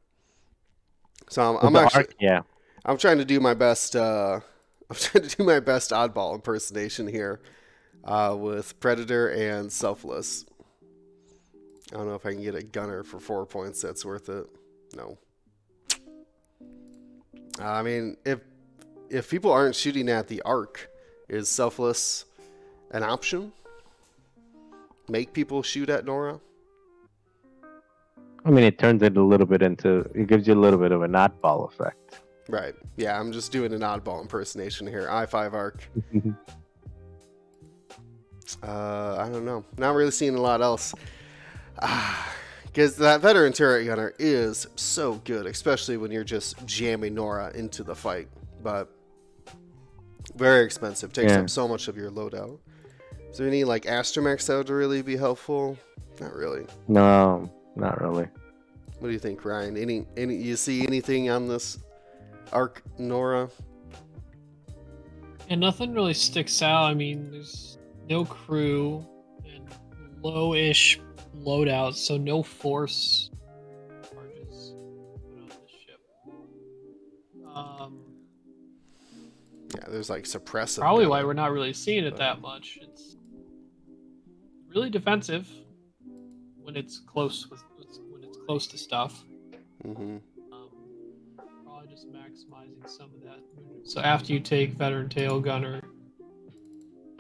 So 1.30 1.58
I'm, 1.58 1.68
I'm 1.68 1.76
actually 1.76 2.00
arc, 2.00 2.16
yeah. 2.20 2.42
I'm 2.84 2.98
trying 2.98 3.20
to 3.20 3.26
do 3.26 3.40
my 3.40 3.54
best. 3.54 3.96
Uh, 3.96 4.42
I'm 4.90 4.96
trying 4.96 5.28
to 5.28 5.36
do 5.36 5.44
my 5.44 5.60
best 5.60 5.92
oddball 5.92 6.34
impersonation 6.34 7.08
here 7.08 7.40
uh, 8.04 8.36
with 8.38 8.80
Predator 8.80 9.30
and 9.30 9.72
Selfless. 9.72 10.46
I 11.94 11.98
don't 11.98 12.08
know 12.08 12.16
if 12.16 12.26
I 12.26 12.34
can 12.34 12.42
get 12.42 12.56
a 12.56 12.64
gunner 12.64 13.04
for 13.04 13.20
four 13.20 13.46
points. 13.46 13.82
That's 13.82 14.04
worth 14.04 14.30
it. 14.30 14.48
No. 14.96 15.18
Uh, 17.60 17.64
I 17.64 17.84
mean, 17.84 18.18
if 18.26 18.40
if 19.10 19.30
people 19.30 19.52
aren't 19.52 19.76
shooting 19.76 20.10
at 20.10 20.28
the 20.28 20.42
arc, 20.42 20.90
is 21.28 21.48
Selfless 21.48 22.26
an 22.92 23.04
option? 23.04 23.52
Make 25.08 25.34
people 25.34 25.62
shoot 25.62 25.90
at 25.90 26.06
Nora? 26.06 26.40
I 28.46 28.50
mean, 28.52 28.64
it 28.64 28.80
turns 28.80 29.04
it 29.04 29.18
a 29.18 29.24
little 29.24 29.46
bit 29.46 29.62
into. 29.62 30.00
It 30.16 30.28
gives 30.28 30.48
you 30.48 30.54
a 30.54 30.62
little 30.62 30.80
bit 30.80 30.92
of 30.92 31.02
an 31.04 31.12
oddball 31.12 31.68
effect. 31.72 32.22
Right. 32.48 32.74
Yeah, 32.98 33.20
I'm 33.20 33.32
just 33.32 33.52
doing 33.52 33.74
an 33.74 33.82
oddball 33.82 34.22
impersonation 34.22 34.88
here. 34.88 35.08
I5 35.10 35.54
arc. 35.54 35.90
Uh, 38.64 39.16
I 39.20 39.30
don't 39.30 39.46
know. 39.46 39.64
Not 39.78 39.94
really 39.94 40.10
seeing 40.12 40.36
a 40.36 40.42
lot 40.42 40.62
else. 40.62 40.94
Because 42.66 42.96
that 42.98 43.22
veteran 43.22 43.52
turret 43.52 43.86
gunner 43.86 44.14
is 44.20 44.68
so 44.76 45.16
good, 45.26 45.48
especially 45.48 45.98
when 45.98 46.12
you're 46.12 46.24
just 46.24 46.64
jamming 46.68 47.16
Norra 47.16 47.54
into 47.56 47.84
the 47.84 47.96
fight. 47.96 48.28
But 48.62 48.90
very 50.36 50.66
expensive. 50.66 51.12
Takes 51.12 51.32
Yeah. 51.32 51.40
up 51.42 51.50
so 51.50 51.68
much 51.68 51.88
of 51.88 51.98
your 51.98 52.12
loadout. 52.12 52.60
Is 53.32 53.38
there 53.40 53.48
any 53.48 53.64
like 53.64 53.86
astromechs 53.86 54.46
that 54.46 54.56
would 54.56 54.70
really 54.70 55.02
be 55.02 55.18
helpful? 55.18 55.78
Not 56.22 56.32
really. 56.36 56.68
No, 56.88 57.52
not 57.80 58.02
really. 58.02 58.28
What 59.00 59.08
do 59.08 59.14
you 59.14 59.20
think, 59.20 59.46
Ryan? 59.46 59.78
Any 59.78 60.06
any 60.18 60.36
you 60.36 60.56
see 60.56 60.86
anything 60.86 61.30
on 61.30 61.48
this 61.48 61.80
arc 62.52 62.84
Norra? 63.00 63.50
And 65.50 65.60
nothing 65.62 65.94
really 65.94 66.14
sticks 66.14 66.62
out. 66.62 66.84
I 66.84 66.94
mean, 66.94 67.32
there's 67.32 67.78
no 68.08 68.26
crew 68.26 69.06
and 69.46 69.68
low-ish 70.22 71.00
loadout, 71.40 71.96
so 71.96 72.18
no 72.18 72.44
force 72.44 73.32
charges 74.14 74.74
put 75.24 75.40
on 75.42 75.48
the 75.48 75.56
ship. 75.68 76.00
Um, 77.56 78.00
Yeah, 79.76 79.86
there's 79.90 80.10
like 80.10 80.26
suppressive. 80.26 80.80
probably 80.80 81.08
why 81.08 81.24
we're 81.24 81.34
not 81.34 81.52
really 81.52 81.74
seeing 81.74 82.04
it 82.04 82.18
that 82.18 82.42
much. 82.42 82.78
It's 82.82 83.16
really 84.76 84.90
defensive 84.92 85.48
when 86.62 86.76
it's 86.76 87.00
close 87.00 87.48
with 87.50 87.64
when 87.64 87.69
it's 87.69 87.69
close 88.50 88.66
to 88.66 88.80
stuff. 88.80 89.24
Mhm. 89.86 90.22
Um, 90.52 90.70
probably 91.38 91.88
just 91.88 92.12
maximizing 92.12 92.90
some 92.90 93.12
of 93.14 93.22
that. 93.22 93.38
So 93.84 94.02
after 94.02 94.34
you 94.34 94.40
take 94.40 94.72
veteran 94.72 95.08
tail 95.08 95.40
gunner, 95.40 95.82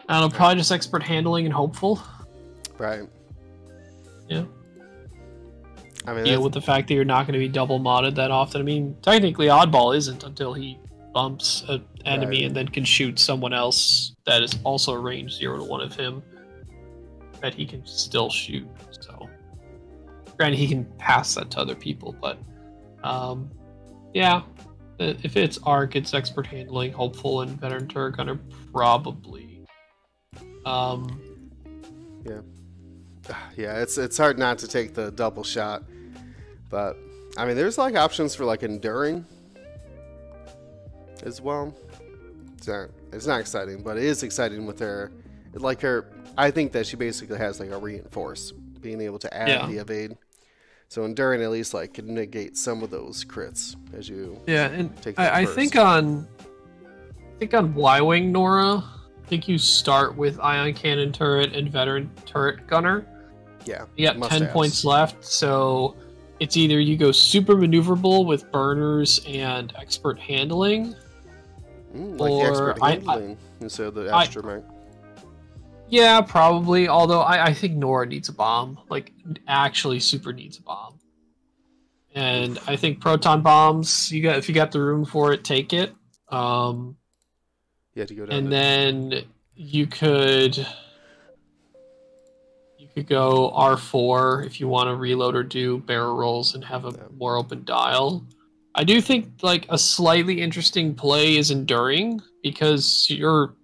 I 0.08 0.20
don't 0.20 0.32
know, 0.32 0.36
probably 0.36 0.56
just 0.56 0.72
expert 0.72 1.04
handling 1.04 1.46
and 1.46 1.54
hopeful. 1.54 2.02
Right. 2.80 3.08
Yeah. 4.28 4.46
I 6.08 6.16
mean, 6.16 6.24
Deal 6.24 6.42
with 6.42 6.54
the 6.54 6.62
fact 6.62 6.88
that 6.88 6.96
you're 6.96 7.06
not 7.06 7.28
going 7.28 7.34
to 7.34 7.40
be 7.40 7.48
double 7.48 7.80
modded 7.80 8.16
that 8.16 8.32
often. 8.32 8.60
I 8.60 8.64
mean, 8.64 8.96
technically, 9.04 9.50
oddball 9.50 9.96
isn't 9.96 10.24
until 10.24 10.54
he 10.56 10.80
bumps 11.14 11.64
an 11.70 11.86
enemy 12.06 12.38
Right. 12.38 12.46
and 12.48 12.56
then 12.56 12.68
can 12.70 12.86
shoot 12.86 13.20
someone 13.20 13.54
else 13.54 14.16
that 14.26 14.42
is 14.42 14.58
also 14.64 14.94
range 14.94 15.34
zero 15.34 15.60
to 15.60 15.64
one 15.64 15.82
of 15.82 15.94
him 15.96 16.24
that 17.40 17.54
he 17.54 17.68
can 17.68 17.86
still 17.86 18.32
shoot. 18.32 18.68
So, 19.02 19.29
granted, 20.40 20.58
he 20.58 20.68
can 20.70 20.86
pass 20.98 21.36
that 21.36 21.52
to 21.52 21.60
other 21.60 21.76
people, 21.76 22.16
but 22.22 22.38
um, 23.04 23.52
yeah, 24.14 24.42
if 24.98 25.36
it's 25.36 25.60
arc, 25.64 25.98
it's 25.98 26.14
expert 26.14 26.48
handling, 26.48 26.94
hopeful, 26.94 27.42
and 27.42 27.60
veteran 27.60 27.88
turret 27.90 28.16
gunner 28.16 28.40
probably. 28.72 29.66
Um, 30.66 31.22
yeah, 32.26 32.40
yeah, 33.58 33.82
it's 33.82 33.98
it's 33.98 34.18
hard 34.18 34.40
not 34.40 34.58
to 34.60 34.68
take 34.68 34.94
the 34.94 35.12
double 35.12 35.44
shot, 35.44 35.84
but 36.70 36.98
I 37.38 37.46
mean, 37.46 37.58
there's 37.58 37.78
like 37.78 37.96
options 37.96 38.34
for 38.34 38.46
like 38.46 38.64
enduring 38.64 39.26
as 41.24 41.42
well. 41.42 41.76
It's 42.58 42.68
not 42.68 42.90
it's 43.12 43.28
not 43.28 43.42
exciting, 43.42 43.84
but 43.84 43.98
it 43.98 44.04
is 44.04 44.24
exciting 44.24 44.66
with 44.66 44.80
her. 44.80 45.12
Like 45.54 45.82
her, 45.82 46.06
I 46.38 46.52
think 46.52 46.72
that 46.74 46.86
she 46.88 46.96
basically 46.96 47.38
has 47.40 47.60
like 47.60 47.72
a 47.72 47.78
reinforce, 47.78 48.52
being 48.80 49.02
able 49.02 49.20
to 49.20 49.34
add 49.34 49.50
Yeah. 49.50 49.68
the 49.68 49.78
evade. 49.78 50.16
So 50.90 51.06
enduring 51.06 51.44
at 51.44 51.52
least 51.52 51.76
like 51.76 51.94
can 51.94 52.14
negate 52.14 52.58
some 52.58 52.82
of 52.82 52.90
those 52.90 53.24
crits 53.24 53.76
as 53.94 54.10
you 54.10 54.40
Yeah, 54.48 54.66
and 54.70 54.96
Take 55.04 55.20
I, 55.20 55.42
I 55.42 55.46
think 55.46 55.76
on 55.76 56.28
I 57.12 57.38
think 57.40 57.54
on 57.54 57.76
Y 57.76 58.02
Wing 58.02 58.34
Norra, 58.34 58.84
I 58.84 59.28
think 59.28 59.48
you 59.48 59.60
start 59.60 60.18
with 60.18 60.40
ion 60.40 60.74
cannon 60.74 61.12
turret 61.12 61.56
and 61.56 61.70
veteran 61.72 62.10
turret 62.26 62.66
gunner. 62.66 63.06
yeah 63.66 63.86
You 63.98 64.08
got 64.12 64.30
ten 64.32 64.42
haves. 64.42 64.52
points 64.54 64.84
left, 64.84 65.24
so 65.24 65.96
it's 66.40 66.58
either 66.58 66.80
you 66.80 66.98
go 66.98 67.12
super 67.12 67.54
maneuverable 67.56 68.26
with 68.26 68.52
burners 68.52 69.22
and 69.28 69.72
expert 69.78 70.18
handling. 70.18 70.96
mm, 71.96 72.20
like 72.20 72.30
the 72.32 72.36
Or 72.36 72.50
expert 72.72 72.78
I- 72.82 72.88
I- 72.88 72.92
handling 72.96 73.38
instead 73.62 73.88
of 73.88 73.94
the 73.94 74.10
I- 74.12 74.26
astromech. 74.26 74.64
Yeah, 75.90 76.22
probably. 76.22 76.88
Although 76.88 77.22
I, 77.22 77.48
I 77.48 77.54
think 77.54 77.78
Norra 77.78 78.08
needs 78.08 78.30
a 78.30 78.34
bomb. 78.34 78.80
Like 78.90 79.12
actually 79.48 80.00
super 80.00 80.32
needs 80.34 80.58
a 80.60 80.62
bomb. 80.62 81.00
And 82.16 82.60
I 82.68 82.76
think 82.76 83.00
proton 83.02 83.42
bombs, 83.42 84.12
you 84.12 84.22
got 84.24 84.38
if 84.38 84.48
you 84.50 84.56
got 84.56 84.72
the 84.72 84.82
room 84.82 85.06
for 85.06 85.34
it, 85.34 85.44
take 85.44 85.74
it. 85.74 85.94
Um 86.30 86.96
You 87.96 88.02
had 88.02 88.10
to 88.10 88.16
go 88.16 88.26
down. 88.26 88.38
and 88.38 88.46
to- 88.48 88.52
then 88.52 89.24
you 89.56 89.88
could 89.88 90.58
you 92.78 92.88
could 92.94 93.08
go 93.08 93.52
R4 93.56 94.46
if 94.46 94.60
you 94.60 94.68
want 94.68 94.90
to 94.90 94.96
reload 94.96 95.36
or 95.36 95.44
do 95.44 95.80
barrel 95.80 96.16
rolls 96.16 96.56
and 96.56 96.64
have 96.64 96.86
a 96.86 96.90
Yeah. 96.92 97.04
more 97.18 97.36
open 97.36 97.64
dial. 97.66 98.26
I 98.76 98.84
do 98.84 99.02
think 99.02 99.28
like 99.42 99.66
a 99.70 99.78
slightly 99.78 100.42
interesting 100.42 100.96
play 100.96 101.36
is 101.38 101.52
enduring 101.52 102.22
because 102.44 103.08
you're 103.10 103.56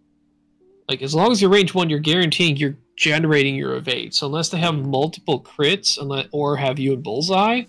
like 0.87 1.01
as 1.01 1.15
long 1.15 1.31
as 1.31 1.41
you're 1.41 1.49
range 1.51 1.73
one, 1.73 1.89
you're 1.89 1.99
guaranteeing 1.99 2.57
you're 2.57 2.77
generating 2.95 3.55
your 3.55 3.75
evade. 3.75 4.13
So 4.13 4.25
unless 4.27 4.49
they 4.49 4.57
have 4.59 4.75
multiple 4.75 5.41
crits, 5.41 5.97
unless 5.99 6.27
or 6.31 6.55
have 6.57 6.79
you 6.79 6.93
in 6.93 7.01
bullseye, 7.01 7.63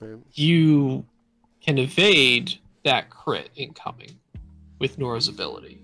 Right. 0.00 0.18
you 0.34 1.04
can 1.64 1.78
evade 1.78 2.58
that 2.84 3.08
crit 3.10 3.50
incoming 3.54 4.18
with 4.80 4.98
Norra's 4.98 5.28
ability. 5.28 5.78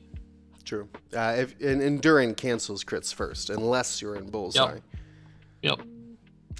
True. 0.64 0.88
Uh, 1.16 1.36
if 1.38 1.60
and 1.60 1.80
enduring 1.80 2.34
cancels 2.34 2.82
crits 2.84 3.14
first, 3.14 3.48
unless 3.50 4.02
you're 4.02 4.16
in 4.16 4.28
bullseye. 4.30 4.80
Yep. 5.62 5.80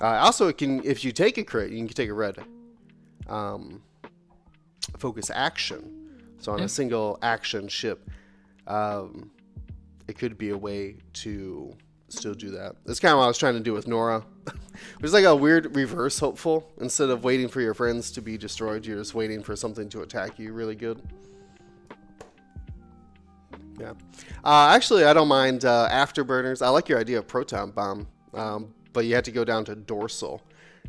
Uh, 0.01 0.07
also, 0.07 0.47
it 0.47 0.57
can 0.57 0.83
if 0.85 1.05
you 1.05 1.11
take 1.13 1.37
a 1.39 1.45
crit, 1.45 1.71
you 1.73 1.79
can 1.79 1.89
take 1.89 2.09
a 2.09 2.15
red 2.15 2.39
um, 3.29 3.83
focus 4.99 5.31
action. 5.35 5.95
So 6.39 6.53
on 6.53 6.61
Yeah. 6.61 6.67
a 6.67 6.69
single 6.69 7.19
action 7.21 7.67
ship, 7.69 8.09
um, 8.69 9.31
it 10.09 10.19
could 10.19 10.39
be 10.39 10.51
a 10.51 10.57
way 10.57 10.97
to 11.13 11.73
still 12.09 12.35
do 12.35 12.51
that. 12.51 12.77
That's 12.85 12.99
kind 12.99 13.13
of 13.13 13.19
what 13.19 13.25
I 13.25 13.29
was 13.29 13.39
trying 13.39 13.55
to 13.55 13.61
do 13.61 13.73
with 13.73 13.87
Norra. 13.87 14.25
There's 15.01 15.13
like 15.13 15.25
a 15.25 15.37
weird 15.37 15.77
reverse 15.77 16.19
hopeful. 16.19 16.71
Instead 16.81 17.11
of 17.11 17.25
waiting 17.25 17.49
for 17.49 17.61
your 17.61 17.75
friends 17.75 18.11
to 18.13 18.23
be 18.23 18.39
destroyed, 18.39 18.87
you're 18.87 18.99
just 18.99 19.15
waiting 19.15 19.43
for 19.43 19.55
something 19.55 19.89
to 19.91 20.01
attack 20.01 20.39
you 20.39 20.53
really 20.53 20.75
good. 20.75 21.03
Yeah. 23.79 23.93
Uh, 24.43 24.71
actually, 24.75 25.05
I 25.05 25.13
don't 25.13 25.29
mind 25.29 25.65
uh, 25.65 25.89
afterburners. 25.91 26.63
I 26.63 26.69
like 26.71 26.89
your 26.89 26.99
idea 26.99 27.19
of 27.19 27.29
proton 27.29 27.71
bomb, 27.71 28.09
um, 28.35 28.75
but 28.93 29.05
you 29.05 29.15
have 29.15 29.25
to 29.25 29.31
go 29.31 29.45
down 29.45 29.65
to 29.67 29.77
dorsal 29.77 30.43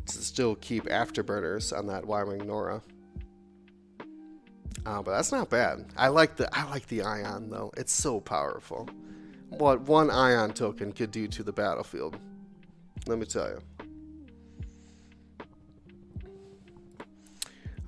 to 0.06 0.18
still 0.18 0.56
keep 0.56 0.84
afterburners 0.84 1.76
on 1.76 1.86
that 1.86 2.04
Y-wing 2.04 2.40
Norra. 2.40 2.82
Uh, 4.86 5.02
but 5.02 5.12
that's 5.12 5.32
not 5.32 5.50
bad. 5.50 5.84
I 5.96 6.08
like 6.08 6.36
the 6.36 6.48
I 6.56 6.68
like 6.70 6.86
the 6.88 7.02
ion 7.02 7.50
though. 7.50 7.72
It's 7.76 7.92
so 7.92 8.20
powerful. 8.20 8.88
What 9.50 9.82
one 9.82 10.10
ion 10.10 10.52
token 10.52 10.92
could 10.92 11.10
do 11.10 11.26
to 11.28 11.42
the 11.42 11.52
battlefield. 11.52 12.16
Let 13.06 13.18
me 13.18 13.26
tell 13.26 13.48
you. 13.48 13.60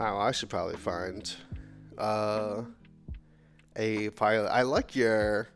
Oh, 0.00 0.18
I 0.18 0.32
should 0.32 0.48
probably 0.48 0.76
find 0.76 1.32
uh, 1.96 2.62
a 3.76 4.10
pilot. 4.10 4.48
I 4.48 4.62
like 4.62 4.96
your 4.96 5.48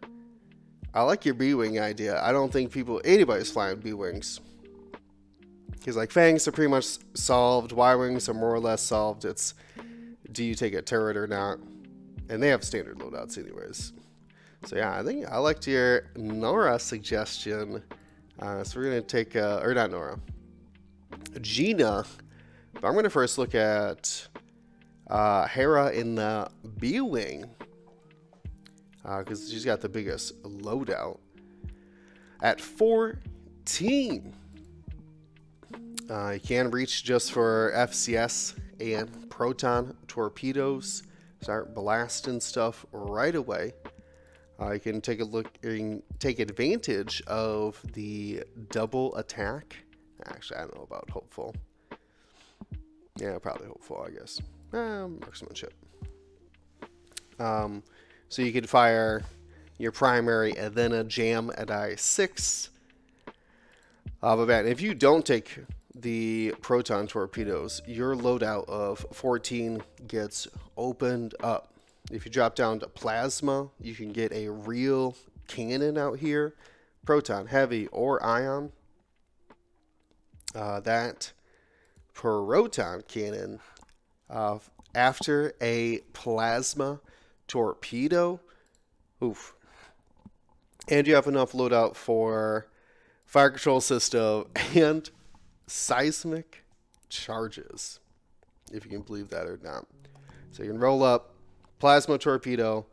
I 0.94 1.02
like 1.02 1.24
your 1.24 1.34
B 1.34 1.52
wing 1.54 1.80
idea. 1.80 2.22
I 2.22 2.32
don't 2.32 2.52
think 2.52 2.72
people 2.72 3.00
anybody's 3.04 3.50
flying 3.50 3.80
B 3.80 3.92
wings. 3.92 4.40
He's 5.84 5.96
like 5.96 6.10
fangs 6.10 6.48
are 6.48 6.52
pretty 6.52 6.70
much 6.70 6.98
solved, 7.14 7.72
Y 7.72 7.94
wings 7.96 8.28
are 8.28 8.34
more 8.34 8.54
or 8.54 8.60
less 8.60 8.82
solved. 8.82 9.24
It's 9.24 9.54
do 10.32 10.44
you 10.44 10.54
take 10.54 10.74
a 10.74 10.82
turret 10.82 11.16
or 11.16 11.26
not? 11.26 11.58
And 12.28 12.42
they 12.42 12.48
have 12.48 12.64
standard 12.64 12.98
loadouts 12.98 13.38
anyways. 13.38 13.92
So 14.64 14.76
yeah, 14.76 14.98
I 14.98 15.02
think 15.02 15.26
I 15.26 15.38
liked 15.38 15.66
your 15.66 16.02
Norra 16.16 16.80
suggestion. 16.80 17.82
Uh, 18.38 18.64
so 18.64 18.80
we're 18.80 18.86
gonna 18.86 19.02
take 19.02 19.36
uh, 19.36 19.60
or 19.62 19.74
not 19.74 19.90
Norra, 19.90 20.18
Gina. 21.40 22.04
But 22.74 22.84
I'm 22.84 22.94
gonna 22.94 23.10
first 23.10 23.38
look 23.38 23.54
at 23.54 24.26
uh, 25.08 25.46
Hera 25.46 25.90
in 25.92 26.16
the 26.16 26.50
B 26.78 27.00
wing 27.00 27.46
because 29.02 29.46
uh, 29.46 29.52
she's 29.52 29.64
got 29.64 29.80
the 29.80 29.88
biggest 29.88 30.42
loadout 30.42 31.18
at 32.42 32.60
14. 32.60 34.34
Uh, 36.10 36.30
you 36.30 36.40
can 36.40 36.70
reach 36.70 37.04
just 37.04 37.32
for 37.32 37.72
FCS 37.76 38.58
and 38.80 39.28
proton 39.30 39.96
torpedoes. 40.08 41.02
Start 41.40 41.74
blasting 41.74 42.40
stuff 42.40 42.86
right 42.92 43.34
away. 43.34 43.72
You 44.60 44.80
can 44.80 45.00
take 45.00 45.20
a 45.20 45.24
look 45.24 45.58
and 45.62 46.02
take 46.18 46.38
advantage 46.38 47.22
of 47.26 47.80
the 47.92 48.42
double 48.70 49.14
attack. 49.16 49.76
Actually, 50.24 50.56
I 50.56 50.60
don't 50.62 50.76
know 50.76 50.82
about 50.82 51.10
hopeful. 51.10 51.54
Yeah, 53.18 53.38
probably 53.38 53.66
hopeful, 53.66 54.06
I 54.06 54.10
guess. 54.10 54.40
Um, 54.72 55.20
marksmanship. 55.20 55.74
Um, 57.38 57.82
so 58.28 58.42
you 58.42 58.52
could 58.52 58.68
fire 58.68 59.22
your 59.78 59.92
primary 59.92 60.56
and 60.56 60.74
then 60.74 60.92
a 60.92 61.04
jam 61.04 61.50
at 61.56 61.68
I6. 61.68 62.70
Uh, 64.22 64.36
but 64.36 64.48
man, 64.48 64.66
if 64.66 64.80
you 64.80 64.94
don't 64.94 65.24
take 65.24 65.58
the 66.00 66.54
proton 66.60 67.06
torpedoes, 67.06 67.80
your 67.86 68.14
loadout 68.14 68.68
of 68.68 69.04
14 69.12 69.82
gets 70.06 70.46
opened 70.76 71.34
up. 71.42 71.72
If 72.10 72.24
you 72.24 72.30
drop 72.30 72.54
down 72.54 72.80
to 72.80 72.86
plasma, 72.86 73.68
you 73.80 73.94
can 73.94 74.12
get 74.12 74.32
a 74.32 74.48
real 74.48 75.16
cannon 75.48 75.96
out 75.96 76.18
here, 76.18 76.54
proton, 77.04 77.46
heavy, 77.46 77.86
or 77.88 78.22
ion. 78.24 78.72
Uh, 80.54 80.80
that 80.80 81.32
proton 82.12 83.02
cannon, 83.08 83.60
uh, 84.30 84.58
after 84.94 85.54
a 85.60 85.98
plasma 86.12 87.00
torpedo, 87.48 88.40
oof. 89.22 89.54
And 90.88 91.06
you 91.06 91.14
have 91.14 91.26
enough 91.26 91.52
loadout 91.52 91.96
for 91.96 92.68
fire 93.24 93.50
control 93.50 93.80
system 93.80 94.46
and 94.74 95.10
seismic 95.66 96.64
charges, 97.08 98.00
if 98.72 98.84
you 98.84 98.90
can 98.90 99.02
believe 99.02 99.28
that 99.30 99.46
or 99.46 99.58
not. 99.62 99.86
So 100.52 100.62
you 100.62 100.70
can 100.70 100.78
roll 100.78 101.02
up 101.02 101.34
plasma 101.78 102.18
torpedo 102.18 102.86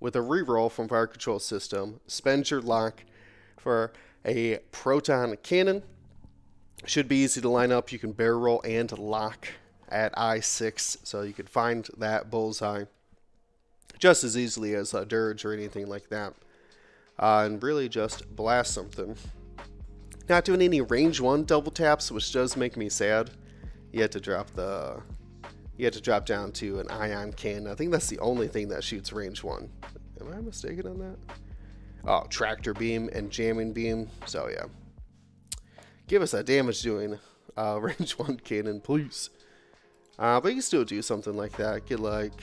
with 0.00 0.16
a 0.16 0.20
reroll 0.20 0.70
from 0.70 0.88
fire 0.88 1.06
control 1.06 1.38
system, 1.38 2.00
spend 2.06 2.50
your 2.50 2.62
lock 2.62 3.04
for 3.58 3.92
a 4.24 4.58
proton 4.72 5.36
cannon. 5.42 5.82
Should 6.86 7.08
be 7.08 7.16
easy 7.16 7.42
to 7.42 7.48
line 7.48 7.72
up. 7.72 7.92
You 7.92 7.98
can 7.98 8.12
barrel 8.12 8.40
roll 8.40 8.62
and 8.64 8.90
lock 8.98 9.48
at 9.90 10.14
I6, 10.14 10.98
so 11.04 11.20
you 11.22 11.34
can 11.34 11.46
find 11.46 11.86
that 11.98 12.30
bullseye 12.30 12.84
just 13.98 14.24
as 14.24 14.36
easily 14.36 14.74
as 14.74 14.94
a 14.94 15.04
dirge 15.04 15.44
or 15.44 15.52
anything 15.52 15.86
like 15.86 16.08
that. 16.08 16.32
Uh, 17.18 17.42
and 17.44 17.62
really 17.62 17.86
just 17.86 18.34
blast 18.34 18.72
something. 18.72 19.14
Not 20.30 20.44
doing 20.44 20.62
any 20.62 20.80
range 20.80 21.20
one 21.20 21.42
double 21.42 21.72
taps, 21.72 22.12
which 22.12 22.32
does 22.32 22.56
make 22.56 22.76
me 22.76 22.88
sad. 22.88 23.30
You 23.92 24.00
had 24.00 24.12
to 24.12 24.20
drop 24.20 24.48
the 24.54 25.02
you 25.76 25.84
had 25.84 25.92
to 25.94 26.00
drop 26.00 26.24
down 26.24 26.52
to 26.52 26.78
an 26.78 26.88
ion 26.88 27.32
cannon. 27.32 27.66
I 27.66 27.74
think 27.74 27.90
that's 27.90 28.06
the 28.06 28.20
only 28.20 28.46
thing 28.46 28.68
that 28.68 28.84
shoots 28.84 29.12
range 29.12 29.42
one. 29.42 29.68
Am 30.20 30.32
I 30.32 30.40
mistaken 30.40 30.86
on 30.86 30.98
that? 31.00 31.16
Oh, 32.06 32.26
tractor 32.28 32.72
beam 32.72 33.10
and 33.12 33.28
jamming 33.28 33.72
beam. 33.72 34.08
So 34.26 34.48
yeah. 34.48 34.66
Give 36.06 36.22
us 36.22 36.32
a 36.32 36.44
damage 36.44 36.80
doing 36.82 37.18
uh, 37.56 37.78
range 37.80 38.12
one 38.12 38.36
cannon, 38.36 38.80
please. 38.80 39.30
Uh, 40.16 40.40
but 40.40 40.50
you 40.50 40.54
can 40.54 40.62
still 40.62 40.84
do 40.84 41.02
something 41.02 41.36
like 41.36 41.56
that. 41.56 41.86
Get 41.86 41.98
like 41.98 42.40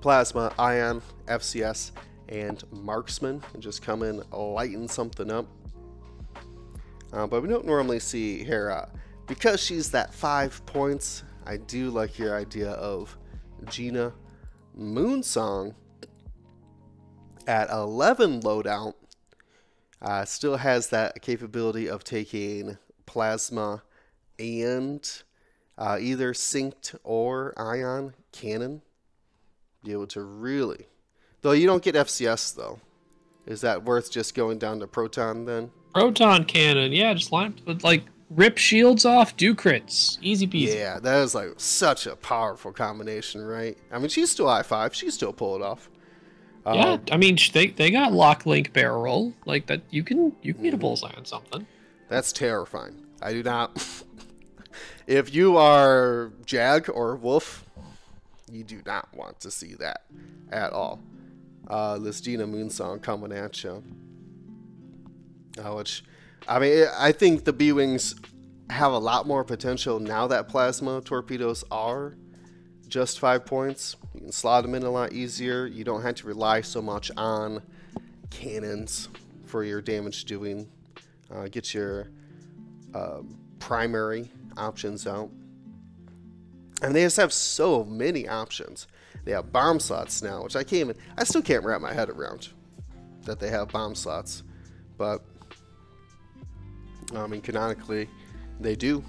plasma, 0.00 0.52
ion, 0.58 1.00
FCS, 1.26 1.92
and 2.28 2.64
marksman, 2.72 3.40
and 3.52 3.62
just 3.62 3.82
come 3.82 4.02
in 4.02 4.20
lighten 4.32 4.88
something 4.88 5.30
up. 5.30 5.46
Uh, 7.14 7.28
but 7.28 7.42
we 7.42 7.48
don't 7.48 7.64
normally 7.64 8.00
see 8.00 8.42
Hera 8.42 8.90
because 9.28 9.60
she's 9.60 9.90
that 9.92 10.12
five 10.12 10.64
points. 10.66 11.22
I 11.46 11.58
do 11.58 11.90
like 11.90 12.18
your 12.18 12.36
idea 12.36 12.70
of 12.70 13.16
Gina 13.70 14.12
Moonsong 14.76 15.74
at 17.46 17.70
11 17.70 18.40
loadout. 18.40 18.94
Uh, 20.02 20.24
still 20.24 20.56
has 20.56 20.88
that 20.88 21.22
capability 21.22 21.88
of 21.88 22.02
taking 22.02 22.78
plasma 23.06 23.84
and 24.38 25.22
uh, 25.78 25.98
either 26.00 26.32
synced 26.32 26.96
or 27.04 27.54
ion 27.56 28.14
cannon. 28.32 28.82
Be 29.84 29.92
able 29.92 30.08
to 30.08 30.22
really, 30.22 30.88
though 31.42 31.52
you 31.52 31.66
don't 31.66 31.82
get 31.82 31.94
FCS 31.94 32.56
though. 32.56 32.80
Is 33.46 33.60
that 33.60 33.84
worth 33.84 34.10
just 34.10 34.34
going 34.34 34.58
down 34.58 34.80
to 34.80 34.86
proton 34.86 35.44
then? 35.44 35.70
Proton 35.94 36.44
cannon, 36.44 36.92
yeah, 36.92 37.14
just 37.14 37.32
line 37.32 37.54
with 37.66 37.84
like 37.84 38.02
rip 38.30 38.58
shields 38.58 39.04
off, 39.04 39.36
do 39.36 39.54
crits, 39.54 40.18
easy 40.20 40.46
peasy. 40.46 40.74
Yeah, 40.74 40.98
that 40.98 41.22
is 41.22 41.34
like 41.34 41.52
such 41.56 42.06
a 42.06 42.16
powerful 42.16 42.72
combination, 42.72 43.44
right? 43.44 43.78
I 43.92 43.98
mean, 43.98 44.08
she's 44.08 44.30
still 44.30 44.48
I 44.48 44.62
five, 44.62 44.94
she 44.94 45.10
still 45.10 45.32
pull 45.32 45.56
it 45.56 45.62
off. 45.62 45.88
Yeah, 46.66 46.92
um, 46.92 47.02
I 47.12 47.16
mean 47.16 47.36
they 47.52 47.68
they 47.68 47.90
got 47.90 48.12
lock 48.12 48.46
link 48.46 48.72
barrel 48.72 49.02
roll 49.02 49.34
like 49.44 49.66
that. 49.66 49.82
You 49.90 50.02
can 50.02 50.34
you 50.42 50.54
can 50.54 50.62
get 50.62 50.70
a 50.70 50.76
mm-hmm. 50.76 50.80
bullseye 50.80 51.12
on 51.16 51.24
something. 51.24 51.66
That's 52.08 52.32
terrifying. 52.32 53.04
I 53.22 53.32
do 53.32 53.42
not. 53.42 53.86
if 55.06 55.34
you 55.34 55.56
are 55.58 56.32
Jag 56.46 56.88
or 56.88 57.16
Wolf, 57.16 57.64
you 58.50 58.64
do 58.64 58.80
not 58.86 59.14
want 59.14 59.40
to 59.40 59.50
see 59.50 59.74
that 59.74 60.02
at 60.50 60.72
all. 60.72 61.00
Uh, 61.68 61.98
this 61.98 62.20
Gina 62.20 62.46
Moonsong 62.46 63.02
coming 63.02 63.32
at 63.32 63.62
you. 63.62 63.82
Uh, 65.58 65.74
which, 65.74 66.04
I 66.48 66.58
mean, 66.58 66.86
I 66.98 67.12
think 67.12 67.44
the 67.44 67.52
B 67.52 67.72
Wings 67.72 68.14
have 68.70 68.92
a 68.92 68.98
lot 68.98 69.26
more 69.26 69.44
potential 69.44 70.00
now 70.00 70.26
that 70.26 70.48
plasma 70.48 71.00
torpedoes 71.02 71.64
are 71.70 72.16
just 72.88 73.20
five 73.20 73.44
points. 73.46 73.96
You 74.14 74.20
can 74.20 74.32
slot 74.32 74.62
them 74.62 74.74
in 74.74 74.82
a 74.82 74.90
lot 74.90 75.12
easier. 75.12 75.66
You 75.66 75.84
don't 75.84 76.02
have 76.02 76.16
to 76.16 76.26
rely 76.26 76.60
so 76.60 76.80
much 76.82 77.10
on 77.16 77.62
cannons 78.30 79.08
for 79.44 79.64
your 79.64 79.80
damage 79.80 80.24
doing. 80.24 80.68
Uh, 81.32 81.48
get 81.48 81.72
your 81.72 82.08
uh, 82.94 83.20
primary 83.58 84.30
options 84.56 85.06
out. 85.06 85.30
And 86.82 86.94
they 86.94 87.02
just 87.02 87.16
have 87.16 87.32
so 87.32 87.84
many 87.84 88.28
options. 88.28 88.86
They 89.24 89.32
have 89.32 89.52
bomb 89.52 89.80
slots 89.80 90.22
now, 90.22 90.42
which 90.42 90.56
I 90.56 90.64
can't 90.64 90.90
even, 90.90 90.96
I 91.16 91.24
still 91.24 91.42
can't 91.42 91.64
wrap 91.64 91.80
my 91.80 91.92
head 91.92 92.10
around 92.10 92.48
that 93.22 93.40
they 93.40 93.48
have 93.48 93.68
bomb 93.68 93.94
slots. 93.94 94.42
But, 94.98 95.24
I 97.22 97.26
mean, 97.26 97.40
canonically, 97.40 98.08
they 98.60 98.76
do. 98.76 99.04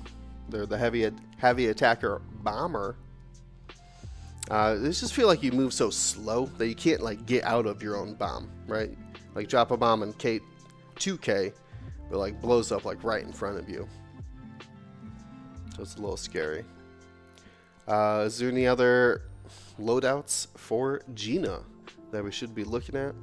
They're 0.50 0.66
the 0.66 0.78
heavy, 0.78 1.10
heavy 1.38 1.68
attacker 1.68 2.22
bomber. 2.44 2.96
Uh, 4.50 4.76
they 4.76 4.90
just 4.90 5.14
feel 5.14 5.28
like 5.28 5.42
you 5.42 5.52
move 5.52 5.74
so 5.74 5.90
slow 5.90 6.46
that 6.58 6.68
you 6.68 6.76
can't 6.76 7.02
like 7.02 7.26
get 7.26 7.44
out 7.44 7.66
of 7.66 7.82
your 7.82 7.98
own 7.98 8.14
bomb, 8.14 8.50
right? 8.68 8.96
Like 9.34 9.50
drop 9.50 9.72
a 9.72 9.78
bomb 9.78 10.04
and 10.04 10.16
Kate 10.18 10.44
2K, 10.98 11.52
but 12.12 12.20
like 12.20 12.40
blows 12.42 12.72
up 12.72 12.86
like 12.86 13.04
right 13.04 13.24
in 13.24 13.34
front 13.34 13.58
of 13.58 13.68
you. 13.70 13.88
So 15.76 15.82
it's 15.82 15.96
a 15.96 16.00
little 16.00 16.18
scary. 16.18 16.64
Uh, 17.88 18.24
is 18.26 18.38
there 18.38 18.50
any 18.50 18.68
other 18.68 19.24
loadouts 19.80 20.48
for 20.56 21.02
Gina 21.14 21.60
that 22.12 22.24
we 22.24 22.32
should 22.32 22.56
be 22.56 22.64
looking 22.64 22.96
at? 22.96 23.14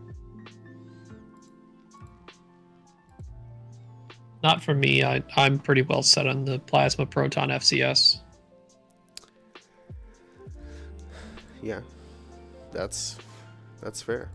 Not 4.43 4.63
for 4.63 4.75
me. 4.75 5.05
I, 5.05 5.23
I'm 5.37 5.59
pretty 5.59 5.83
well 5.83 6.03
set 6.03 6.27
on 6.27 6.45
the 6.45 6.59
Plasma 6.59 7.07
Proton 7.07 7.51
FCS. 7.51 8.19
Yeah, 11.63 11.81
that's 12.73 13.17
that's 13.81 14.03
fair. 14.03 14.29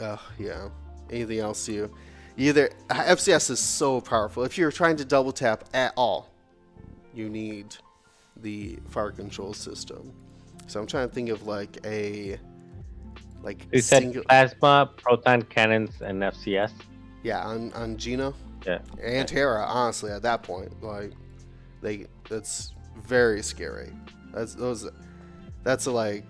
Oh 0.00 0.20
yeah. 0.38 0.68
Anything 1.10 1.40
else 1.40 1.68
you 1.68 1.94
either 2.38 2.70
FCS 2.88 3.50
is 3.50 3.58
so 3.58 4.00
powerful. 4.00 4.44
If 4.44 4.56
you're 4.56 4.72
trying 4.72 4.96
to 4.96 5.04
double 5.04 5.32
tap 5.32 5.64
at 5.74 5.92
all, 5.96 6.30
you 7.14 7.28
need 7.28 7.76
the 8.36 8.78
fire 8.88 9.10
control 9.10 9.52
system. 9.52 10.12
So 10.66 10.80
I'm 10.80 10.86
trying 10.86 11.08
to 11.08 11.14
think 11.14 11.28
of 11.28 11.46
like 11.46 11.78
a 11.84 12.38
like 13.42 13.66
you 13.72 13.80
single... 13.80 14.22
said 14.30 14.58
plasma, 14.58 14.90
proton 14.96 15.42
cannons, 15.42 16.00
and 16.00 16.22
FCS. 16.22 16.72
Yeah, 17.22 17.44
on 17.46 17.72
on 17.74 17.96
Gina. 17.96 18.32
Yeah. 18.66 18.78
And 19.02 19.28
Hera, 19.28 19.64
honestly, 19.64 20.10
at 20.10 20.22
that 20.22 20.42
point, 20.42 20.82
like 20.82 21.12
they 21.80 22.06
that's 22.28 22.72
very 23.04 23.42
scary. 23.42 23.90
That's 24.32 24.54
those 24.54 24.88
that's 25.64 25.86
like 25.86 26.24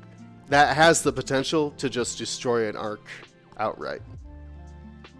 that 0.48 0.76
has 0.76 1.02
the 1.02 1.12
potential 1.12 1.70
to 1.72 1.88
just 1.88 2.18
destroy 2.18 2.68
an 2.68 2.76
arc 2.76 3.06
outright. 3.58 4.02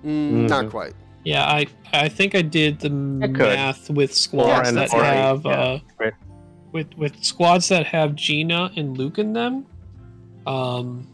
Mm, 0.05 0.49
Not 0.49 0.67
Mhm. 0.67 0.71
quite. 0.71 0.95
Yeah, 1.25 1.45
I 1.47 1.67
I 1.93 2.09
think 2.09 2.35
I 2.35 2.43
did 2.43 2.81
the 2.81 2.91
math 2.91 3.89
with 3.91 4.13
squads 4.13 4.69
and 4.69 4.77
that 4.77 4.91
four, 4.91 5.01
eight, 5.03 5.07
have 5.07 5.45
yeah. 5.45 5.51
uh, 5.53 5.79
Right. 5.99 6.13
with 6.73 6.89
with 6.97 7.23
squads 7.25 7.69
that 7.69 7.87
have 7.87 8.15
Gina 8.17 8.73
and 8.77 8.99
Luke 8.99 9.19
in 9.19 9.33
them. 9.33 9.67
Um, 10.47 11.07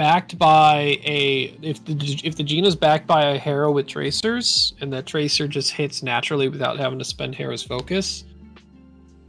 backed 0.00 0.38
by 0.38 0.98
a 1.04 1.54
if 1.60 1.84
the 1.84 1.92
if 2.24 2.34
the 2.34 2.42
Gina's 2.42 2.74
backed 2.74 3.06
by 3.06 3.22
a 3.32 3.38
Hera 3.38 3.70
with 3.70 3.86
tracers 3.86 4.72
and 4.80 4.90
that 4.94 5.04
tracer 5.04 5.46
just 5.46 5.72
hits 5.72 6.02
naturally 6.02 6.48
without 6.48 6.78
having 6.78 6.98
to 6.98 7.04
spend 7.04 7.34
Hera's 7.34 7.62
focus. 7.62 8.24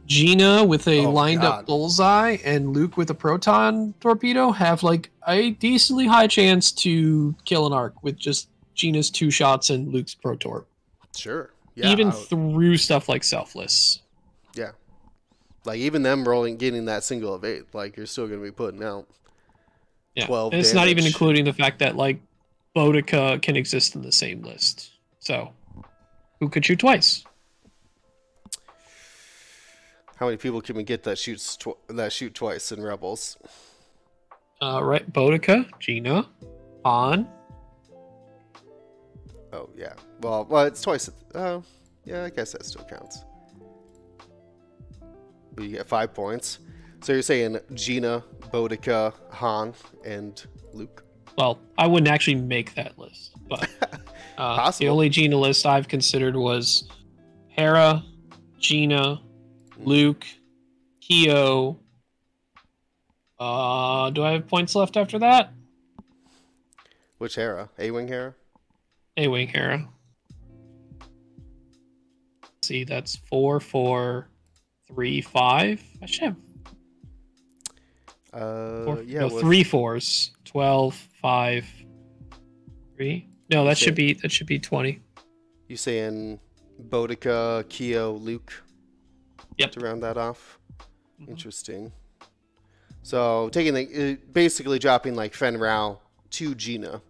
Gina 0.06 0.64
with 0.64 0.88
a 0.88 1.04
Oh, 1.04 1.10
lined 1.10 1.42
God. 1.42 1.60
up 1.60 1.66
bullseye 1.66 2.38
and 2.42 2.72
Luke 2.74 2.96
with 2.96 3.10
a 3.10 3.14
proton 3.14 3.92
torpedo 4.00 4.50
have 4.50 4.82
like 4.82 5.10
a 5.28 5.50
decently 5.50 6.06
high 6.06 6.26
chance 6.26 6.72
to 6.72 7.34
kill 7.44 7.66
an 7.66 7.74
arc 7.74 8.02
with 8.02 8.16
just 8.18 8.48
Gina's 8.74 9.10
two 9.10 9.30
shots 9.30 9.68
and 9.68 9.92
Luke's 9.92 10.14
pro 10.14 10.36
torp. 10.36 10.66
Sure. 11.14 11.50
Yeah. 11.74 11.88
Even 11.90 12.12
through 12.12 12.78
stuff 12.78 13.10
like 13.10 13.24
selfless. 13.24 14.00
yeah. 14.54 14.70
Like 15.66 15.80
even 15.80 16.02
them 16.02 16.26
rolling 16.26 16.56
getting 16.56 16.86
that 16.86 17.04
single 17.04 17.34
of 17.34 17.44
eight, 17.44 17.64
like 17.74 17.98
you're 17.98 18.06
still 18.06 18.26
gonna 18.26 18.40
be 18.40 18.50
putting 18.50 18.82
out 18.82 19.06
Yeah. 20.14 20.26
12 20.26 20.52
and 20.52 20.60
it's 20.60 20.74
not 20.74 20.88
even 20.88 21.06
including 21.06 21.44
the 21.44 21.52
fact 21.54 21.78
that 21.78 21.96
like 21.96 22.20
Bodica 22.76 23.40
can 23.40 23.56
exist 23.56 23.94
in 23.94 24.02
the 24.02 24.12
same 24.12 24.42
list. 24.42 24.90
So 25.20 25.52
who 26.40 26.48
could 26.48 26.64
shoot 26.64 26.80
twice? 26.80 27.24
how 30.22 30.26
many 30.26 30.36
people 30.36 30.60
can 30.60 30.76
we 30.76 30.84
get 30.84 31.02
that 31.02 31.18
shoots 31.18 31.56
tw- 31.56 31.76
that 31.88 32.12
shoot 32.12 32.32
twice 32.32 32.70
in 32.70 32.80
Rebels? 32.80 33.36
Uh, 34.60 34.80
right, 34.80 35.12
Bodica, 35.12 35.68
Gina, 35.80 36.28
Han. 36.84 37.26
Oh 39.52 39.68
yeah. 39.76 39.94
Well, 40.20 40.46
well, 40.48 40.64
it's 40.66 40.80
twice. 40.80 41.10
Oh, 41.34 41.64
yeah. 42.04 42.22
I 42.22 42.30
guess 42.30 42.52
that 42.52 42.64
still 42.64 42.84
counts. 42.84 43.24
But 45.56 45.64
you 45.64 45.70
get 45.70 45.88
five 45.88 46.14
points. 46.14 46.60
So 47.02 47.12
you're 47.12 47.22
saying 47.22 47.58
Gina, 47.74 48.22
Bodica, 48.52 49.12
Han, 49.30 49.74
and 50.04 50.40
Luke. 50.72 51.04
Well, 51.36 51.58
I 51.76 51.88
wouldn't 51.88 52.06
actually 52.06 52.36
make 52.36 52.76
that 52.76 52.96
list, 52.96 53.32
but 53.48 53.68
uh, 54.38 54.70
the 54.70 54.88
only 54.88 55.08
Gina 55.08 55.36
list 55.36 55.66
I've 55.66 55.88
considered 55.88 56.36
was 56.36 56.88
Hera, 57.48 58.04
Gina, 58.60 59.20
Luke, 59.78 60.24
Keo. 61.00 61.80
Uh, 63.36 64.10
do 64.10 64.22
I 64.22 64.30
have 64.30 64.46
points 64.46 64.76
left 64.76 64.96
after 64.96 65.18
that? 65.18 65.52
Which 67.18 67.34
Hera? 67.34 67.68
A-wing 67.80 68.06
Hera? 68.06 68.34
A 69.16 69.26
Wing 69.26 69.48
Hera. 69.48 69.88
See, 72.62 72.84
that's 72.84 73.16
four, 73.16 73.58
four, 73.58 74.28
three, 74.86 75.20
five. 75.20 75.82
I 76.00 76.06
should 76.06 76.22
have 76.24 76.36
Uh, 78.32 78.84
four, 78.84 79.02
yeah. 79.02 79.20
no, 79.20 79.28
with- 79.28 79.40
three 79.42 79.62
fours. 79.64 80.30
12, 80.44 80.94
5, 81.20 81.66
3. 82.96 83.26
No, 83.50 83.64
that 83.64 83.76
Say- 83.78 83.86
should 83.86 83.94
be 83.94 84.12
that 84.14 84.30
should 84.32 84.46
be 84.46 84.58
20. 84.58 85.00
You 85.68 85.76
saying 85.76 86.40
Bodica, 86.88 87.68
Keo, 87.68 88.12
Luke? 88.12 88.52
Yep. 89.58 89.72
To 89.72 89.80
round 89.80 90.02
that 90.02 90.16
off. 90.16 90.58
Mhm. 91.20 91.28
Interesting. 91.28 91.92
So 93.02 93.48
taking 93.50 93.74
the 93.74 94.12
uh, 94.12 94.16
basically 94.32 94.78
dropping 94.78 95.14
like 95.14 95.34
Fenn 95.34 95.58
Rau 95.58 95.98
to 96.30 96.54
Gina 96.54 97.02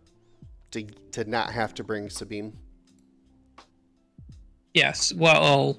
to 0.72 0.82
to 1.12 1.24
not 1.24 1.52
have 1.52 1.74
to 1.74 1.84
bring 1.84 2.08
Sabine. 2.10 2.56
Yes. 4.74 5.12
Well, 5.12 5.78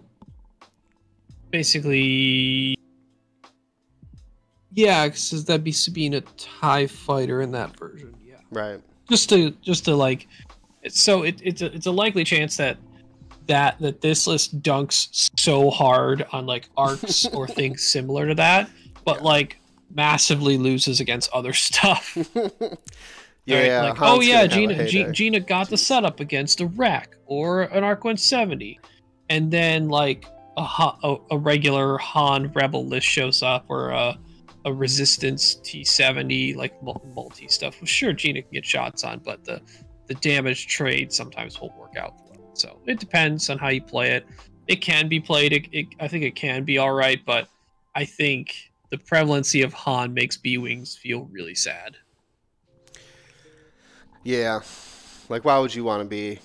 basically, 1.50 2.76
yeah, 4.74 5.08
because 5.08 5.46
that'd 5.46 5.64
be 5.64 5.72
Sabine 5.72 6.16
a 6.16 6.22
Tie 6.22 6.88
Fighter 6.88 7.42
in 7.42 7.52
that 7.52 7.78
version. 7.78 8.14
Yeah. 8.26 8.36
Right. 8.52 8.82
Just 9.10 9.30
to 9.30 9.52
just 9.62 9.86
to 9.86 9.96
like, 9.96 10.28
so 10.90 11.24
it, 11.24 11.40
it's 11.44 11.62
a 11.62 11.74
it's 11.74 11.86
a 11.86 11.92
likely 11.92 12.24
chance 12.24 12.58
that 12.58 12.78
that 13.48 13.80
that 13.80 14.02
this 14.02 14.26
list 14.28 14.62
dunks 14.62 15.30
so 15.38 15.70
hard 15.70 16.26
on 16.32 16.46
like 16.46 16.70
arcs 16.78 17.26
or 17.34 17.48
things 17.48 17.84
similar 17.84 18.28
to 18.28 18.36
that, 18.36 18.70
but 19.06 19.18
Yeah. 19.18 19.24
like 19.24 19.60
massively 19.94 20.58
loses 20.58 21.00
against 21.00 21.32
other 21.34 21.54
stuff. 21.54 22.18
yeah. 23.46 23.80
Right? 23.82 23.90
Like, 23.90 24.02
oh 24.02 24.22
yeah, 24.22 24.48
gonna 24.48 24.74
have 24.74 24.86
a 24.86 24.90
Gina, 24.90 25.12
G- 25.12 25.12
Gina 25.12 25.40
got 25.40 25.70
the 25.70 25.78
setup 25.78 26.20
against 26.20 26.62
a 26.62 26.68
rack 26.68 27.16
or 27.26 27.64
an 27.64 27.84
Arc 27.84 28.04
170, 28.04 28.80
and 29.30 29.52
then 29.52 29.90
like 29.90 30.26
a, 30.58 30.62
a, 31.04 31.18
a 31.32 31.38
regular 31.38 31.98
Han 31.98 32.52
Rebel 32.54 32.86
list 32.86 33.06
shows 33.08 33.44
up 33.44 33.66
or 33.70 33.90
a, 33.90 34.18
a 34.66 34.74
Resistance 34.74 35.56
T70 35.56 36.56
like 36.56 36.74
multi 36.84 37.48
stuff. 37.48 37.80
Well, 37.82 37.88
sure, 37.88 38.14
Gina 38.14 38.42
can 38.42 38.52
get 38.52 38.66
shots 38.66 39.04
on, 39.04 39.20
but 39.20 39.44
the 39.44 39.62
the 40.08 40.16
damage 40.16 40.68
trade 40.68 41.14
sometimes 41.14 41.60
won't 41.60 41.76
work 41.78 41.96
out. 41.98 42.14
So 42.54 42.80
it 42.86 43.00
depends 43.00 43.50
on 43.50 43.58
how 43.58 43.70
you 43.70 43.82
play 43.82 44.12
it. 44.12 44.26
It 44.68 44.78
can 44.78 45.08
be 45.08 45.20
played. 45.20 45.54
It, 45.54 45.68
it, 45.72 45.88
I 46.00 46.08
think 46.08 46.24
it 46.24 46.36
can 46.36 46.64
be 46.64 46.78
all 46.78 46.94
right, 46.94 47.20
but 47.26 47.48
I 47.96 48.06
think 48.06 48.72
the 48.90 48.98
prevalency 48.98 49.62
of 49.64 49.74
Han 49.74 50.14
makes 50.14 50.38
B 50.38 50.58
wings 50.58 50.96
feel 50.96 51.26
really 51.32 51.56
sad. 51.56 51.98
Yeah. 54.24 54.62
Like, 55.30 55.46
why 55.46 55.58
would 55.60 55.74
you 55.74 55.84
want 55.84 56.02
to 56.04 56.08
be 56.08 56.40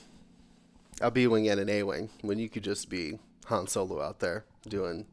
a 1.00 1.10
B 1.10 1.26
wing 1.26 1.48
and 1.48 1.60
an 1.60 1.68
A 1.68 1.82
wing 1.82 2.10
when 2.22 2.38
you 2.38 2.48
could 2.48 2.64
just 2.64 2.88
be 2.88 3.18
Han 3.46 3.66
Solo 3.66 4.00
out 4.00 4.20
there 4.20 4.44
doing? 4.68 5.06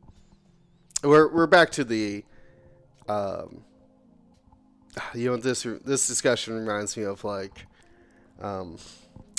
We're 1.04 1.28
we're 1.28 1.48
back 1.48 1.72
to 1.72 1.84
the, 1.84 2.24
um, 3.08 3.64
you 5.14 5.30
know 5.30 5.38
this 5.38 5.64
this 5.84 6.08
discussion 6.08 6.54
reminds 6.56 6.96
me 6.98 7.04
of 7.04 7.24
like, 7.24 7.66
um, 8.42 8.78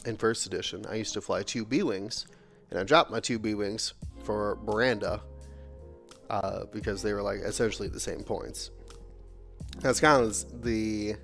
in 0.05 0.17
first 0.17 0.47
edition 0.47 0.85
I 0.89 0.97
used 0.97 1.15
to 1.15 1.21
fly 1.21 1.43
two 1.43 1.65
B 1.65 1.83
wings, 1.83 2.27
and 2.71 2.79
I 2.79 2.85
dropped 2.85 3.11
my 3.11 3.21
two 3.21 3.39
B 3.39 3.55
wings 3.55 3.95
for 4.23 4.59
Miranda, 4.65 5.23
uh, 6.31 6.65
because 6.73 7.03
they 7.03 7.13
were 7.13 7.23
like 7.23 7.41
essentially 7.41 7.89
the 7.89 8.01
same 8.01 8.23
points. 8.23 8.71
That's 9.81 10.01
kind 10.01 10.23
of 10.23 10.63
the 10.63 11.17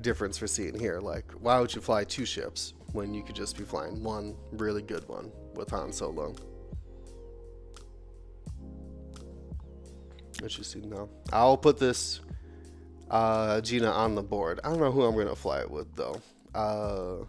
difference 0.00 0.40
we're 0.40 0.46
seeing 0.46 0.78
here. 0.78 1.00
Like, 1.00 1.30
why 1.40 1.60
would 1.60 1.74
you 1.74 1.80
fly 1.80 2.04
two 2.04 2.24
ships 2.24 2.74
when 2.92 3.14
you 3.14 3.22
could 3.22 3.36
just 3.36 3.56
be 3.56 3.64
flying 3.64 4.02
one 4.02 4.36
really 4.52 4.82
good 4.82 5.06
one 5.08 5.30
with 5.54 5.70
Han 5.70 5.92
Solo? 5.92 6.34
Interesting, 10.42 10.90
though. 10.90 11.08
I'll 11.32 11.56
put 11.56 11.78
this 11.78 12.20
uh, 13.10 13.60
Gina 13.60 13.90
on 13.90 14.14
the 14.14 14.22
board. 14.22 14.60
I 14.64 14.68
don't 14.68 14.80
know 14.80 14.92
who 14.92 15.02
I'm 15.02 15.14
going 15.14 15.28
to 15.28 15.36
fly 15.36 15.60
it 15.60 15.70
with, 15.70 15.94
though. 15.94 16.20
Uh, 16.54 17.24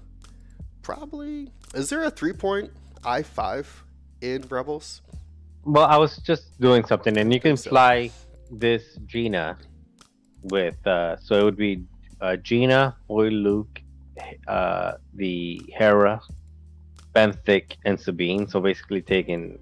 probably. 0.81 1.51
Is 1.73 1.89
there 1.89 2.03
a 2.03 2.11
three 2.11 2.33
point 2.33 2.71
I 3.03 3.21
5 3.21 3.83
in 4.21 4.41
Rebels? 4.49 5.01
Well, 5.63 5.85
I 5.85 5.97
was 5.97 6.17
just 6.17 6.59
doing 6.59 6.85
something, 6.85 7.17
and 7.17 7.33
you 7.33 7.39
can 7.39 7.57
so. 7.57 7.69
fly 7.69 8.11
this 8.49 8.97
Gina 9.05 9.57
with. 10.43 10.85
Uh, 10.87 11.17
so 11.17 11.39
it 11.39 11.43
would 11.43 11.57
be 11.57 11.83
uh, 12.21 12.37
Gina, 12.37 12.95
Boy 13.07 13.27
Luke, 13.27 13.81
uh, 14.47 14.93
the 15.13 15.61
Hera, 15.75 16.21
Benthic, 17.13 17.75
and 17.85 17.99
Sabine. 17.99 18.47
So 18.47 18.59
basically, 18.61 19.01
taking 19.01 19.59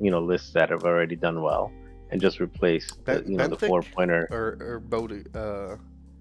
you 0.00 0.10
know 0.10 0.20
lists 0.20 0.52
that 0.54 0.70
have 0.70 0.84
already 0.84 1.16
done 1.16 1.42
well, 1.42 1.70
and 2.10 2.20
just 2.20 2.40
replace 2.40 2.90
the, 3.04 3.22
you 3.26 3.36
know 3.36 3.46
the 3.48 3.56
four 3.56 3.82
pointer. 3.82 4.28
Or, 4.30 4.56
or 4.60 4.80
Bodhi? 4.80 5.24
Uh, 5.34 5.76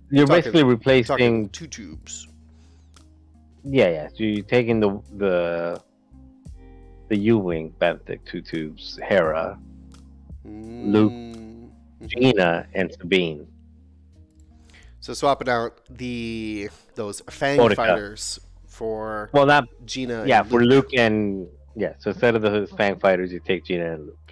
You're 0.09 0.25
talking- 0.25 0.27
basically 0.27 0.63
replacing. 0.63 1.49
two 1.49 1.67
tubes. 1.67 2.27
Yeah, 3.63 3.89
yeah. 3.89 4.07
So 4.09 4.23
you're 4.23 4.45
taking 4.45 4.79
the 4.79 5.01
the 5.17 5.81
the 7.09 7.17
U-wing 7.17 7.73
Benthic 7.79 8.19
two 8.25 8.41
tubes, 8.41 8.99
Hera, 9.03 9.59
Luke. 10.45 11.11
Mm, 11.11 11.69
Gina, 12.07 12.65
and 12.73 12.91
Sabine. 12.93 13.45
So 15.01 15.13
swapping 15.13 15.49
out 15.49 15.81
the 15.89 16.69
those 16.95 17.21
Fang 17.29 17.59
Bodica. 17.59 17.75
fighters 17.75 18.39
for 18.67 19.29
Well, 19.33 19.45
not 19.45 19.65
Gina. 19.85 20.23
yeah 20.25 20.39
and 20.41 20.49
for 20.49 20.63
Luke 20.63 20.93
and 20.95 21.47
yeah. 21.75 21.93
So 21.99 22.11
instead 22.11 22.35
of 22.35 22.41
the 22.41 22.67
Fang 22.77 22.97
fighters, 22.99 23.33
you 23.33 23.39
take 23.41 23.65
Gina 23.65 23.93
and 23.95 24.05
Luke. 24.07 24.28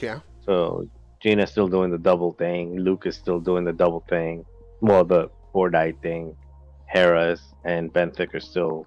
Yeah. 0.00 0.20
So 0.44 0.88
Gina's 1.20 1.50
still 1.50 1.68
doing 1.68 1.90
the 1.90 1.98
double 1.98 2.32
thing. 2.32 2.78
Luke 2.78 3.06
is 3.06 3.16
still 3.16 3.40
doing 3.40 3.64
the 3.64 3.72
double 3.72 4.04
thing. 4.08 4.44
Well, 4.80 5.04
the 5.04 5.30
four 5.52 5.70
die 5.70 5.92
thing, 6.02 6.36
Hera's 6.86 7.40
and 7.64 7.92
Benthic 7.92 8.34
are 8.34 8.40
still, 8.40 8.86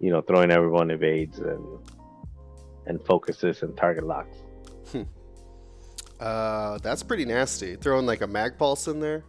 you 0.00 0.10
know, 0.10 0.20
throwing 0.20 0.50
everyone 0.50 0.90
evades 0.90 1.38
and 1.38 1.64
and 2.86 3.00
focuses 3.04 3.62
and 3.62 3.76
target 3.76 4.04
locks. 4.04 4.36
Uh, 6.20 6.78
that's 6.78 7.02
pretty 7.02 7.24
nasty. 7.24 7.74
Throwing 7.76 8.06
like 8.06 8.20
a 8.22 8.26
mag 8.26 8.56
pulse 8.56 8.86
in 8.86 9.00
there. 9.00 9.24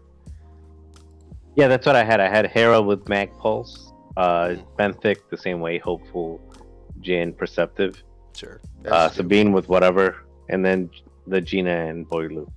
Yeah, 1.56 1.68
that's 1.68 1.86
what 1.86 1.96
I 1.96 2.04
had. 2.04 2.20
I 2.20 2.30
had 2.30 2.48
Hera 2.48 2.82
with 2.82 3.08
Mag 3.08 3.32
Pulse, 3.38 3.92
uh, 4.18 4.56
Benthic 4.78 5.18
the 5.30 5.38
same 5.38 5.60
way, 5.60 5.78
Hopeful, 5.78 6.42
Jyn, 7.02 7.36
Perceptive, 7.38 8.02
Sure. 8.36 8.60
uh, 8.88 9.10
Sabine 9.10 9.52
with 9.52 9.70
whatever, 9.70 10.26
and 10.50 10.66
then 10.66 10.90
the 11.28 11.42
Gina 11.42 11.88
and 11.88 12.08
Boy 12.08 12.28
Luke. 12.28 12.52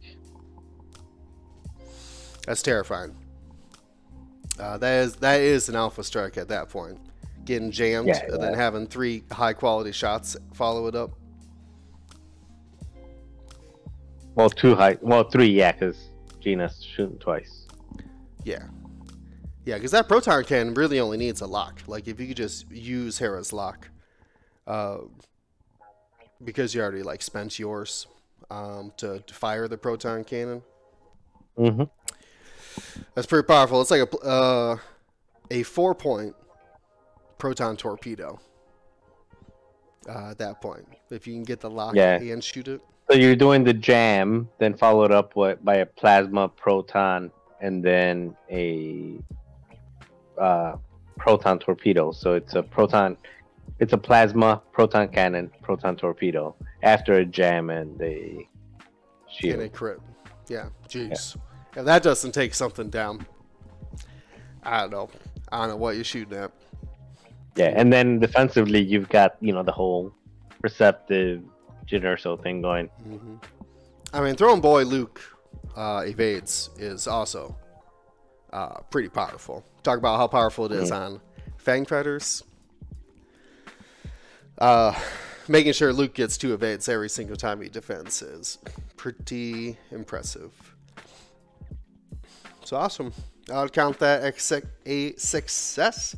That's 2.47 2.63
terrifying. 2.63 3.15
Uh, 4.59 4.79
that 4.79 5.05
is 5.05 5.17
that 5.17 5.41
is 5.41 5.69
an 5.69 5.77
alpha 5.77 6.03
strike 6.03 6.37
at 6.37 6.49
that 6.49 6.69
point. 6.69 6.99
Getting 7.45 7.71
jammed 7.71 8.09
Yeah, 8.09 8.25
and 8.25 8.43
then 8.43 8.53
yeah. 8.53 8.57
having 8.57 8.87
three 8.87 9.23
high 9.31 9.53
quality 9.53 9.93
shots 9.93 10.37
follow 10.55 10.87
it 10.87 10.95
up. 10.95 11.13
Well, 14.35 14.51
two 14.51 14.75
high, 14.75 14.99
well, 15.01 15.25
three, 15.25 15.49
yeah, 15.49 15.73
because 15.73 16.11
Gina's 16.41 16.83
shooting 16.83 17.19
twice. 17.19 17.67
Yeah. 18.45 18.65
Yeah, 19.65 19.77
because 19.77 19.91
that 19.93 20.09
proton 20.09 20.45
cannon 20.45 20.75
really 20.75 21.01
only 21.01 21.17
needs 21.17 21.41
a 21.41 21.47
lock. 21.47 21.83
Like 21.87 22.07
if 22.07 22.21
you 22.21 22.29
could 22.29 22.37
just 22.37 22.71
use 22.71 23.19
Hera's 23.19 23.53
lock, 23.53 23.89
uh, 24.67 24.99
because 26.45 26.75
you 26.75 26.83
already 26.83 27.03
like 27.03 27.23
spent 27.23 27.59
yours 27.59 28.07
um, 28.51 28.93
to, 28.99 29.21
to 29.21 29.35
fire 29.35 29.69
the 29.69 29.79
proton 29.79 30.25
cannon. 30.25 30.63
Mm-hmm. 31.59 31.85
That's 33.15 33.27
pretty 33.27 33.47
powerful. 33.47 33.81
It's 33.81 33.91
like 33.91 34.03
a 34.03 34.19
uh, 34.19 34.77
a 35.51 35.63
four 35.63 35.95
point 35.95 36.35
proton 37.39 37.77
torpedo. 37.77 38.39
Uh, 40.09 40.31
at 40.31 40.39
that 40.39 40.61
point, 40.61 40.87
if 41.11 41.27
you 41.27 41.35
can 41.35 41.43
get 41.43 41.61
the 41.61 41.71
lock 41.71 41.95
Yeah. 41.97 42.19
and 42.19 42.43
shoot 42.43 42.69
it. 42.69 42.81
So 43.11 43.17
you're 43.17 43.35
doing 43.37 43.65
the 43.65 43.73
jam, 43.73 44.49
then 44.59 44.75
followed 44.75 45.11
up 45.11 45.35
with, 45.35 45.65
by 45.65 45.77
a 45.77 45.87
plasma 45.87 46.49
proton, 46.49 47.31
and 47.61 47.83
then 47.83 48.37
a 48.51 49.19
uh, 50.39 50.77
proton 51.19 51.59
torpedo. 51.59 52.13
So 52.13 52.35
it's 52.35 52.55
a 52.55 52.63
proton, 52.63 53.17
it's 53.79 53.93
a 53.93 53.99
plasma 53.99 54.63
proton 54.73 55.09
cannon, 55.09 55.51
proton 55.63 55.97
torpedo 55.97 56.55
after 56.83 57.15
a 57.15 57.25
jam 57.25 57.71
and 57.71 58.01
a 58.01 58.49
shield. 59.29 59.55
And 59.55 59.63
a 59.63 59.69
crit. 59.69 59.99
Yeah, 60.49 60.69
jeez. 60.89 61.37
If 61.75 61.85
that 61.85 62.03
doesn't 62.03 62.33
take 62.33 62.55
something 62.55 62.89
down, 62.89 63.27
I 64.63 64.81
don't 64.83 64.91
know. 64.91 65.11
I 65.51 65.61
don't 65.61 65.71
know 65.71 65.77
what 65.77 65.95
you're 65.97 66.05
shooting 66.05 66.39
at. 66.39 66.53
Yeah, 67.57 67.73
and 67.75 67.93
then 67.93 68.19
defensively, 68.19 68.83
you've 68.83 69.09
got 69.09 69.37
you 69.41 69.53
know 69.53 69.63
the 69.63 69.73
whole 69.73 70.13
receptive 70.63 71.43
Jyn 71.87 72.03
Erso 72.03 72.41
thing 72.43 72.63
going. 72.63 72.87
hmm 73.03 73.37
I 74.13 74.21
mean, 74.21 74.37
throwing 74.37 74.61
boy 74.61 74.85
Luke 74.85 75.21
uh, 75.77 76.05
evades 76.07 76.71
is 76.79 77.07
also 77.07 77.57
uh, 78.53 78.81
pretty 78.91 79.09
powerful. 79.09 79.65
Talk 79.83 79.99
about 79.99 80.17
how 80.17 80.27
powerful 80.27 80.67
it 80.67 80.73
is 80.73 80.91
on 80.91 81.21
Fang 81.59 81.85
Fighters. 81.85 82.43
Uh, 84.59 84.99
making 85.49 85.73
sure 85.73 85.93
Luke 85.93 86.15
gets 86.15 86.37
two 86.39 86.55
evades 86.55 86.89
every 86.89 87.09
single 87.09 87.37
time 87.37 87.61
he 87.61 87.69
defends 87.69 88.23
is 88.23 88.59
pretty 88.97 89.77
impressive. 89.91 90.53
So 92.65 92.77
awesome. 92.77 93.13
I'll 93.53 93.69
count 93.69 93.99
that 94.01 94.25
ex- 94.25 94.53
a 94.87 95.15
success. 95.17 96.17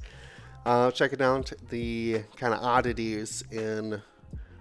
Uh, 0.65 0.91
checking 0.91 1.23
out 1.23 1.53
the 1.71 2.23
kind 2.37 2.53
of 2.53 2.63
oddities 2.63 3.43
in 3.51 4.03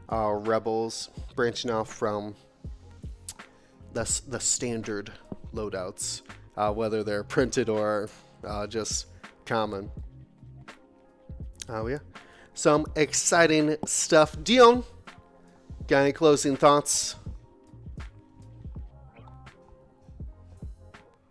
uh, 0.10 0.32
Rebels, 0.32 1.10
branching 1.36 1.70
off 1.70 1.94
from 1.94 2.36
the, 3.94 4.22
the 4.28 4.40
standard 4.40 5.12
loadouts, 5.54 6.22
uh, 6.56 6.72
whether 6.72 7.04
they're 7.04 7.24
printed 7.24 7.68
or 7.68 8.10
uh, 8.46 8.68
just 8.68 9.08
common. 9.46 9.90
Oh, 11.68 11.88
yeah. 11.88 12.00
Some 12.58 12.88
exciting 12.96 13.76
stuff. 13.86 14.36
Dion, 14.44 14.84
got 15.88 16.00
any 16.00 16.12
closing 16.12 16.56
thoughts? 16.58 17.16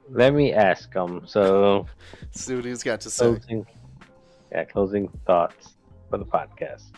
Let 0.08 0.34
me 0.34 0.52
ask 0.52 0.94
him. 0.94 1.22
So 1.26 1.86
See 2.30 2.54
what 2.54 2.64
he's 2.64 2.84
got 2.84 3.00
to 3.00 3.10
say. 3.10 3.24
closing, 3.24 3.66
yeah, 4.52 4.64
closing 4.66 5.08
thoughts 5.26 5.74
for 6.10 6.18
the 6.18 6.24
podcast. 6.24 6.92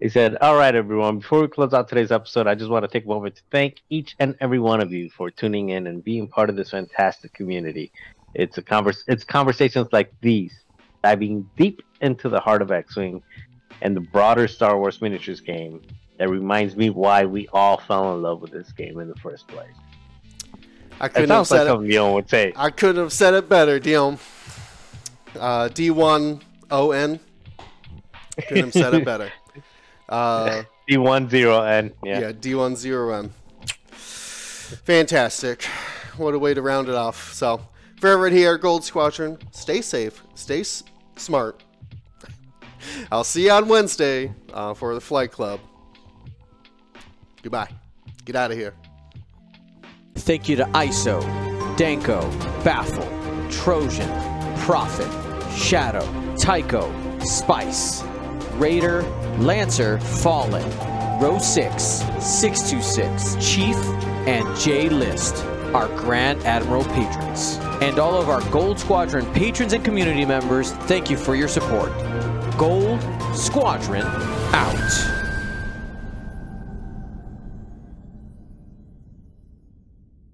He 0.00 0.08
said, 0.10 0.36
All 0.40 0.56
right, 0.56 0.74
everyone, 0.74 1.20
before 1.20 1.40
we 1.40 1.48
close 1.48 1.72
out 1.72 1.88
today's 1.88 2.12
episode, 2.12 2.46
I 2.46 2.54
just 2.54 2.70
want 2.70 2.84
to 2.84 2.88
take 2.88 3.04
a 3.04 3.08
moment 3.08 3.36
to 3.36 3.42
thank 3.50 3.82
each 3.88 4.14
and 4.18 4.36
every 4.40 4.58
one 4.58 4.82
of 4.82 4.92
you 4.92 5.08
for 5.08 5.30
tuning 5.30 5.70
in 5.70 5.86
and 5.86 6.04
being 6.04 6.28
part 6.28 6.50
of 6.50 6.56
this 6.56 6.70
fantastic 6.70 7.32
community. 7.32 7.90
It's 8.34 8.58
a 8.58 8.62
convers- 8.62 9.04
it's 9.08 9.24
conversations 9.24 9.88
like 9.92 10.12
these, 10.20 10.52
diving 11.02 11.48
deep 11.56 11.82
into 12.02 12.28
the 12.28 12.40
heart 12.40 12.60
of 12.60 12.70
X-Wing 12.70 13.22
and 13.80 13.96
the 13.96 14.00
broader 14.00 14.46
Star 14.48 14.78
Wars 14.78 15.00
miniatures 15.00 15.40
game 15.40 15.80
that 16.18 16.28
reminds 16.28 16.76
me 16.76 16.90
why 16.90 17.24
we 17.24 17.48
all 17.48 17.78
fell 17.78 18.14
in 18.14 18.22
love 18.22 18.42
with 18.42 18.50
this 18.50 18.72
game 18.72 19.00
in 19.00 19.08
the 19.08 19.16
first 19.16 19.48
place. 19.48 19.70
I 21.00 21.08
couldn't 21.08 21.30
have 21.30 21.46
sounds 21.46 21.50
like 21.50 21.60
said 21.60 21.94
it. 21.94 22.12
would 22.12 22.28
say. 22.28 22.52
I 22.56 22.70
couldn't 22.70 23.02
have 23.02 23.12
said 23.12 23.34
it 23.34 23.48
better, 23.48 23.78
Dion. 23.78 24.18
Uh, 25.38 25.68
D1ON. 25.68 27.20
Couldn't 28.48 28.64
have 28.64 28.72
said 28.72 28.94
it 28.94 29.04
better. 29.06 29.30
Uh, 30.08 30.62
D10N. 30.90 31.92
Yeah. 32.04 32.20
yeah, 32.20 32.32
D10N. 32.32 33.30
Fantastic. 34.84 35.64
What 36.16 36.34
a 36.34 36.38
way 36.38 36.54
to 36.54 36.62
round 36.62 36.88
it 36.88 36.94
off. 36.94 37.32
So, 37.32 37.60
for 38.00 38.08
everyone 38.08 38.32
here, 38.32 38.56
Gold 38.58 38.84
Squadron, 38.84 39.38
stay 39.52 39.80
safe, 39.80 40.22
stay 40.34 40.60
s- 40.60 40.82
smart. 41.16 41.62
I'll 43.12 43.24
see 43.24 43.44
you 43.46 43.50
on 43.52 43.68
Wednesday 43.68 44.32
uh, 44.52 44.74
for 44.74 44.94
the 44.94 45.00
Flight 45.00 45.32
Club. 45.32 45.60
Goodbye. 47.42 47.68
Get 48.24 48.34
out 48.36 48.50
of 48.50 48.56
here. 48.56 48.74
Thank 50.16 50.48
you 50.48 50.56
to 50.56 50.64
ISO, 50.66 51.20
Danko, 51.76 52.20
Baffle, 52.64 53.06
Trojan, 53.50 54.08
Prophet, 54.60 55.08
Shadow, 55.56 56.04
Tycho, 56.36 56.92
Spice, 57.20 58.02
Raider, 58.58 59.02
Lancer, 59.38 59.98
Fallen, 59.98 60.64
Row 61.20 61.38
6, 61.38 61.82
626, 62.20 63.36
Chief, 63.36 63.76
and 64.26 64.58
J 64.58 64.88
List, 64.88 65.36
our 65.74 65.88
Grand 65.96 66.42
Admiral 66.44 66.84
patrons. 66.84 67.58
And 67.82 67.98
all 67.98 68.14
of 68.14 68.28
our 68.28 68.40
Gold 68.50 68.78
Squadron 68.78 69.30
patrons 69.34 69.72
and 69.74 69.84
community 69.84 70.24
members, 70.24 70.72
thank 70.72 71.10
you 71.10 71.16
for 71.16 71.34
your 71.34 71.48
support. 71.48 71.92
Gold 72.56 73.00
Squadron 73.34 74.06
out. 74.54 75.15